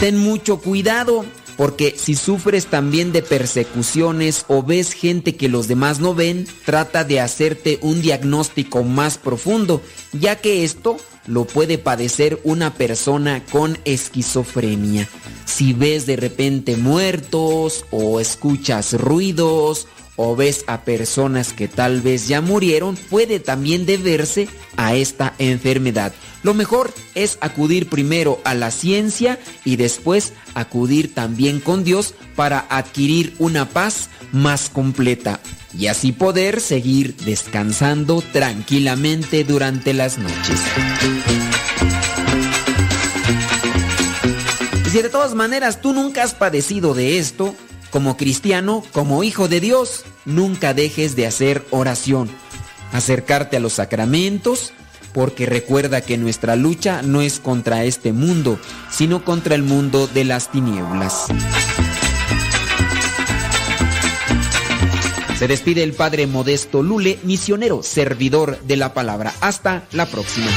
Ten 0.00 0.18
mucho 0.18 0.58
cuidado, 0.58 1.24
porque 1.58 1.96
si 1.98 2.14
sufres 2.14 2.66
también 2.66 3.10
de 3.10 3.20
persecuciones 3.20 4.44
o 4.46 4.62
ves 4.62 4.92
gente 4.92 5.34
que 5.34 5.48
los 5.48 5.66
demás 5.66 5.98
no 5.98 6.14
ven, 6.14 6.46
trata 6.64 7.02
de 7.02 7.18
hacerte 7.18 7.80
un 7.82 8.00
diagnóstico 8.00 8.84
más 8.84 9.18
profundo, 9.18 9.82
ya 10.12 10.36
que 10.36 10.62
esto 10.62 10.98
lo 11.26 11.46
puede 11.46 11.76
padecer 11.76 12.40
una 12.44 12.74
persona 12.74 13.44
con 13.50 13.76
esquizofrenia. 13.84 15.08
Si 15.46 15.72
ves 15.72 16.06
de 16.06 16.14
repente 16.14 16.76
muertos 16.76 17.84
o 17.90 18.20
escuchas 18.20 18.92
ruidos 18.92 19.88
o 20.20 20.34
ves 20.34 20.64
a 20.66 20.82
personas 20.82 21.52
que 21.52 21.68
tal 21.68 22.00
vez 22.00 22.26
ya 22.26 22.40
murieron, 22.40 22.96
puede 22.96 23.38
también 23.38 23.86
deberse 23.86 24.48
a 24.76 24.96
esta 24.96 25.32
enfermedad. 25.38 26.12
Lo 26.42 26.54
mejor 26.54 26.92
es 27.14 27.38
acudir 27.40 27.88
primero 27.88 28.40
a 28.44 28.54
la 28.54 28.72
ciencia 28.72 29.38
y 29.64 29.76
después 29.76 30.32
acudir 30.54 31.14
también 31.14 31.60
con 31.60 31.84
Dios 31.84 32.14
para 32.34 32.66
adquirir 32.68 33.34
una 33.38 33.68
paz 33.68 34.08
más 34.32 34.70
completa 34.70 35.38
y 35.72 35.86
así 35.86 36.10
poder 36.10 36.60
seguir 36.60 37.14
descansando 37.18 38.20
tranquilamente 38.32 39.44
durante 39.44 39.94
las 39.94 40.18
noches. 40.18 40.60
Y 44.84 44.90
si 44.90 45.00
de 45.00 45.10
todas 45.10 45.34
maneras 45.36 45.80
tú 45.80 45.92
nunca 45.92 46.24
has 46.24 46.34
padecido 46.34 46.94
de 46.94 47.18
esto, 47.18 47.54
como 47.90 48.16
cristiano, 48.16 48.82
como 48.92 49.24
hijo 49.24 49.48
de 49.48 49.60
Dios, 49.60 50.04
nunca 50.24 50.74
dejes 50.74 51.16
de 51.16 51.26
hacer 51.26 51.64
oración, 51.70 52.28
acercarte 52.92 53.56
a 53.56 53.60
los 53.60 53.74
sacramentos, 53.74 54.72
porque 55.12 55.46
recuerda 55.46 56.00
que 56.00 56.18
nuestra 56.18 56.56
lucha 56.56 57.02
no 57.02 57.22
es 57.22 57.40
contra 57.40 57.84
este 57.84 58.12
mundo, 58.12 58.58
sino 58.90 59.24
contra 59.24 59.54
el 59.54 59.62
mundo 59.62 60.06
de 60.06 60.24
las 60.24 60.50
tinieblas. 60.50 61.26
Se 65.38 65.46
despide 65.46 65.84
el 65.84 65.92
Padre 65.92 66.26
Modesto 66.26 66.82
Lule, 66.82 67.20
misionero, 67.22 67.84
servidor 67.84 68.58
de 68.62 68.76
la 68.76 68.92
palabra. 68.92 69.32
Hasta 69.40 69.86
la 69.92 70.06
próxima. 70.06 70.50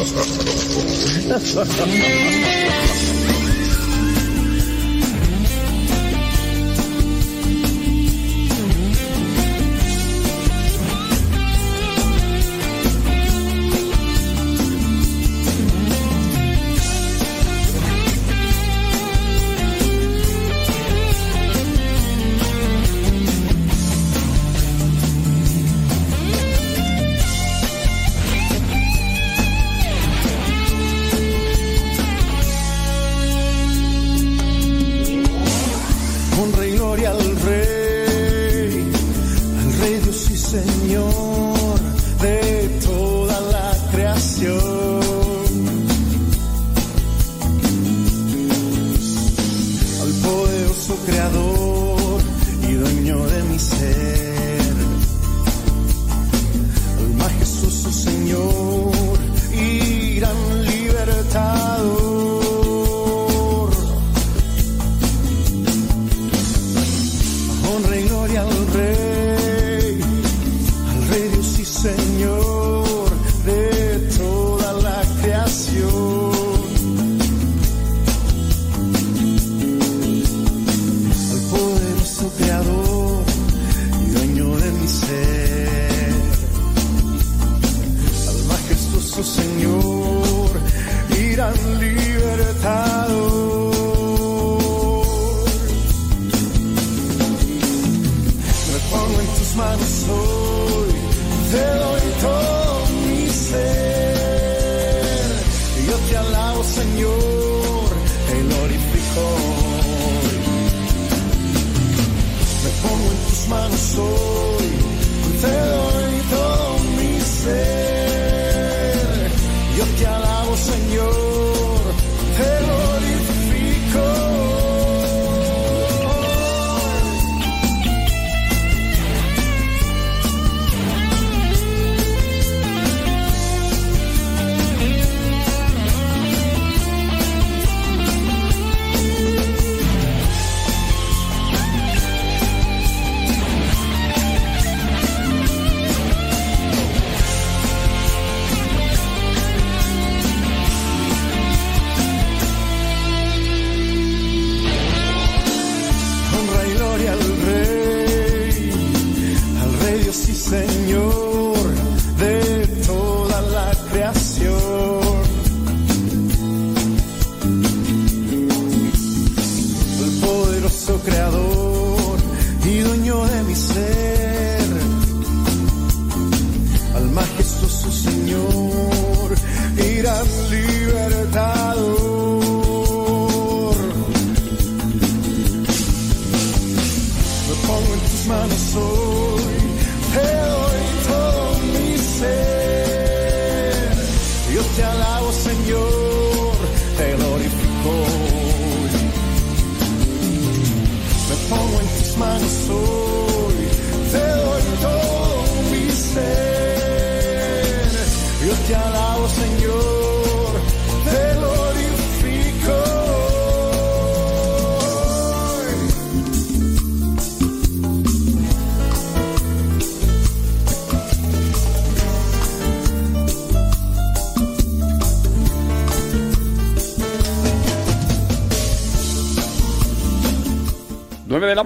остаться 0.00 1.74
дома. 1.76 3.19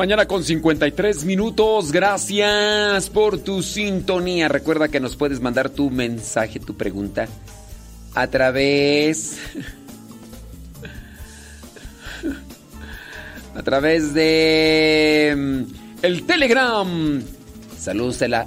Mañana 0.05 0.26
con 0.26 0.44
53 0.44 1.24
minutos. 1.24 1.90
Gracias 1.90 3.09
por 3.09 3.39
tu 3.39 3.62
sintonía. 3.62 4.48
Recuerda 4.48 4.89
que 4.89 5.01
nos 5.01 5.16
puedes 5.16 5.40
mandar 5.40 5.70
tu 5.70 5.89
mensaje, 5.89 6.60
tu 6.60 6.76
pregunta 6.76 7.26
a 8.14 8.26
través 8.26 9.39
a 13.55 13.62
través 13.62 14.12
de 14.12 15.32
mm, 15.35 15.62
el 16.02 16.26
Telegram. 16.26 17.22
Saludos 17.78 18.18
de 18.18 18.28
la 18.28 18.47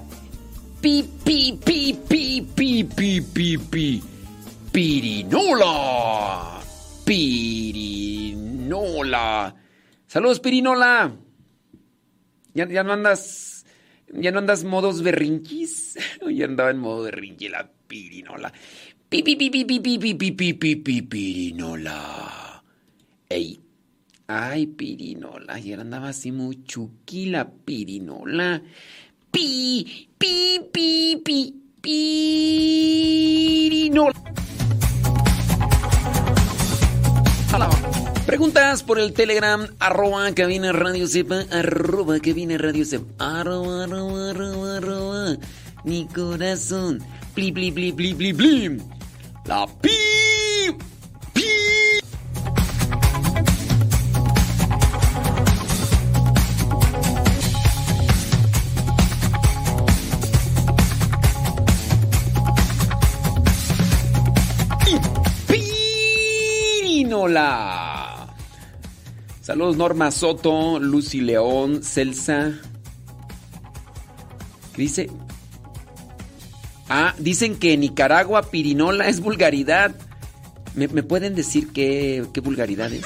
pi 0.79 1.09
pi 1.23 1.57
pi 1.65 1.99
pi 2.07 2.47
pi 2.53 2.84
pi 2.84 3.21
pi 3.21 3.57
pi 3.57 4.03
Pirinola. 4.71 6.61
Pirinola. 7.03 7.95
Saludos, 10.05 10.39
Pirinola. 10.39 11.27
¿Ya, 12.57 12.67
ya 12.67 12.84
no 12.84 12.93
andas. 12.93 13.65
¿Ya 14.11 14.31
no 14.31 14.39
andas 14.39 14.63
modos 14.63 15.03
berrinchis? 15.03 15.99
Ya 16.27 16.45
andaba 16.45 16.71
en 16.71 16.79
modo 16.79 17.03
berrinche 17.03 17.49
la 17.49 17.69
Pirinola. 17.88 18.51
Pi, 19.09 19.21
pi, 19.21 19.35
pi, 19.35 19.51
pi, 19.51 19.63
pi, 19.63 19.79
pi, 19.79 19.99
pi, 19.99 20.15
pi, 20.15 20.34
pi, 20.34 20.53
pi, 20.53 20.75
pi, 20.75 21.01
Pirinola. 21.03 22.63
Ey. 23.29 23.59
Ay, 24.25 24.65
Pirinola. 24.65 25.53
Ayer 25.53 25.81
andaba 25.81 26.09
así 26.09 26.31
muy 26.31 26.63
chuquila, 26.63 27.47
Pirinola. 27.47 28.63
Pi, 29.29 30.09
pi, 30.17 30.59
pi, 30.73 31.21
pi, 31.23 31.53
Pirinola. 31.79 34.13
Preguntas 38.26 38.84
por 38.84 38.99
el 38.99 39.14
Telegram, 39.14 39.68
arroba 39.80 40.34
cabina 40.34 40.74
radio 40.74 41.07
sepa, 41.07 41.45
arroba 41.52 42.19
cabina 42.19 42.57
radio 42.57 42.84
sepa, 42.84 43.40
arroba, 43.40 43.86
arroba, 43.86 44.32
arroba, 44.32 44.78
arroba, 44.78 45.38
mi 45.86 46.07
corazón, 46.07 46.99
pli, 47.34 47.52
pli, 47.52 47.72
pli, 47.72 47.94
pli, 47.94 48.14
pli, 48.14 48.34
pli. 48.34 48.82
La 49.45 49.65
pi, 49.65 49.90
Saludos 69.41 69.76
Norma 69.76 70.11
Soto, 70.11 70.80
Lucy 70.80 71.22
León, 71.22 71.81
Celsa. 71.81 72.53
¿Qué 74.76 74.81
dice? 74.84 75.10
Ah, 76.89 77.15
dicen 77.18 77.57
que 77.57 77.73
en 77.73 77.80
Nicaragua 77.80 78.44
pirinola 78.44 79.07
es 79.07 79.19
vulgaridad. 79.19 79.95
¿Me, 80.76 80.88
me 80.89 81.02
pueden 81.02 81.34
decir 81.34 81.73
qué, 81.73 82.23
qué 82.34 82.39
vulgaridad 82.39 82.94
es? 82.94 83.06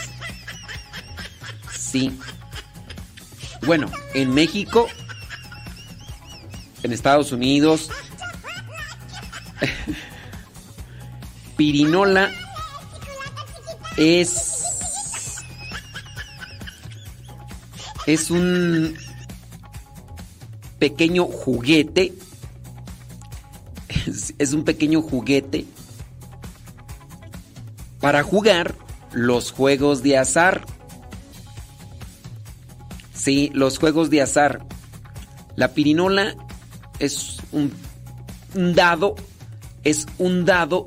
Sí. 1.73 2.19
Bueno, 3.65 3.89
en 4.13 4.33
México, 4.33 4.87
en 6.83 6.91
Estados 6.91 7.31
Unidos, 7.31 7.89
pirinola 11.55 12.29
es 13.97 15.37
es 18.07 18.31
un 18.31 18.95
pequeño 20.79 21.25
juguete 21.25 22.13
es, 24.37 24.53
un 24.53 24.63
pequeño 24.63 25.01
juguete 25.01 25.65
para 27.99 28.23
jugar 28.23 28.75
los 29.11 29.51
juegos 29.51 30.01
de 30.01 30.17
azar. 30.17 30.65
Sí 33.13 33.51
los 33.53 33.77
juegos 33.77 34.09
de 34.09 34.21
azar. 34.21 34.65
La 35.55 35.73
pirinola 35.73 36.35
es 36.99 37.37
un 37.51 37.71
dado 38.73 39.15
es 39.83 40.07
un 40.17 40.45
dado 40.45 40.85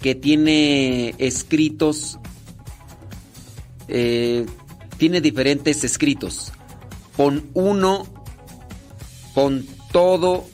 que 0.00 0.14
tiene 0.14 1.14
escritos 1.18 2.18
eh, 3.90 4.46
tiene 4.96 5.20
diferentes 5.20 5.84
escritos. 5.84 6.52
Pon 7.16 7.48
uno, 7.54 8.06
pon 9.34 9.66
todo, 9.92 10.46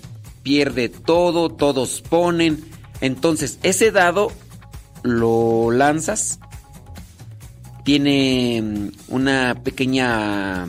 pierde 0.42 0.88
todo, 0.88 1.50
todos 1.50 2.02
ponen. 2.02 2.64
Entonces, 3.00 3.58
ese 3.62 3.90
dado 3.90 4.32
lo 5.02 5.70
lanzas. 5.70 6.40
Tiene 7.84 8.62
mm, 8.62 8.88
una 9.08 9.54
pequeña... 9.62 10.66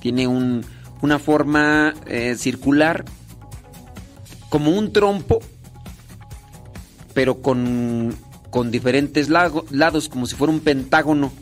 Tiene 0.00 0.26
un, 0.26 0.64
una 1.00 1.18
forma 1.18 1.94
eh, 2.06 2.36
circular, 2.36 3.04
como 4.48 4.70
un 4.70 4.92
trompo, 4.92 5.40
pero 7.14 7.40
con 7.40 8.16
con 8.52 8.70
diferentes 8.70 9.30
lados, 9.30 10.10
como 10.10 10.26
si 10.26 10.36
fuera 10.36 10.52
un 10.52 10.60
pentágono. 10.60 11.32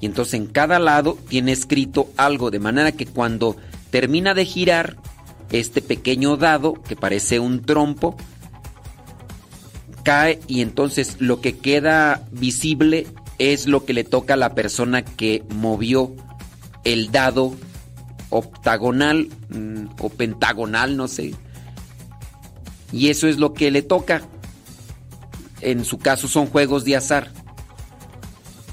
Y 0.00 0.06
entonces 0.06 0.34
en 0.34 0.46
cada 0.46 0.78
lado 0.78 1.18
tiene 1.28 1.50
escrito 1.50 2.08
algo, 2.16 2.52
de 2.52 2.60
manera 2.60 2.92
que 2.92 3.06
cuando 3.06 3.56
termina 3.90 4.34
de 4.34 4.44
girar 4.44 4.96
este 5.50 5.82
pequeño 5.82 6.36
dado, 6.36 6.74
que 6.74 6.94
parece 6.94 7.40
un 7.40 7.62
trompo, 7.62 8.16
cae 10.04 10.38
y 10.46 10.60
entonces 10.60 11.16
lo 11.18 11.40
que 11.40 11.58
queda 11.58 12.22
visible 12.30 13.08
es 13.38 13.66
lo 13.66 13.84
que 13.84 13.92
le 13.92 14.04
toca 14.04 14.34
a 14.34 14.36
la 14.36 14.54
persona 14.54 15.04
que 15.04 15.42
movió 15.56 16.14
el 16.84 17.10
dado 17.10 17.52
octagonal 18.30 19.28
mm, 19.48 19.86
o 19.98 20.08
pentagonal, 20.08 20.96
no 20.96 21.08
sé. 21.08 21.34
Y 22.92 23.08
eso 23.08 23.26
es 23.26 23.38
lo 23.38 23.54
que 23.54 23.72
le 23.72 23.82
toca 23.82 24.22
en 25.64 25.84
su 25.84 25.98
caso 25.98 26.28
son 26.28 26.46
juegos 26.46 26.84
de 26.84 26.96
azar. 26.96 27.30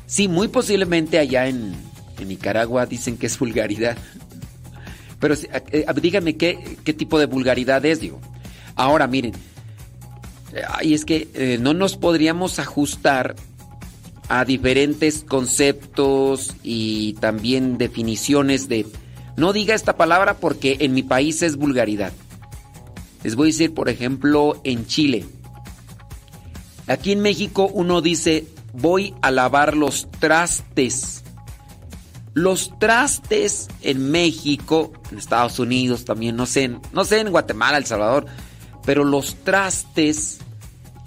Sí, 0.06 0.28
muy 0.28 0.50
posiblemente 0.50 1.20
allá 1.20 1.48
en, 1.48 1.74
Nicaragua 2.26 2.86
dicen 2.86 3.18
que 3.18 3.26
es 3.26 3.40
vulgaridad. 3.40 3.98
Pero 5.20 5.34
eh, 5.34 5.64
eh, 5.72 5.86
díganme 6.02 6.38
qué, 6.38 6.78
tipo 6.98 7.18
de 7.18 7.26
vulgaridad 7.26 7.84
es, 7.86 8.00
digo. 8.00 8.20
Ahora, 8.76 9.08
miren, 9.08 9.34
ay, 10.70 10.94
es 10.94 11.06
que 11.06 11.30
eh, 11.34 11.58
no 11.60 11.74
nos 11.74 11.98
podríamos 11.98 12.60
ajustar 12.60 13.36
a 14.30 14.46
diferentes 14.46 15.24
conceptos 15.28 16.56
y 16.64 17.14
también 17.14 17.78
definiciones 17.78 18.70
de... 18.70 18.86
No 19.36 19.54
diga 19.54 19.76
esta 19.76 19.98
palabra 19.98 20.36
porque 20.36 20.78
en 20.82 20.94
mi 20.94 21.04
país 21.04 21.42
es 21.42 21.56
vulgaridad. 21.56 22.12
Les 23.24 23.36
voy 23.36 23.48
a 23.48 23.52
decir, 23.52 23.74
por 23.74 23.90
ejemplo, 23.90 24.60
en 24.64 24.88
Chile. 24.88 25.26
Aquí 26.92 27.14
en 27.14 27.22
México 27.22 27.70
uno 27.74 28.02
dice, 28.02 28.48
voy 28.74 29.14
a 29.22 29.32
lavar 29.32 29.78
los 29.78 30.10
trastes. 30.20 31.24
Los 32.34 32.78
trastes 32.80 33.68
en 33.82 34.12
México, 34.12 34.92
en 35.12 35.18
Estados 35.18 35.60
Unidos 35.60 36.06
también, 36.06 36.36
no 36.36 36.46
sé, 36.46 36.78
no 36.94 37.06
sé 37.06 37.20
en 37.20 37.32
Guatemala, 37.32 37.78
El 37.78 37.86
Salvador, 37.86 38.26
pero 38.86 39.04
los 39.04 39.36
trastes 39.44 40.40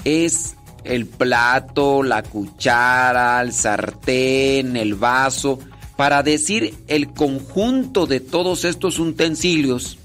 es 0.05 0.57
el 0.85 1.07
plato, 1.07 2.03
la 2.03 2.23
cuchara, 2.23 3.41
el 3.41 3.53
sartén, 3.53 4.77
el 4.77 4.95
vaso, 4.95 5.59
para 5.97 6.23
decir 6.23 6.75
el 6.89 7.13
conjunto 7.13 8.07
de 8.07 8.21
todos 8.21 8.65
estos 8.65 8.99
utensilios 8.99 9.99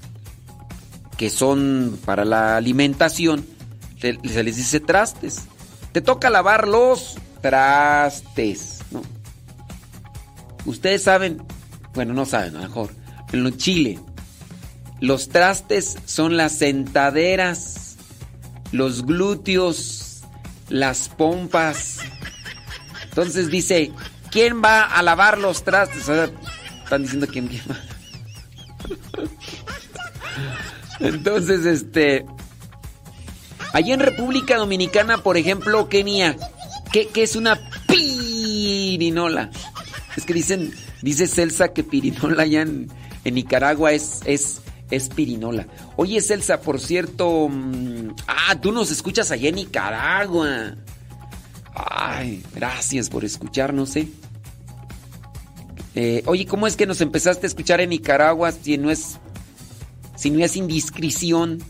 que 1.18 1.28
son 1.28 1.98
para 2.06 2.24
la 2.24 2.56
alimentación, 2.56 3.44
se 4.00 4.42
les 4.42 4.56
dice 4.56 4.80
trastes. 4.80 5.49
Te 5.92 6.00
toca 6.00 6.30
lavar 6.30 6.68
los 6.68 7.16
trastes, 7.40 8.80
¿no? 8.90 9.02
Ustedes 10.66 11.02
saben, 11.02 11.42
bueno, 11.94 12.14
no 12.14 12.26
saben, 12.26 12.56
a 12.56 12.60
lo 12.60 12.68
mejor, 12.68 12.90
en 13.32 13.56
Chile, 13.56 13.98
los 15.00 15.30
trastes 15.30 15.96
son 16.04 16.36
las 16.36 16.52
sentaderas, 16.52 17.96
los 18.72 19.06
glúteos, 19.06 20.20
las 20.68 21.08
pompas. 21.08 21.98
Entonces 23.04 23.50
dice, 23.50 23.92
¿quién 24.30 24.62
va 24.62 24.82
a 24.84 25.02
lavar 25.02 25.38
los 25.38 25.64
trastes? 25.64 26.08
están 26.84 27.02
diciendo 27.02 27.26
quién 27.26 27.48
va. 27.48 27.76
Entonces, 31.00 31.64
este. 31.64 32.26
Allí 33.72 33.92
en 33.92 34.00
República 34.00 34.56
Dominicana, 34.56 35.22
por 35.22 35.36
ejemplo, 35.36 35.88
Kenia, 35.88 36.36
¿qué, 36.92 37.08
es 37.14 37.36
una 37.36 37.60
pirinola? 37.86 39.50
Es 40.16 40.24
que 40.24 40.34
dicen, 40.34 40.72
dice 41.02 41.26
Celsa 41.26 41.72
que 41.72 41.84
pirinola 41.84 42.42
allá 42.42 42.62
en, 42.62 42.88
Nicaragua 43.24 43.92
es, 43.92 44.20
es, 44.24 44.60
es 44.90 45.08
pirinola. 45.08 45.68
Oye, 45.96 46.20
Celsa, 46.20 46.60
por 46.60 46.80
cierto. 46.80 47.48
Mm, 47.48 48.14
ah, 48.26 48.58
tú 48.60 48.72
nos 48.72 48.90
escuchas 48.90 49.30
allá 49.30 49.50
en 49.50 49.56
Nicaragua. 49.56 50.74
Ay, 51.74 52.42
gracias 52.54 53.08
por 53.08 53.24
escucharnos, 53.24 53.94
¿eh? 53.94 54.08
¿eh? 55.94 56.22
Oye, 56.26 56.44
¿cómo 56.46 56.66
es 56.66 56.74
que 56.76 56.86
nos 56.86 57.00
empezaste 57.00 57.46
a 57.46 57.48
escuchar 57.48 57.80
en 57.80 57.90
Nicaragua 57.90 58.50
si 58.50 58.76
no 58.78 58.90
es. 58.90 59.18
si 60.16 60.30
no 60.30 60.44
es 60.44 60.56
indiscreción? 60.56 61.62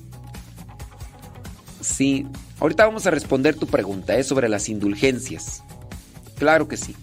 Sí. 1.90 2.26
Ahorita 2.60 2.86
vamos 2.86 3.06
a 3.06 3.10
responder 3.10 3.56
tu 3.56 3.66
pregunta, 3.66 4.16
¿eh? 4.16 4.22
Sobre 4.22 4.48
las 4.48 4.68
indulgencias. 4.68 5.62
Claro 6.38 6.68
que 6.68 6.76
sí. 6.76 6.94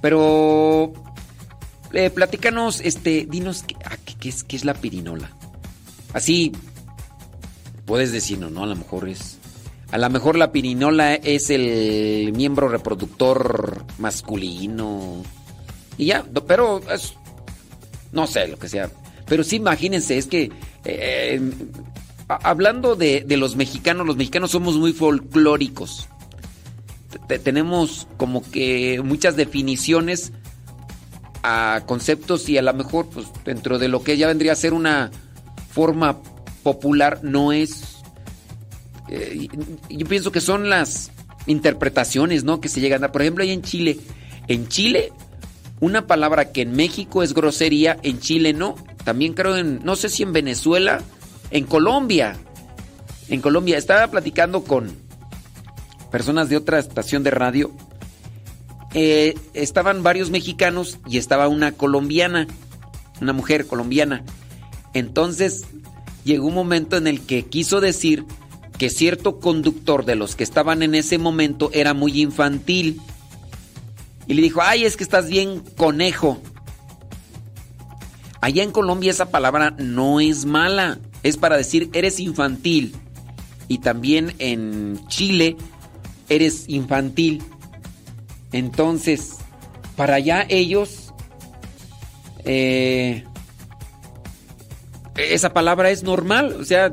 Pero 0.00 0.92
eh, 1.92 2.10
platícanos, 2.10 2.80
este, 2.80 3.26
dinos 3.28 3.64
ah, 3.84 3.96
qué, 4.20 4.28
es, 4.28 4.44
qué 4.44 4.56
es 4.56 4.64
la 4.64 4.74
pirinola. 4.74 5.30
Así 6.12 6.52
puedes 7.84 8.12
decir, 8.12 8.38
no, 8.38 8.62
a 8.62 8.66
lo 8.66 8.76
mejor 8.76 9.08
es. 9.08 9.38
A 9.90 9.98
lo 9.98 10.10
mejor 10.10 10.36
la 10.36 10.52
pirinola 10.52 11.14
es 11.14 11.50
el 11.50 12.32
miembro 12.34 12.68
reproductor 12.68 13.84
masculino. 13.98 15.22
Y 15.98 16.06
ya, 16.06 16.24
pero 16.46 16.80
es. 16.90 17.14
No 18.12 18.26
sé, 18.26 18.48
lo 18.48 18.58
que 18.58 18.68
sea. 18.68 18.90
Pero 19.26 19.44
sí, 19.44 19.56
imagínense, 19.56 20.18
es 20.18 20.26
que. 20.26 20.50
Eh, 20.84 21.40
hablando 22.28 22.96
de, 22.96 23.24
de, 23.26 23.36
los 23.36 23.56
mexicanos, 23.56 24.06
los 24.06 24.16
mexicanos 24.16 24.50
somos 24.50 24.76
muy 24.76 24.92
folclóricos. 24.92 26.08
Tenemos 27.42 28.08
como 28.16 28.42
que 28.50 29.00
muchas 29.02 29.36
definiciones 29.36 30.32
a 31.42 31.82
conceptos 31.86 32.48
y 32.48 32.58
a 32.58 32.62
lo 32.62 32.74
mejor 32.74 33.06
pues 33.06 33.28
dentro 33.44 33.78
de 33.78 33.88
lo 33.88 34.02
que 34.02 34.16
ya 34.16 34.26
vendría 34.26 34.52
a 34.52 34.56
ser 34.56 34.74
una 34.74 35.12
forma 35.70 36.18
popular 36.64 37.20
no 37.22 37.52
es 37.52 37.98
eh, 39.08 39.46
yo 39.88 40.06
pienso 40.06 40.32
que 40.32 40.40
son 40.40 40.68
las 40.68 41.12
interpretaciones 41.46 42.42
no 42.42 42.60
que 42.60 42.68
se 42.68 42.80
llegan 42.80 43.04
a 43.04 43.12
por 43.12 43.22
ejemplo 43.22 43.44
ahí 43.44 43.52
en 43.52 43.62
Chile. 43.62 43.98
En 44.48 44.66
Chile 44.66 45.12
una 45.78 46.08
palabra 46.08 46.50
que 46.50 46.62
en 46.62 46.72
México 46.72 47.22
es 47.22 47.32
grosería 47.32 47.96
en 48.02 48.18
Chile 48.18 48.52
no. 48.52 48.74
También 49.04 49.32
creo 49.32 49.56
en 49.56 49.84
no 49.84 49.94
sé 49.94 50.08
si 50.08 50.24
en 50.24 50.32
Venezuela 50.32 51.00
en 51.50 51.64
Colombia 51.64 52.36
en 53.28 53.40
Colombia 53.40 53.76
estaba 53.76 54.06
platicando 54.08 54.62
con 54.64 54.92
personas 56.10 56.48
de 56.48 56.56
otra 56.56 56.78
estación 56.78 57.22
de 57.22 57.30
radio, 57.30 57.72
eh, 58.94 59.34
estaban 59.52 60.02
varios 60.02 60.30
mexicanos 60.30 60.98
y 61.08 61.18
estaba 61.18 61.48
una 61.48 61.72
colombiana, 61.72 62.46
una 63.20 63.32
mujer 63.32 63.66
colombiana. 63.66 64.24
Entonces 64.94 65.64
llegó 66.24 66.46
un 66.46 66.54
momento 66.54 66.96
en 66.96 67.06
el 67.06 67.20
que 67.20 67.44
quiso 67.44 67.80
decir 67.80 68.24
que 68.78 68.90
cierto 68.90 69.40
conductor 69.40 70.04
de 70.04 70.14
los 70.14 70.36
que 70.36 70.44
estaban 70.44 70.82
en 70.82 70.94
ese 70.94 71.18
momento 71.18 71.70
era 71.72 71.94
muy 71.94 72.22
infantil. 72.22 73.00
Y 74.28 74.34
le 74.34 74.42
dijo, 74.42 74.60
ay, 74.62 74.84
es 74.84 74.96
que 74.96 75.04
estás 75.04 75.28
bien 75.28 75.60
conejo. 75.76 76.40
Allá 78.40 78.62
en 78.62 78.70
Colombia 78.70 79.10
esa 79.10 79.30
palabra 79.30 79.74
no 79.78 80.20
es 80.20 80.44
mala, 80.44 80.98
es 81.26 81.36
para 81.36 81.56
decir 81.56 81.90
eres 81.92 82.20
infantil. 82.20 82.94
Y 83.68 83.78
también 83.78 84.34
en 84.38 85.00
Chile 85.08 85.56
eres 86.28 86.68
infantil. 86.68 87.42
Entonces, 88.52 89.38
para 89.96 90.14
allá 90.14 90.46
ellos, 90.48 91.12
eh, 92.44 93.24
esa 95.16 95.52
palabra 95.52 95.90
es 95.90 96.04
normal. 96.04 96.56
O 96.60 96.64
sea, 96.64 96.92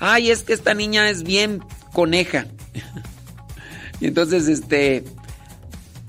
ay, 0.00 0.30
es 0.32 0.42
que 0.42 0.54
esta 0.54 0.74
niña 0.74 1.08
es 1.08 1.22
bien 1.22 1.62
coneja. 1.92 2.48
y 4.00 4.06
entonces, 4.06 4.48
este, 4.48 5.04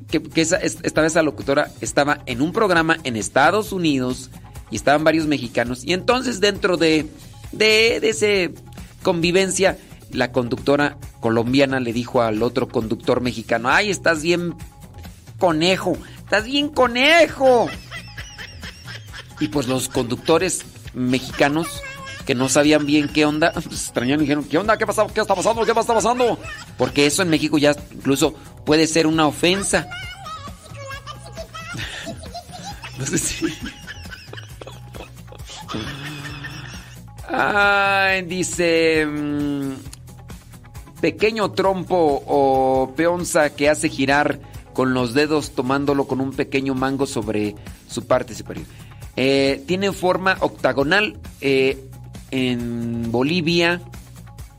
que, 0.10 0.24
esta 0.34 1.02
vez 1.02 1.14
la 1.14 1.22
locutora 1.22 1.70
estaba 1.82 2.24
en 2.26 2.42
un 2.42 2.52
programa 2.52 2.98
en 3.04 3.16
Estados 3.16 3.72
Unidos 3.72 4.32
y 4.72 4.76
estaban 4.76 5.04
varios 5.04 5.28
mexicanos. 5.28 5.84
Y 5.86 5.94
entonces, 5.94 6.40
dentro 6.40 6.76
de, 6.76 7.06
de, 7.52 7.98
ese 7.98 8.54
convivencia, 9.04 9.78
la 10.12 10.32
conductora 10.32 10.98
colombiana 11.20 11.80
le 11.80 11.94
dijo 11.94 12.22
al 12.22 12.44
otro 12.44 12.68
conductor 12.68 13.22
mexicano, 13.22 13.70
ay, 13.70 13.90
estás 13.90 14.22
bien 14.22 14.56
conejo, 15.38 15.98
estás 16.18 16.46
bien 16.46 16.70
conejo. 16.70 17.70
Y 19.40 19.48
pues 19.48 19.68
los 19.68 19.88
conductores 19.88 20.66
mexicanos 20.94 21.68
que 22.26 22.36
no 22.36 22.50
sabían 22.50 22.86
bien 22.86 23.08
qué 23.08 23.26
onda, 23.26 23.48
extrañaron 23.56 24.22
y 24.22 24.26
dijeron, 24.26 24.44
¿qué 24.44 24.58
onda? 24.58 24.78
¿Qué 24.78 24.86
pasa? 24.86 25.08
¿Qué 25.08 25.22
está 25.22 25.34
pasando? 25.34 25.66
¿Qué 25.66 25.72
está 25.72 25.94
pasando? 25.94 26.38
Porque 26.78 27.08
eso 27.08 27.24
en 27.24 27.30
México 27.30 27.58
ya 27.58 27.76
incluso 27.92 28.36
puede 28.66 28.86
ser 28.86 29.08
una 29.08 29.26
ofensa. 29.26 29.88
no 33.00 33.06
sé 33.06 33.18
si... 33.18 33.46
Ay, 37.30 38.24
dice... 38.24 39.06
Mm, 39.06 39.74
pequeño 41.00 41.52
trompo 41.52 42.24
o 42.28 42.94
peonza 42.96 43.56
que 43.56 43.70
hace 43.70 43.90
girar 43.90 44.40
con 44.74 44.94
los 44.94 45.14
dedos 45.14 45.52
tomándolo 45.52 46.08
con 46.08 46.22
un 46.22 46.32
pequeño 46.32 46.76
mango 46.76 47.06
sobre 47.06 47.56
su 47.88 48.06
parte 48.06 48.36
superior. 48.36 48.66
Eh, 49.16 49.64
tiene 49.68 49.92
forma 49.92 50.38
octagonal 50.40 51.20
eh, 51.42 51.90
en 52.32 53.12
Bolivia, 53.12 53.82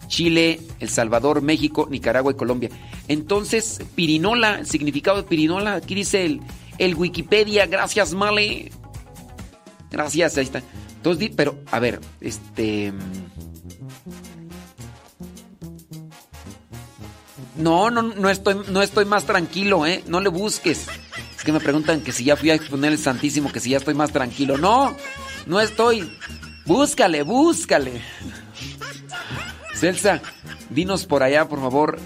Chile, 0.08 0.60
El 0.80 0.88
Salvador, 0.88 1.40
México, 1.40 1.88
Nicaragua 1.90 2.32
y 2.32 2.36
Colombia. 2.36 2.70
Entonces, 3.08 3.80
pirinola, 3.94 4.58
el 4.58 4.66
significado 4.66 5.18
de 5.18 5.22
pirinola, 5.24 5.74
aquí 5.74 5.94
dice 5.94 6.26
el, 6.26 6.40
el 6.78 6.94
Wikipedia, 6.94 7.66
gracias 7.66 8.12
Male. 8.14 8.72
Gracias, 9.90 10.36
ahí 10.36 10.44
está. 10.44 10.62
Entonces, 11.00 11.30
pero, 11.34 11.58
a 11.70 11.78
ver, 11.78 11.98
este... 12.20 12.92
No, 17.56 17.90
no, 17.90 18.02
no 18.02 18.28
estoy, 18.28 18.60
no 18.68 18.82
estoy 18.82 19.06
más 19.06 19.24
tranquilo, 19.24 19.86
¿eh? 19.86 20.04
No 20.06 20.20
le 20.20 20.28
busques. 20.28 20.88
Es 21.34 21.42
que 21.42 21.52
me 21.52 21.60
preguntan 21.60 22.02
que 22.02 22.12
si 22.12 22.24
ya 22.24 22.36
fui 22.36 22.50
a 22.50 22.54
exponer 22.54 22.92
el 22.92 22.98
Santísimo, 22.98 23.50
que 23.50 23.60
si 23.60 23.70
ya 23.70 23.78
estoy 23.78 23.94
más 23.94 24.12
tranquilo. 24.12 24.58
No, 24.58 24.94
no 25.46 25.58
estoy. 25.58 26.18
Búscale, 26.66 27.22
búscale. 27.22 28.02
Celsa, 29.74 30.20
dinos 30.68 31.06
por 31.06 31.22
allá, 31.22 31.48
por 31.48 31.60
favor. 31.60 31.98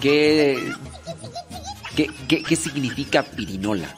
¿Qué, 0.00 0.72
qué, 1.94 2.10
qué, 2.26 2.42
qué 2.42 2.56
significa 2.56 3.22
pirinola? 3.22 3.94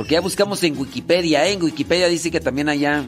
Porque 0.00 0.14
ya 0.14 0.22
buscamos 0.22 0.62
en 0.62 0.78
Wikipedia, 0.78 1.46
¿eh? 1.46 1.52
En 1.52 1.62
Wikipedia 1.62 2.08
dice 2.08 2.30
que 2.30 2.40
también 2.40 2.70
allá 2.70 3.04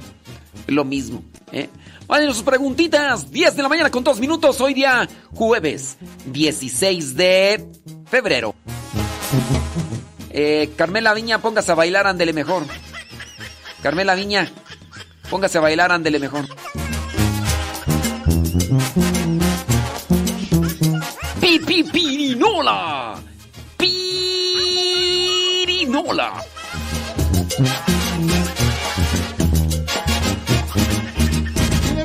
lo 0.67 0.85
mismo, 0.85 1.25
¿eh? 1.51 1.71
Vayan 2.07 2.35
sus 2.35 2.43
preguntitas. 2.43 3.31
10 3.31 3.57
de 3.57 3.63
la 3.63 3.71
mañana 3.71 3.91
con 3.91 4.05
2 4.05 4.21
minutos. 4.21 4.61
Hoy 4.61 4.75
día 4.75 5.09
jueves 5.33 5.97
16 6.27 7.17
de 7.17 7.67
febrero. 8.11 8.55
Eh, 10.29 10.71
Carmela 10.77 11.15
Viña, 11.15 11.39
póngase 11.41 11.73
a 11.73 11.77
bailar, 11.77 12.07
ándele 12.07 12.35
mejor. 12.35 12.65
Carmela 13.83 14.15
Viña, 14.15 14.53
póngase 15.31 15.57
a 15.57 15.63
bailar, 15.63 15.93
ándele 15.93 16.19
mejor. 16.19 16.47
¡Pi, 21.41 21.59
pi, 21.59 21.85
pirinola! 21.85 23.15
¡Pirinola! 25.65 26.52
Mira, 27.59 27.75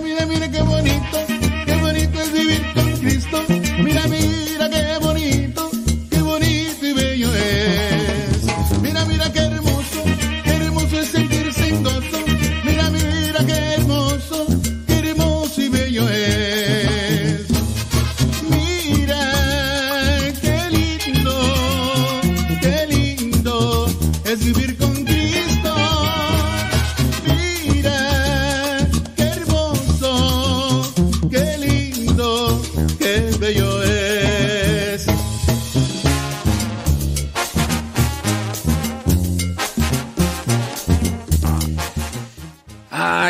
mira, 0.02 0.26
mira 0.26 0.52
qué 0.52 0.62
bonito, 0.62 1.18
qué 1.66 1.76
bonito 1.78 2.20
es 2.22 2.34
vivir 2.34 2.74
con 2.74 2.92
Cristo. 2.98 3.46
Mira, 3.80 4.08
mira 4.08 4.37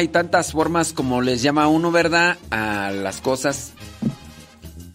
Tantas 0.08 0.52
formas 0.52 0.94
como 0.94 1.22
les 1.22 1.42
llama 1.42 1.68
uno, 1.68 1.92
¿verdad? 1.92 2.38
A 2.50 2.92
las 2.92 3.22
cosas. 3.22 3.74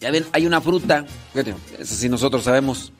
Ya 0.00 0.10
ven, 0.10 0.26
hay 0.32 0.46
una 0.46 0.60
fruta. 0.60 1.04
Fíjate, 1.32 1.54
Eso 1.78 1.94
sí 1.94 2.08
nosotros 2.08 2.44
sabemos. 2.44 2.92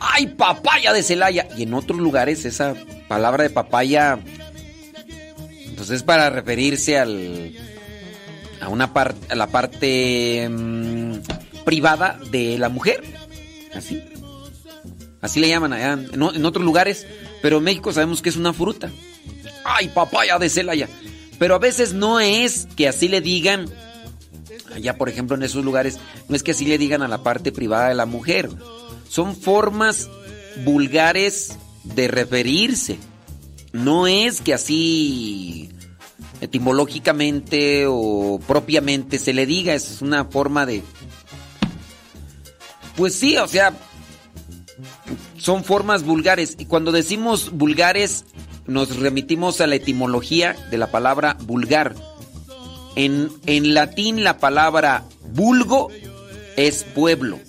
¡Ay, 0.00 0.26
papaya 0.26 0.92
de 0.92 1.02
Celaya! 1.02 1.48
Y 1.56 1.62
en 1.62 1.74
otros 1.74 1.98
lugares 1.98 2.44
esa 2.44 2.74
palabra 3.08 3.44
de 3.44 3.50
papaya. 3.50 4.18
Pues 5.76 5.90
es 5.90 6.02
para 6.02 6.30
referirse 6.30 6.98
al. 6.98 7.54
a 8.60 8.68
una 8.68 8.92
parte. 8.92 9.32
a 9.32 9.36
la 9.36 9.46
parte. 9.46 10.48
mm, 10.50 11.14
privada 11.64 12.18
de 12.30 12.58
la 12.58 12.68
mujer. 12.68 13.04
Así. 13.74 14.02
Así 15.20 15.38
le 15.40 15.48
llaman 15.48 15.72
allá. 15.72 15.92
En, 15.92 16.22
en 16.22 16.44
otros 16.44 16.64
lugares. 16.64 17.06
Pero 17.40 17.58
en 17.58 17.64
México 17.64 17.92
sabemos 17.92 18.22
que 18.22 18.30
es 18.30 18.36
una 18.36 18.52
fruta. 18.52 18.90
¡Ay, 19.68 19.88
papaya 19.88 20.38
de 20.38 20.48
Celaya! 20.48 20.88
Pero 21.38 21.54
a 21.54 21.58
veces 21.58 21.92
no 21.92 22.20
es 22.20 22.66
que 22.76 22.88
así 22.88 23.08
le 23.08 23.20
digan, 23.20 23.66
allá 24.74 24.96
por 24.96 25.08
ejemplo 25.08 25.36
en 25.36 25.42
esos 25.42 25.64
lugares, 25.64 25.98
no 26.28 26.34
es 26.34 26.42
que 26.42 26.52
así 26.52 26.64
le 26.64 26.78
digan 26.78 27.02
a 27.02 27.08
la 27.08 27.22
parte 27.22 27.52
privada 27.52 27.88
de 27.88 27.94
la 27.94 28.06
mujer. 28.06 28.48
Son 29.08 29.36
formas 29.36 30.08
vulgares 30.64 31.56
de 31.84 32.08
referirse. 32.08 32.98
No 33.72 34.06
es 34.06 34.40
que 34.40 34.54
así 34.54 35.70
etimológicamente 36.40 37.84
o 37.86 38.40
propiamente 38.46 39.18
se 39.18 39.32
le 39.32 39.46
diga, 39.46 39.74
es 39.74 40.02
una 40.02 40.24
forma 40.24 40.66
de... 40.66 40.82
Pues 42.96 43.14
sí, 43.14 43.36
o 43.36 43.46
sea, 43.46 43.72
son 45.36 45.62
formas 45.62 46.02
vulgares. 46.02 46.56
Y 46.58 46.66
cuando 46.66 46.90
decimos 46.90 47.50
vulgares, 47.52 48.24
nos 48.68 48.96
remitimos 48.96 49.60
a 49.60 49.66
la 49.66 49.74
etimología 49.74 50.54
de 50.70 50.78
la 50.78 50.90
palabra 50.90 51.36
vulgar. 51.40 51.94
En, 52.94 53.30
en 53.46 53.74
latín 53.74 54.22
la 54.22 54.38
palabra 54.38 55.04
vulgo 55.32 55.88
es 56.56 56.84
pueblo. 56.84 57.40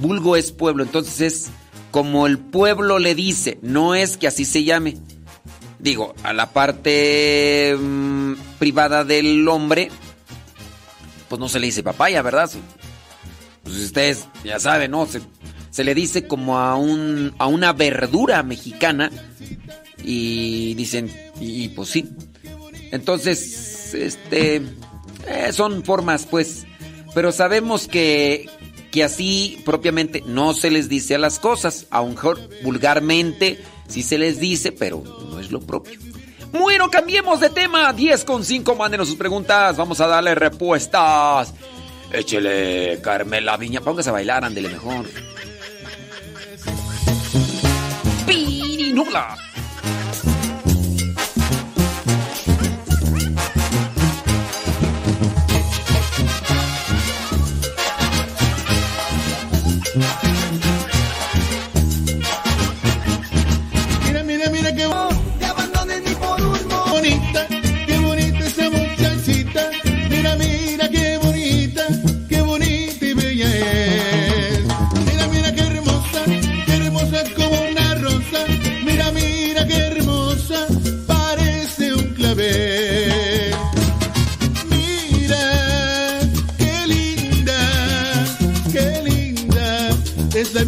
Vulgo 0.00 0.36
es 0.36 0.52
pueblo, 0.52 0.82
entonces 0.82 1.20
es 1.20 1.50
como 1.90 2.26
el 2.26 2.38
pueblo 2.38 2.98
le 2.98 3.14
dice, 3.14 3.58
no 3.62 3.94
es 3.94 4.16
que 4.16 4.26
así 4.26 4.44
se 4.44 4.64
llame. 4.64 4.96
Digo, 5.78 6.14
a 6.22 6.32
la 6.32 6.50
parte 6.50 7.76
mm, 7.78 8.34
privada 8.58 9.04
del 9.04 9.46
hombre, 9.48 9.90
pues 11.28 11.38
no 11.38 11.48
se 11.48 11.58
le 11.58 11.66
dice 11.66 11.82
papaya, 11.82 12.22
¿verdad? 12.22 12.50
Pues 13.62 13.76
ustedes 13.76 14.26
ya 14.44 14.58
saben, 14.58 14.90
¿no? 14.90 15.06
Se, 15.06 15.20
se 15.70 15.84
le 15.84 15.94
dice 15.94 16.26
como 16.26 16.58
a, 16.58 16.76
un, 16.76 17.34
a 17.38 17.46
una 17.46 17.72
verdura 17.72 18.42
mexicana 18.42 19.10
y 20.02 20.74
dicen, 20.74 21.12
y, 21.40 21.68
pues 21.68 21.90
sí. 21.90 22.08
Entonces, 22.90 23.94
este, 23.94 24.62
eh, 25.26 25.52
son 25.52 25.84
formas, 25.84 26.26
pues, 26.26 26.66
pero 27.14 27.32
sabemos 27.32 27.86
que, 27.86 28.48
que 28.90 29.04
así 29.04 29.62
propiamente 29.64 30.22
no 30.26 30.54
se 30.54 30.70
les 30.70 30.88
dice 30.88 31.14
a 31.14 31.18
las 31.18 31.38
cosas, 31.38 31.86
a 31.90 32.02
lo 32.02 32.08
mejor 32.08 32.40
vulgarmente 32.62 33.60
sí 33.88 34.02
se 34.02 34.18
les 34.18 34.40
dice, 34.40 34.72
pero 34.72 35.02
no 35.30 35.38
es 35.38 35.50
lo 35.50 35.60
propio. 35.60 35.98
Bueno, 36.52 36.90
cambiemos 36.90 37.40
de 37.40 37.50
tema. 37.50 37.92
10 37.92 38.24
con 38.24 38.44
5, 38.44 38.74
mándenos 38.74 39.08
sus 39.08 39.16
preguntas. 39.16 39.76
Vamos 39.76 40.00
a 40.00 40.08
darle 40.08 40.34
respuestas. 40.34 41.54
Échele, 42.12 43.00
Carmela 43.02 43.56
Viña. 43.56 43.80
Póngase 43.80 44.10
a 44.10 44.12
bailar, 44.12 44.44
ándele 44.44 44.68
mejor. 44.68 45.06
Pirinola. 48.90 49.36
Mira, 49.36 49.49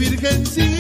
virgencita. 0.03 0.72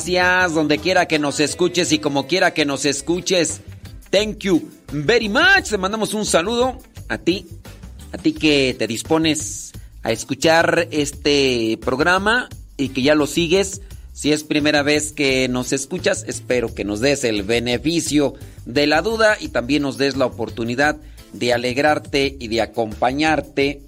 Gracias, 0.00 0.54
donde 0.54 0.78
quiera 0.78 1.06
que 1.06 1.18
nos 1.18 1.40
escuches 1.40 1.92
y 1.92 1.98
como 1.98 2.26
quiera 2.26 2.54
que 2.54 2.64
nos 2.64 2.86
escuches. 2.86 3.60
Thank 4.08 4.38
you 4.38 4.66
very 4.90 5.28
much. 5.28 5.68
Te 5.68 5.76
mandamos 5.76 6.14
un 6.14 6.24
saludo 6.24 6.78
a 7.08 7.18
ti, 7.18 7.46
a 8.10 8.16
ti 8.16 8.32
que 8.32 8.74
te 8.78 8.86
dispones 8.86 9.72
a 10.02 10.10
escuchar 10.10 10.88
este 10.90 11.78
programa 11.84 12.48
y 12.78 12.88
que 12.90 13.02
ya 13.02 13.14
lo 13.14 13.26
sigues. 13.26 13.82
Si 14.14 14.32
es 14.32 14.42
primera 14.42 14.82
vez 14.82 15.12
que 15.12 15.48
nos 15.48 15.70
escuchas, 15.74 16.24
espero 16.26 16.74
que 16.74 16.84
nos 16.84 17.00
des 17.00 17.24
el 17.24 17.42
beneficio 17.42 18.32
de 18.64 18.86
la 18.86 19.02
duda 19.02 19.36
y 19.38 19.48
también 19.48 19.82
nos 19.82 19.98
des 19.98 20.16
la 20.16 20.24
oportunidad 20.24 20.96
de 21.34 21.52
alegrarte 21.52 22.38
y 22.40 22.48
de 22.48 22.62
acompañarte 22.62 23.82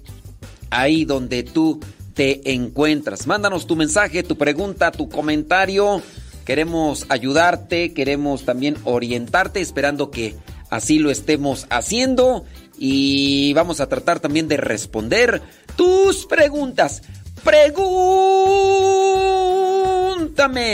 ahí 0.69 1.05
donde 1.05 1.41
tú 1.41 1.79
te 2.13 2.53
encuentras. 2.53 3.27
Mándanos 3.27 3.67
tu 3.67 3.75
mensaje, 3.75 4.23
tu 4.23 4.37
pregunta, 4.37 4.91
tu 4.91 5.09
comentario. 5.09 6.01
Queremos 6.45 7.05
ayudarte, 7.09 7.93
queremos 7.93 8.43
también 8.43 8.77
orientarte, 8.83 9.61
esperando 9.61 10.11
que 10.11 10.35
así 10.69 10.99
lo 10.99 11.09
estemos 11.11 11.65
haciendo. 11.69 12.45
Y 12.77 13.53
vamos 13.53 13.79
a 13.79 13.87
tratar 13.87 14.19
también 14.19 14.47
de 14.47 14.57
responder 14.57 15.41
tus 15.75 16.25
preguntas. 16.25 17.01
Pregúntame. 17.43 18.03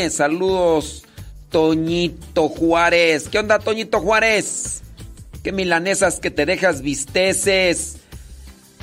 Saludos, 0.09 1.03
Toñito 1.49 2.49
Juárez. 2.49 3.29
¿Qué 3.29 3.39
onda, 3.39 3.59
Toñito 3.59 3.99
Juárez? 3.99 4.81
¿Qué 5.43 5.51
milanesas 5.51 6.19
que 6.19 6.31
te 6.31 6.45
dejas 6.45 6.81
visteces? 6.81 7.97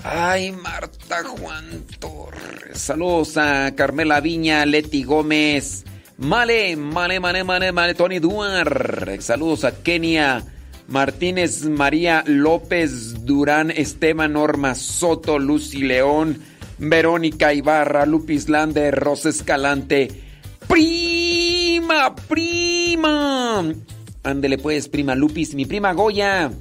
Ay, 0.09 0.53
Marta 0.53 1.24
Juan 1.24 1.83
Torres. 1.99 2.78
Saludos 2.78 3.37
a 3.37 3.74
Carmela 3.74 4.20
Viña, 4.20 4.65
Leti 4.65 5.03
Gómez. 5.03 5.85
Male, 6.16 6.77
male, 6.77 7.19
male, 7.19 7.43
male, 7.43 7.73
male, 7.73 7.95
Tony 7.95 8.20
Duar. 8.20 9.16
Saludos 9.19 9.65
a 9.65 9.83
Kenia 9.83 10.45
Martínez, 10.87 11.65
María 11.65 12.23
López, 12.24 13.27
Durán, 13.27 13.73
Esteban, 13.73 14.35
Norma 14.35 14.77
Soto, 14.77 15.41
Lucy 15.41 15.83
León, 15.83 16.41
Verónica 16.78 17.53
Ibarra, 17.53 18.07
Lupis 18.07 18.49
Lander, 18.49 18.95
Rosa 18.95 19.31
Escalante. 19.31 20.23
¡Prima! 20.69 22.15
¡Prima! 22.15 23.74
Ándele 24.23 24.59
pues, 24.59 24.89
prima 24.89 25.16
Lupis, 25.16 25.55
mi 25.55 25.66
prima 25.66 25.93
Goya. 25.95 26.53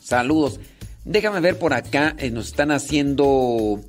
Saludos. 0.00 0.60
Déjame 1.06 1.38
ver 1.38 1.56
por 1.56 1.72
acá, 1.72 2.16
eh, 2.18 2.30
nos 2.30 2.48
están 2.48 2.72
haciendo... 2.72 3.80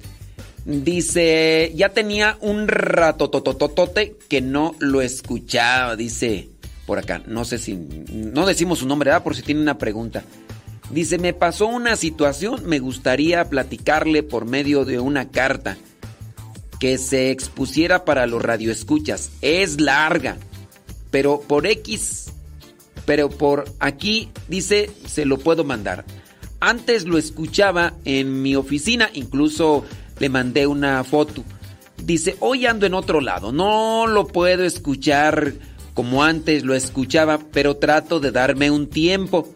Dice, 0.65 1.71
ya 1.75 1.89
tenía 1.89 2.37
un 2.41 2.67
rato 2.67 3.29
totototote 3.29 4.17
que 4.29 4.41
no 4.41 4.75
lo 4.79 5.01
escuchaba, 5.01 5.95
dice 5.95 6.49
por 6.85 6.99
acá. 6.99 7.23
No 7.25 7.43
sé 7.43 7.57
si, 7.57 7.75
no 7.75 8.45
decimos 8.45 8.79
su 8.79 8.87
nombre, 8.87 9.09
¿verdad? 9.09 9.23
Por 9.23 9.35
si 9.35 9.41
tiene 9.41 9.61
una 9.61 9.77
pregunta. 9.77 10.23
Dice, 10.91 11.17
me 11.17 11.33
pasó 11.33 11.67
una 11.67 11.95
situación, 11.95 12.65
me 12.65 12.79
gustaría 12.79 13.49
platicarle 13.49 14.23
por 14.23 14.45
medio 14.45 14.85
de 14.85 14.99
una 14.99 15.29
carta 15.29 15.77
que 16.79 16.97
se 16.97 17.31
expusiera 17.31 18.05
para 18.05 18.27
los 18.27 18.41
radioescuchas. 18.41 19.31
Es 19.41 19.81
larga, 19.81 20.37
pero 21.11 21.41
por 21.41 21.65
X, 21.65 22.27
pero 23.05 23.29
por 23.29 23.65
aquí 23.79 24.29
dice, 24.47 24.91
se 25.07 25.25
lo 25.25 25.39
puedo 25.39 25.63
mandar. 25.63 26.05
Antes 26.59 27.05
lo 27.05 27.17
escuchaba 27.17 27.93
en 28.05 28.41
mi 28.41 28.55
oficina, 28.55 29.09
incluso 29.13 29.85
le 30.19 30.29
mandé 30.29 30.65
una 30.67 31.03
foto. 31.03 31.43
Dice, 32.03 32.35
hoy 32.39 32.65
ando 32.65 32.85
en 32.85 32.93
otro 32.93 33.21
lado, 33.21 33.51
no 33.51 34.07
lo 34.07 34.27
puedo 34.27 34.63
escuchar 34.63 35.53
como 35.93 36.23
antes 36.23 36.63
lo 36.63 36.75
escuchaba, 36.75 37.39
pero 37.51 37.77
trato 37.77 38.19
de 38.19 38.31
darme 38.31 38.69
un 38.69 38.87
tiempo. 38.87 39.51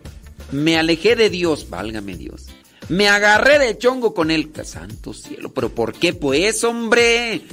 Me 0.52 0.78
alejé 0.78 1.16
de 1.16 1.30
Dios, 1.30 1.70
válgame 1.70 2.18
Dios. 2.18 2.48
Me 2.90 3.08
agarré 3.08 3.60
de 3.60 3.78
chongo 3.78 4.14
con 4.14 4.32
él, 4.32 4.52
santo 4.64 5.14
cielo, 5.14 5.54
pero 5.54 5.70
¿por 5.70 5.94
qué 5.94 6.14
pues, 6.14 6.64
hombre? 6.64 7.44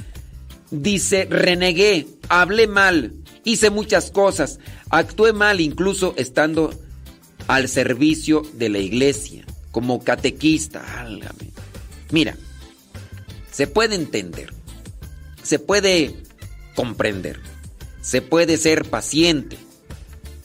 Dice, 0.71 1.27
renegué, 1.29 2.07
hablé 2.29 2.67
mal, 2.67 3.13
hice 3.43 3.69
muchas 3.69 4.11
cosas, 4.11 4.59
actué 4.89 5.33
mal 5.33 5.61
incluso 5.61 6.13
estando 6.17 6.71
al 7.49 7.67
servicio 7.67 8.43
de 8.53 8.69
la 8.69 8.77
iglesia, 8.77 9.43
como 9.71 10.03
catequista, 10.03 10.83
válgame. 10.95 11.49
Mira, 12.11 12.37
se 13.51 13.65
puede 13.65 13.95
entender, 13.95 14.53
se 15.41 15.57
puede 15.57 16.15
comprender, 16.75 17.39
se 18.01 18.21
puede 18.21 18.57
ser 18.57 18.85
paciente, 18.85 19.57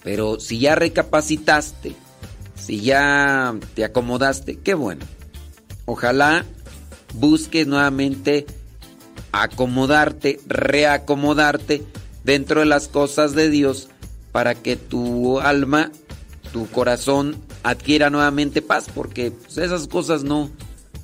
pero 0.02 0.40
si 0.40 0.60
ya 0.60 0.76
recapacitaste, 0.76 1.94
si 2.56 2.80
ya 2.80 3.54
te 3.74 3.84
acomodaste, 3.84 4.56
qué 4.56 4.72
bueno. 4.72 5.04
Ojalá 5.84 6.46
busques 7.12 7.66
nuevamente 7.66 8.46
acomodarte, 9.30 10.40
reacomodarte 10.46 11.82
dentro 12.24 12.60
de 12.60 12.66
las 12.66 12.88
cosas 12.88 13.34
de 13.34 13.50
Dios 13.50 13.88
para 14.32 14.54
que 14.54 14.76
tu 14.76 15.38
alma, 15.40 15.92
tu 16.54 16.70
corazón 16.70 17.34
adquiera 17.64 18.10
nuevamente 18.10 18.62
paz, 18.62 18.86
porque 18.94 19.32
pues, 19.32 19.58
esas 19.58 19.88
cosas 19.88 20.22
no, 20.22 20.52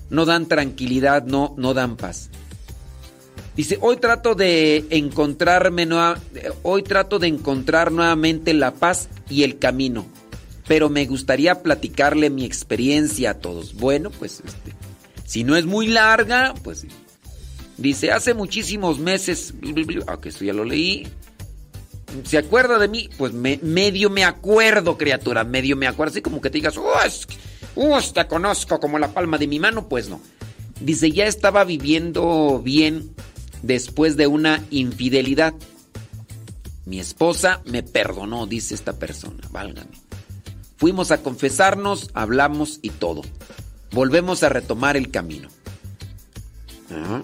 no 0.08 0.24
dan 0.24 0.46
tranquilidad, 0.46 1.24
no, 1.24 1.56
no 1.58 1.74
dan 1.74 1.96
paz. 1.96 2.30
Dice, 3.56 3.76
hoy 3.80 3.96
trato 3.96 4.36
de 4.36 4.86
encontrarme 4.90 5.88
hoy 6.62 6.84
trato 6.84 7.18
de 7.18 7.26
encontrar 7.26 7.90
nuevamente 7.90 8.54
la 8.54 8.74
paz 8.74 9.08
y 9.28 9.42
el 9.42 9.58
camino, 9.58 10.06
pero 10.68 10.88
me 10.88 11.04
gustaría 11.06 11.64
platicarle 11.64 12.30
mi 12.30 12.44
experiencia 12.44 13.32
a 13.32 13.34
todos. 13.34 13.74
Bueno, 13.74 14.10
pues 14.10 14.44
este, 14.46 14.72
si 15.26 15.42
no 15.42 15.56
es 15.56 15.66
muy 15.66 15.88
larga, 15.88 16.54
pues 16.62 16.86
dice, 17.76 18.12
hace 18.12 18.34
muchísimos 18.34 19.00
meses, 19.00 19.52
aunque 20.06 20.28
esto 20.28 20.44
ya 20.44 20.52
lo 20.52 20.64
leí. 20.64 21.08
¿Se 22.24 22.38
acuerda 22.38 22.78
de 22.78 22.88
mí? 22.88 23.08
Pues 23.16 23.32
me, 23.32 23.58
medio 23.62 24.10
me 24.10 24.24
acuerdo, 24.24 24.98
criatura, 24.98 25.44
medio 25.44 25.76
me 25.76 25.86
acuerdo. 25.86 26.12
Así 26.12 26.22
como 26.22 26.40
que 26.40 26.50
te 26.50 26.58
digas, 26.58 26.76
¡Uh, 26.76 28.00
te 28.12 28.26
conozco 28.26 28.80
como 28.80 28.98
la 28.98 29.12
palma 29.12 29.38
de 29.38 29.46
mi 29.46 29.58
mano! 29.58 29.88
Pues 29.88 30.08
no. 30.08 30.20
Dice, 30.80 31.10
ya 31.12 31.26
estaba 31.26 31.64
viviendo 31.64 32.60
bien 32.64 33.14
después 33.62 34.16
de 34.16 34.26
una 34.26 34.64
infidelidad. 34.70 35.54
Mi 36.86 36.98
esposa 36.98 37.60
me 37.66 37.82
perdonó, 37.82 38.46
dice 38.46 38.74
esta 38.74 38.94
persona, 38.94 39.46
válgame. 39.50 39.90
Fuimos 40.76 41.10
a 41.10 41.18
confesarnos, 41.18 42.10
hablamos 42.14 42.78
y 42.82 42.90
todo. 42.90 43.22
Volvemos 43.92 44.42
a 44.42 44.48
retomar 44.48 44.96
el 44.96 45.10
camino. 45.10 45.48
Ajá. 46.90 47.22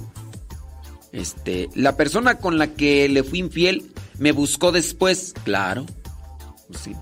Este, 1.13 1.69
la 1.75 1.97
persona 1.97 2.39
con 2.39 2.59
la 2.59 2.69
que 2.75 3.09
le 3.09 3.23
fui 3.23 3.39
infiel 3.39 3.91
me 4.19 4.33
buscó 4.33 4.73
después, 4.73 5.35
claro. 5.45 5.87
Sí. 6.83 6.93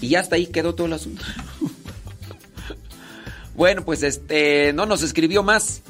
Y 0.00 0.14
hasta 0.14 0.36
ahí 0.36 0.46
quedó 0.46 0.74
todo 0.74 0.86
el 0.86 0.92
asunto. 0.94 1.22
bueno, 3.54 3.84
pues 3.84 4.02
este, 4.02 4.72
no 4.72 4.86
nos 4.86 5.02
escribió 5.02 5.42
más. 5.42 5.82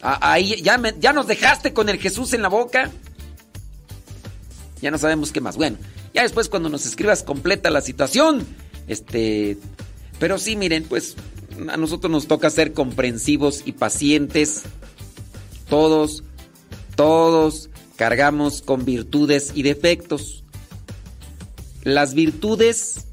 Ahí 0.00 0.60
ya, 0.62 0.78
me- 0.78 0.94
ya 0.98 1.12
nos 1.12 1.26
dejaste 1.26 1.72
con 1.72 1.88
el 1.88 1.98
Jesús 1.98 2.32
en 2.32 2.42
la 2.42 2.48
boca. 2.48 2.90
Ya 4.80 4.90
no 4.90 4.98
sabemos 4.98 5.32
qué 5.32 5.40
más. 5.40 5.56
Bueno, 5.56 5.76
ya 6.14 6.22
después 6.22 6.48
cuando 6.48 6.68
nos 6.68 6.86
escribas 6.86 7.22
completa 7.22 7.68
la 7.70 7.80
situación, 7.80 8.46
este, 8.86 9.58
pero 10.20 10.38
sí, 10.38 10.54
miren, 10.56 10.84
pues 10.84 11.16
a 11.68 11.76
nosotros 11.76 12.10
nos 12.10 12.28
toca 12.28 12.48
ser 12.50 12.72
comprensivos 12.72 13.62
y 13.64 13.72
pacientes. 13.72 14.62
Todos, 15.68 16.24
todos 16.96 17.68
cargamos 17.96 18.62
con 18.62 18.84
virtudes 18.84 19.52
y 19.54 19.62
defectos. 19.62 20.44
Las 21.84 22.14
virtudes 22.14 23.06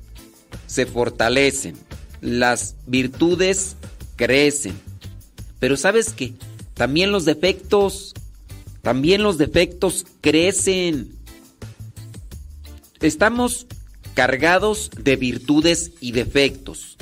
se 0.68 0.86
fortalecen, 0.86 1.76
las 2.22 2.76
virtudes 2.88 3.76
crecen. 4.16 4.80
Pero 5.60 5.78
¿sabes 5.78 6.14
qué? 6.14 6.34
También 6.74 7.12
los 7.12 7.26
defectos, 7.26 8.14
también 8.82 9.24
los 9.24 9.38
defectos 9.38 10.06
crecen. 10.22 11.16
Estamos 13.02 13.68
cargados 14.14 14.90
de 14.98 15.16
virtudes 15.16 15.92
y 16.00 16.12
defectos, 16.14 16.98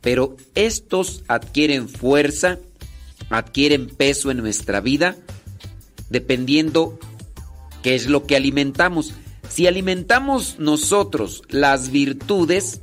pero 0.00 0.36
estos 0.54 1.24
adquieren 1.28 1.88
fuerza, 1.88 2.58
adquieren 3.32 3.88
peso 3.88 4.30
en 4.30 4.38
nuestra 4.38 4.80
vida, 4.80 5.16
dependiendo 6.10 6.98
qué 7.82 7.94
es 7.94 8.06
lo 8.06 8.26
que 8.26 8.36
alimentamos. 8.36 9.14
Si 9.48 9.66
alimentamos 9.66 10.58
nosotros 10.58 11.42
las 11.48 11.90
virtudes, 11.90 12.80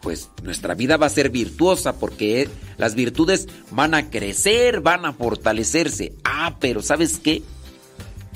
pues 0.00 0.30
nuestra 0.42 0.74
vida 0.74 0.96
va 0.96 1.06
a 1.06 1.10
ser 1.10 1.30
virtuosa 1.30 1.98
porque 1.98 2.48
las 2.78 2.94
virtudes 2.94 3.48
van 3.70 3.94
a 3.94 4.10
crecer, 4.10 4.80
van 4.80 5.04
a 5.04 5.12
fortalecerse. 5.12 6.14
Ah, 6.24 6.56
pero 6.60 6.82
¿sabes 6.82 7.18
qué? 7.18 7.42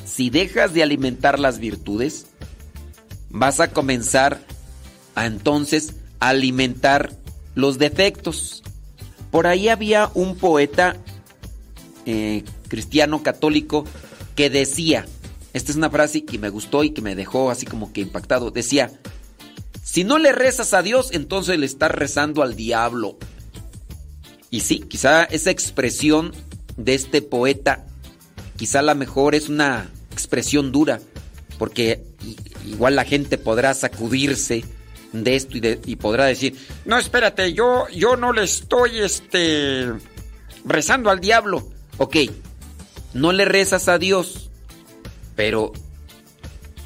Si 0.05 0.31
dejas 0.31 0.75
de 0.75 0.83
alimentar 0.83 1.39
las 1.39 1.59
virtudes, 1.59 2.27
vas 3.31 3.61
a 3.61 3.73
comenzar 3.73 4.41
a 5.15 5.27
entonces 5.27 5.95
alimentar 6.21 7.13
los 7.55 7.79
defectos. 7.79 8.63
Por 9.35 9.49
ahí 9.49 9.69
había 9.69 10.13
un 10.15 10.37
poeta 10.37 10.97
eh, 12.07 12.45
cristiano 12.69 13.25
católico 13.25 13.85
que 14.37 14.49
decía, 14.49 15.07
esta 15.53 15.73
es 15.73 15.77
una 15.77 15.91
frase 15.91 16.25
que 16.25 16.39
me 16.39 16.51
gustó 16.51 16.85
y 16.85 16.91
que 16.91 17.03
me 17.03 17.17
dejó 17.17 17.51
así 17.51 17.67
como 17.67 17.93
que 17.93 18.01
impactado, 18.01 18.53
decía, 18.53 18.93
si 19.83 20.05
no 20.05 20.19
le 20.21 20.31
rezas 20.31 20.73
a 20.73 20.83
Dios, 20.83 21.09
entonces 21.11 21.59
le 21.59 21.67
estás 21.67 21.91
rezando 21.91 22.45
al 22.45 22.55
diablo. 22.55 23.19
Y 24.51 24.61
sí, 24.61 24.79
quizá 24.79 25.25
esa 25.25 25.51
expresión 25.51 26.33
de 26.77 26.95
este 26.95 27.21
poeta, 27.21 27.87
quizá 28.57 28.83
la 28.83 28.95
mejor 28.95 29.35
es 29.35 29.49
una 29.49 29.91
expresión 30.13 30.71
dura, 30.71 31.01
porque 31.59 32.05
igual 32.65 32.95
la 32.95 33.05
gente 33.05 33.37
podrá 33.37 33.75
sacudirse 33.75 34.63
de 35.23 35.37
esto 35.37 35.57
y, 35.57 35.61
de- 35.61 35.81
y 35.87 35.97
podrá 35.97 36.25
decir, 36.25 36.57
No, 36.85 36.99
espérate, 36.99 37.53
yo, 37.53 37.87
yo 37.95 38.17
no 38.17 38.33
le 38.33 38.43
estoy, 38.45 38.99
este, 38.99 39.93
rezando 40.65 41.11
al 41.11 41.21
diablo. 41.21 41.69
Ok, 41.99 42.17
no 43.13 43.31
le 43.33 43.45
rezas 43.45 43.87
a 43.89 43.99
Dios, 43.99 44.51
pero 45.37 45.73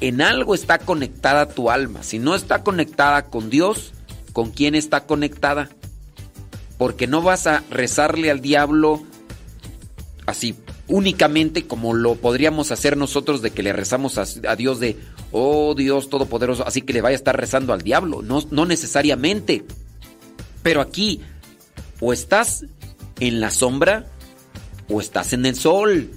en 0.01 0.21
algo 0.21 0.53
está 0.53 0.77
conectada 0.77 1.49
tu 1.49 1.71
alma. 1.71 2.03
Si 2.03 2.19
no 2.19 2.35
está 2.35 2.63
conectada 2.63 3.25
con 3.25 3.49
Dios, 3.49 3.93
¿con 4.33 4.51
quién 4.51 4.75
está 4.75 5.05
conectada? 5.07 5.69
Porque 6.77 7.07
no 7.07 7.21
vas 7.21 7.47
a 7.47 7.63
rezarle 7.71 8.29
al 8.31 8.41
diablo 8.41 9.03
así 10.25 10.55
únicamente 10.87 11.65
como 11.67 11.93
lo 11.93 12.15
podríamos 12.15 12.71
hacer 12.71 12.95
nosotros 12.97 13.41
de 13.41 13.51
que 13.51 13.63
le 13.63 13.73
rezamos 13.73 14.17
a, 14.17 14.25
a 14.47 14.55
Dios 14.55 14.79
de, 14.79 14.95
oh 15.31 15.73
Dios 15.75 16.09
Todopoderoso, 16.09 16.65
así 16.67 16.81
que 16.81 16.93
le 16.93 17.01
vaya 17.01 17.15
a 17.15 17.17
estar 17.17 17.37
rezando 17.39 17.73
al 17.73 17.81
diablo. 17.81 18.21
No, 18.21 18.43
no 18.51 18.65
necesariamente. 18.65 19.63
Pero 20.63 20.81
aquí, 20.81 21.21
o 21.99 22.13
estás 22.13 22.65
en 23.19 23.39
la 23.39 23.51
sombra, 23.51 24.07
o 24.89 24.99
estás 25.01 25.33
en 25.33 25.45
el 25.45 25.55
sol, 25.55 26.09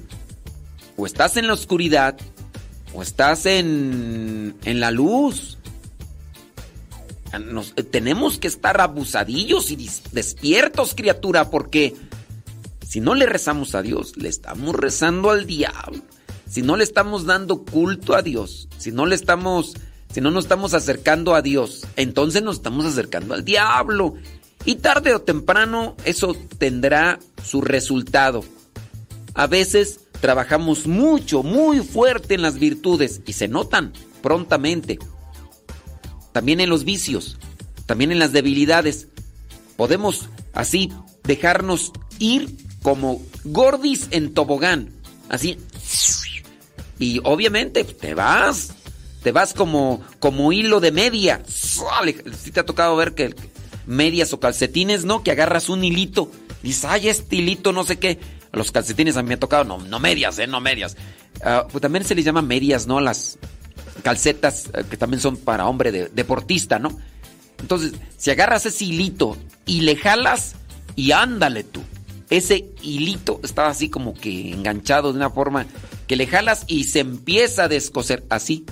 o 0.96 1.06
estás 1.06 1.36
en 1.36 1.46
la 1.46 1.54
oscuridad, 1.54 2.16
o 2.94 3.02
estás 3.02 3.46
en, 3.46 4.54
en 4.64 4.80
la 4.80 4.90
luz. 4.90 5.58
Nos- 7.50 7.72
eh, 7.76 7.82
tenemos 7.82 8.38
que 8.38 8.48
estar 8.48 8.80
abusadillos 8.80 9.70
y 9.70 9.88
despiertos, 10.12 10.94
criatura, 10.94 11.50
porque 11.50 11.94
si 12.86 13.00
no 13.00 13.14
le 13.14 13.24
rezamos 13.26 13.74
a 13.74 13.80
Dios, 13.82 14.16
le 14.16 14.28
estamos 14.28 14.74
rezando 14.76 15.30
al 15.30 15.46
diablo. 15.46 16.02
Si 16.52 16.60
no 16.60 16.76
le 16.76 16.84
estamos 16.84 17.24
dando 17.24 17.64
culto 17.64 18.14
a 18.14 18.20
Dios, 18.20 18.68
si 18.76 18.92
no 18.92 19.06
le 19.06 19.14
estamos, 19.14 19.72
si 20.12 20.20
no 20.20 20.30
nos 20.30 20.44
estamos 20.44 20.74
acercando 20.74 21.34
a 21.34 21.40
Dios, 21.40 21.86
entonces 21.96 22.42
nos 22.42 22.56
estamos 22.56 22.84
acercando 22.84 23.32
al 23.32 23.42
diablo. 23.42 24.16
Y 24.66 24.74
tarde 24.74 25.14
o 25.14 25.22
temprano 25.22 25.96
eso 26.04 26.36
tendrá 26.58 27.18
su 27.42 27.62
resultado. 27.62 28.44
A 29.32 29.46
veces 29.46 30.00
trabajamos 30.20 30.86
mucho, 30.86 31.42
muy 31.42 31.80
fuerte 31.80 32.34
en 32.34 32.42
las 32.42 32.58
virtudes 32.58 33.22
y 33.24 33.32
se 33.32 33.48
notan 33.48 33.94
prontamente. 34.20 34.98
También 36.32 36.60
en 36.60 36.68
los 36.68 36.84
vicios, 36.84 37.38
también 37.86 38.12
en 38.12 38.18
las 38.18 38.32
debilidades. 38.32 39.08
Podemos 39.78 40.28
así 40.52 40.92
dejarnos 41.24 41.92
ir 42.18 42.54
como 42.82 43.22
gordis 43.42 44.08
en 44.10 44.34
tobogán. 44.34 44.90
Así. 45.30 45.56
Y 47.02 47.20
obviamente 47.24 47.82
te 47.82 48.14
vas. 48.14 48.74
Te 49.24 49.32
vas 49.32 49.54
como, 49.54 50.02
como 50.20 50.52
hilo 50.52 50.78
de 50.78 50.92
media. 50.92 51.42
Si 51.46 52.50
te 52.52 52.60
ha 52.60 52.64
tocado 52.66 52.94
ver 52.96 53.14
que 53.14 53.34
medias 53.86 54.32
o 54.32 54.38
calcetines, 54.38 55.04
¿no? 55.04 55.24
Que 55.24 55.32
agarras 55.32 55.68
un 55.68 55.82
hilito. 55.82 56.30
Dices, 56.62 56.84
ay, 56.84 57.08
este 57.08 57.36
hilito, 57.36 57.72
no 57.72 57.82
sé 57.82 57.98
qué. 57.98 58.20
Los 58.52 58.70
calcetines 58.70 59.16
a 59.16 59.22
mí 59.22 59.28
me 59.28 59.34
ha 59.34 59.40
tocado, 59.40 59.64
no, 59.64 59.78
no 59.78 59.98
medias, 59.98 60.38
¿eh? 60.38 60.46
No 60.46 60.60
medias. 60.60 60.96
Ah, 61.44 61.66
pues 61.70 61.82
también 61.82 62.04
se 62.04 62.14
les 62.14 62.24
llama 62.24 62.42
medias, 62.42 62.86
¿no? 62.86 63.00
Las 63.00 63.38
calcetas 64.04 64.66
eh, 64.74 64.84
que 64.88 64.96
también 64.96 65.20
son 65.20 65.36
para 65.36 65.66
hombre 65.66 65.90
de- 65.90 66.08
deportista, 66.08 66.78
¿no? 66.78 66.96
Entonces, 67.60 67.94
si 68.16 68.30
agarras 68.30 68.66
ese 68.66 68.84
hilito 68.84 69.36
y 69.66 69.80
le 69.80 69.96
jalas 69.96 70.54
y 70.94 71.10
ándale 71.12 71.64
tú. 71.64 71.80
Ese 72.30 72.66
hilito 72.82 73.40
está 73.42 73.66
así 73.68 73.88
como 73.88 74.14
que 74.14 74.52
enganchado 74.52 75.12
de 75.12 75.18
una 75.18 75.30
forma 75.30 75.66
que 76.12 76.16
le 76.16 76.26
jalas 76.26 76.64
y 76.66 76.84
se 76.84 77.00
empieza 77.00 77.64
a 77.64 77.68
descoser 77.68 78.22
así. 78.28 78.66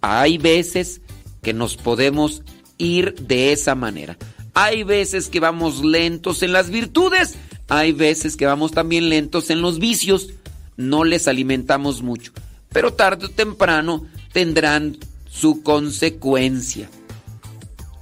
Hay 0.00 0.38
veces 0.38 1.02
que 1.40 1.52
nos 1.52 1.76
podemos 1.76 2.42
ir 2.78 3.14
de 3.14 3.52
esa 3.52 3.76
manera. 3.76 4.18
Hay 4.52 4.82
veces 4.82 5.28
que 5.28 5.38
vamos 5.38 5.84
lentos 5.84 6.42
en 6.42 6.52
las 6.52 6.68
virtudes, 6.68 7.36
hay 7.68 7.92
veces 7.92 8.36
que 8.36 8.44
vamos 8.44 8.72
también 8.72 9.08
lentos 9.08 9.50
en 9.50 9.62
los 9.62 9.78
vicios. 9.78 10.30
No 10.76 11.04
les 11.04 11.28
alimentamos 11.28 12.02
mucho, 12.02 12.32
pero 12.70 12.92
tarde 12.92 13.26
o 13.26 13.30
temprano 13.30 14.04
tendrán 14.32 14.98
su 15.30 15.62
consecuencia. 15.62 16.90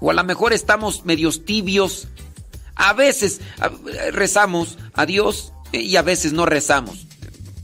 O 0.01 0.11
a 0.11 0.15
lo 0.15 0.25
mejor 0.25 0.55
estamos 0.55 1.05
medios 1.05 1.45
tibios. 1.45 2.09
A 2.75 2.95
veces 2.95 3.43
rezamos 4.13 4.79
a 4.95 5.05
Dios 5.05 5.53
y 5.73 5.97
a 5.97 6.01
veces 6.01 6.33
no 6.33 6.47
rezamos. 6.47 7.08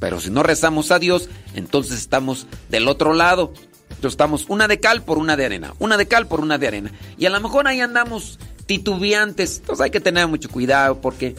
Pero 0.05 0.21
si 0.21 0.29
no 0.29 0.43
rezamos 0.43 0.91
a 0.91 0.99
Dios, 0.99 1.31
entonces 1.55 1.99
estamos 1.99 2.47
del 2.69 2.89
otro 2.89 3.15
lado. 3.15 3.55
Entonces 3.89 4.13
estamos 4.13 4.45
una 4.49 4.69
de 4.69 4.79
cal 4.79 5.03
por 5.03 5.17
una 5.17 5.35
de 5.35 5.47
arena, 5.47 5.73
una 5.79 5.97
de 5.97 6.07
cal 6.07 6.27
por 6.27 6.41
una 6.41 6.59
de 6.59 6.69
arena. 6.69 6.93
Y 7.17 7.25
a 7.25 7.31
lo 7.31 7.41
mejor 7.41 7.67
ahí 7.67 7.81
andamos 7.81 8.39
titubeantes. 8.67 9.61
Entonces 9.61 9.83
hay 9.83 9.91
que 9.91 10.01
tener 10.01 10.29
mucho 10.29 10.51
cuidado 10.51 11.01
porque 11.01 11.37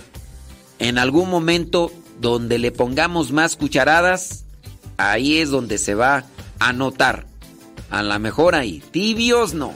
en 0.80 0.98
algún 0.98 1.30
momento 1.30 1.92
donde 2.20 2.58
le 2.58 2.72
pongamos 2.72 3.32
más 3.32 3.56
cucharadas, 3.56 4.46
ahí 4.98 5.38
es 5.38 5.52
donde 5.52 5.78
se 5.78 5.94
va 5.94 6.26
a 6.58 6.74
notar. 6.74 7.28
A 7.92 8.02
lo 8.02 8.18
mejor 8.18 8.56
ahí, 8.56 8.82
tibios 8.90 9.54
no. 9.54 9.76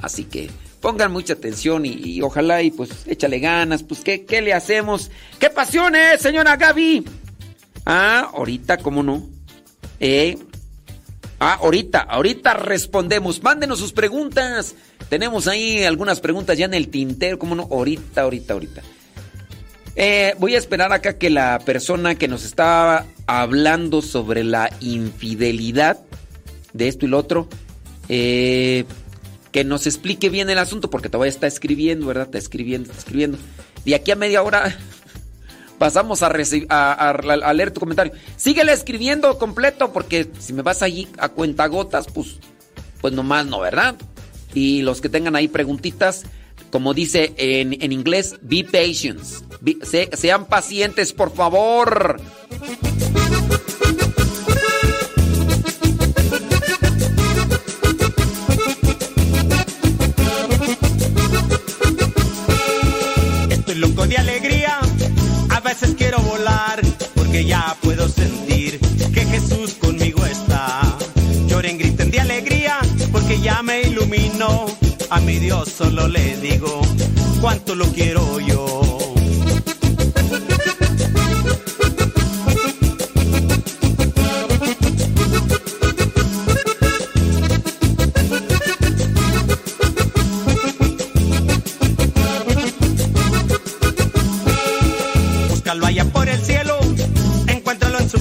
Así 0.00 0.24
que 0.24 0.50
pongan 0.80 1.12
mucha 1.12 1.34
atención 1.34 1.84
y, 1.84 1.90
y 1.92 2.22
ojalá 2.22 2.62
y 2.62 2.70
pues 2.70 2.88
échale 3.04 3.38
ganas. 3.38 3.82
Pues 3.82 4.00
¿qué, 4.00 4.24
qué 4.24 4.40
le 4.40 4.54
hacemos? 4.54 5.10
¡Qué 5.38 5.50
pasiones, 5.50 6.22
señora 6.22 6.56
Gaby! 6.56 7.04
Ah, 7.84 8.30
ahorita, 8.32 8.78
¿cómo 8.78 9.02
no? 9.02 9.28
Eh. 10.00 10.38
Ah, 11.40 11.58
ahorita, 11.60 12.00
ahorita 12.00 12.54
respondemos. 12.54 13.42
Mándenos 13.42 13.78
sus 13.78 13.92
preguntas. 13.92 14.74
Tenemos 15.08 15.46
ahí 15.46 15.84
algunas 15.84 16.20
preguntas 16.20 16.56
ya 16.56 16.64
en 16.64 16.74
el 16.74 16.88
tintero, 16.88 17.38
¿cómo 17.38 17.54
no? 17.54 17.68
Ahorita, 17.70 18.22
ahorita, 18.22 18.54
ahorita. 18.54 18.82
Eh, 19.96 20.34
voy 20.38 20.54
a 20.54 20.58
esperar 20.58 20.92
acá 20.92 21.18
que 21.18 21.30
la 21.30 21.60
persona 21.64 22.16
que 22.16 22.28
nos 22.28 22.44
estaba 22.44 23.06
hablando 23.26 24.02
sobre 24.02 24.42
la 24.42 24.70
infidelidad 24.80 25.98
de 26.72 26.88
esto 26.88 27.06
y 27.06 27.08
lo 27.08 27.18
otro, 27.18 27.48
eh, 28.08 28.84
que 29.52 29.62
nos 29.62 29.86
explique 29.86 30.30
bien 30.30 30.50
el 30.50 30.58
asunto, 30.58 30.90
porque 30.90 31.08
todavía 31.08 31.30
está 31.30 31.46
escribiendo, 31.46 32.06
¿verdad? 32.06 32.24
Está 32.24 32.38
escribiendo, 32.38 32.90
está 32.90 32.98
escribiendo. 32.98 33.38
De 33.84 33.94
aquí 33.94 34.10
a 34.10 34.16
media 34.16 34.42
hora 34.42 34.76
pasamos 35.84 36.22
a, 36.22 36.32
leer 37.52 37.70
tu 37.70 37.78
comentario. 37.80 38.14
Síguele 38.38 38.72
escribiendo 38.72 39.36
completo 39.38 39.92
porque 39.92 40.30
si 40.38 40.54
me 40.54 40.62
vas 40.62 40.80
allí 40.80 41.06
a 41.18 41.28
cuentagotas, 41.28 42.06
pues, 42.06 42.38
pues 43.02 43.12
nomás 43.12 43.44
no, 43.44 43.60
¿verdad? 43.60 43.94
Y 44.54 44.80
los 44.80 45.02
que 45.02 45.10
tengan 45.10 45.36
ahí 45.36 45.46
preguntitas, 45.46 46.22
como 46.70 46.94
dice 46.94 47.34
en, 47.36 47.74
en 47.82 47.92
inglés, 47.92 48.36
be 48.40 48.64
patient. 48.64 49.20
Be- 49.60 49.76
se- 49.82 50.08
sean 50.16 50.46
pacientes, 50.46 51.12
por 51.12 51.34
favor. 51.34 52.18
Estoy 63.50 63.74
loco 63.76 64.06
de 64.06 64.16
alegría, 64.16 64.63
veces 65.64 65.94
quiero 65.96 66.18
volar, 66.20 66.80
porque 67.14 67.46
ya 67.46 67.74
puedo 67.80 68.06
sentir 68.06 68.78
que 69.14 69.24
Jesús 69.24 69.74
conmigo 69.80 70.24
está. 70.26 70.82
Lloren, 71.48 71.78
griten 71.78 72.10
de 72.10 72.20
alegría, 72.20 72.78
porque 73.10 73.40
ya 73.40 73.62
me 73.62 73.80
iluminó. 73.82 74.66
A 75.08 75.20
mi 75.20 75.38
Dios 75.38 75.70
solo 75.70 76.06
le 76.06 76.36
digo 76.36 76.82
cuánto 77.40 77.74
lo 77.74 77.86
quiero 77.86 78.40
yo. 78.40 78.83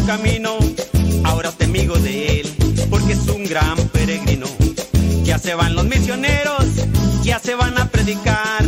Camino. 0.05 0.57
Ahora 1.23 1.51
te 1.51 1.65
amigo 1.65 1.97
de 1.97 2.41
él, 2.41 2.47
porque 2.89 3.13
es 3.13 3.27
un 3.27 3.45
gran 3.45 3.75
peregrino. 3.89 4.45
Ya 5.23 5.39
se 5.39 5.55
van 5.55 5.75
los 5.75 5.85
misioneros, 5.85 6.65
ya 7.23 7.39
se 7.39 7.55
van 7.55 7.77
a 7.77 7.89
predicar, 7.89 8.63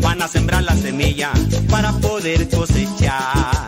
van 0.00 0.22
a 0.22 0.28
sembrar 0.28 0.62
la 0.62 0.74
semilla 0.76 1.30
para 1.68 1.92
poder 1.92 2.48
cosechar. 2.48 3.67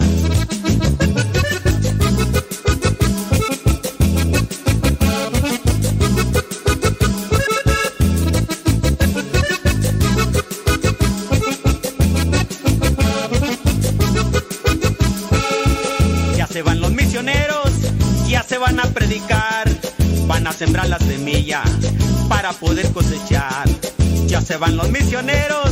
Se 24.50 24.56
van 24.56 24.76
los 24.76 24.90
misioneros, 24.90 25.70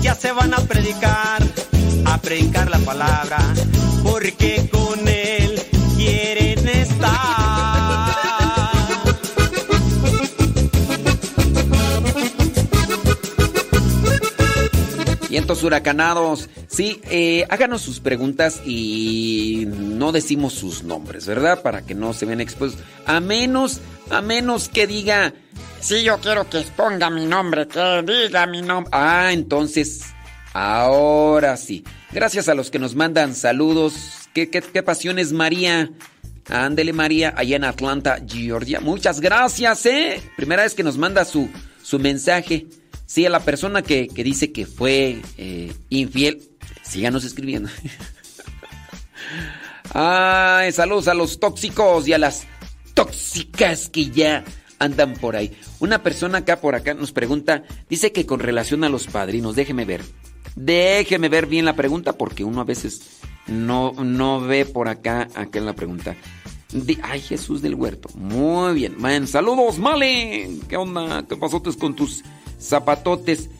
ya 0.00 0.14
se 0.14 0.32
van 0.32 0.54
a 0.54 0.56
predicar, 0.56 1.42
a 2.06 2.16
predicar 2.22 2.70
la 2.70 2.78
palabra, 2.78 3.36
porque 4.02 4.66
con 4.72 5.06
él 5.06 5.60
quieren 5.94 6.66
estar. 6.66 8.14
Vientos 15.28 15.62
huracanados. 15.62 16.48
Sí, 16.66 17.02
eh, 17.10 17.44
háganos 17.50 17.82
sus 17.82 18.00
preguntas 18.00 18.62
y 18.64 19.66
no 19.68 20.12
decimos 20.12 20.54
sus 20.54 20.82
nombres, 20.82 21.26
¿verdad? 21.26 21.60
Para 21.60 21.82
que 21.82 21.94
no 21.94 22.14
se 22.14 22.24
vean 22.24 22.40
expuestos. 22.40 22.82
A 23.04 23.20
menos, 23.20 23.82
a 24.08 24.22
menos 24.22 24.70
que 24.70 24.86
diga. 24.86 25.34
Sí, 25.84 26.02
yo 26.02 26.18
quiero 26.18 26.48
que 26.48 26.60
exponga 26.60 27.10
mi 27.10 27.26
nombre, 27.26 27.68
que 27.68 28.02
diga 28.06 28.46
mi 28.46 28.62
nombre. 28.62 28.88
Ah, 28.90 29.32
entonces, 29.32 30.00
ahora 30.54 31.58
sí. 31.58 31.84
Gracias 32.10 32.48
a 32.48 32.54
los 32.54 32.70
que 32.70 32.78
nos 32.78 32.94
mandan 32.94 33.34
saludos. 33.34 33.92
¿Qué, 34.32 34.46
pasiones, 34.82 35.32
María? 35.32 35.90
Ándele, 36.48 36.94
María, 36.94 37.34
allá 37.36 37.56
en 37.56 37.64
Atlanta, 37.64 38.16
Georgia. 38.26 38.80
Muchas 38.80 39.20
gracias, 39.20 39.84
¿eh? 39.84 40.22
Primera 40.38 40.62
vez 40.62 40.72
que 40.72 40.82
nos 40.82 40.96
manda 40.96 41.26
su, 41.26 41.50
su 41.82 41.98
mensaje. 41.98 42.66
Sí, 43.04 43.26
a 43.26 43.30
la 43.30 43.40
persona 43.40 43.82
que, 43.82 44.08
que 44.08 44.24
dice 44.24 44.52
que 44.52 44.64
fue 44.64 45.20
eh, 45.36 45.74
infiel, 45.90 46.48
síganos 46.82 47.24
escribiendo. 47.24 47.68
Ay, 49.92 50.72
saludos 50.72 51.08
a 51.08 51.14
los 51.14 51.38
tóxicos 51.38 52.08
y 52.08 52.14
a 52.14 52.18
las 52.18 52.46
tóxicas 52.94 53.90
que 53.90 54.08
ya 54.08 54.44
andan 54.78 55.14
por 55.14 55.36
ahí. 55.36 55.56
Una 55.84 56.02
persona 56.02 56.38
acá 56.38 56.62
por 56.62 56.74
acá 56.74 56.94
nos 56.94 57.12
pregunta, 57.12 57.62
dice 57.90 58.10
que 58.10 58.24
con 58.24 58.40
relación 58.40 58.84
a 58.84 58.88
los 58.88 59.06
padrinos, 59.06 59.54
déjeme 59.54 59.84
ver. 59.84 60.00
Déjeme 60.56 61.28
ver 61.28 61.44
bien 61.44 61.66
la 61.66 61.76
pregunta 61.76 62.14
porque 62.14 62.42
uno 62.42 62.62
a 62.62 62.64
veces 62.64 63.20
no, 63.48 63.92
no 63.92 64.40
ve 64.40 64.64
por 64.64 64.88
acá, 64.88 65.28
acá 65.34 65.60
la 65.60 65.74
pregunta. 65.74 66.16
Ay, 67.02 67.20
Jesús 67.20 67.60
del 67.60 67.74
Huerto. 67.74 68.08
Muy 68.14 68.72
bien. 68.72 68.94
Man, 68.98 69.26
saludos, 69.26 69.78
Male. 69.78 70.56
¿Qué 70.70 70.78
onda? 70.78 71.26
¿Qué 71.28 71.36
pasotes 71.36 71.76
con 71.76 71.94
tus 71.94 72.24
zapatotes? 72.58 73.50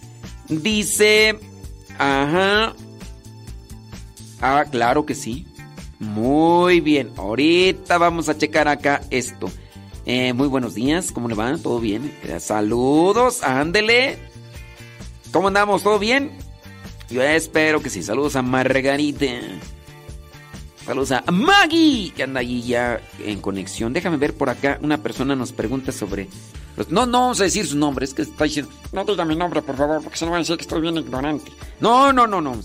Dice. 0.48 1.38
Ajá. 1.98 2.74
Ah, 4.40 4.64
claro 4.70 5.04
que 5.04 5.14
sí. 5.14 5.46
Muy 5.98 6.80
bien. 6.80 7.10
Ahorita 7.18 7.98
vamos 7.98 8.30
a 8.30 8.38
checar 8.38 8.66
acá 8.66 9.02
esto. 9.10 9.50
Eh, 10.06 10.32
muy 10.34 10.48
buenos 10.48 10.74
días. 10.74 11.12
¿Cómo 11.12 11.28
le 11.28 11.34
va? 11.34 11.56
¿Todo 11.56 11.80
bien? 11.80 12.14
Eh, 12.24 12.38
Saludos. 12.40 13.42
Ándele. 13.42 14.18
¿Cómo 15.32 15.48
andamos? 15.48 15.82
¿Todo 15.82 15.98
bien? 15.98 16.30
Yo 17.10 17.22
espero 17.22 17.80
que 17.80 17.90
sí. 17.90 18.02
Saludos 18.02 18.36
a 18.36 18.42
Margarita. 18.42 19.26
Saludos 20.84 21.12
a 21.12 21.24
Maggie, 21.32 22.12
que 22.14 22.22
anda 22.22 22.40
allí 22.40 22.62
ya 22.62 23.00
en 23.24 23.40
conexión. 23.40 23.94
Déjame 23.94 24.18
ver 24.18 24.34
por 24.34 24.50
acá. 24.50 24.78
Una 24.82 24.98
persona 25.02 25.34
nos 25.34 25.52
pregunta 25.52 25.92
sobre. 25.92 26.28
No, 26.90 27.06
no 27.06 27.20
vamos 27.20 27.40
a 27.40 27.44
decir 27.44 27.66
su 27.66 27.78
nombre, 27.78 28.04
es 28.04 28.12
que 28.12 28.22
está 28.22 28.44
diciendo. 28.44 28.70
No 28.92 29.04
diga 29.04 29.24
mi 29.24 29.36
nombre, 29.36 29.62
por 29.62 29.76
favor, 29.76 30.02
porque 30.02 30.18
se 30.18 30.24
no 30.26 30.32
van 30.32 30.38
a 30.38 30.42
decir 30.42 30.56
que 30.56 30.62
estoy 30.62 30.82
bien 30.82 30.96
ignorante. 30.96 31.50
No, 31.80 32.12
no, 32.12 32.26
no, 32.26 32.40
no. 32.40 32.58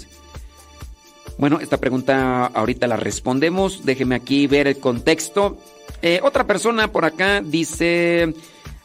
Bueno, 1.40 1.62
esta 1.62 1.78
pregunta 1.78 2.48
ahorita 2.48 2.86
la 2.86 2.98
respondemos. 2.98 3.86
Déjeme 3.86 4.16
aquí 4.16 4.46
ver 4.46 4.68
el 4.68 4.78
contexto. 4.78 5.58
Eh, 6.02 6.20
otra 6.22 6.46
persona 6.46 6.92
por 6.92 7.06
acá 7.06 7.42
dice: 7.42 8.34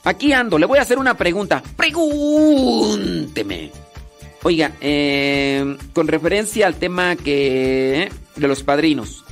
Aquí 0.05 0.33
ando, 0.33 0.57
le 0.57 0.66
voy 0.66 0.78
a 0.78 0.83
hacer 0.83 0.99
una 0.99 1.16
pregunta. 1.16 1.60
Pregúnteme. 1.76 3.73
Oiga, 4.44 4.70
eh, 4.81 5.76
con 5.92 6.07
referencia 6.07 6.68
al 6.68 6.76
tema 6.76 7.16
que 7.16 8.12
de 8.36 8.49
los 8.49 8.62
padrinos, 8.62 9.24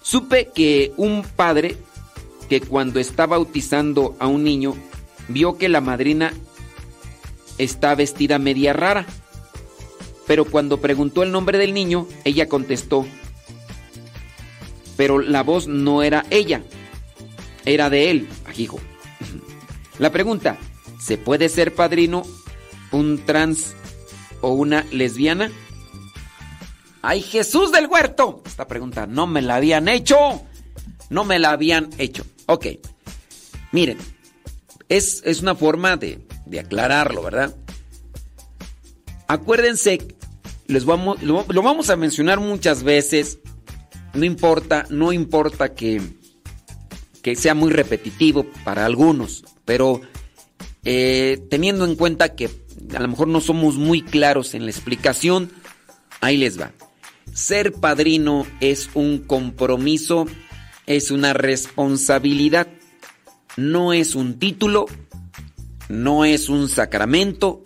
supe 0.00 0.50
que 0.54 0.92
un 0.96 1.24
padre 1.24 1.78
que 2.48 2.60
cuando 2.60 3.00
está 3.00 3.26
bautizando 3.26 4.14
a 4.20 4.28
un 4.28 4.44
niño 4.44 4.76
vio 5.26 5.58
que 5.58 5.68
la 5.68 5.80
madrina 5.80 6.32
está 7.58 7.96
vestida 7.96 8.38
media 8.38 8.72
rara, 8.72 9.04
pero 10.28 10.44
cuando 10.44 10.80
preguntó 10.80 11.22
el 11.22 11.32
nombre 11.32 11.58
del 11.58 11.72
niño, 11.72 12.06
ella 12.22 12.48
contestó, 12.48 13.06
pero 14.96 15.18
la 15.18 15.42
voz 15.42 15.66
no 15.66 16.02
era 16.02 16.26
ella, 16.30 16.62
era 17.64 17.88
de 17.88 18.10
él, 18.10 18.28
ajijo. 18.46 18.78
La 19.98 20.12
pregunta, 20.12 20.58
¿se 21.00 21.18
puede 21.18 21.48
ser 21.48 21.74
padrino 21.74 22.22
un 22.92 23.24
trans 23.24 23.74
o 24.42 24.52
una 24.52 24.84
lesbiana? 24.92 25.50
¡Ay, 27.02 27.22
Jesús 27.22 27.72
del 27.72 27.86
huerto! 27.86 28.42
Esta 28.46 28.68
pregunta 28.68 29.06
no 29.08 29.26
me 29.26 29.42
la 29.42 29.56
habían 29.56 29.88
hecho. 29.88 30.16
No 31.10 31.24
me 31.24 31.40
la 31.40 31.50
habían 31.50 31.90
hecho. 31.98 32.24
Ok. 32.46 32.66
Miren, 33.72 33.98
es, 34.88 35.22
es 35.24 35.40
una 35.40 35.56
forma 35.56 35.96
de, 35.96 36.24
de 36.46 36.60
aclararlo, 36.60 37.22
¿verdad? 37.22 37.56
Acuérdense, 39.26 40.17
vamos, 40.84 41.22
lo, 41.22 41.44
lo 41.48 41.62
vamos 41.62 41.90
a 41.90 41.96
mencionar 41.96 42.40
muchas 42.40 42.82
veces. 42.82 43.38
No 44.14 44.24
importa, 44.24 44.86
no 44.90 45.12
importa 45.12 45.74
que, 45.74 46.00
que 47.22 47.36
sea 47.36 47.54
muy 47.54 47.70
repetitivo 47.70 48.46
para 48.64 48.86
algunos, 48.86 49.44
pero 49.64 50.00
eh, 50.84 51.46
teniendo 51.50 51.84
en 51.84 51.96
cuenta 51.96 52.34
que 52.34 52.50
a 52.94 53.00
lo 53.00 53.08
mejor 53.08 53.28
no 53.28 53.40
somos 53.40 53.76
muy 53.76 54.02
claros 54.02 54.54
en 54.54 54.64
la 54.64 54.70
explicación, 54.70 55.50
ahí 56.20 56.36
les 56.36 56.58
va. 56.58 56.72
Ser 57.32 57.72
padrino 57.72 58.46
es 58.60 58.90
un 58.94 59.18
compromiso, 59.18 60.26
es 60.86 61.10
una 61.10 61.32
responsabilidad, 61.32 62.68
no 63.56 63.92
es 63.92 64.14
un 64.14 64.38
título, 64.38 64.86
no 65.88 66.24
es 66.24 66.48
un 66.48 66.68
sacramento, 66.68 67.62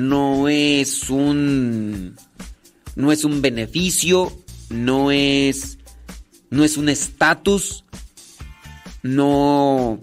no 0.00 0.48
es 0.48 1.10
un 1.10 2.16
no 2.96 3.12
es 3.12 3.24
un 3.24 3.42
beneficio, 3.42 4.32
no 4.70 5.10
es 5.10 5.78
no 6.50 6.64
es 6.64 6.76
un 6.76 6.88
estatus, 6.88 7.84
no, 9.02 10.00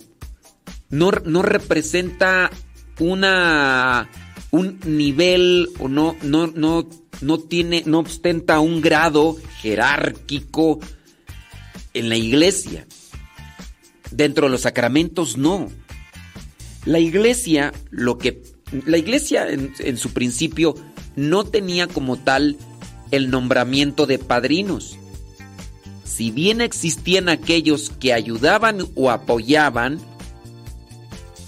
no 0.89 1.11
no 1.25 1.41
representa 1.41 2.51
una 2.99 4.09
un 4.51 4.79
nivel 4.85 5.69
o 5.79 5.87
no 5.87 6.15
no 6.21 6.47
no 6.47 6.87
no 7.21 7.39
tiene 7.39 7.83
no 7.85 7.99
ostenta 7.99 8.59
un 8.59 8.81
grado 8.81 9.35
jerárquico 9.61 10.79
en 11.93 12.09
la 12.09 12.15
iglesia. 12.15 12.85
Dentro 14.11 14.45
de 14.45 14.51
los 14.51 14.61
sacramentos 14.61 15.37
no. 15.37 15.69
La 16.85 16.99
iglesia 16.99 17.73
lo 17.89 18.17
que 18.17 18.56
la 18.71 18.97
iglesia 18.97 19.47
en, 19.49 19.97
su 19.97 20.13
principio 20.13 20.75
no 21.15 21.45
tenía 21.45 21.87
como 21.87 22.17
tal 22.17 22.57
el 23.11 23.29
nombramiento 23.29 24.05
de 24.05 24.19
padrinos. 24.19 24.97
Si 26.03 26.31
bien 26.31 26.61
existían 26.61 27.29
aquellos 27.29 27.91
que 27.99 28.13
ayudaban 28.13 28.85
o 28.95 29.09
apoyaban 29.09 29.99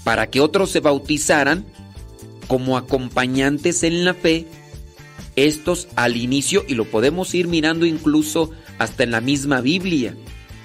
para 0.04 0.28
que 0.28 0.40
otros 0.40 0.70
se 0.70 0.80
bautizaran 0.80 1.66
como 2.46 2.76
acompañantes 2.76 3.82
en 3.82 4.04
la 4.04 4.14
fe, 4.14 4.46
estos 5.36 5.88
al 5.96 6.16
inicio, 6.16 6.64
y 6.66 6.74
lo 6.74 6.84
podemos 6.84 7.34
ir 7.34 7.48
mirando 7.48 7.86
incluso 7.86 8.50
hasta 8.78 9.04
en 9.04 9.10
la 9.10 9.20
misma 9.20 9.60
Biblia, 9.60 10.16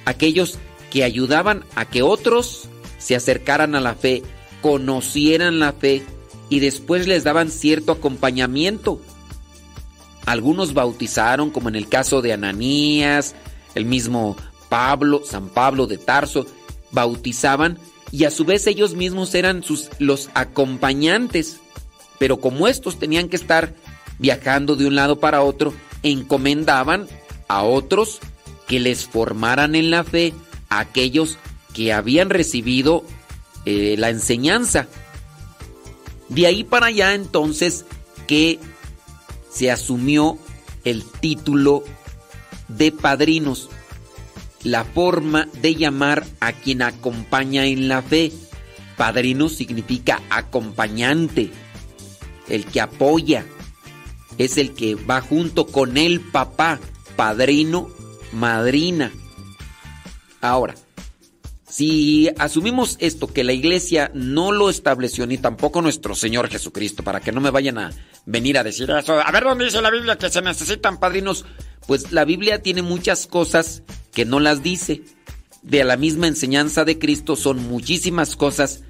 aquellos 0.06 0.58
que 0.90 1.04
ayudaban 1.04 1.64
a 1.76 1.86
que 1.86 2.02
otros 2.02 2.70
se 2.98 3.16
acercaran 3.16 3.76
a 3.76 3.82
la 3.82 3.94
fe, 3.94 4.24
conocieran 4.62 5.60
la 5.60 5.74
fe 5.74 6.04
y 6.50 6.60
después 6.60 7.08
les 7.08 7.24
daban 7.24 7.50
cierto 7.50 7.92
acompañamiento. 7.92 9.02
Algunos 10.26 10.74
bautizaron, 10.74 11.52
como 11.52 11.70
en 11.70 11.76
el 11.76 11.88
caso 11.88 12.22
de 12.22 12.34
Ananías, 12.34 13.36
el 13.76 13.86
mismo 13.86 14.36
Pablo, 14.70 15.22
San 15.24 15.50
Pablo 15.50 15.88
de 15.88 15.98
Tarso, 15.98 16.46
bautizaban 16.92 17.78
y 18.12 18.24
a 18.24 18.32
su 18.32 18.46
vez 18.46 18.66
ellos 18.68 18.96
mismos 18.96 19.36
eran 19.36 19.64
sus, 19.64 19.90
los 20.00 20.30
acompañantes. 20.34 21.60
Pero 22.18 22.40
como 22.40 22.68
estos 22.68 22.98
tenían 22.98 23.30
que 23.30 23.36
estar 23.36 23.74
viajando 24.20 24.76
de 24.76 24.88
un 24.88 24.96
lado 24.96 25.20
para 25.20 25.42
otro, 25.42 25.74
encomendaban 26.02 27.08
a 27.48 27.64
otros 27.64 28.20
que 28.68 28.80
les 28.80 29.06
formaran 29.06 29.76
en 29.76 29.92
la 29.92 30.04
fe 30.04 30.34
a 30.70 30.80
aquellos 30.80 31.38
que 31.74 31.94
habían 31.94 32.30
recibido 32.30 33.04
eh, 33.66 33.96
la 33.98 34.10
enseñanza. 34.10 34.88
De 36.30 36.48
ahí 36.48 36.64
para 36.64 36.88
allá 36.88 37.14
entonces 37.14 37.86
que 38.28 38.60
se 39.50 39.72
asumió 39.72 40.38
el 40.84 41.04
título 41.04 41.84
de 42.68 42.92
padrinos, 42.92 43.70
la 44.64 44.84
forma 44.84 45.48
de 45.62 45.76
llamar 45.76 46.26
a 46.40 46.52
quien 46.52 46.82
acompaña 46.82 47.66
en 47.66 47.88
la 47.88 48.02
fe. 48.02 48.32
Padrino 48.98 49.50
significa 49.50 50.22
acompañante, 50.30 51.52
el 52.48 52.66
que 52.66 52.82
apoya, 52.82 53.46
es 54.38 54.58
el 54.58 54.74
que 54.74 54.96
va 54.96 55.22
junto 55.22 55.68
con 55.68 55.98
el 55.98 56.20
papá, 56.22 56.80
padrino, 57.16 57.90
madrina. 58.32 59.12
Ahora, 60.42 60.76
si 61.76 62.30
asumimos 62.40 62.96
esto, 63.02 63.28
que 63.28 63.44
la 63.44 63.52
iglesia 63.52 64.10
no 64.14 64.54
lo 64.54 64.70
estableció, 64.70 65.28
ni 65.28 65.38
tampoco 65.38 65.82
nuestro 65.82 66.16
Señor 66.16 66.48
Jesucristo, 66.48 67.04
para 67.04 67.20
que 67.20 67.34
no 67.34 67.42
me 67.42 67.50
vayan 67.50 67.78
a 67.78 67.92
venir 68.26 68.58
a 68.58 68.64
decir 68.64 68.90
eso, 68.90 69.20
a 69.20 69.30
ver 69.30 69.44
dónde 69.44 69.66
dice 69.66 69.82
la 69.82 69.92
Biblia 69.92 70.18
que 70.18 70.30
se 70.30 70.42
necesitan 70.42 71.02
padrinos, 71.02 71.44
pues 71.86 72.14
la 72.14 72.24
Biblia 72.24 72.62
tiene 72.62 72.82
muchas 72.82 73.28
cosas 73.28 73.84
que 74.14 74.24
no 74.24 74.40
las 74.40 74.64
dice. 74.64 75.02
De 75.64 75.84
la 75.84 75.98
misma 75.98 76.28
enseñanza 76.28 76.86
de 76.86 76.98
Cristo 76.98 77.36
son 77.36 77.68
muchísimas 77.68 78.38
cosas 78.38 78.84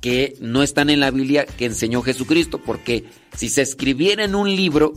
que 0.00 0.34
no 0.40 0.64
están 0.64 0.90
en 0.90 0.98
la 0.98 1.12
Biblia 1.12 1.46
que 1.46 1.66
enseñó 1.66 2.02
Jesucristo, 2.02 2.58
porque 2.58 3.04
si 3.36 3.50
se 3.50 3.62
escribiera 3.62 4.24
en 4.24 4.34
un 4.34 4.50
libro 4.50 4.94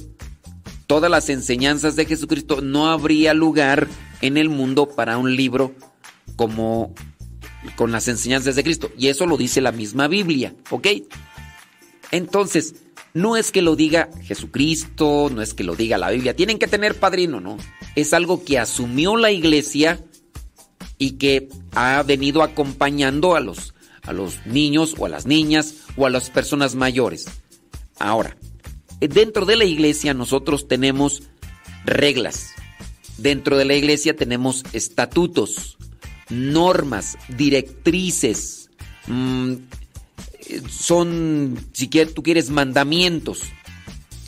todas 0.88 1.12
las 1.12 1.30
enseñanzas 1.30 1.96
de 1.96 2.06
Jesucristo, 2.06 2.62
no 2.62 2.88
habría 2.90 3.36
lugar 3.36 3.88
en 4.22 4.38
el 4.38 4.50
mundo 4.50 4.90
para 4.90 5.20
un 5.20 5.36
libro 5.36 5.76
como 6.36 6.96
con 7.76 7.92
las 7.92 8.08
enseñanzas 8.08 8.56
de 8.56 8.64
Cristo. 8.64 8.92
Y 8.98 9.08
eso 9.08 9.26
lo 9.26 9.38
dice 9.38 9.62
la 9.62 9.72
misma 9.72 10.08
Biblia, 10.08 10.54
¿ok? 10.70 10.88
Entonces, 12.12 12.76
no 13.14 13.38
es 13.38 13.52
que 13.52 13.62
lo 13.62 13.76
diga 13.76 14.10
Jesucristo, 14.24 15.30
no 15.34 15.42
es 15.42 15.54
que 15.54 15.64
lo 15.64 15.76
diga 15.76 15.98
la 15.98 16.12
Biblia, 16.12 16.36
tienen 16.36 16.60
que 16.60 16.68
tener 16.68 16.96
padrino, 16.96 17.40
¿no? 17.40 17.58
Es 17.96 18.14
algo 18.14 18.44
que 18.44 18.60
asumió 18.60 19.16
la 19.16 19.32
iglesia 19.32 20.04
y 20.98 21.12
que 21.12 21.50
ha 21.74 22.04
venido 22.04 22.44
acompañando 22.44 23.36
a 23.36 23.40
los, 23.40 23.74
a 24.04 24.14
los 24.14 24.46
niños 24.46 24.96
o 24.98 25.06
a 25.06 25.10
las 25.10 25.26
niñas 25.26 25.76
o 25.96 26.06
a 26.06 26.10
las 26.10 26.30
personas 26.30 26.76
mayores. 26.76 27.26
Ahora, 27.98 28.38
dentro 29.00 29.46
de 29.46 29.56
la 29.56 29.66
iglesia 29.66 30.14
nosotros 30.14 30.68
tenemos 30.68 31.24
reglas. 31.86 32.52
Dentro 33.18 33.58
de 33.58 33.66
la 33.66 33.76
iglesia 33.76 34.16
tenemos 34.16 34.66
estatutos, 34.74 35.78
normas, 36.30 37.18
directrices, 37.30 38.70
mmm, 39.08 39.54
son, 40.70 41.58
si 41.74 41.88
tú 41.88 42.24
quieres, 42.24 42.50
mandamientos. 42.50 43.42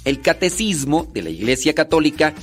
El 0.03 0.21
catecismo 0.21 1.07
de 1.13 1.21
la 1.21 1.29
Iglesia 1.29 1.75
Católica 1.75 2.33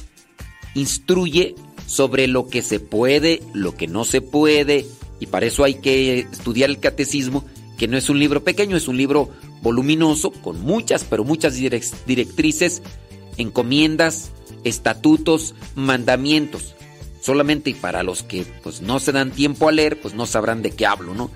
instruye 0.74 1.54
sobre 1.86 2.26
lo 2.26 2.48
que 2.48 2.62
se 2.62 2.80
puede, 2.80 3.42
lo 3.52 3.74
que 3.74 3.86
no 3.86 4.04
se 4.04 4.20
puede, 4.20 4.86
y 5.20 5.26
para 5.26 5.46
eso 5.46 5.64
hay 5.64 5.74
que 5.74 6.20
estudiar 6.20 6.70
el 6.70 6.80
catecismo, 6.80 7.44
que 7.78 7.88
no 7.88 7.96
es 7.96 8.08
un 8.08 8.18
libro 8.18 8.44
pequeño, 8.44 8.76
es 8.76 8.88
un 8.88 8.96
libro 8.96 9.30
voluminoso, 9.62 10.30
con 10.30 10.60
muchas, 10.60 11.04
pero 11.04 11.24
muchas 11.24 11.54
directrices, 11.56 12.82
encomiendas, 13.36 14.30
estatutos, 14.64 15.54
mandamientos. 15.74 16.74
Solamente 17.24 17.74
para 17.74 18.02
los 18.02 18.22
que 18.22 18.44
pues 18.62 18.82
no 18.82 19.00
se 19.00 19.10
dan 19.10 19.30
tiempo 19.30 19.66
a 19.66 19.72
leer, 19.72 19.98
pues 19.98 20.12
no 20.12 20.26
sabrán 20.26 20.60
de 20.60 20.72
qué 20.72 20.84
hablo, 20.84 21.14
¿no? 21.14 21.30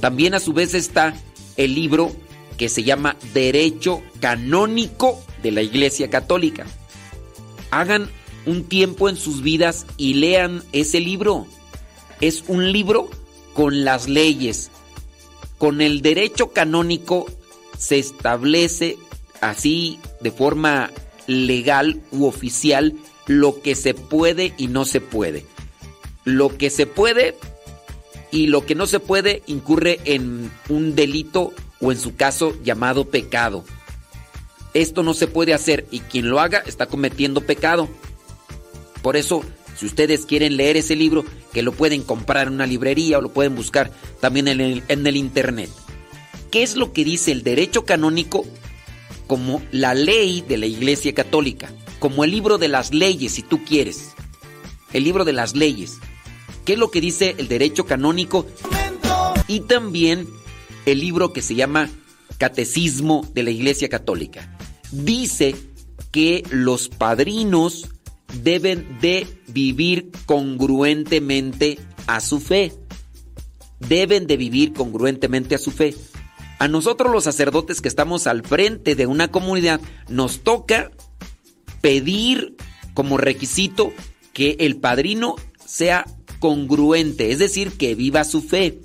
También 0.00 0.32
a 0.32 0.40
su 0.40 0.54
vez 0.54 0.72
está 0.72 1.14
el 1.58 1.74
libro 1.74 2.10
que 2.56 2.70
se 2.70 2.84
llama 2.84 3.18
Derecho 3.34 4.02
Canónico 4.18 5.22
de 5.42 5.50
la 5.50 5.60
Iglesia 5.60 6.08
Católica. 6.08 6.64
Hagan 7.70 8.08
un 8.46 8.64
tiempo 8.64 9.10
en 9.10 9.18
sus 9.18 9.42
vidas 9.42 9.84
y 9.98 10.14
lean 10.14 10.62
ese 10.72 11.00
libro. 11.00 11.46
Es 12.22 12.44
un 12.48 12.72
libro 12.72 13.10
con 13.52 13.84
las 13.84 14.08
leyes. 14.08 14.70
Con 15.58 15.82
el 15.82 16.00
derecho 16.00 16.54
canónico 16.54 17.26
se 17.76 17.98
establece 17.98 18.96
así 19.42 19.98
de 20.22 20.30
forma 20.30 20.90
legal 21.26 22.00
u 22.10 22.24
oficial 22.24 22.94
lo 23.26 23.60
que 23.60 23.74
se 23.74 23.94
puede 23.94 24.54
y 24.56 24.68
no 24.68 24.84
se 24.84 25.00
puede. 25.00 25.44
Lo 26.24 26.56
que 26.56 26.70
se 26.70 26.86
puede 26.86 27.36
y 28.30 28.48
lo 28.48 28.66
que 28.66 28.74
no 28.74 28.86
se 28.86 29.00
puede 29.00 29.42
incurre 29.46 30.00
en 30.04 30.50
un 30.68 30.94
delito 30.94 31.52
o 31.80 31.92
en 31.92 31.98
su 31.98 32.16
caso 32.16 32.54
llamado 32.62 33.08
pecado. 33.08 33.64
Esto 34.74 35.02
no 35.02 35.14
se 35.14 35.26
puede 35.26 35.54
hacer 35.54 35.86
y 35.90 36.00
quien 36.00 36.28
lo 36.28 36.40
haga 36.40 36.58
está 36.66 36.86
cometiendo 36.86 37.40
pecado. 37.40 37.88
Por 39.02 39.16
eso, 39.16 39.42
si 39.76 39.86
ustedes 39.86 40.26
quieren 40.26 40.56
leer 40.56 40.76
ese 40.76 40.96
libro, 40.96 41.24
que 41.52 41.62
lo 41.62 41.72
pueden 41.72 42.02
comprar 42.02 42.48
en 42.48 42.54
una 42.54 42.66
librería 42.66 43.18
o 43.18 43.22
lo 43.22 43.30
pueden 43.30 43.54
buscar 43.54 43.90
también 44.20 44.48
en 44.48 44.60
el, 44.60 44.82
en 44.88 45.06
el 45.06 45.16
internet. 45.16 45.70
¿Qué 46.50 46.62
es 46.62 46.76
lo 46.76 46.92
que 46.92 47.04
dice 47.04 47.32
el 47.32 47.42
derecho 47.42 47.84
canónico 47.84 48.44
como 49.26 49.62
la 49.72 49.94
ley 49.94 50.44
de 50.46 50.58
la 50.58 50.66
Iglesia 50.66 51.14
Católica? 51.14 51.70
Como 51.98 52.24
el 52.24 52.30
libro 52.30 52.58
de 52.58 52.68
las 52.68 52.92
leyes, 52.92 53.32
si 53.32 53.42
tú 53.42 53.64
quieres. 53.64 54.14
El 54.92 55.04
libro 55.04 55.24
de 55.24 55.32
las 55.32 55.54
leyes. 55.54 55.98
¿Qué 56.64 56.74
es 56.74 56.78
lo 56.78 56.90
que 56.90 57.00
dice 57.00 57.34
el 57.38 57.48
derecho 57.48 57.86
canónico? 57.86 58.46
Y 59.48 59.60
también 59.60 60.28
el 60.84 61.00
libro 61.00 61.32
que 61.32 61.42
se 61.42 61.54
llama 61.54 61.88
Catecismo 62.38 63.28
de 63.32 63.42
la 63.42 63.50
Iglesia 63.50 63.88
Católica. 63.88 64.56
Dice 64.90 65.54
que 66.10 66.42
los 66.50 66.88
padrinos 66.88 67.88
deben 68.42 68.98
de 69.00 69.26
vivir 69.48 70.10
congruentemente 70.26 71.78
a 72.06 72.20
su 72.20 72.40
fe. 72.40 72.72
Deben 73.80 74.26
de 74.26 74.36
vivir 74.36 74.72
congruentemente 74.72 75.54
a 75.54 75.58
su 75.58 75.70
fe. 75.70 75.94
A 76.58 76.68
nosotros 76.68 77.12
los 77.12 77.24
sacerdotes 77.24 77.80
que 77.80 77.88
estamos 77.88 78.26
al 78.26 78.42
frente 78.42 78.94
de 78.94 79.06
una 79.06 79.28
comunidad 79.28 79.80
nos 80.08 80.40
toca 80.40 80.90
pedir 81.80 82.56
como 82.94 83.16
requisito 83.16 83.92
que 84.32 84.56
el 84.60 84.76
padrino 84.76 85.36
sea 85.64 86.04
congruente, 86.38 87.32
es 87.32 87.38
decir, 87.38 87.72
que 87.72 87.94
viva 87.94 88.24
su 88.24 88.42
fe. 88.42 88.80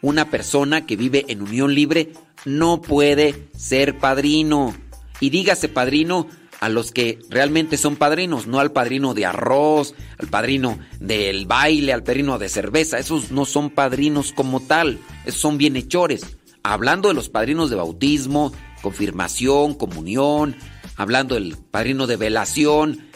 Una 0.00 0.30
persona 0.30 0.86
que 0.86 0.96
vive 0.96 1.24
en 1.28 1.42
unión 1.42 1.74
libre 1.74 2.12
no 2.44 2.80
puede 2.80 3.48
ser 3.56 3.98
padrino. 3.98 4.74
Y 5.20 5.30
dígase 5.30 5.68
padrino 5.68 6.28
a 6.60 6.68
los 6.68 6.92
que 6.92 7.18
realmente 7.28 7.76
son 7.76 7.96
padrinos, 7.96 8.46
no 8.46 8.58
al 8.60 8.72
padrino 8.72 9.14
de 9.14 9.26
arroz, 9.26 9.94
al 10.18 10.28
padrino 10.28 10.78
del 11.00 11.46
baile, 11.46 11.92
al 11.92 12.02
padrino 12.02 12.38
de 12.38 12.48
cerveza. 12.48 12.98
Esos 12.98 13.30
no 13.30 13.44
son 13.44 13.70
padrinos 13.70 14.32
como 14.32 14.60
tal, 14.60 14.98
son 15.28 15.58
bienhechores. 15.58 16.26
Hablando 16.62 17.08
de 17.08 17.14
los 17.14 17.28
padrinos 17.28 17.70
de 17.70 17.76
bautismo, 17.76 18.52
confirmación, 18.82 19.74
comunión, 19.74 20.56
hablando 20.96 21.34
del 21.34 21.56
padrino 21.56 22.06
de 22.06 22.16
velación, 22.16 23.08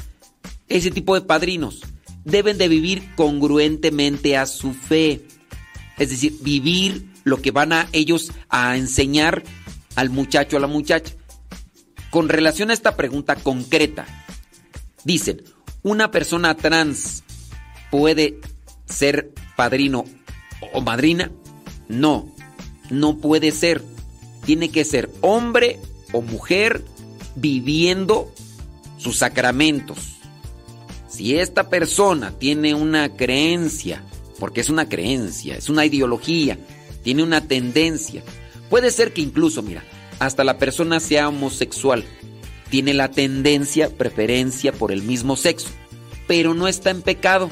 ese 0.68 0.90
tipo 0.90 1.14
de 1.14 1.22
padrinos 1.22 1.82
deben 2.24 2.58
de 2.58 2.68
vivir 2.68 3.14
congruentemente 3.14 4.36
a 4.36 4.46
su 4.46 4.72
fe. 4.72 5.26
Es 5.98 6.10
decir, 6.10 6.38
vivir 6.40 7.06
lo 7.24 7.42
que 7.42 7.50
van 7.50 7.72
a 7.72 7.88
ellos 7.92 8.32
a 8.48 8.76
enseñar 8.76 9.42
al 9.96 10.10
muchacho, 10.10 10.56
a 10.56 10.60
la 10.60 10.66
muchacha. 10.66 11.14
Con 12.10 12.28
relación 12.28 12.70
a 12.70 12.74
esta 12.74 12.96
pregunta 12.96 13.36
concreta, 13.36 14.06
dicen, 15.04 15.42
¿una 15.82 16.10
persona 16.10 16.56
trans 16.56 17.24
puede 17.90 18.38
ser 18.86 19.32
padrino 19.56 20.04
o 20.72 20.80
madrina? 20.80 21.30
No, 21.88 22.34
no 22.90 23.18
puede 23.18 23.50
ser. 23.50 23.82
Tiene 24.44 24.70
que 24.70 24.84
ser 24.84 25.10
hombre 25.20 25.78
o 26.12 26.20
mujer 26.20 26.84
viviendo 27.36 28.32
sus 28.98 29.18
sacramentos. 29.18 29.98
Si 31.08 31.36
esta 31.36 31.68
persona 31.68 32.32
tiene 32.38 32.74
una 32.74 33.14
creencia, 33.14 34.02
porque 34.38 34.60
es 34.60 34.70
una 34.70 34.88
creencia, 34.88 35.56
es 35.56 35.68
una 35.68 35.84
ideología, 35.84 36.58
tiene 37.02 37.22
una 37.22 37.46
tendencia, 37.46 38.22
puede 38.70 38.90
ser 38.90 39.12
que 39.12 39.20
incluso, 39.20 39.62
mira, 39.62 39.84
hasta 40.18 40.44
la 40.44 40.58
persona 40.58 41.00
sea 41.00 41.28
homosexual, 41.28 42.04
tiene 42.70 42.94
la 42.94 43.10
tendencia, 43.10 43.90
preferencia 43.90 44.72
por 44.72 44.92
el 44.92 45.02
mismo 45.02 45.36
sexo, 45.36 45.68
pero 46.26 46.54
no 46.54 46.68
está 46.68 46.90
en 46.90 47.02
pecado. 47.02 47.50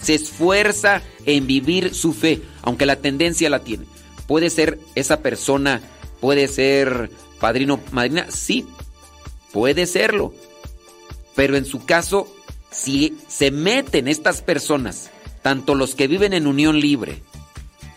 Se 0.00 0.14
esfuerza 0.14 1.02
en 1.26 1.46
vivir 1.46 1.94
su 1.94 2.14
fe, 2.14 2.40
aunque 2.62 2.86
la 2.86 2.96
tendencia 2.96 3.50
la 3.50 3.62
tiene. 3.62 3.84
Puede 4.26 4.48
ser 4.48 4.78
esa 4.94 5.20
persona, 5.20 5.82
puede 6.22 6.46
ser 6.46 7.10
padrino, 7.40 7.80
madrina, 7.90 8.26
sí, 8.30 8.64
puede 9.52 9.86
serlo. 9.86 10.32
Pero 11.34 11.56
en 11.56 11.64
su 11.64 11.84
caso, 11.84 12.32
si 12.70 13.18
se 13.26 13.50
meten 13.50 14.06
estas 14.06 14.40
personas, 14.40 15.10
tanto 15.42 15.74
los 15.74 15.96
que 15.96 16.06
viven 16.06 16.32
en 16.32 16.46
unión 16.46 16.78
libre, 16.78 17.20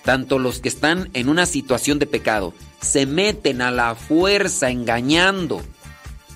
tanto 0.03 0.39
los 0.39 0.59
que 0.59 0.69
están 0.69 1.11
en 1.13 1.29
una 1.29 1.45
situación 1.45 1.99
de 1.99 2.07
pecado, 2.07 2.55
se 2.81 3.05
meten 3.05 3.61
a 3.61 3.69
la 3.69 3.93
fuerza 3.93 4.71
engañando 4.71 5.61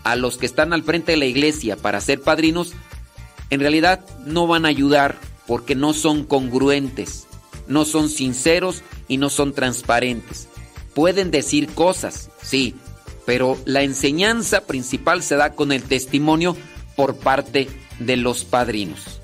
a 0.04 0.16
los 0.16 0.38
que 0.38 0.46
están 0.46 0.74
al 0.74 0.84
frente 0.84 1.14
de 1.14 1.18
la 1.18 1.26
iglesia 1.26 1.76
para 1.76 2.02
ser 2.02 2.22
padrinos, 2.22 2.74
en 3.50 3.62
realidad 3.62 4.06
no 4.28 4.46
van 4.46 4.66
a 4.66 4.70
ayudar 4.70 5.18
porque 5.48 5.74
no 5.74 5.94
son 5.94 6.24
congruentes, 6.24 7.26
no 7.68 7.84
son 7.84 8.10
sinceros 8.10 8.84
y 9.08 9.18
no 9.18 9.32
son 9.32 9.54
transparentes. 9.54 10.49
Pueden 11.00 11.32
decir 11.32 11.70
cosas, 11.70 12.30
sí, 12.42 12.76
pero 13.26 13.58
la 13.64 13.84
enseñanza 13.84 14.68
principal 14.68 15.24
se 15.24 15.38
da 15.38 15.54
con 15.54 15.72
el 15.72 15.84
testimonio 15.84 16.58
por 16.98 17.16
parte 17.16 17.70
de 18.00 18.18
los 18.18 18.44
padrinos. 18.44 19.22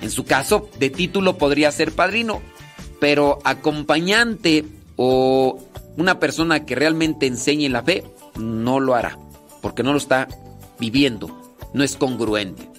En 0.00 0.12
su 0.12 0.24
caso, 0.24 0.68
de 0.78 0.90
título 0.90 1.38
podría 1.38 1.72
ser 1.72 1.90
padrino, 1.90 2.40
pero 3.00 3.40
acompañante 3.42 4.64
o 4.94 5.58
una 5.96 6.20
persona 6.20 6.64
que 6.64 6.76
realmente 6.76 7.26
enseñe 7.26 7.68
la 7.68 7.82
fe 7.82 8.04
no 8.36 8.78
lo 8.78 8.94
hará, 8.94 9.18
porque 9.60 9.82
no 9.82 9.90
lo 9.90 9.98
está 9.98 10.28
viviendo, 10.78 11.52
no 11.74 11.82
es 11.82 11.96
congruente. 11.96 12.70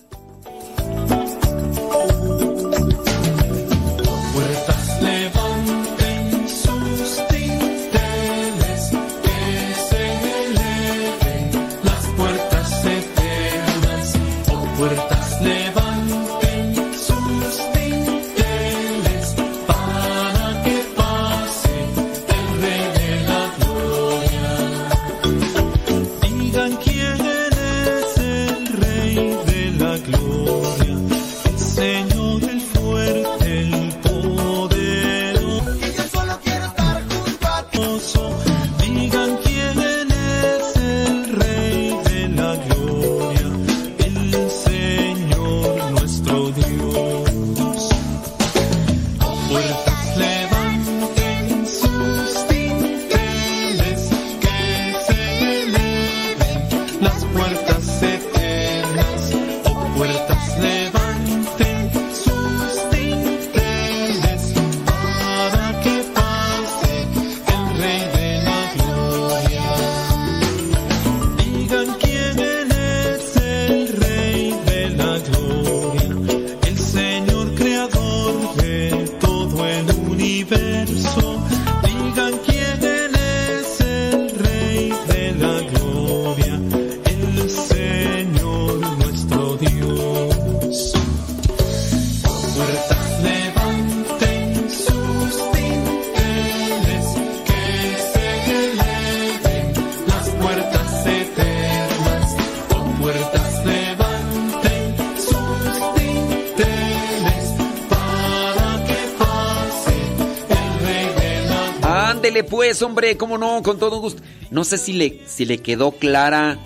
Cómo 113.18 113.38
no, 113.38 113.62
con 113.64 113.80
todo 113.80 114.00
gusto. 114.00 114.22
No 114.52 114.64
sé 114.64 114.78
si 114.78 114.94
le, 114.94 115.22
si 115.26 115.46
le 115.46 115.60
quedó 115.60 115.92
clara 115.92 116.58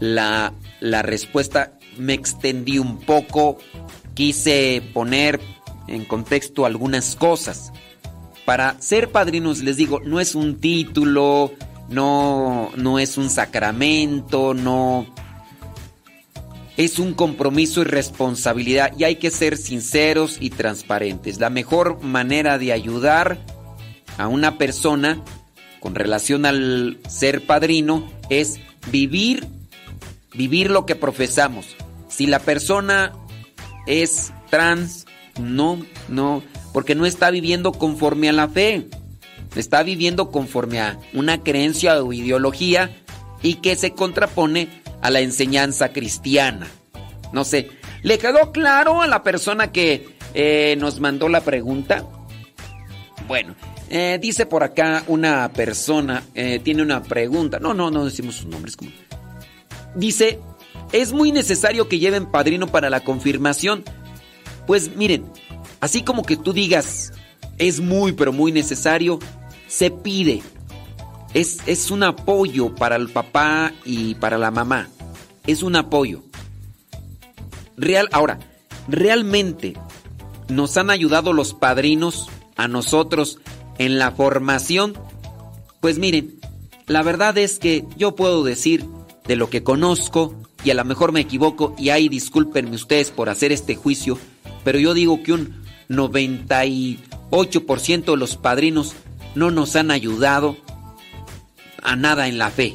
la, 0.00 0.52
la 0.80 1.02
respuesta. 1.02 1.72
Me 1.98 2.12
extendí 2.12 2.78
un 2.78 2.98
poco, 2.98 3.58
quise 4.14 4.82
poner 4.92 5.40
en 5.88 6.04
contexto 6.04 6.66
algunas 6.66 7.16
cosas. 7.16 7.72
Para 8.44 8.80
ser 8.80 9.10
padrinos, 9.10 9.62
les 9.62 9.76
digo, 9.76 10.00
no 10.00 10.20
es 10.20 10.34
un 10.34 10.60
título, 10.60 11.52
no, 11.88 12.70
no 12.76 12.98
es 12.98 13.18
un 13.18 13.30
sacramento, 13.30 14.54
no... 14.54 15.06
Es 16.76 16.98
un 16.98 17.14
compromiso 17.14 17.80
y 17.80 17.84
responsabilidad 17.84 18.92
y 18.98 19.04
hay 19.04 19.16
que 19.16 19.30
ser 19.30 19.56
sinceros 19.56 20.36
y 20.40 20.50
transparentes. 20.50 21.40
La 21.40 21.48
mejor 21.48 22.02
manera 22.02 22.58
de 22.58 22.70
ayudar 22.70 23.38
a 24.18 24.28
una 24.28 24.58
persona 24.58 25.22
con 25.86 25.94
relación 25.94 26.46
al 26.46 26.98
ser 27.08 27.46
padrino 27.46 28.10
es 28.28 28.58
vivir, 28.90 29.46
vivir 30.34 30.68
lo 30.68 30.84
que 30.84 30.96
profesamos. 30.96 31.76
Si 32.08 32.26
la 32.26 32.40
persona 32.40 33.12
es 33.86 34.32
trans, 34.50 35.06
no, 35.40 35.78
no, 36.08 36.42
porque 36.72 36.96
no 36.96 37.06
está 37.06 37.30
viviendo 37.30 37.70
conforme 37.70 38.28
a 38.28 38.32
la 38.32 38.48
fe. 38.48 38.88
Está 39.54 39.84
viviendo 39.84 40.32
conforme 40.32 40.80
a 40.80 40.98
una 41.14 41.44
creencia 41.44 42.02
o 42.02 42.12
ideología 42.12 42.90
y 43.40 43.54
que 43.54 43.76
se 43.76 43.92
contrapone 43.92 44.82
a 45.02 45.10
la 45.10 45.20
enseñanza 45.20 45.92
cristiana. 45.92 46.66
No 47.32 47.44
sé, 47.44 47.70
¿le 48.02 48.18
quedó 48.18 48.50
claro 48.50 49.02
a 49.02 49.06
la 49.06 49.22
persona 49.22 49.70
que 49.70 50.08
eh, 50.34 50.74
nos 50.80 50.98
mandó 50.98 51.28
la 51.28 51.42
pregunta? 51.42 52.04
Bueno, 53.28 53.54
eh, 53.90 54.18
dice 54.20 54.46
por 54.46 54.62
acá 54.64 55.04
una 55.06 55.50
persona, 55.52 56.22
eh, 56.34 56.60
tiene 56.62 56.82
una 56.82 57.02
pregunta. 57.02 57.58
No, 57.58 57.74
no, 57.74 57.90
no 57.90 58.04
decimos 58.04 58.36
sus 58.36 58.46
nombres. 58.46 58.76
como- 58.76 58.90
Dice, 59.94 60.40
es 60.92 61.12
muy 61.12 61.32
necesario 61.32 61.88
que 61.88 61.98
lleven 61.98 62.26
padrino 62.26 62.66
para 62.66 62.90
la 62.90 63.00
confirmación. 63.00 63.84
Pues 64.66 64.94
miren, 64.96 65.24
así 65.80 66.02
como 66.02 66.22
que 66.24 66.36
tú 66.36 66.52
digas, 66.52 67.12
es 67.58 67.80
muy, 67.80 68.12
pero 68.12 68.32
muy 68.32 68.52
necesario, 68.52 69.18
se 69.68 69.90
pide. 69.90 70.42
Es, 71.34 71.58
es 71.66 71.90
un 71.90 72.02
apoyo 72.02 72.74
para 72.74 72.96
el 72.96 73.08
papá 73.08 73.72
y 73.84 74.14
para 74.16 74.38
la 74.38 74.50
mamá. 74.50 74.88
Es 75.46 75.62
un 75.62 75.76
apoyo. 75.76 76.22
Real, 77.76 78.08
ahora, 78.12 78.38
realmente 78.88 79.74
nos 80.48 80.76
han 80.76 80.90
ayudado 80.90 81.32
los 81.32 81.52
padrinos 81.54 82.28
a 82.56 82.68
nosotros 82.68 83.38
en 83.78 83.98
la 83.98 84.12
formación. 84.12 84.94
Pues 85.80 85.98
miren, 85.98 86.38
la 86.86 87.02
verdad 87.02 87.36
es 87.38 87.58
que 87.58 87.84
yo 87.96 88.14
puedo 88.14 88.44
decir 88.44 88.84
de 89.26 89.36
lo 89.36 89.50
que 89.50 89.62
conozco 89.62 90.34
y 90.64 90.70
a 90.70 90.74
lo 90.74 90.84
mejor 90.84 91.12
me 91.12 91.20
equivoco 91.20 91.74
y 91.78 91.90
ahí 91.90 92.08
discúlpenme 92.08 92.76
ustedes 92.76 93.10
por 93.10 93.28
hacer 93.28 93.52
este 93.52 93.74
juicio, 93.74 94.18
pero 94.64 94.78
yo 94.78 94.94
digo 94.94 95.22
que 95.22 95.32
un 95.32 95.62
98% 95.88 98.04
de 98.04 98.16
los 98.16 98.36
padrinos 98.36 98.94
no 99.34 99.50
nos 99.50 99.76
han 99.76 99.90
ayudado 99.90 100.56
a 101.82 101.96
nada 101.96 102.28
en 102.28 102.38
la 102.38 102.50
fe. 102.50 102.74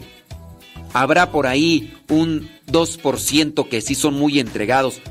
Habrá 0.94 1.32
por 1.32 1.48
ahí 1.48 1.94
un 2.10 2.50
2% 2.68 3.68
que 3.68 3.82
sí 3.82 3.96
son 3.96 4.14
muy 4.14 4.40
entregados, 4.40 5.02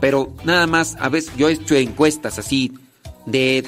pero 0.00 0.34
nada 0.44 0.66
más, 0.66 0.96
a 1.00 1.08
veces 1.08 1.32
yo 1.36 1.48
he 1.48 1.52
hecho 1.52 1.76
encuestas 1.76 2.38
así 2.38 2.72
de 3.26 3.64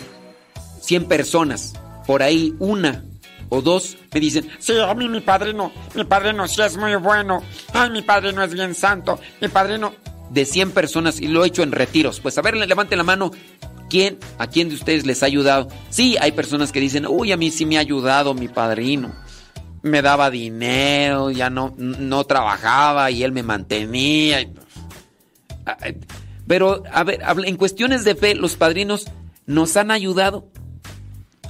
100 0.87 1.07
personas, 1.07 1.73
por 2.07 2.23
ahí 2.23 2.55
una 2.61 3.05
o 3.49 3.61
dos 3.61 3.97
me 4.13 4.21
dicen, 4.21 4.49
Sí, 4.59 4.73
a 4.79 4.95
mí 4.95 5.09
mi 5.09 5.21
padrino, 5.21 5.73
mi 5.95 6.05
padrino 6.05 6.47
sí 6.47 6.63
es 6.63 6.77
muy 6.77 6.95
bueno. 6.97 7.43
Ay, 7.73 7.91
mi 7.91 8.03
padrino 8.03 8.43
es 8.43 8.53
bien 8.53 8.75
santo. 8.75 9.19
Mi 9.41 9.49
padrino... 9.49 9.93
de 10.31 10.45
100 10.45 10.73
personas 10.73 11.21
y 11.21 11.29
lo 11.29 11.45
he 11.45 11.49
hecho 11.49 11.63
en 11.63 11.73
retiros. 11.73 12.21
Pues 12.21 12.37
a 12.39 12.43
ver, 12.43 12.57
levanten 12.57 12.99
la 12.99 13.05
mano. 13.05 13.31
¿Quién, 13.89 14.19
a 14.39 14.49
quién 14.49 14.69
de 14.69 14.75
ustedes 14.75 15.07
les 15.07 15.23
ha 15.23 15.27
ayudado? 15.27 15.69
Sí, 15.91 16.17
hay 16.21 16.33
personas 16.33 16.73
que 16.73 16.81
dicen, 16.81 17.07
uy, 17.07 17.31
a 17.31 17.37
mí 17.37 17.53
sí 17.53 17.67
me 17.67 17.77
ha 17.77 17.81
ayudado 17.81 18.35
mi 18.35 18.49
padrino. 18.49 19.13
Me 19.83 20.03
daba 20.03 20.31
dinero, 20.31 21.31
ya 21.31 21.51
no, 21.51 21.75
no 21.79 22.25
trabajaba 22.25 23.13
y 23.13 23.23
él 23.23 23.31
me 23.31 23.45
mantenía. 23.45 24.45
Pero, 26.49 26.83
a 26.93 27.05
ver, 27.05 27.21
en 27.45 27.57
cuestiones 27.57 28.05
de 28.05 28.17
fe, 28.17 28.35
los 28.35 28.57
padrinos 28.57 29.07
nos 29.47 29.77
han 29.77 29.93
ayudado. 29.93 30.49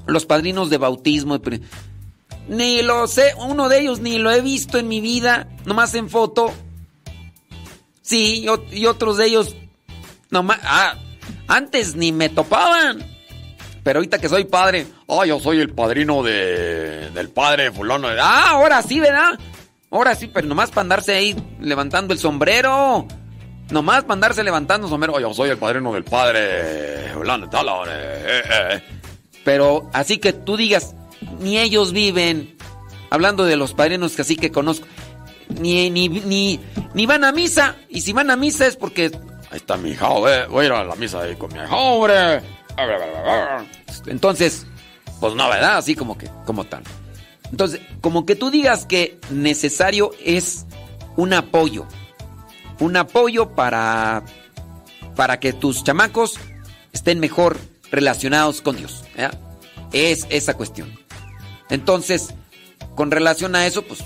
Los 0.06 0.26
padrinos 0.26 0.70
de 0.70 0.78
bautismo. 0.78 1.40
Ni 2.48 2.82
lo 2.82 3.06
sé, 3.08 3.34
uno 3.38 3.68
de 3.68 3.80
ellos 3.80 4.00
ni 4.00 4.18
lo 4.18 4.30
he 4.30 4.40
visto 4.40 4.78
en 4.78 4.86
mi 4.88 5.00
vida, 5.00 5.48
nomás 5.64 5.94
en 5.94 6.08
foto. 6.08 6.52
Sí, 8.02 8.42
y, 8.42 8.46
ot- 8.46 8.72
y 8.72 8.86
otros 8.86 9.16
de 9.16 9.26
ellos, 9.26 9.56
nomás, 10.30 10.58
ah, 10.62 10.94
antes 11.48 11.96
ni 11.96 12.12
me 12.12 12.28
topaban. 12.28 13.04
Pero 13.82 13.98
ahorita 13.98 14.18
que 14.18 14.28
soy 14.28 14.44
padre, 14.44 14.86
Ah, 15.08 15.24
yo 15.26 15.38
soy 15.40 15.60
el 15.60 15.70
padrino 15.70 16.22
de, 16.22 17.10
del 17.12 17.28
padre 17.30 17.70
fulano. 17.72 18.08
ah, 18.20 18.50
ahora 18.50 18.82
sí, 18.82 18.98
¿verdad? 19.00 19.38
Ahora 19.90 20.14
sí, 20.16 20.28
pero 20.32 20.46
nomás 20.48 20.70
para 20.70 20.80
andarse 20.82 21.14
ahí 21.14 21.36
levantando 21.60 22.12
el 22.12 22.18
sombrero. 22.18 23.06
Nomás 23.70 24.02
para 24.02 24.14
andarse 24.14 24.42
levantando 24.44 24.86
el 24.86 24.90
sombrero. 24.90 25.14
Oh, 25.14 25.20
yo 25.20 25.32
soy 25.34 25.50
el 25.50 25.58
padrino 25.58 25.92
del 25.92 26.04
padre 26.04 27.10
fulano 27.14 27.48
tal, 27.48 27.66
eh, 27.88 28.24
eh, 28.26 28.42
eh. 28.72 28.82
Pero 29.46 29.88
así 29.92 30.18
que 30.18 30.32
tú 30.32 30.56
digas, 30.56 30.96
ni 31.38 31.56
ellos 31.56 31.92
viven. 31.92 32.56
Hablando 33.10 33.44
de 33.44 33.54
los 33.54 33.74
padrinos 33.74 34.16
que 34.16 34.22
así 34.22 34.34
que 34.34 34.50
conozco. 34.50 34.88
Ni, 35.60 35.88
ni, 35.88 36.08
ni, 36.08 36.58
ni 36.94 37.06
van 37.06 37.22
a 37.22 37.30
misa. 37.30 37.76
Y 37.88 38.00
si 38.00 38.12
van 38.12 38.28
a 38.32 38.36
misa 38.36 38.66
es 38.66 38.74
porque. 38.74 39.12
Ahí 39.52 39.58
está 39.58 39.76
mi 39.76 39.90
hija, 39.90 40.08
voy 40.08 40.32
a 40.32 40.66
ir 40.66 40.72
a 40.72 40.82
la 40.82 40.96
misa 40.96 41.20
ahí 41.20 41.36
con 41.36 41.52
mi 41.52 41.60
hija, 41.60 41.76
hombre. 41.76 42.42
Entonces, 44.06 44.66
pues 45.20 45.36
no, 45.36 45.48
¿verdad? 45.48 45.76
Así 45.76 45.94
como 45.94 46.18
que, 46.18 46.28
como 46.44 46.64
tal. 46.64 46.82
Entonces, 47.48 47.80
como 48.00 48.26
que 48.26 48.34
tú 48.34 48.50
digas 48.50 48.84
que 48.84 49.16
necesario 49.30 50.10
es 50.24 50.66
un 51.14 51.32
apoyo. 51.32 51.86
Un 52.80 52.96
apoyo 52.96 53.50
para, 53.50 54.24
para 55.14 55.38
que 55.38 55.52
tus 55.52 55.84
chamacos 55.84 56.40
estén 56.92 57.20
mejor 57.20 57.56
relacionados 57.96 58.60
con 58.60 58.76
Dios. 58.76 59.02
Es 59.92 60.26
esa 60.30 60.54
cuestión. 60.54 60.96
Entonces, 61.70 62.34
con 62.94 63.10
relación 63.10 63.56
a 63.56 63.66
eso, 63.66 63.82
pues, 63.82 64.04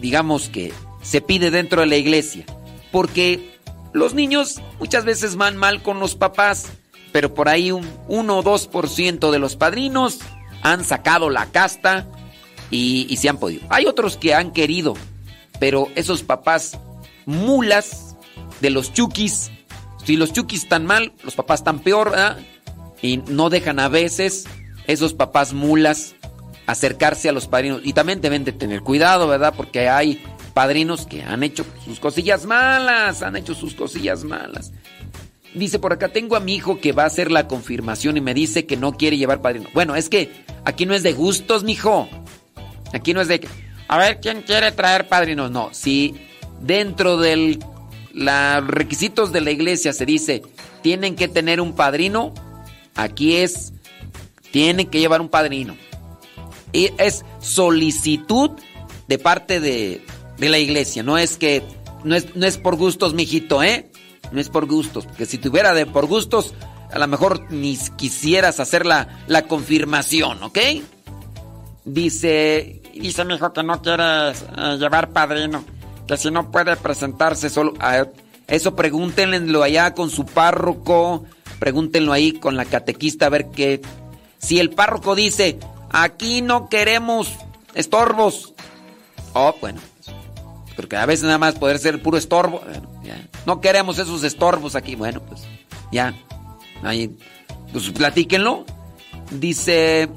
digamos 0.00 0.48
que 0.48 0.72
se 1.02 1.20
pide 1.20 1.50
dentro 1.50 1.82
de 1.82 1.86
la 1.86 1.96
iglesia. 1.96 2.44
Porque 2.90 3.58
los 3.92 4.14
niños 4.14 4.60
muchas 4.80 5.04
veces 5.04 5.36
van 5.36 5.56
mal 5.56 5.82
con 5.82 6.00
los 6.00 6.16
papás, 6.16 6.66
pero 7.12 7.34
por 7.34 7.48
ahí 7.48 7.70
un 7.70 7.86
1 8.08 8.38
o 8.38 8.42
2% 8.42 9.30
de 9.30 9.38
los 9.38 9.56
padrinos 9.56 10.18
han 10.62 10.84
sacado 10.84 11.30
la 11.30 11.46
casta 11.46 12.08
y, 12.70 13.06
y 13.08 13.18
se 13.18 13.28
han 13.28 13.38
podido. 13.38 13.66
Hay 13.68 13.86
otros 13.86 14.16
que 14.16 14.34
han 14.34 14.50
querido, 14.50 14.94
pero 15.60 15.88
esos 15.94 16.22
papás 16.22 16.78
mulas 17.26 18.16
de 18.60 18.70
los 18.70 18.94
chukis, 18.94 19.50
si 20.04 20.16
los 20.16 20.32
chukis 20.32 20.62
están 20.62 20.86
mal, 20.86 21.12
los 21.22 21.34
papás 21.34 21.60
están 21.60 21.80
peor, 21.80 22.10
¿verdad? 22.10 22.38
Y 23.02 23.18
no 23.28 23.50
dejan 23.50 23.80
a 23.80 23.88
veces 23.88 24.46
esos 24.86 25.14
papás 25.14 25.52
mulas 25.52 26.14
acercarse 26.66 27.28
a 27.28 27.32
los 27.32 27.46
padrinos. 27.46 27.80
Y 27.84 27.92
también 27.92 28.20
deben 28.20 28.44
de 28.44 28.52
tener 28.52 28.82
cuidado, 28.82 29.28
¿verdad? 29.28 29.54
Porque 29.56 29.88
hay 29.88 30.22
padrinos 30.54 31.06
que 31.06 31.22
han 31.22 31.42
hecho 31.42 31.64
sus 31.84 32.00
cosillas 32.00 32.44
malas, 32.44 33.22
han 33.22 33.36
hecho 33.36 33.54
sus 33.54 33.74
cosillas 33.74 34.24
malas. 34.24 34.72
Dice 35.54 35.78
por 35.78 35.92
acá, 35.92 36.08
tengo 36.08 36.36
a 36.36 36.40
mi 36.40 36.54
hijo 36.54 36.80
que 36.80 36.92
va 36.92 37.04
a 37.04 37.06
hacer 37.06 37.30
la 37.30 37.48
confirmación 37.48 38.16
y 38.16 38.20
me 38.20 38.34
dice 38.34 38.66
que 38.66 38.76
no 38.76 38.92
quiere 38.92 39.16
llevar 39.16 39.40
padrino. 39.40 39.68
Bueno, 39.72 39.96
es 39.96 40.08
que 40.08 40.44
aquí 40.64 40.84
no 40.84 40.94
es 40.94 41.02
de 41.02 41.12
gustos, 41.14 41.64
mijo. 41.64 42.08
Aquí 42.92 43.14
no 43.14 43.20
es 43.20 43.28
de 43.28 43.40
a 43.88 43.96
ver, 43.96 44.20
¿quién 44.20 44.42
quiere 44.42 44.70
traer 44.72 45.08
padrinos? 45.08 45.50
No, 45.50 45.70
si 45.72 46.14
dentro 46.60 47.16
de 47.16 47.58
los 48.12 48.66
requisitos 48.66 49.32
de 49.32 49.40
la 49.40 49.50
iglesia 49.50 49.94
se 49.94 50.04
dice, 50.04 50.42
tienen 50.82 51.16
que 51.16 51.26
tener 51.26 51.58
un 51.62 51.72
padrino, 51.72 52.34
aquí 52.98 53.36
es, 53.36 53.72
tienen 54.50 54.88
que 54.88 55.00
llevar 55.00 55.20
un 55.20 55.28
padrino. 55.28 55.76
Y 56.72 56.90
es 56.98 57.24
solicitud 57.40 58.50
de 59.06 59.18
parte 59.18 59.60
de, 59.60 60.04
de 60.36 60.48
la 60.48 60.58
iglesia, 60.58 61.02
no 61.02 61.16
es 61.16 61.38
que, 61.38 61.62
no 62.04 62.14
es, 62.14 62.36
no 62.36 62.44
es 62.44 62.58
por 62.58 62.76
gustos, 62.76 63.14
mijito, 63.14 63.62
¿eh? 63.62 63.90
No 64.32 64.40
es 64.40 64.50
por 64.50 64.66
gustos, 64.66 65.06
porque 65.06 65.24
si 65.24 65.38
tuviera 65.38 65.72
de 65.72 65.86
por 65.86 66.06
gustos, 66.06 66.52
a 66.92 66.98
lo 66.98 67.06
mejor 67.06 67.50
ni 67.50 67.78
quisieras 67.96 68.60
hacer 68.60 68.84
la, 68.84 69.22
la 69.26 69.42
confirmación, 69.42 70.42
¿ok? 70.42 70.58
Dice... 71.84 72.82
Dice 72.94 73.24
mi 73.24 73.34
hijo 73.34 73.52
que 73.52 73.62
no 73.62 73.80
quiere 73.80 74.30
eh, 74.30 74.76
llevar 74.76 75.10
padrino, 75.12 75.64
que 76.06 76.16
si 76.16 76.30
no 76.30 76.50
puede 76.50 76.76
presentarse 76.76 77.48
solo... 77.48 77.74
A 77.78 78.06
eso 78.48 78.74
pregúntenlo 78.74 79.62
allá 79.62 79.94
con 79.94 80.10
su 80.10 80.24
párroco, 80.24 81.24
pregúntenlo 81.58 82.12
ahí 82.12 82.32
con 82.32 82.56
la 82.56 82.64
catequista 82.64 83.26
a 83.26 83.30
ver 83.30 83.48
qué... 83.50 83.80
Si 84.38 84.60
el 84.60 84.70
párroco 84.70 85.14
dice, 85.14 85.58
aquí 85.90 86.42
no 86.42 86.68
queremos 86.68 87.32
estorbos. 87.74 88.54
Oh, 89.32 89.54
bueno. 89.60 89.80
Porque 90.76 90.96
a 90.96 91.06
veces 91.06 91.24
nada 91.24 91.38
más 91.38 91.56
poder 91.56 91.78
ser 91.78 92.00
puro 92.00 92.16
estorbo. 92.16 92.60
Bueno, 92.60 92.88
ya. 93.02 93.26
No 93.46 93.60
queremos 93.60 93.98
esos 93.98 94.22
estorbos 94.22 94.76
aquí. 94.76 94.94
Bueno, 94.94 95.20
pues 95.22 95.42
ya. 95.90 96.14
Ahí, 96.82 97.16
pues 97.72 97.90
platíquenlo. 97.90 98.64
Dice... 99.30 100.08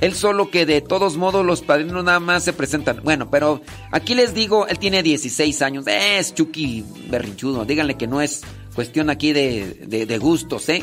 Él 0.00 0.14
solo 0.14 0.50
que 0.50 0.66
de 0.66 0.82
todos 0.82 1.16
modos 1.16 1.46
los 1.46 1.62
padrinos 1.62 2.04
nada 2.04 2.20
más 2.20 2.44
se 2.44 2.52
presentan. 2.52 3.00
Bueno, 3.02 3.30
pero 3.30 3.62
aquí 3.90 4.14
les 4.14 4.34
digo, 4.34 4.66
él 4.66 4.78
tiene 4.78 5.02
16 5.02 5.62
años. 5.62 5.86
Es 5.86 6.34
Chucky 6.34 6.84
berrinchudo. 7.08 7.64
Díganle 7.64 7.96
que 7.96 8.06
no 8.06 8.20
es 8.20 8.42
cuestión 8.74 9.10
aquí 9.10 9.32
de, 9.32 10.06
de, 10.06 10.18
gustos, 10.18 10.68
¿eh? 10.68 10.82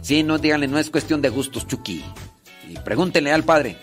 Sí, 0.00 0.22
no, 0.22 0.38
díganle, 0.38 0.68
no 0.68 0.78
es 0.78 0.90
cuestión 0.90 1.20
de 1.20 1.28
gustos, 1.28 1.66
Chucky. 1.66 2.04
Y 2.68 2.78
pregúntenle 2.78 3.32
al 3.32 3.44
padre. 3.44 3.76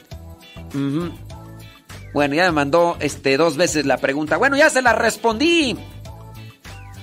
Bueno, 2.14 2.35
ya 2.35 2.45
me 2.45 2.51
mandó 2.51 2.98
este, 3.00 3.38
dos 3.38 3.58
veces 3.58 3.85
la 3.85 3.98
pregunta. 3.98 4.38
Bueno, 4.38 4.58
ya 4.58 4.69
se 4.69 4.82
la 4.82 4.93
respondí. 4.93 5.77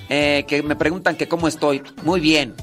Eh, 0.08 0.44
que 0.48 0.62
me 0.62 0.76
preguntan 0.76 1.16
que 1.16 1.28
cómo 1.28 1.48
estoy. 1.48 1.82
Muy 2.04 2.20
bien. 2.20 2.54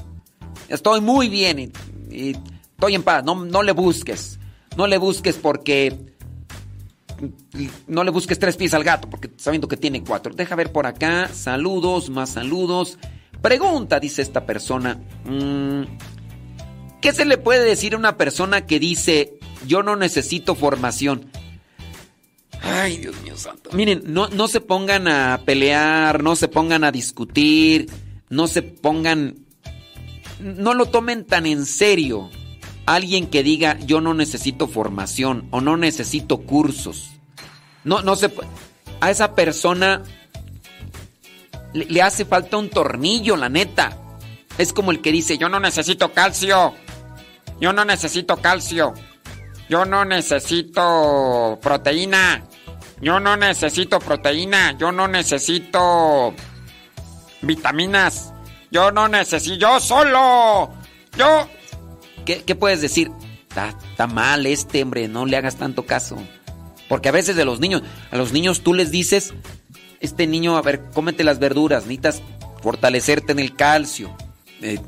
Estoy 0.68 1.00
muy 1.00 1.28
bien 1.28 1.58
y, 1.58 1.72
y 2.10 2.36
estoy 2.72 2.94
en 2.94 3.02
paz. 3.02 3.24
No, 3.24 3.44
no 3.44 3.62
le 3.62 3.72
busques. 3.72 4.38
No 4.76 4.86
le 4.86 4.98
busques 4.98 5.36
porque... 5.36 6.15
No 7.86 8.04
le 8.04 8.10
busques 8.10 8.38
tres 8.38 8.56
pies 8.56 8.74
al 8.74 8.84
gato 8.84 9.08
porque 9.08 9.30
sabiendo 9.36 9.68
que 9.68 9.76
tiene 9.76 10.02
cuatro. 10.02 10.34
Deja 10.34 10.54
ver 10.54 10.72
por 10.72 10.86
acá. 10.86 11.28
Saludos, 11.28 12.10
más 12.10 12.30
saludos. 12.30 12.98
Pregunta, 13.42 14.00
dice 14.00 14.22
esta 14.22 14.46
persona. 14.46 15.00
Mm, 15.24 15.82
¿Qué 17.00 17.12
se 17.12 17.24
le 17.24 17.38
puede 17.38 17.64
decir 17.64 17.94
a 17.94 17.98
una 17.98 18.16
persona 18.16 18.66
que 18.66 18.78
dice 18.78 19.38
yo 19.66 19.82
no 19.82 19.96
necesito 19.96 20.54
formación? 20.54 21.30
Ay, 22.62 22.98
Dios 22.98 23.20
mío 23.22 23.36
santo. 23.36 23.70
Miren, 23.72 24.02
no, 24.06 24.28
no 24.28 24.48
se 24.48 24.60
pongan 24.60 25.08
a 25.08 25.42
pelear, 25.44 26.22
no 26.22 26.36
se 26.36 26.48
pongan 26.48 26.84
a 26.84 26.92
discutir, 26.92 27.88
no 28.28 28.48
se 28.48 28.62
pongan... 28.62 29.36
No 30.40 30.74
lo 30.74 30.86
tomen 30.86 31.24
tan 31.24 31.46
en 31.46 31.64
serio. 31.64 32.28
Alguien 32.86 33.26
que 33.26 33.42
diga 33.42 33.78
yo 33.80 34.00
no 34.00 34.14
necesito 34.14 34.68
formación 34.68 35.48
o 35.50 35.60
no 35.60 35.76
necesito 35.76 36.38
cursos. 36.38 37.10
No, 37.84 38.02
no 38.02 38.16
se... 38.16 38.32
A 39.00 39.10
esa 39.10 39.34
persona 39.34 40.02
le, 41.74 41.84
le 41.84 42.02
hace 42.02 42.24
falta 42.24 42.56
un 42.56 42.70
tornillo, 42.70 43.36
la 43.36 43.48
neta. 43.48 43.98
Es 44.56 44.72
como 44.72 44.90
el 44.90 45.02
que 45.02 45.12
dice 45.12 45.36
yo 45.36 45.48
no 45.48 45.60
necesito 45.60 46.12
calcio. 46.12 46.74
Yo 47.60 47.72
no 47.72 47.84
necesito 47.84 48.36
calcio. 48.36 48.94
Yo 49.68 49.84
no 49.84 50.04
necesito 50.04 51.58
proteína. 51.60 52.44
Yo 53.00 53.18
no 53.20 53.36
necesito 53.36 53.98
proteína. 53.98 54.76
Yo 54.78 54.92
no 54.92 55.08
necesito 55.08 56.34
vitaminas. 57.42 58.32
Yo 58.70 58.90
no 58.92 59.08
necesito. 59.08 59.56
Yo 59.56 59.80
solo. 59.80 60.70
Yo. 61.16 61.48
¿Qué, 62.26 62.54
puedes 62.54 62.82
decir? 62.82 63.10
Está, 63.48 63.68
está 63.90 64.06
mal 64.06 64.44
este, 64.46 64.82
hombre. 64.82 65.08
No 65.08 65.24
le 65.24 65.36
hagas 65.36 65.56
tanto 65.56 65.86
caso. 65.86 66.18
Porque 66.88 67.08
a 67.08 67.12
veces 67.12 67.36
de 67.36 67.44
los 67.44 67.60
niños, 67.60 67.82
a 68.10 68.16
los 68.16 68.32
niños 68.32 68.60
tú 68.62 68.74
les 68.74 68.90
dices, 68.90 69.32
este 70.00 70.26
niño, 70.26 70.56
a 70.56 70.62
ver, 70.62 70.82
cómete 70.92 71.24
las 71.24 71.38
verduras, 71.38 71.84
necesitas 71.84 72.22
fortalecerte 72.62 73.32
en 73.32 73.38
el 73.38 73.54
calcio. 73.54 74.14
Eh, 74.60 74.78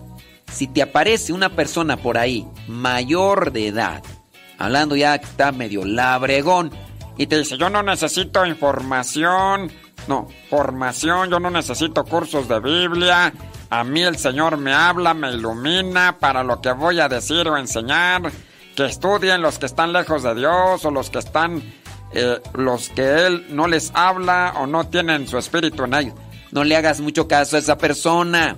si 0.53 0.67
te 0.67 0.83
aparece 0.83 1.33
una 1.33 1.55
persona 1.55 1.97
por 1.97 2.19
ahí, 2.19 2.47
mayor 2.67 3.53
de 3.53 3.69
edad, 3.69 4.03
hablando 4.59 4.97
ya 4.97 5.19
que 5.19 5.27
está 5.27 5.53
medio 5.53 5.85
labregón, 5.85 6.71
y 7.17 7.27
te 7.27 7.39
dice, 7.39 7.59
yo 7.59 7.69
no 7.69 7.83
necesito 7.83 8.47
información, 8.47 9.73
no, 10.07 10.29
formación, 10.49 11.31
yo 11.31 11.41
no 11.41 11.51
necesito 11.51 12.05
cursos 12.05 12.49
de 12.49 12.61
Biblia, 12.61 13.33
a 13.71 13.85
mí 13.85 14.03
el 14.03 14.17
Señor 14.17 14.57
me 14.57 14.73
habla, 14.73 15.15
me 15.15 15.33
ilumina 15.33 16.19
para 16.19 16.43
lo 16.43 16.61
que 16.61 16.73
voy 16.73 17.01
a 17.01 17.09
decir 17.09 17.49
o 17.49 17.57
enseñar, 17.57 18.31
que 18.75 18.87
estudien 18.87 19.43
los 19.43 19.59
que 19.59 19.67
están 19.67 19.93
lejos 19.93 20.23
de 20.23 20.35
Dios 20.35 20.85
o 20.85 20.91
los 20.91 21.11
que 21.11 21.19
están, 21.19 21.63
eh, 22.13 22.41
los 22.55 22.89
que 22.91 23.27
Él 23.27 23.47
no 23.51 23.67
les 23.67 23.91
habla 23.95 24.55
o 24.57 24.67
no 24.67 24.87
tienen 24.89 25.27
su 25.27 25.37
espíritu 25.37 25.85
en 25.85 25.95
ellos. 25.95 26.15
No 26.51 26.65
le 26.65 26.77
hagas 26.77 27.01
mucho 27.01 27.29
caso 27.29 27.57
a 27.57 27.59
esa 27.59 27.77
persona. 27.77 28.57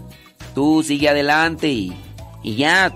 Tú 0.55 0.83
sigue 0.85 1.09
adelante 1.09 1.69
y, 1.69 1.93
y 2.43 2.57
ya. 2.57 2.93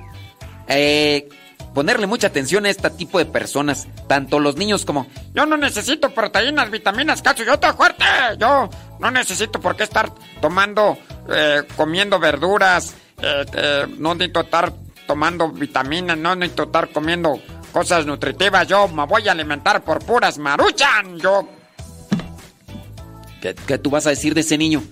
Eh, 0.69 1.29
ponerle 1.75 2.07
mucha 2.07 2.29
atención 2.29 2.65
a 2.65 2.71
este 2.71 2.89
tipo 2.91 3.19
de 3.19 3.27
personas, 3.27 3.89
tanto 4.07 4.39
los 4.39 4.57
niños 4.57 4.85
como 4.85 5.09
yo 5.35 5.45
no 5.45 5.57
necesito 5.57 6.11
proteínas, 6.11 6.71
vitaminas, 6.71 7.21
calcio, 7.21 7.45
yo 7.45 7.55
estoy 7.55 7.73
fuerte, 7.73 8.05
yo 8.39 8.71
no 9.01 9.11
necesito 9.11 9.61
por 9.61 9.77
qué 9.77 9.83
estar 9.83 10.11
tomando, 10.41 10.97
eh, 11.29 11.63
comiendo 11.77 12.19
verduras, 12.19 12.95
eh, 13.21 13.45
eh, 13.55 13.87
no 13.99 14.15
necesito 14.15 14.41
estar 14.41 14.73
tomando 15.07 15.51
vitaminas, 15.51 16.17
no 16.17 16.35
necesito 16.35 16.65
estar 16.65 16.89
comiendo 16.91 17.41
cosas 17.73 18.07
nutritivas, 18.07 18.67
yo 18.67 18.89
me 18.89 19.07
voy 19.07 19.29
a 19.29 19.33
alimentar 19.33 19.83
por 19.83 20.05
puras 20.05 20.39
maruchan, 20.39 21.19
yo... 21.19 21.49
¿Qué, 23.41 23.55
qué 23.55 23.79
tú 23.79 23.91
vas 23.91 24.07
a 24.07 24.11
decir 24.11 24.35
de 24.35 24.41
ese 24.41 24.57
niño? 24.57 24.83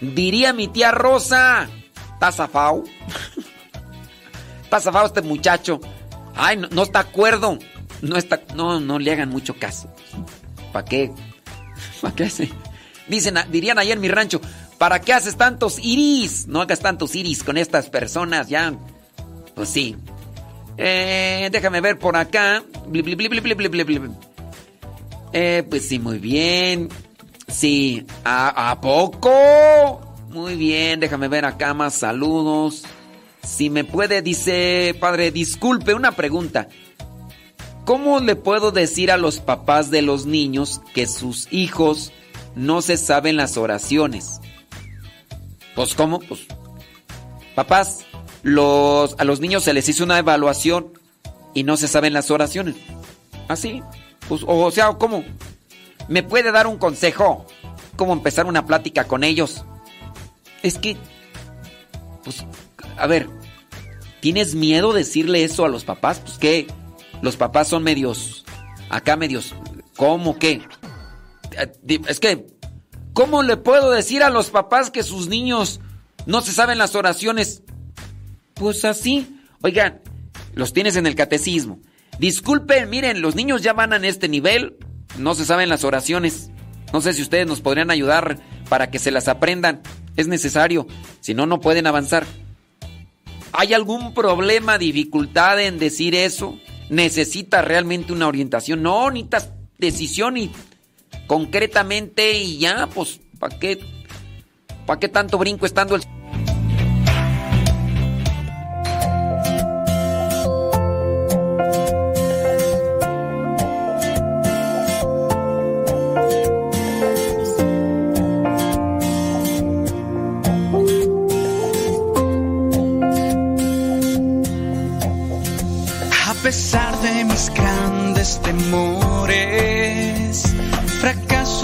Diría 0.00 0.52
mi 0.52 0.68
tía 0.68 0.90
Rosa, 0.90 1.68
¿está 2.14 2.32
zafao? 2.32 2.84
Está 4.62 4.80
zafado 4.80 5.06
este 5.06 5.22
muchacho. 5.22 5.80
Ay, 6.36 6.58
no, 6.58 6.82
está 6.82 6.98
acuerdo. 6.98 7.58
No 8.02 8.16
está. 8.18 8.42
No, 8.54 8.80
no 8.80 8.98
le 8.98 9.10
hagan 9.12 9.30
mucho 9.30 9.58
caso. 9.58 9.90
¿Para 10.74 10.84
qué? 10.84 11.10
¿Para 12.02 12.14
qué 12.14 12.28
se? 12.28 12.50
Dicen, 13.08 13.36
dirían 13.50 13.78
ayer 13.78 13.94
en 13.94 14.02
mi 14.02 14.08
rancho, 14.08 14.42
¿para 14.78 15.00
qué 15.00 15.12
haces 15.12 15.36
tantos 15.36 15.78
iris? 15.82 16.46
No 16.46 16.60
hagas 16.60 16.80
tantos 16.80 17.14
iris 17.14 17.42
con 17.42 17.58
estas 17.58 17.90
personas, 17.90 18.48
ya. 18.48 18.74
Pues 19.54 19.68
sí. 19.68 19.96
Eh, 20.76 21.48
déjame 21.50 21.80
ver 21.80 21.98
por 21.98 22.16
acá. 22.16 22.62
Eh, 25.32 25.64
pues 25.68 25.88
sí, 25.88 25.98
muy 25.98 26.18
bien. 26.18 26.88
Sí. 27.48 28.06
¿A, 28.24 28.70
¿A 28.70 28.80
poco? 28.80 30.00
Muy 30.30 30.56
bien, 30.56 31.00
déjame 31.00 31.28
ver 31.28 31.44
acá 31.44 31.74
más 31.74 31.94
saludos. 31.94 32.84
Si 33.42 33.70
me 33.70 33.84
puede, 33.84 34.22
dice, 34.22 34.94
padre, 35.00 35.30
disculpe, 35.30 35.94
una 35.94 36.12
pregunta. 36.12 36.68
¿Cómo 37.84 38.20
le 38.20 38.36
puedo 38.36 38.70
decir 38.70 39.10
a 39.10 39.16
los 39.16 39.40
papás 39.40 39.90
de 39.90 40.02
los 40.02 40.26
niños 40.26 40.82
que 40.94 41.06
sus 41.06 41.50
hijos 41.50 42.12
no 42.54 42.82
se 42.82 42.98
saben 42.98 43.38
las 43.38 43.56
oraciones? 43.56 44.40
Pues 45.78 45.94
cómo, 45.94 46.18
pues 46.18 46.40
papás, 47.54 48.04
los 48.42 49.14
a 49.16 49.22
los 49.22 49.38
niños 49.38 49.62
se 49.62 49.72
les 49.72 49.88
hizo 49.88 50.02
una 50.02 50.18
evaluación 50.18 50.88
y 51.54 51.62
no 51.62 51.76
se 51.76 51.86
saben 51.86 52.12
las 52.12 52.32
oraciones. 52.32 52.74
Así, 53.46 53.80
pues 54.28 54.42
o 54.44 54.72
sea, 54.72 54.94
¿cómo? 54.94 55.22
¿Me 56.08 56.24
puede 56.24 56.50
dar 56.50 56.66
un 56.66 56.78
consejo? 56.78 57.46
¿Cómo 57.94 58.12
empezar 58.12 58.46
una 58.46 58.66
plática 58.66 59.04
con 59.04 59.22
ellos? 59.22 59.64
Es 60.64 60.78
que 60.78 60.96
pues 62.24 62.44
a 62.96 63.06
ver, 63.06 63.30
¿tienes 64.18 64.56
miedo 64.56 64.92
decirle 64.92 65.44
eso 65.44 65.64
a 65.64 65.68
los 65.68 65.84
papás? 65.84 66.18
Pues 66.18 66.38
que 66.38 66.66
los 67.22 67.36
papás 67.36 67.68
son 67.68 67.84
medios, 67.84 68.44
acá 68.90 69.14
medios, 69.14 69.54
¿cómo 69.96 70.40
qué? 70.40 70.60
Eh, 71.52 72.00
Es 72.08 72.18
que, 72.18 72.57
¿cómo 73.18 73.42
le 73.42 73.56
puedo 73.56 73.90
decir 73.90 74.22
a 74.22 74.30
los 74.30 74.50
papás 74.50 74.92
que 74.92 75.02
sus 75.02 75.26
niños 75.26 75.80
no 76.26 76.40
se 76.40 76.52
saben 76.52 76.78
las 76.78 76.94
oraciones? 76.94 77.64
Pues 78.54 78.84
así. 78.84 79.40
Oigan, 79.60 80.00
los 80.54 80.72
tienes 80.72 80.94
en 80.94 81.04
el 81.04 81.16
catecismo. 81.16 81.80
Disculpen, 82.20 82.88
miren, 82.88 83.20
los 83.20 83.34
niños 83.34 83.60
ya 83.62 83.72
van 83.72 83.92
en 83.92 84.04
este 84.04 84.28
nivel, 84.28 84.76
no 85.18 85.34
se 85.34 85.44
saben 85.44 85.68
las 85.68 85.82
oraciones. 85.82 86.52
No 86.92 87.00
sé 87.00 87.12
si 87.12 87.22
ustedes 87.22 87.44
nos 87.48 87.60
podrían 87.60 87.90
ayudar 87.90 88.38
para 88.68 88.88
que 88.88 89.00
se 89.00 89.10
las 89.10 89.26
aprendan. 89.26 89.82
Es 90.16 90.28
necesario, 90.28 90.86
si 91.18 91.34
no, 91.34 91.44
no 91.44 91.60
pueden 91.60 91.88
avanzar. 91.88 92.24
¿Hay 93.50 93.74
algún 93.74 94.14
problema, 94.14 94.78
dificultad 94.78 95.60
en 95.60 95.80
decir 95.80 96.14
eso? 96.14 96.56
¿Necesita 96.88 97.62
realmente 97.62 98.12
una 98.12 98.28
orientación? 98.28 98.80
No, 98.84 99.10
necesitas 99.10 99.50
decisión 99.76 100.36
y 100.36 100.52
concretamente 101.28 102.32
y 102.32 102.58
ya, 102.58 102.88
pues, 102.92 103.20
¿para 103.38 103.56
qué? 103.56 103.78
¿Para 104.86 104.98
qué 104.98 105.08
tanto 105.08 105.38
brinco 105.38 105.66
estando 105.66 105.94
el... 105.94 106.02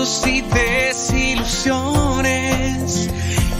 fracasos 0.05 0.27
y 0.27 0.43
desilusiones, 0.43 3.09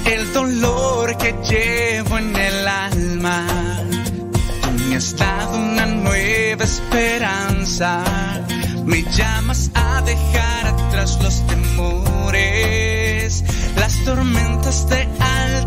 el 0.05 0.31
dolor 0.33 1.17
que 1.17 1.35
llevo 1.49 2.19
en 2.19 2.37
el 2.37 2.69
alma, 2.69 3.47
tú 4.63 4.71
me 4.89 4.97
has 4.97 5.17
dado 5.17 5.57
una 5.57 5.87
nueva 5.87 6.65
esperanza. 6.65 8.05
Me 8.85 9.03
llamas 9.03 9.71
a 9.75 10.03
dejar 10.03 10.67
atrás 10.67 11.19
los 11.23 11.47
temores, 11.47 13.43
las 13.77 14.05
tormentas 14.05 14.87
de 14.89 15.09
alta 15.21 15.64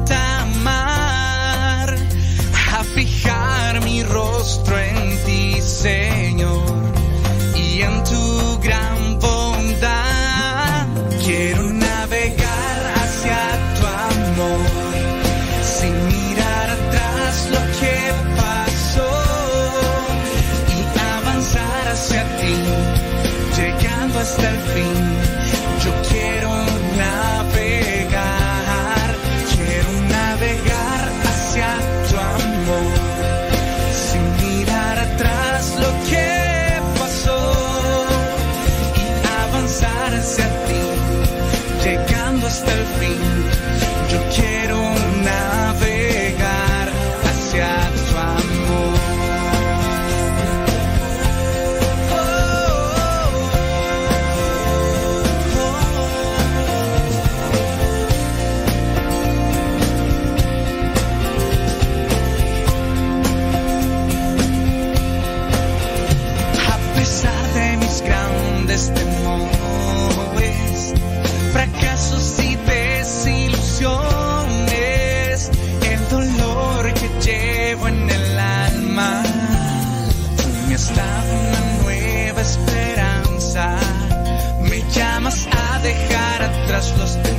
tras 86.78 86.96
los 87.00 87.37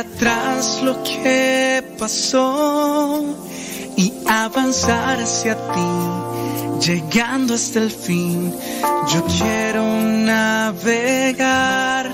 atrás 0.00 0.80
lo 0.82 1.02
que 1.02 1.82
pasó 1.98 3.22
y 3.96 4.12
avanzar 4.26 5.20
hacia 5.20 5.54
ti, 5.72 5.90
llegando 6.86 7.54
hasta 7.54 7.80
el 7.80 7.90
fin. 7.90 8.54
Yo 9.12 9.24
quiero 9.38 9.82
navegar, 10.32 12.10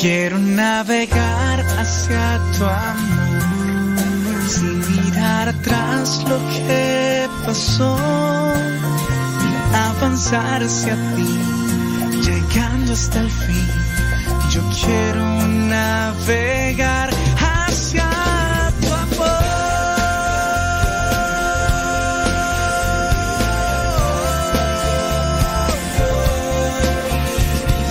quiero 0.00 0.38
navegar 0.38 1.60
hacia 1.78 2.40
tu 2.58 2.64
amor, 2.64 4.48
sin 4.48 4.78
mirar 4.90 5.48
atrás 5.50 6.24
lo 6.28 6.38
que 6.50 7.28
pasó, 7.46 7.96
y 9.46 9.76
avanzar 9.76 10.62
hacia 10.62 10.94
ti, 11.14 11.38
llegando 12.26 12.92
hasta 12.92 13.20
el 13.20 13.30
fin. 13.30 13.68
Yo 14.50 14.62
quiero 14.82 15.43
navegar 15.84 17.10
hacia 17.36 18.08
tu 18.80 18.88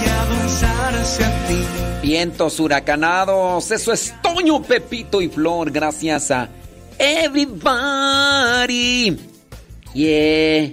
y 0.02 0.06
avanzar 0.10 0.96
hacia 0.96 1.28
ti. 1.48 1.60
Vientos 2.02 2.60
huracanados, 2.60 3.72
eso 3.72 3.94
es 3.94 4.14
Toño, 4.22 4.62
Pepito 4.64 5.22
y 5.22 5.30
Flor, 5.30 5.72
gracias 5.72 6.32
a 6.32 6.50
Everybody. 6.98 8.38
Yeah, 9.94 10.70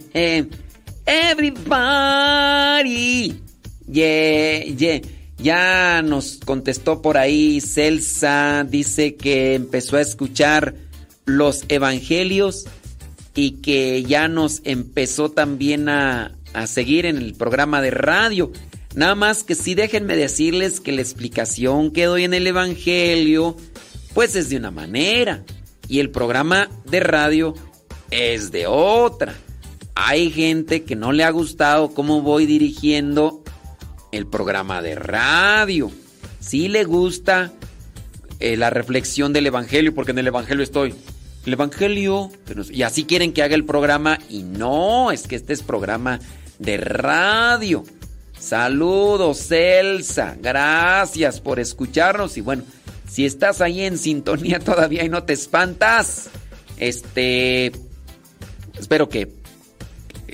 everybody. 1.06 2.54
Yeah, 3.86 4.64
yeah. 4.64 5.00
Ya 5.42 6.02
nos 6.02 6.38
contestó 6.44 7.00
por 7.00 7.16
ahí 7.16 7.60
Celsa, 7.60 8.66
dice 8.68 9.16
que 9.16 9.54
empezó 9.54 9.96
a 9.96 10.02
escuchar 10.02 10.74
los 11.24 11.64
evangelios 11.68 12.66
y 13.34 13.52
que 13.62 14.02
ya 14.02 14.28
nos 14.28 14.60
empezó 14.64 15.30
también 15.30 15.88
a, 15.88 16.36
a 16.52 16.66
seguir 16.66 17.06
en 17.06 17.16
el 17.16 17.34
programa 17.34 17.80
de 17.80 17.90
radio. 17.90 18.52
Nada 18.94 19.14
más 19.14 19.42
que 19.42 19.54
sí 19.54 19.74
déjenme 19.74 20.16
decirles 20.16 20.80
que 20.80 20.92
la 20.92 21.00
explicación 21.00 21.90
que 21.92 22.04
doy 22.04 22.24
en 22.24 22.34
el 22.34 22.46
Evangelio, 22.46 23.56
pues 24.14 24.34
es 24.36 24.50
de 24.50 24.56
una 24.56 24.70
manera. 24.70 25.44
Y 25.88 26.00
el 26.00 26.10
programa 26.10 26.68
de 26.84 27.00
radio 27.00 27.54
es 28.10 28.50
de 28.50 28.66
otra. 28.66 29.34
Hay 29.94 30.30
gente 30.30 30.82
que 30.82 30.96
no 30.96 31.12
le 31.12 31.24
ha 31.24 31.30
gustado 31.30 31.94
cómo 31.94 32.22
voy 32.22 32.46
dirigiendo 32.46 33.42
el 34.12 34.26
programa 34.26 34.82
de 34.82 34.94
radio. 34.94 35.90
Sí 36.40 36.68
le 36.68 36.84
gusta 36.84 37.52
eh, 38.40 38.56
la 38.56 38.70
reflexión 38.70 39.32
del 39.32 39.46
Evangelio, 39.46 39.94
porque 39.94 40.12
en 40.12 40.18
el 40.18 40.26
Evangelio 40.26 40.62
estoy. 40.62 40.94
El 41.46 41.52
Evangelio. 41.52 42.30
Y 42.70 42.82
así 42.82 43.04
quieren 43.04 43.32
que 43.32 43.42
haga 43.42 43.54
el 43.54 43.64
programa. 43.64 44.18
Y 44.28 44.42
no, 44.42 45.10
es 45.10 45.26
que 45.26 45.36
este 45.36 45.52
es 45.52 45.62
programa 45.62 46.20
de 46.58 46.76
radio. 46.78 47.84
Saludos, 48.38 49.46
Celsa. 49.46 50.36
Gracias 50.40 51.40
por 51.40 51.60
escucharnos. 51.60 52.36
Y 52.36 52.40
bueno, 52.40 52.62
si 53.08 53.26
estás 53.26 53.60
ahí 53.60 53.82
en 53.82 53.98
sintonía 53.98 54.58
todavía 54.60 55.04
y 55.04 55.08
no 55.08 55.24
te 55.24 55.32
espantas, 55.34 56.30
este. 56.78 57.72
Espero 58.78 59.10
que, 59.10 59.39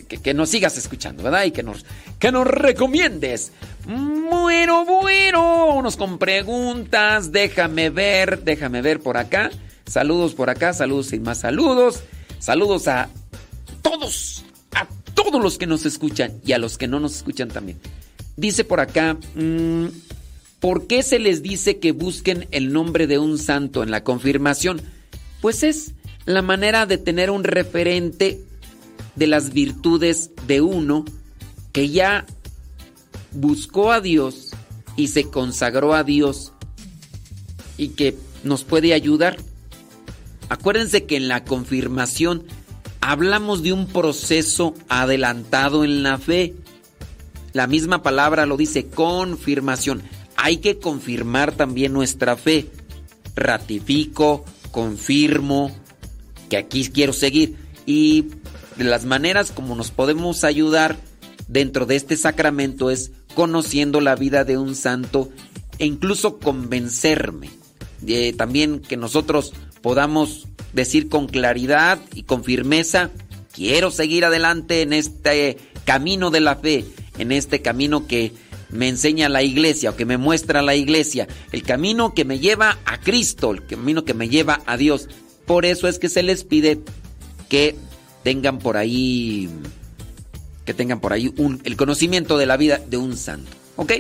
que, 0.08 0.18
que 0.18 0.34
nos 0.34 0.50
sigas 0.50 0.76
escuchando, 0.78 1.22
¿verdad? 1.22 1.44
Y 1.44 1.50
que 1.50 1.62
nos, 1.62 1.84
que 2.18 2.32
nos 2.32 2.46
recomiendes. 2.46 3.52
Bueno, 3.86 4.84
bueno, 4.84 5.74
unos 5.76 5.96
con 5.96 6.18
preguntas. 6.18 7.32
Déjame 7.32 7.90
ver, 7.90 8.42
déjame 8.42 8.82
ver 8.82 9.00
por 9.00 9.16
acá. 9.16 9.50
Saludos 9.86 10.34
por 10.34 10.50
acá, 10.50 10.72
saludos 10.72 11.12
y 11.12 11.20
más 11.20 11.40
saludos. 11.40 12.02
Saludos 12.38 12.88
a 12.88 13.08
todos, 13.82 14.44
a 14.74 14.86
todos 15.14 15.40
los 15.40 15.58
que 15.58 15.66
nos 15.66 15.86
escuchan 15.86 16.40
y 16.44 16.52
a 16.52 16.58
los 16.58 16.76
que 16.76 16.88
no 16.88 17.00
nos 17.00 17.16
escuchan 17.16 17.48
también. 17.48 17.78
Dice 18.36 18.64
por 18.64 18.80
acá, 18.80 19.16
mm, 19.34 19.86
¿por 20.60 20.86
qué 20.86 21.02
se 21.02 21.18
les 21.18 21.42
dice 21.42 21.78
que 21.78 21.92
busquen 21.92 22.48
el 22.50 22.72
nombre 22.72 23.06
de 23.06 23.18
un 23.18 23.38
santo 23.38 23.82
en 23.82 23.90
la 23.90 24.02
confirmación? 24.02 24.82
Pues 25.40 25.62
es 25.62 25.92
la 26.24 26.42
manera 26.42 26.86
de 26.86 26.98
tener 26.98 27.30
un 27.30 27.44
referente 27.44 28.40
de 29.16 29.26
las 29.26 29.52
virtudes 29.52 30.30
de 30.46 30.60
uno 30.60 31.04
que 31.72 31.88
ya 31.88 32.26
buscó 33.32 33.92
a 33.92 34.00
Dios 34.00 34.50
y 34.96 35.08
se 35.08 35.24
consagró 35.24 35.94
a 35.94 36.04
Dios 36.04 36.52
y 37.76 37.88
que 37.88 38.16
nos 38.44 38.64
puede 38.64 38.94
ayudar. 38.94 39.36
Acuérdense 40.48 41.04
que 41.04 41.16
en 41.16 41.28
la 41.28 41.44
confirmación 41.44 42.44
hablamos 43.00 43.62
de 43.62 43.72
un 43.72 43.86
proceso 43.86 44.74
adelantado 44.88 45.84
en 45.84 46.02
la 46.02 46.18
fe. 46.18 46.54
La 47.52 47.66
misma 47.66 48.02
palabra 48.02 48.46
lo 48.46 48.56
dice, 48.56 48.86
confirmación. 48.86 50.02
Hay 50.36 50.58
que 50.58 50.78
confirmar 50.78 51.52
también 51.52 51.92
nuestra 51.92 52.36
fe. 52.36 52.70
Ratifico, 53.34 54.44
confirmo, 54.70 55.70
que 56.48 56.56
aquí 56.56 56.88
quiero 56.88 57.12
seguir. 57.12 57.56
Y 57.86 58.26
de 58.76 58.84
las 58.84 59.04
maneras 59.04 59.52
como 59.52 59.74
nos 59.74 59.90
podemos 59.90 60.44
ayudar 60.44 60.96
dentro 61.48 61.86
de 61.86 61.96
este 61.96 62.16
sacramento 62.16 62.90
es 62.90 63.12
conociendo 63.34 64.00
la 64.00 64.16
vida 64.16 64.44
de 64.44 64.58
un 64.58 64.74
santo 64.74 65.30
e 65.78 65.86
incluso 65.86 66.38
convencerme. 66.38 67.50
Eh, 68.06 68.34
también 68.36 68.80
que 68.80 68.96
nosotros 68.96 69.52
podamos 69.82 70.46
decir 70.72 71.08
con 71.08 71.26
claridad 71.26 71.98
y 72.14 72.24
con 72.24 72.44
firmeza, 72.44 73.10
quiero 73.52 73.90
seguir 73.90 74.24
adelante 74.24 74.82
en 74.82 74.92
este 74.92 75.58
camino 75.84 76.30
de 76.30 76.40
la 76.40 76.56
fe, 76.56 76.84
en 77.18 77.32
este 77.32 77.62
camino 77.62 78.06
que 78.06 78.32
me 78.68 78.88
enseña 78.88 79.28
la 79.28 79.42
iglesia 79.42 79.90
o 79.90 79.96
que 79.96 80.04
me 80.04 80.18
muestra 80.18 80.60
la 80.62 80.74
iglesia, 80.74 81.28
el 81.52 81.62
camino 81.62 82.14
que 82.14 82.24
me 82.24 82.38
lleva 82.38 82.78
a 82.84 83.00
Cristo, 83.00 83.52
el 83.52 83.66
camino 83.66 84.04
que 84.04 84.14
me 84.14 84.28
lleva 84.28 84.60
a 84.66 84.76
Dios. 84.76 85.08
Por 85.46 85.64
eso 85.64 85.88
es 85.88 85.98
que 85.98 86.08
se 86.08 86.22
les 86.22 86.44
pide 86.44 86.80
que 87.48 87.76
tengan 88.26 88.58
por 88.58 88.76
ahí 88.76 89.48
que 90.64 90.74
tengan 90.74 90.98
por 90.98 91.12
ahí 91.12 91.32
un, 91.36 91.60
el 91.62 91.76
conocimiento 91.76 92.36
de 92.38 92.46
la 92.46 92.56
vida 92.56 92.80
de 92.84 92.96
un 92.96 93.16
santo. 93.16 93.52
¿Ok? 93.76 93.92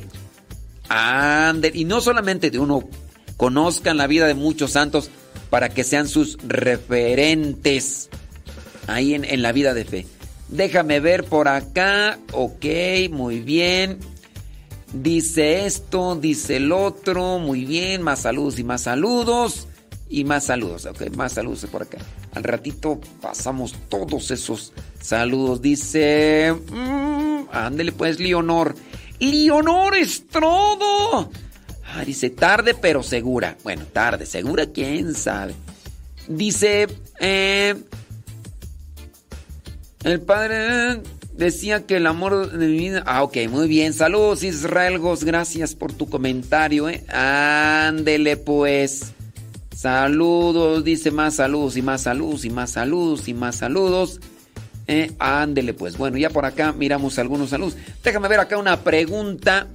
Ande, 0.88 1.70
y 1.72 1.84
no 1.84 2.00
solamente 2.00 2.50
de 2.50 2.58
uno, 2.58 2.88
conozcan 3.36 3.96
la 3.96 4.08
vida 4.08 4.26
de 4.26 4.34
muchos 4.34 4.72
santos 4.72 5.10
para 5.48 5.68
que 5.68 5.84
sean 5.84 6.08
sus 6.08 6.38
referentes 6.44 8.08
ahí 8.88 9.14
en, 9.14 9.24
en 9.24 9.42
la 9.42 9.52
vida 9.52 9.74
de 9.74 9.84
fe. 9.84 10.06
Déjame 10.48 10.98
ver 10.98 11.22
por 11.22 11.46
acá. 11.46 12.18
Ok, 12.32 12.64
muy 13.12 13.38
bien. 13.38 14.00
Dice 14.92 15.66
esto, 15.66 16.16
dice 16.16 16.56
el 16.56 16.72
otro. 16.72 17.38
Muy 17.38 17.64
bien, 17.64 18.02
más 18.02 18.22
saludos 18.22 18.58
y 18.58 18.64
más 18.64 18.82
saludos. 18.82 19.68
Y 20.08 20.24
más 20.24 20.46
saludos, 20.46 20.84
ok, 20.86 21.14
más 21.14 21.32
saludos 21.32 21.64
por 21.70 21.82
acá. 21.82 21.98
Al 22.36 22.44
ratito 22.44 23.00
pasamos 23.22 23.74
todos 23.88 24.30
esos 24.30 24.74
saludos. 25.00 25.62
Dice... 25.62 26.54
Mm, 26.70 27.44
ándele 27.50 27.92
pues, 27.92 28.20
Leonor. 28.20 28.74
Leonor 29.18 29.96
Estrodo. 29.96 31.30
Ah, 31.86 32.04
dice 32.04 32.28
tarde 32.28 32.74
pero 32.74 33.02
segura. 33.02 33.56
Bueno, 33.64 33.86
tarde, 33.90 34.26
segura, 34.26 34.66
quién 34.66 35.14
sabe. 35.14 35.54
Dice... 36.28 36.88
Eh, 37.20 37.74
el 40.04 40.20
padre 40.20 41.00
decía 41.32 41.86
que 41.86 41.96
el 41.96 42.06
amor 42.06 42.52
de 42.52 42.66
mi 42.66 42.76
vida. 42.76 43.02
Ah, 43.06 43.22
ok, 43.22 43.38
muy 43.48 43.66
bien. 43.66 43.94
Saludos, 43.94 44.42
Israel 44.42 44.98
Gos. 44.98 45.24
Gracias 45.24 45.74
por 45.74 45.94
tu 45.94 46.10
comentario, 46.10 46.90
¿eh? 46.90 47.02
Ándele, 47.08 48.36
pues. 48.36 49.14
Saludos, 49.86 50.82
dice 50.82 51.12
más 51.12 51.36
saludos 51.36 51.76
y 51.76 51.82
más 51.82 52.02
saludos 52.02 52.44
y 52.44 52.50
más 52.50 52.70
saludos 52.70 53.28
y 53.28 53.34
más 53.34 53.54
saludos. 53.54 54.18
Eh, 54.88 55.12
ándele, 55.20 55.74
pues. 55.74 55.96
Bueno, 55.96 56.18
ya 56.18 56.28
por 56.28 56.44
acá 56.44 56.72
miramos 56.72 57.20
algunos 57.20 57.50
saludos. 57.50 57.76
Déjame 58.02 58.26
ver 58.26 58.40
acá 58.40 58.58
una 58.58 58.80
pregunta. 58.80 59.68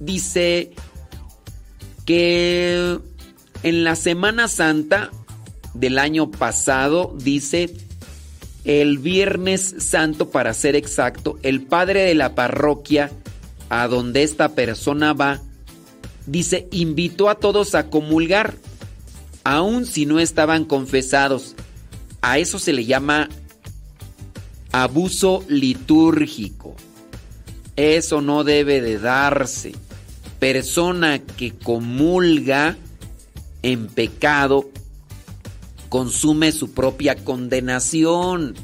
Dice 0.00 0.72
que 2.04 2.98
en 3.62 3.84
la 3.84 3.94
Semana 3.94 4.48
Santa 4.48 5.12
del 5.74 6.00
año 6.00 6.32
pasado, 6.32 7.14
dice 7.16 7.72
el 8.64 8.98
Viernes 8.98 9.76
Santo, 9.78 10.30
para 10.30 10.52
ser 10.54 10.74
exacto, 10.74 11.38
el 11.44 11.62
padre 11.62 12.02
de 12.02 12.16
la 12.16 12.34
parroquia 12.34 13.12
a 13.68 13.86
donde 13.86 14.24
esta 14.24 14.56
persona 14.56 15.12
va, 15.12 15.40
dice, 16.26 16.66
invitó 16.72 17.30
a 17.30 17.36
todos 17.36 17.76
a 17.76 17.90
comulgar, 17.90 18.56
aun 19.44 19.86
si 19.86 20.06
no 20.06 20.18
estaban 20.18 20.64
confesados. 20.64 21.54
A 22.22 22.38
eso 22.38 22.58
se 22.58 22.72
le 22.72 22.84
llama 22.84 23.28
abuso 24.72 25.44
litúrgico. 25.48 26.74
Eso 27.76 28.20
no 28.22 28.44
debe 28.44 28.80
de 28.80 28.98
darse. 28.98 29.74
Persona 30.38 31.20
que 31.20 31.52
comulga 31.52 32.76
en 33.62 33.86
pecado 33.86 34.68
consume 35.88 36.50
su 36.50 36.72
propia 36.72 37.14
condenación. 37.14 38.54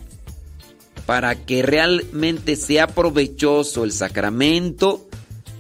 Para 1.07 1.35
que 1.35 1.63
realmente 1.63 2.57
sea 2.57 2.87
provechoso 2.87 3.85
el 3.85 3.93
sacramento 3.93 5.09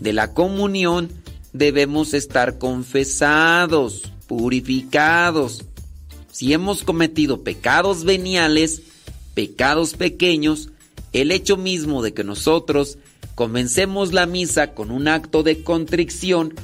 de 0.01 0.13
la 0.13 0.33
comunión, 0.33 1.11
debemos 1.53 2.15
estar 2.15 2.59
confesados, 2.59 4.13
purificados. 4.31 5.65
Si 6.31 6.52
hemos 6.52 6.84
cometido 6.84 7.42
pecados 7.42 8.05
veniales, 8.05 8.81
pecados 9.34 9.94
pequeños, 9.94 10.68
el 11.12 11.33
hecho 11.33 11.57
mismo 11.57 12.00
de 12.00 12.15
que 12.15 12.23
nosotros 12.23 12.97
comencemos 13.34 14.12
la 14.12 14.26
misa 14.26 14.73
con 14.73 14.92
un 14.92 15.09
acto 15.09 15.42
de 15.42 15.65
contrición 15.65 16.55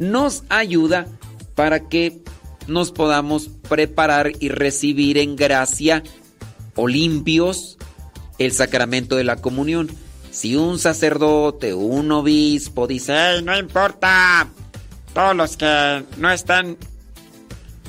nos 0.00 0.42
ayuda 0.48 1.06
para 1.54 1.88
que 1.88 2.24
nos 2.66 2.90
podamos 2.90 3.50
preparar 3.68 4.32
y 4.40 4.48
recibir 4.48 5.16
en 5.16 5.36
gracia 5.36 6.02
o 6.74 6.88
limpios 6.88 7.78
el 8.38 8.50
sacramento 8.50 9.14
de 9.14 9.22
la 9.22 9.36
comunión. 9.36 9.88
Si 10.32 10.56
un 10.56 10.80
sacerdote 10.80 11.72
o 11.72 11.78
un 11.78 12.10
obispo 12.10 12.88
dice, 12.88 13.14
hey, 13.16 13.42
no 13.44 13.56
importa, 13.56 14.48
todos 15.14 15.36
los 15.36 15.56
que 15.56 16.04
no 16.16 16.32
están 16.32 16.76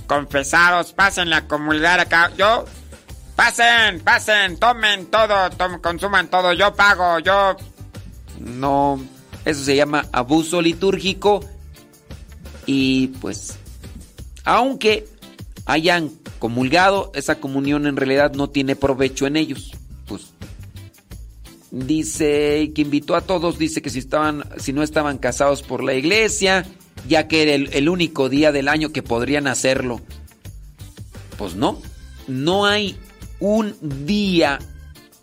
confesados, 0.07 0.93
pasen 0.93 1.33
a 1.33 1.47
comulgar 1.47 1.99
acá. 1.99 2.31
Yo, 2.37 2.65
pasen, 3.35 3.99
pasen, 4.01 4.57
tomen 4.57 5.07
todo, 5.07 5.35
consuman 5.81 6.27
todo, 6.27 6.53
yo 6.53 6.73
pago, 6.75 7.19
yo... 7.19 7.55
No, 8.39 8.99
eso 9.45 9.63
se 9.63 9.75
llama 9.75 10.05
abuso 10.11 10.61
litúrgico 10.61 11.41
y 12.65 13.07
pues 13.19 13.57
aunque 14.43 15.07
hayan 15.65 16.11
comulgado, 16.39 17.11
esa 17.15 17.35
comunión 17.35 17.87
en 17.87 17.95
realidad 17.95 18.33
no 18.33 18.49
tiene 18.49 18.75
provecho 18.75 19.25
en 19.27 19.37
ellos. 19.37 19.71
Pues 20.07 20.33
dice 21.71 22.71
que 22.75 22.81
invitó 22.81 23.15
a 23.15 23.21
todos, 23.21 23.57
dice 23.57 23.81
que 23.81 23.89
si 23.89 23.99
estaban, 23.99 24.43
si 24.57 24.73
no 24.73 24.83
estaban 24.83 25.17
casados 25.17 25.63
por 25.63 25.83
la 25.83 25.93
iglesia, 25.93 26.65
ya 27.07 27.27
que 27.27 27.43
era 27.43 27.53
el, 27.53 27.69
el 27.73 27.89
único 27.89 28.29
día 28.29 28.51
del 28.51 28.67
año 28.67 28.91
que 28.91 29.03
podrían 29.03 29.47
hacerlo. 29.47 30.01
Pues 31.37 31.55
no, 31.55 31.81
no 32.27 32.65
hay 32.65 32.97
un 33.39 33.75
día 34.05 34.59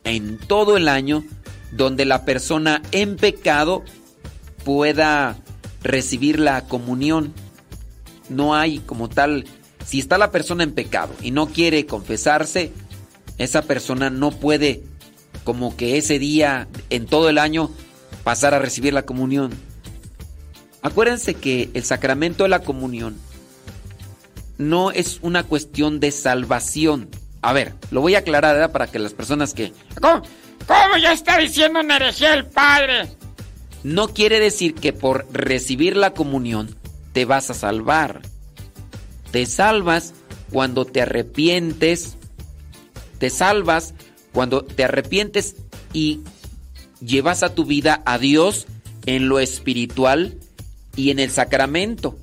en 0.04 0.38
todo 0.38 0.76
el 0.76 0.88
año 0.88 1.24
donde 1.72 2.04
la 2.04 2.24
persona 2.24 2.82
en 2.92 3.16
pecado 3.16 3.84
pueda 4.64 5.38
recibir 5.82 6.38
la 6.38 6.62
comunión 6.66 7.32
no 8.30 8.54
hay 8.54 8.78
como 8.78 9.08
tal, 9.08 9.44
si 9.84 9.98
está 9.98 10.16
la 10.16 10.30
persona 10.30 10.62
en 10.62 10.72
pecado 10.72 11.12
y 11.20 11.32
no 11.32 11.48
quiere 11.48 11.84
confesarse, 11.84 12.72
esa 13.36 13.62
persona 13.62 14.08
no 14.08 14.30
puede 14.30 14.82
como 15.44 15.76
que 15.76 15.98
ese 15.98 16.18
día 16.18 16.68
en 16.88 17.06
todo 17.06 17.28
el 17.28 17.38
año 17.38 17.70
pasar 18.24 18.54
a 18.54 18.58
recibir 18.58 18.94
la 18.94 19.02
comunión. 19.02 19.50
Acuérdense 20.82 21.34
que 21.34 21.70
el 21.74 21.84
sacramento 21.84 22.44
de 22.44 22.48
la 22.48 22.60
comunión 22.60 23.18
no 24.58 24.90
es 24.90 25.18
una 25.22 25.44
cuestión 25.44 26.00
de 26.00 26.10
salvación. 26.10 27.08
A 27.42 27.52
ver, 27.52 27.74
lo 27.90 28.00
voy 28.00 28.14
a 28.14 28.18
aclarar 28.18 28.72
para 28.72 28.86
que 28.86 28.98
las 28.98 29.12
personas 29.14 29.54
que... 29.54 29.72
¿Cómo? 30.00 30.22
¿Cómo 30.66 30.96
ya 31.00 31.12
está 31.12 31.38
diciendo 31.38 31.80
una 31.80 31.96
herejía 31.96 32.34
el 32.34 32.46
Padre? 32.46 33.08
No 33.82 34.08
quiere 34.08 34.38
decir 34.38 34.74
que 34.74 34.92
por 34.92 35.26
recibir 35.32 35.96
la 35.96 36.12
comunión 36.12 36.76
te 37.12 37.24
vas 37.24 37.50
a 37.50 37.54
salvar. 37.54 38.20
Te 39.30 39.46
salvas 39.46 40.12
cuando 40.50 40.84
te 40.84 41.02
arrepientes. 41.02 42.16
Te 43.18 43.30
salvas 43.30 43.94
cuando 44.32 44.62
te 44.62 44.84
arrepientes 44.84 45.56
y 45.92 46.20
llevas 47.00 47.42
a 47.42 47.54
tu 47.54 47.64
vida 47.64 48.02
a 48.04 48.18
Dios 48.18 48.66
en 49.06 49.28
lo 49.28 49.40
espiritual 49.40 50.36
y 50.96 51.10
en 51.10 51.18
el 51.18 51.30
sacramento. 51.30 52.18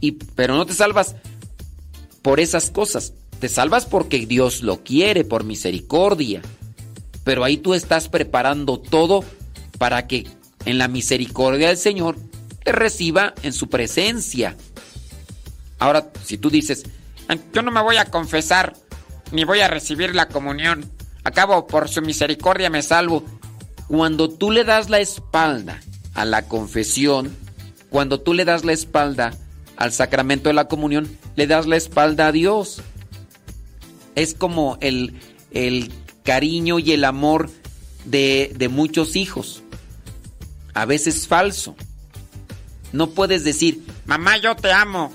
Y, 0.00 0.12
pero 0.12 0.54
no 0.54 0.66
te 0.66 0.74
salvas 0.74 1.16
por 2.22 2.40
esas 2.40 2.70
cosas. 2.70 3.12
Te 3.40 3.48
salvas 3.48 3.86
porque 3.86 4.26
Dios 4.26 4.62
lo 4.62 4.82
quiere, 4.82 5.24
por 5.24 5.44
misericordia. 5.44 6.42
Pero 7.24 7.44
ahí 7.44 7.56
tú 7.56 7.74
estás 7.74 8.08
preparando 8.08 8.78
todo 8.78 9.24
para 9.78 10.06
que 10.06 10.26
en 10.64 10.78
la 10.78 10.88
misericordia 10.88 11.68
del 11.68 11.76
Señor 11.76 12.16
te 12.62 12.72
reciba 12.72 13.34
en 13.42 13.52
su 13.52 13.68
presencia. 13.68 14.56
Ahora, 15.78 16.10
si 16.24 16.38
tú 16.38 16.50
dices, 16.50 16.84
yo 17.52 17.62
no 17.62 17.70
me 17.70 17.82
voy 17.82 17.96
a 17.96 18.06
confesar, 18.06 18.74
ni 19.32 19.44
voy 19.44 19.60
a 19.60 19.68
recibir 19.68 20.14
la 20.14 20.28
comunión, 20.28 20.90
acabo 21.24 21.66
por 21.66 21.88
su 21.88 22.00
misericordia 22.02 22.70
me 22.70 22.82
salvo. 22.82 23.24
Cuando 23.88 24.30
tú 24.30 24.50
le 24.50 24.64
das 24.64 24.88
la 24.88 25.00
espalda 25.00 25.80
a 26.14 26.24
la 26.24 26.48
confesión, 26.48 27.36
cuando 27.94 28.20
tú 28.20 28.34
le 28.34 28.44
das 28.44 28.64
la 28.64 28.72
espalda 28.72 29.34
al 29.76 29.92
sacramento 29.92 30.48
de 30.48 30.52
la 30.52 30.66
comunión, 30.66 31.16
le 31.36 31.46
das 31.46 31.66
la 31.68 31.76
espalda 31.76 32.26
a 32.26 32.32
Dios. 32.32 32.82
Es 34.16 34.34
como 34.34 34.78
el, 34.80 35.20
el 35.52 35.92
cariño 36.24 36.80
y 36.80 36.90
el 36.90 37.04
amor 37.04 37.50
de, 38.04 38.52
de 38.56 38.68
muchos 38.68 39.14
hijos. 39.14 39.62
A 40.74 40.86
veces 40.86 41.28
falso. 41.28 41.76
No 42.90 43.10
puedes 43.10 43.44
decir, 43.44 43.86
mamá, 44.06 44.38
yo 44.38 44.56
te 44.56 44.72
amo, 44.72 45.12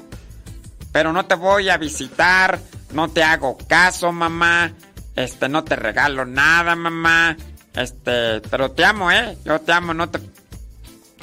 pero 0.93 1.11
no 1.11 1.25
te 1.25 1.35
voy 1.35 1.67
a 1.67 1.75
visitar, 1.75 2.61
no 2.93 3.09
te 3.09 3.23
hago 3.23 3.57
caso, 3.57 4.13
mamá, 4.13 4.71
este, 5.17 5.49
no 5.49 5.65
te 5.65 5.75
regalo 5.75 6.23
nada, 6.25 6.77
mamá, 6.77 7.35
este, 7.73 8.39
pero 8.49 8.71
te 8.71 8.85
amo, 8.85 9.11
¿eh? 9.11 9.37
Yo 9.43 9.59
te 9.59 9.73
amo, 9.73 9.93
no 9.93 10.09
te... 10.09 10.21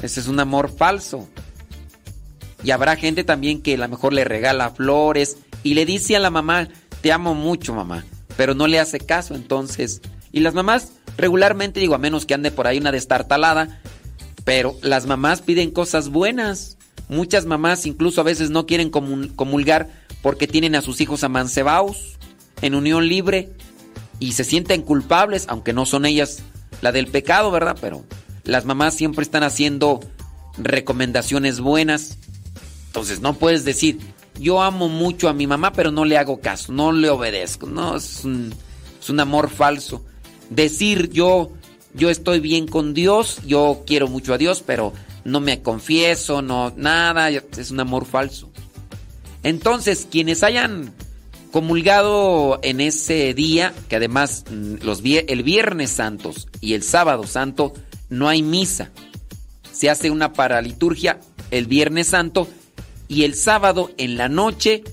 Ese 0.03 0.21
es 0.21 0.29
un 0.29 0.39
amor 0.39 0.71
falso. 0.77 1.27
Y 2.67 2.73
habrá 2.73 2.97
gente 2.97 3.25
también 3.25 3.63
que 3.63 3.75
a 3.75 3.79
lo 3.79 3.89
mejor 3.89 4.13
le 4.13 4.25
regala 4.25 4.71
flores 4.71 5.39
y 5.63 5.73
le 5.73 5.87
dice 5.87 6.17
a 6.17 6.21
la 6.21 6.29
mamá, 6.29 6.69
te 7.01 7.13
amo 7.13 7.35
mucho, 7.35 7.73
mamá, 7.73 8.05
pero 8.37 8.55
no 8.55 8.67
le 8.67 8.79
hace 8.79 9.01
caso, 9.01 9.35
entonces... 9.35 10.03
Y 10.33 10.41
las 10.41 10.53
mamás 10.53 10.93
Regularmente 11.17 11.81
digo, 11.81 11.95
a 11.95 11.99
menos 11.99 12.27
que 12.27 12.35
ande 12.35 12.51
por 12.51 12.67
ahí 12.67 12.79
una 12.79 12.93
destartalada, 12.93 13.81
pero 14.45 14.77
las 14.83 15.07
mamás 15.07 15.41
piden 15.41 15.71
cosas 15.71 16.11
buenas. 16.11 16.77
Muchas 17.09 17.47
mamás 17.47 17.87
incluso 17.87 18.21
a 18.21 18.25
veces 18.25 18.51
no 18.51 18.67
quieren 18.67 18.91
comulgar 18.91 19.89
porque 20.23 20.47
tienen 20.47 20.75
a 20.75 20.83
sus 20.83 21.01
hijos 21.01 21.25
amancebaos 21.25 22.19
en 22.63 22.75
unión 22.75 23.09
libre 23.09 23.51
y 24.19 24.33
se 24.33 24.45
sienten 24.45 24.83
culpables, 24.83 25.47
aunque 25.49 25.73
no 25.73 25.87
son 25.87 26.05
ellas 26.05 26.43
la 26.83 26.93
del 26.93 27.07
pecado, 27.07 27.51
¿verdad? 27.51 27.77
Pero 27.81 28.05
las 28.45 28.65
mamás 28.65 28.95
siempre 28.95 29.23
están 29.23 29.43
haciendo 29.43 30.01
recomendaciones 30.59 31.61
buenas. 31.61 32.19
Entonces 32.97 33.21
no 33.21 33.35
puedes 33.35 33.67
decir, 33.67 33.99
yo 34.41 34.63
amo 34.63 34.89
mucho 34.89 35.29
a 35.29 35.35
mi 35.35 35.47
mamá, 35.47 35.71
pero 35.75 35.91
no 35.91 36.07
le 36.07 36.17
hago 36.17 36.41
caso, 36.41 36.73
no 36.73 36.93
le 36.93 37.11
obedezco. 37.11 37.67
No, 37.67 37.95
es 37.95 38.25
un, 38.25 38.55
es 38.99 39.11
un 39.11 39.21
amor 39.21 39.51
falso. 39.51 40.03
Decir 40.49 41.11
yo, 41.11 41.53
yo 41.93 42.09
estoy 42.09 42.41
bien 42.41 42.67
con 42.67 42.95
Dios, 42.95 43.41
yo 43.47 43.83
quiero 43.87 44.09
mucho 44.09 44.33
a 44.33 44.39
Dios, 44.39 44.63
pero 44.67 44.95
no 45.25 45.41
me 45.41 45.61
confieso, 45.61 46.41
no, 46.41 46.73
nada, 46.75 47.29
es 47.29 47.71
un 47.71 47.81
amor 47.81 48.07
falso. 48.07 48.49
Entonces, 49.43 50.09
quienes 50.11 50.43
hayan 50.43 50.95
comulgado 51.53 52.61
en 52.63 52.81
ese 52.81 53.35
día, 53.35 53.75
que 53.91 53.97
además 53.97 54.47
mm, 54.51 54.77
los, 54.81 55.03
el 55.05 55.43
Viernes 55.43 55.91
Santos 55.91 56.49
y 56.63 56.73
el 56.73 56.83
Sábado 56.83 57.27
Santo 57.27 57.75
no 58.09 58.27
hay 58.27 58.43
misa. 58.43 58.91
Se 59.71 59.91
hace 59.91 60.11
una 60.11 60.33
paraliturgia 60.33 61.21
el 61.51 61.67
Viernes 61.67 62.07
Santo 62.07 62.49
y 63.09 63.25
el 63.25 63.35
sábado 63.35 63.91
en 63.99 64.17
la 64.17 64.29
noche, 64.29 64.85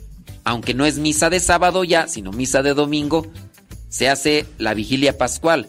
aunque 0.43 0.73
no 0.73 0.85
es 0.85 0.97
misa 0.97 1.29
de 1.29 1.39
sábado 1.39 1.83
ya, 1.83 2.07
sino 2.07 2.31
misa 2.31 2.61
de 2.61 2.73
domingo, 2.73 3.27
se 3.89 4.09
hace 4.09 4.45
la 4.57 4.73
vigilia 4.73 5.17
pascual. 5.17 5.67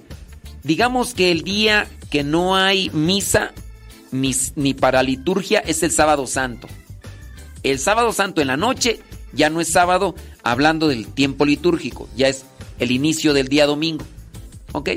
Digamos 0.63 1.15
que 1.15 1.31
el 1.31 1.43
día 1.43 1.89
que 2.11 2.25
no 2.25 2.57
hay 2.57 2.91
misa 2.91 3.53
ni, 4.13 4.35
ni 4.57 4.75
para 4.75 5.03
liturgia 5.03 5.61
es 5.61 5.83
el 5.83 5.91
sábado 5.91 6.27
santo. 6.27 6.69
El 7.63 7.79
sábado 7.79 8.13
santo 8.13 8.41
en 8.41 8.49
la 8.49 8.57
noche 8.57 9.01
ya 9.33 9.51
no 9.51 9.61
es 9.61 9.71
sábado 9.71 10.15
hablando 10.43 10.89
del 10.89 11.07
tiempo 11.07 11.45
litúrgico, 11.45 12.09
ya 12.17 12.29
es 12.29 12.45
el 12.79 12.91
inicio 12.91 13.33
del 13.35 13.49
día 13.49 13.67
domingo. 13.67 14.05
¿Ok? 14.73 14.91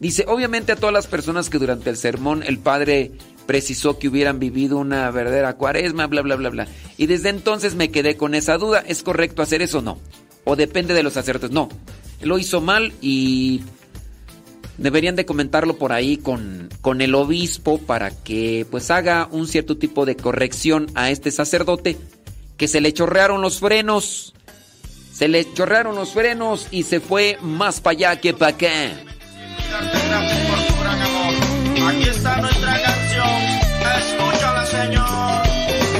Dice, 0.00 0.24
obviamente 0.28 0.72
a 0.72 0.76
todas 0.76 0.92
las 0.92 1.06
personas 1.06 1.48
que 1.48 1.58
durante 1.58 1.88
el 1.88 1.96
sermón 1.96 2.42
el 2.42 2.58
Padre 2.58 3.12
precisó 3.46 3.98
que 3.98 4.08
hubieran 4.08 4.38
vivido 4.38 4.78
una 4.78 5.10
verdadera 5.10 5.54
cuaresma, 5.54 6.06
bla, 6.06 6.22
bla, 6.22 6.36
bla, 6.36 6.50
bla. 6.50 6.68
Y 6.96 7.06
desde 7.06 7.28
entonces 7.28 7.74
me 7.74 7.90
quedé 7.90 8.16
con 8.16 8.34
esa 8.34 8.58
duda, 8.58 8.82
¿es 8.86 9.02
correcto 9.02 9.42
hacer 9.42 9.62
eso 9.62 9.78
o 9.78 9.82
no? 9.82 9.98
¿O 10.44 10.56
depende 10.56 10.94
de 10.94 11.02
los 11.02 11.14
sacerdotes? 11.14 11.50
No, 11.50 11.68
lo 12.20 12.38
hizo 12.38 12.60
mal 12.60 12.92
y 13.00 13.62
deberían 14.78 15.16
de 15.16 15.24
comentarlo 15.24 15.76
por 15.76 15.92
ahí 15.92 16.16
con, 16.16 16.68
con 16.80 17.00
el 17.00 17.14
obispo 17.14 17.78
para 17.78 18.10
que 18.10 18.66
pues 18.70 18.90
haga 18.90 19.28
un 19.30 19.46
cierto 19.46 19.76
tipo 19.76 20.04
de 20.04 20.16
corrección 20.16 20.86
a 20.94 21.10
este 21.10 21.30
sacerdote 21.30 21.96
que 22.56 22.68
se 22.68 22.80
le 22.80 22.92
chorrearon 22.92 23.40
los 23.40 23.60
frenos. 23.60 24.34
Se 25.12 25.28
le 25.28 25.52
chorrearon 25.54 25.94
los 25.94 26.12
frenos 26.12 26.66
y 26.70 26.82
se 26.82 27.00
fue 27.00 27.38
más 27.40 27.80
para 27.80 27.96
allá 27.96 28.20
que 28.20 28.34
para 28.34 28.56
acá. 28.56 28.66
Aquí 31.88 32.08
está 32.08 32.40
nuestra 32.40 32.83
Señor. 34.84 35.46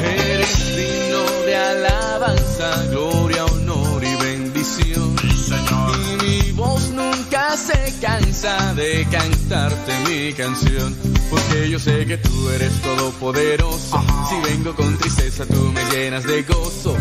Eres 0.05 0.77
digno 0.77 1.23
de 1.47 1.57
alabanza, 1.57 2.85
gloria, 2.91 3.45
honor 3.47 4.05
y 4.05 4.15
bendición. 4.17 5.17
Señor. 5.19 5.91
Y 5.97 6.25
mi 6.25 6.53
voz 6.53 6.91
nunca 6.91 7.57
se 7.57 7.95
cansa 8.01 8.75
de 8.75 9.07
cantarte 9.11 9.93
mi 10.07 10.33
canción. 10.35 10.95
Porque 11.31 11.71
yo 11.71 11.79
sé 11.79 12.05
que 12.05 12.19
tú 12.19 12.51
eres 12.51 12.73
todopoderoso. 12.83 14.05
Si 14.29 14.53
vengo 14.53 14.75
con 14.75 14.99
tristeza, 14.99 15.47
tú 15.47 15.73
me 15.73 15.83
llenas 15.91 16.25
de 16.25 16.43
gozo. 16.43 16.95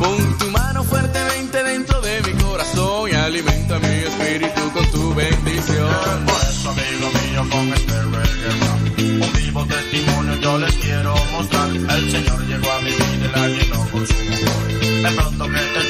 Pon 0.00 0.38
tu 0.38 0.46
mano 0.46 0.82
fuertemente 0.82 1.62
dentro 1.62 2.00
de 2.00 2.22
mi 2.22 2.42
corazón 2.42 3.08
y 3.08 3.14
alimenta 3.14 3.78
mi 3.78 3.86
espíritu 3.86 4.72
con 4.72 4.90
tu 4.90 5.14
bendición. 5.14 6.26
Por 6.26 6.42
eso, 6.50 6.70
amigo 6.70 7.08
mío, 7.22 7.46
con 7.50 7.72
este 7.72 8.02
reggae 8.02 8.69
vivo 9.50 9.66
testimonio 9.66 10.34
yo 10.40 10.58
les 10.58 10.76
quiero 10.76 11.14
mostrar. 11.32 11.68
El 11.70 12.10
Señor 12.10 12.46
llegó 12.46 12.70
a 12.70 12.80
mi 12.80 12.90
vida 12.90 13.26
y 13.26 13.38
la 13.38 13.48
llenó 13.48 13.88
con 13.90 14.06
su 14.06 14.14
amor. 14.14 14.68
De 15.02 15.10
pronto 15.16 15.44
que 15.44 15.58
te 15.58 15.89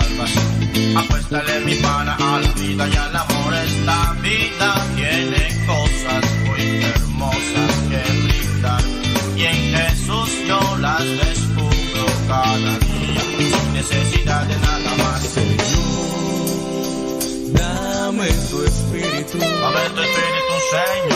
salvación. 0.00 0.96
Apuéstale 0.96 1.60
mi 1.60 1.74
pana 1.76 2.16
a 2.18 2.40
la 2.40 2.52
vida 2.52 2.88
y 2.88 2.96
al 2.96 3.16
amor. 3.16 3.54
Esta 3.54 4.12
vida 4.22 4.86
tiene 4.96 5.66
cosas 5.66 6.24
muy 6.46 6.84
hermosas 6.84 7.70
que 7.90 8.02
brindar. 8.22 8.82
Y 9.36 9.44
en 9.44 9.76
Jesús 9.76 10.30
yo 10.48 10.60
las 10.78 11.04
descubro 11.04 12.06
cada 12.28 12.78
día. 12.78 13.22
Sin 13.38 13.72
necesidad 13.72 14.42
de 14.46 14.56
nada 14.58 14.90
más. 14.98 15.34
Dame 17.52 18.28
tu 18.50 18.62
espíritu. 18.62 19.38
Dame 19.38 19.90
tu 19.94 20.00
espíritu, 20.00 20.54
Señor. 20.70 21.15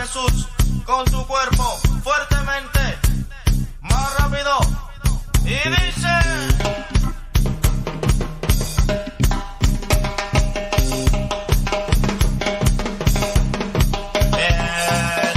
Jesús 0.00 0.48
con 0.86 1.06
su 1.10 1.26
cuerpo 1.26 1.78
fuertemente, 2.02 2.98
más 3.82 4.18
rápido. 4.18 4.58
Y 5.44 5.68
dice... 5.68 6.08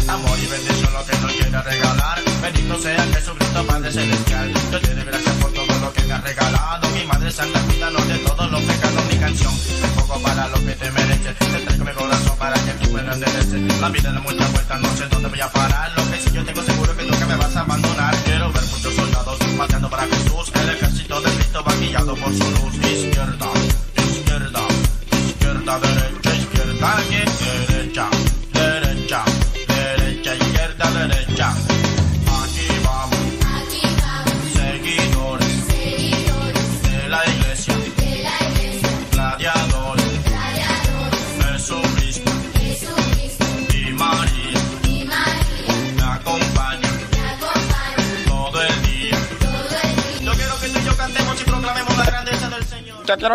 Amor 0.07 0.39
y 0.39 0.45
bendición 0.45 0.93
lo 0.93 1.05
que 1.05 1.17
no 1.17 1.27
quiera 1.27 1.61
regalar, 1.63 2.19
bendito 2.41 2.79
sea 2.79 3.05
Jesucristo 3.07 3.67
Padre 3.67 3.91
Celestial. 3.91 4.53
Yo 4.71 4.79
te 4.79 4.95
doy 4.95 5.03
gracias 5.03 5.35
por 5.41 5.53
todo 5.53 5.79
lo 5.79 5.93
que 5.93 6.03
me 6.03 6.13
has 6.13 6.23
regalado. 6.23 6.89
Mi 6.91 7.05
Madre 7.05 7.31
Santa, 7.31 7.59
cuídanos 7.65 8.02
La 13.83 13.89
vida 13.89 14.13
da 14.13 14.21
muchas 14.21 14.49
vueltas, 14.53 14.79
no 14.79 14.87
sé 14.95 15.07
dónde 15.09 15.22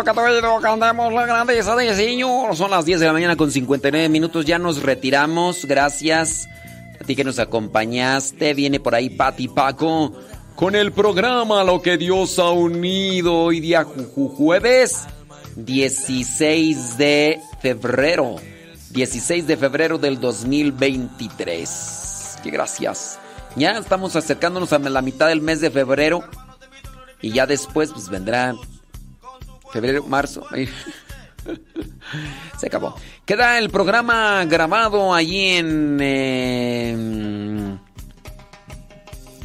Quiero 0.03 0.35
que 0.35 0.41
todos 0.41 0.61
cantemos 0.61 1.11
la 1.13 1.25
grandeza 1.25 1.75
del 1.75 1.93
Señor. 1.93 2.55
Son 2.55 2.71
las 2.71 2.85
10 2.85 3.01
de 3.01 3.05
la 3.07 3.11
mañana 3.13 3.35
con 3.35 3.51
59 3.51 4.07
minutos. 4.07 4.45
Ya 4.45 4.57
nos 4.57 4.81
retiramos. 4.81 5.65
Gracias 5.65 6.47
a 7.01 7.03
ti 7.03 7.17
que 7.17 7.25
nos 7.25 7.37
acompañaste. 7.37 8.53
Viene 8.53 8.79
por 8.79 8.95
ahí 8.95 9.09
Pati 9.09 9.49
Paco 9.49 10.13
con 10.55 10.75
el 10.75 10.93
programa 10.93 11.65
Lo 11.65 11.81
que 11.81 11.97
Dios 11.97 12.39
ha 12.39 12.49
unido. 12.51 13.35
Hoy 13.43 13.59
día 13.59 13.85
ju- 13.85 14.07
ju- 14.15 14.33
jueves 14.35 15.05
16 15.57 16.97
de 16.97 17.41
febrero. 17.61 18.37
16 18.91 19.47
de 19.47 19.57
febrero 19.57 19.97
del 19.97 20.17
2023. 20.21 22.37
Qué 22.41 22.51
gracias. 22.51 23.19
Ya 23.57 23.71
estamos 23.77 24.15
acercándonos 24.15 24.71
a 24.71 24.79
la 24.79 25.01
mitad 25.01 25.27
del 25.27 25.41
mes 25.41 25.59
de 25.59 25.71
febrero. 25.71 26.23
Y 27.21 27.33
ya 27.33 27.45
después 27.45 27.91
pues 27.91 28.07
vendrá 28.07 28.55
febrero, 29.71 30.03
marzo. 30.03 30.45
Se 32.59 32.67
acabó. 32.67 32.95
Queda 33.25 33.57
el 33.57 33.69
programa 33.69 34.43
grabado 34.45 35.13
allí 35.13 35.47
en, 35.49 35.97
eh, 36.01 36.89
en, 36.91 37.79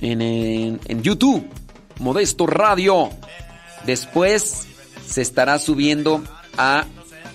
en, 0.01 0.81
en 0.85 1.03
YouTube, 1.03 1.47
Modesto 2.01 2.47
Radio. 2.47 3.11
Después 3.87 4.67
se 5.07 5.23
estará 5.23 5.59
subiendo 5.59 6.23
a 6.57 6.87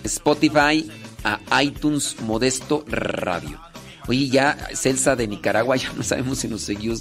Spotify, 0.04 0.90
a 1.24 1.64
iTunes 1.64 2.20
Modesto 2.22 2.84
Radio. 2.88 3.60
Oye, 4.08 4.28
ya 4.30 4.58
Celsa 4.74 5.16
de 5.16 5.28
Nicaragua, 5.28 5.76
ya 5.78 5.94
no 5.94 6.04
sabemos 6.04 6.40
si 6.40 6.48
nos 6.48 6.62
siguió, 6.62 6.96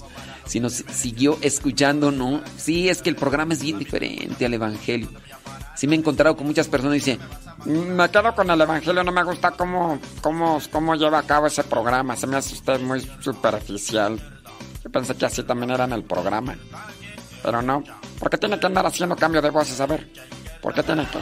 si 0.44 0.60
nos 0.60 0.75
siguió 0.75 1.39
escuchando, 1.41 2.10
¿no? 2.10 2.42
Sí, 2.58 2.89
es 2.89 3.00
que 3.00 3.08
el 3.08 3.17
programa 3.17 3.55
es 3.55 3.62
bien 3.62 3.78
diferente 3.78 4.44
al 4.44 4.55
Evangelio. 4.55 5.08
Sí 5.78 5.86
me 5.86 5.94
he 5.94 5.98
encontrado 6.00 6.36
con 6.36 6.44
muchas 6.44 6.66
personas 6.66 6.97
y 6.97 6.98
dicen, 6.98 7.20
Me 7.65 8.10
quedo 8.10 8.34
con 8.34 8.50
el 8.50 8.60
Evangelio, 8.60 9.05
no 9.05 9.12
me 9.12 9.23
gusta 9.23 9.52
cómo, 9.52 10.00
cómo, 10.20 10.60
cómo 10.73 10.97
lleva 10.97 11.20
a 11.20 11.23
cabo 11.23 11.47
ese 11.47 11.62
programa. 11.62 12.16
Se 12.16 12.26
me 12.26 12.36
hace 12.36 12.55
usted 12.55 12.81
muy 12.81 13.00
superficial. 13.20 14.18
Yo 14.82 14.90
pensé 14.90 15.15
que 15.15 15.26
así 15.26 15.44
también 15.44 15.70
era 15.70 15.84
en 15.84 15.92
el 15.92 16.02
programa. 16.02 16.57
Pero 17.44 17.62
no. 17.62 17.84
¿Por 18.18 18.28
qué 18.28 18.39
tiene 18.39 18.58
que 18.58 18.66
andar 18.66 18.86
haciendo 18.86 19.15
cambio 19.15 19.40
de 19.40 19.50
voces? 19.50 19.81
A 19.81 19.86
ver. 19.86 20.10
¿Por 20.60 20.74
qué 20.74 20.82
tiene 20.82 21.07
que.? 21.07 21.20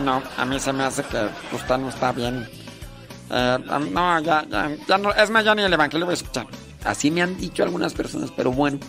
No, 0.00 0.20
a 0.36 0.44
mí 0.44 0.58
se 0.58 0.72
me 0.72 0.82
hace 0.82 1.04
que 1.04 1.28
usted 1.54 1.78
no 1.78 1.90
está 1.90 2.10
bien. 2.10 2.48
Eh, 3.30 3.58
no, 3.92 4.18
ya, 4.18 4.44
ya, 4.48 4.68
ya 4.88 4.98
no. 4.98 5.12
Es 5.12 5.30
más, 5.30 5.44
ya 5.44 5.54
ni 5.54 5.62
el 5.62 5.72
Evangelio 5.72 6.06
voy 6.06 6.14
a 6.14 6.16
escuchar. 6.16 6.48
Así 6.82 7.08
me 7.12 7.22
han 7.22 7.36
dicho 7.36 7.62
algunas 7.62 7.94
personas, 7.94 8.32
pero 8.36 8.50
bueno. 8.50 8.80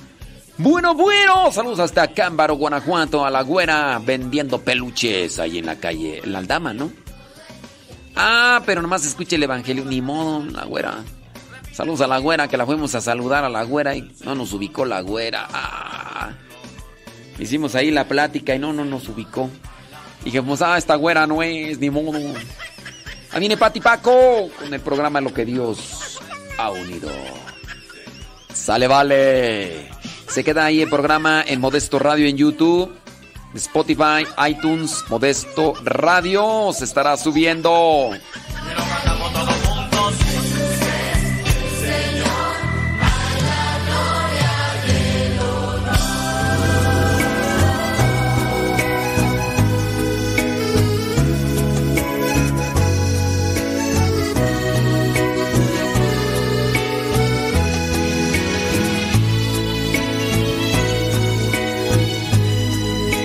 Bueno, 0.57 0.93
bueno, 0.93 1.51
saludos 1.51 1.79
hasta 1.79 2.07
Cámbaro, 2.09 2.55
Guanajuato, 2.55 3.25
a 3.25 3.31
la 3.31 3.41
güera 3.41 3.99
vendiendo 3.99 4.61
peluches 4.61 5.39
ahí 5.39 5.57
en 5.57 5.65
la 5.65 5.77
calle, 5.77 6.21
la 6.25 6.39
Aldama, 6.39 6.73
¿no? 6.73 6.91
Ah, 8.15 8.61
pero 8.65 8.81
nomás 8.81 9.03
escuche 9.03 9.35
el 9.35 9.43
evangelio, 9.43 9.83
ni 9.83 9.99
modo, 10.01 10.45
la 10.45 10.65
güera. 10.65 11.03
Saludos 11.71 12.01
a 12.01 12.07
la 12.07 12.19
güera, 12.19 12.47
que 12.47 12.57
la 12.57 12.67
fuimos 12.67 12.93
a 12.93 13.01
saludar 13.01 13.43
a 13.43 13.49
la 13.49 13.63
güera 13.63 13.95
y 13.95 14.13
no 14.23 14.35
nos 14.35 14.53
ubicó 14.53 14.85
la 14.85 15.01
güera. 15.01 15.47
Ah. 15.51 16.33
Hicimos 17.39 17.73
ahí 17.73 17.89
la 17.89 18.07
plática 18.07 18.53
y 18.53 18.59
no, 18.59 18.71
no 18.73 18.85
nos 18.85 19.09
ubicó. 19.09 19.49
Dijimos, 20.23 20.61
ah, 20.61 20.77
esta 20.77 20.95
güera 20.95 21.25
no 21.25 21.41
es, 21.41 21.79
ni 21.79 21.89
modo. 21.89 22.19
Ahí 23.31 23.39
viene 23.39 23.57
Pati 23.57 23.79
Paco 23.79 24.49
con 24.59 24.71
el 24.71 24.79
programa 24.81 25.19
Lo 25.19 25.33
que 25.33 25.45
Dios 25.45 26.19
ha 26.59 26.69
unido. 26.69 27.09
Sale, 28.53 28.87
vale. 28.87 29.92
Se 30.33 30.43
queda 30.43 30.65
ahí 30.65 30.81
el 30.81 30.89
programa 30.89 31.43
en 31.45 31.61
Modesto 31.61 31.99
Radio 31.99 32.27
en 32.27 32.35
YouTube, 32.35 32.91
Spotify, 33.53 34.25
iTunes, 34.49 35.03
Modesto 35.07 35.75
Radio. 35.83 36.73
Se 36.73 36.85
estará 36.85 37.15
subiendo. 37.17 38.09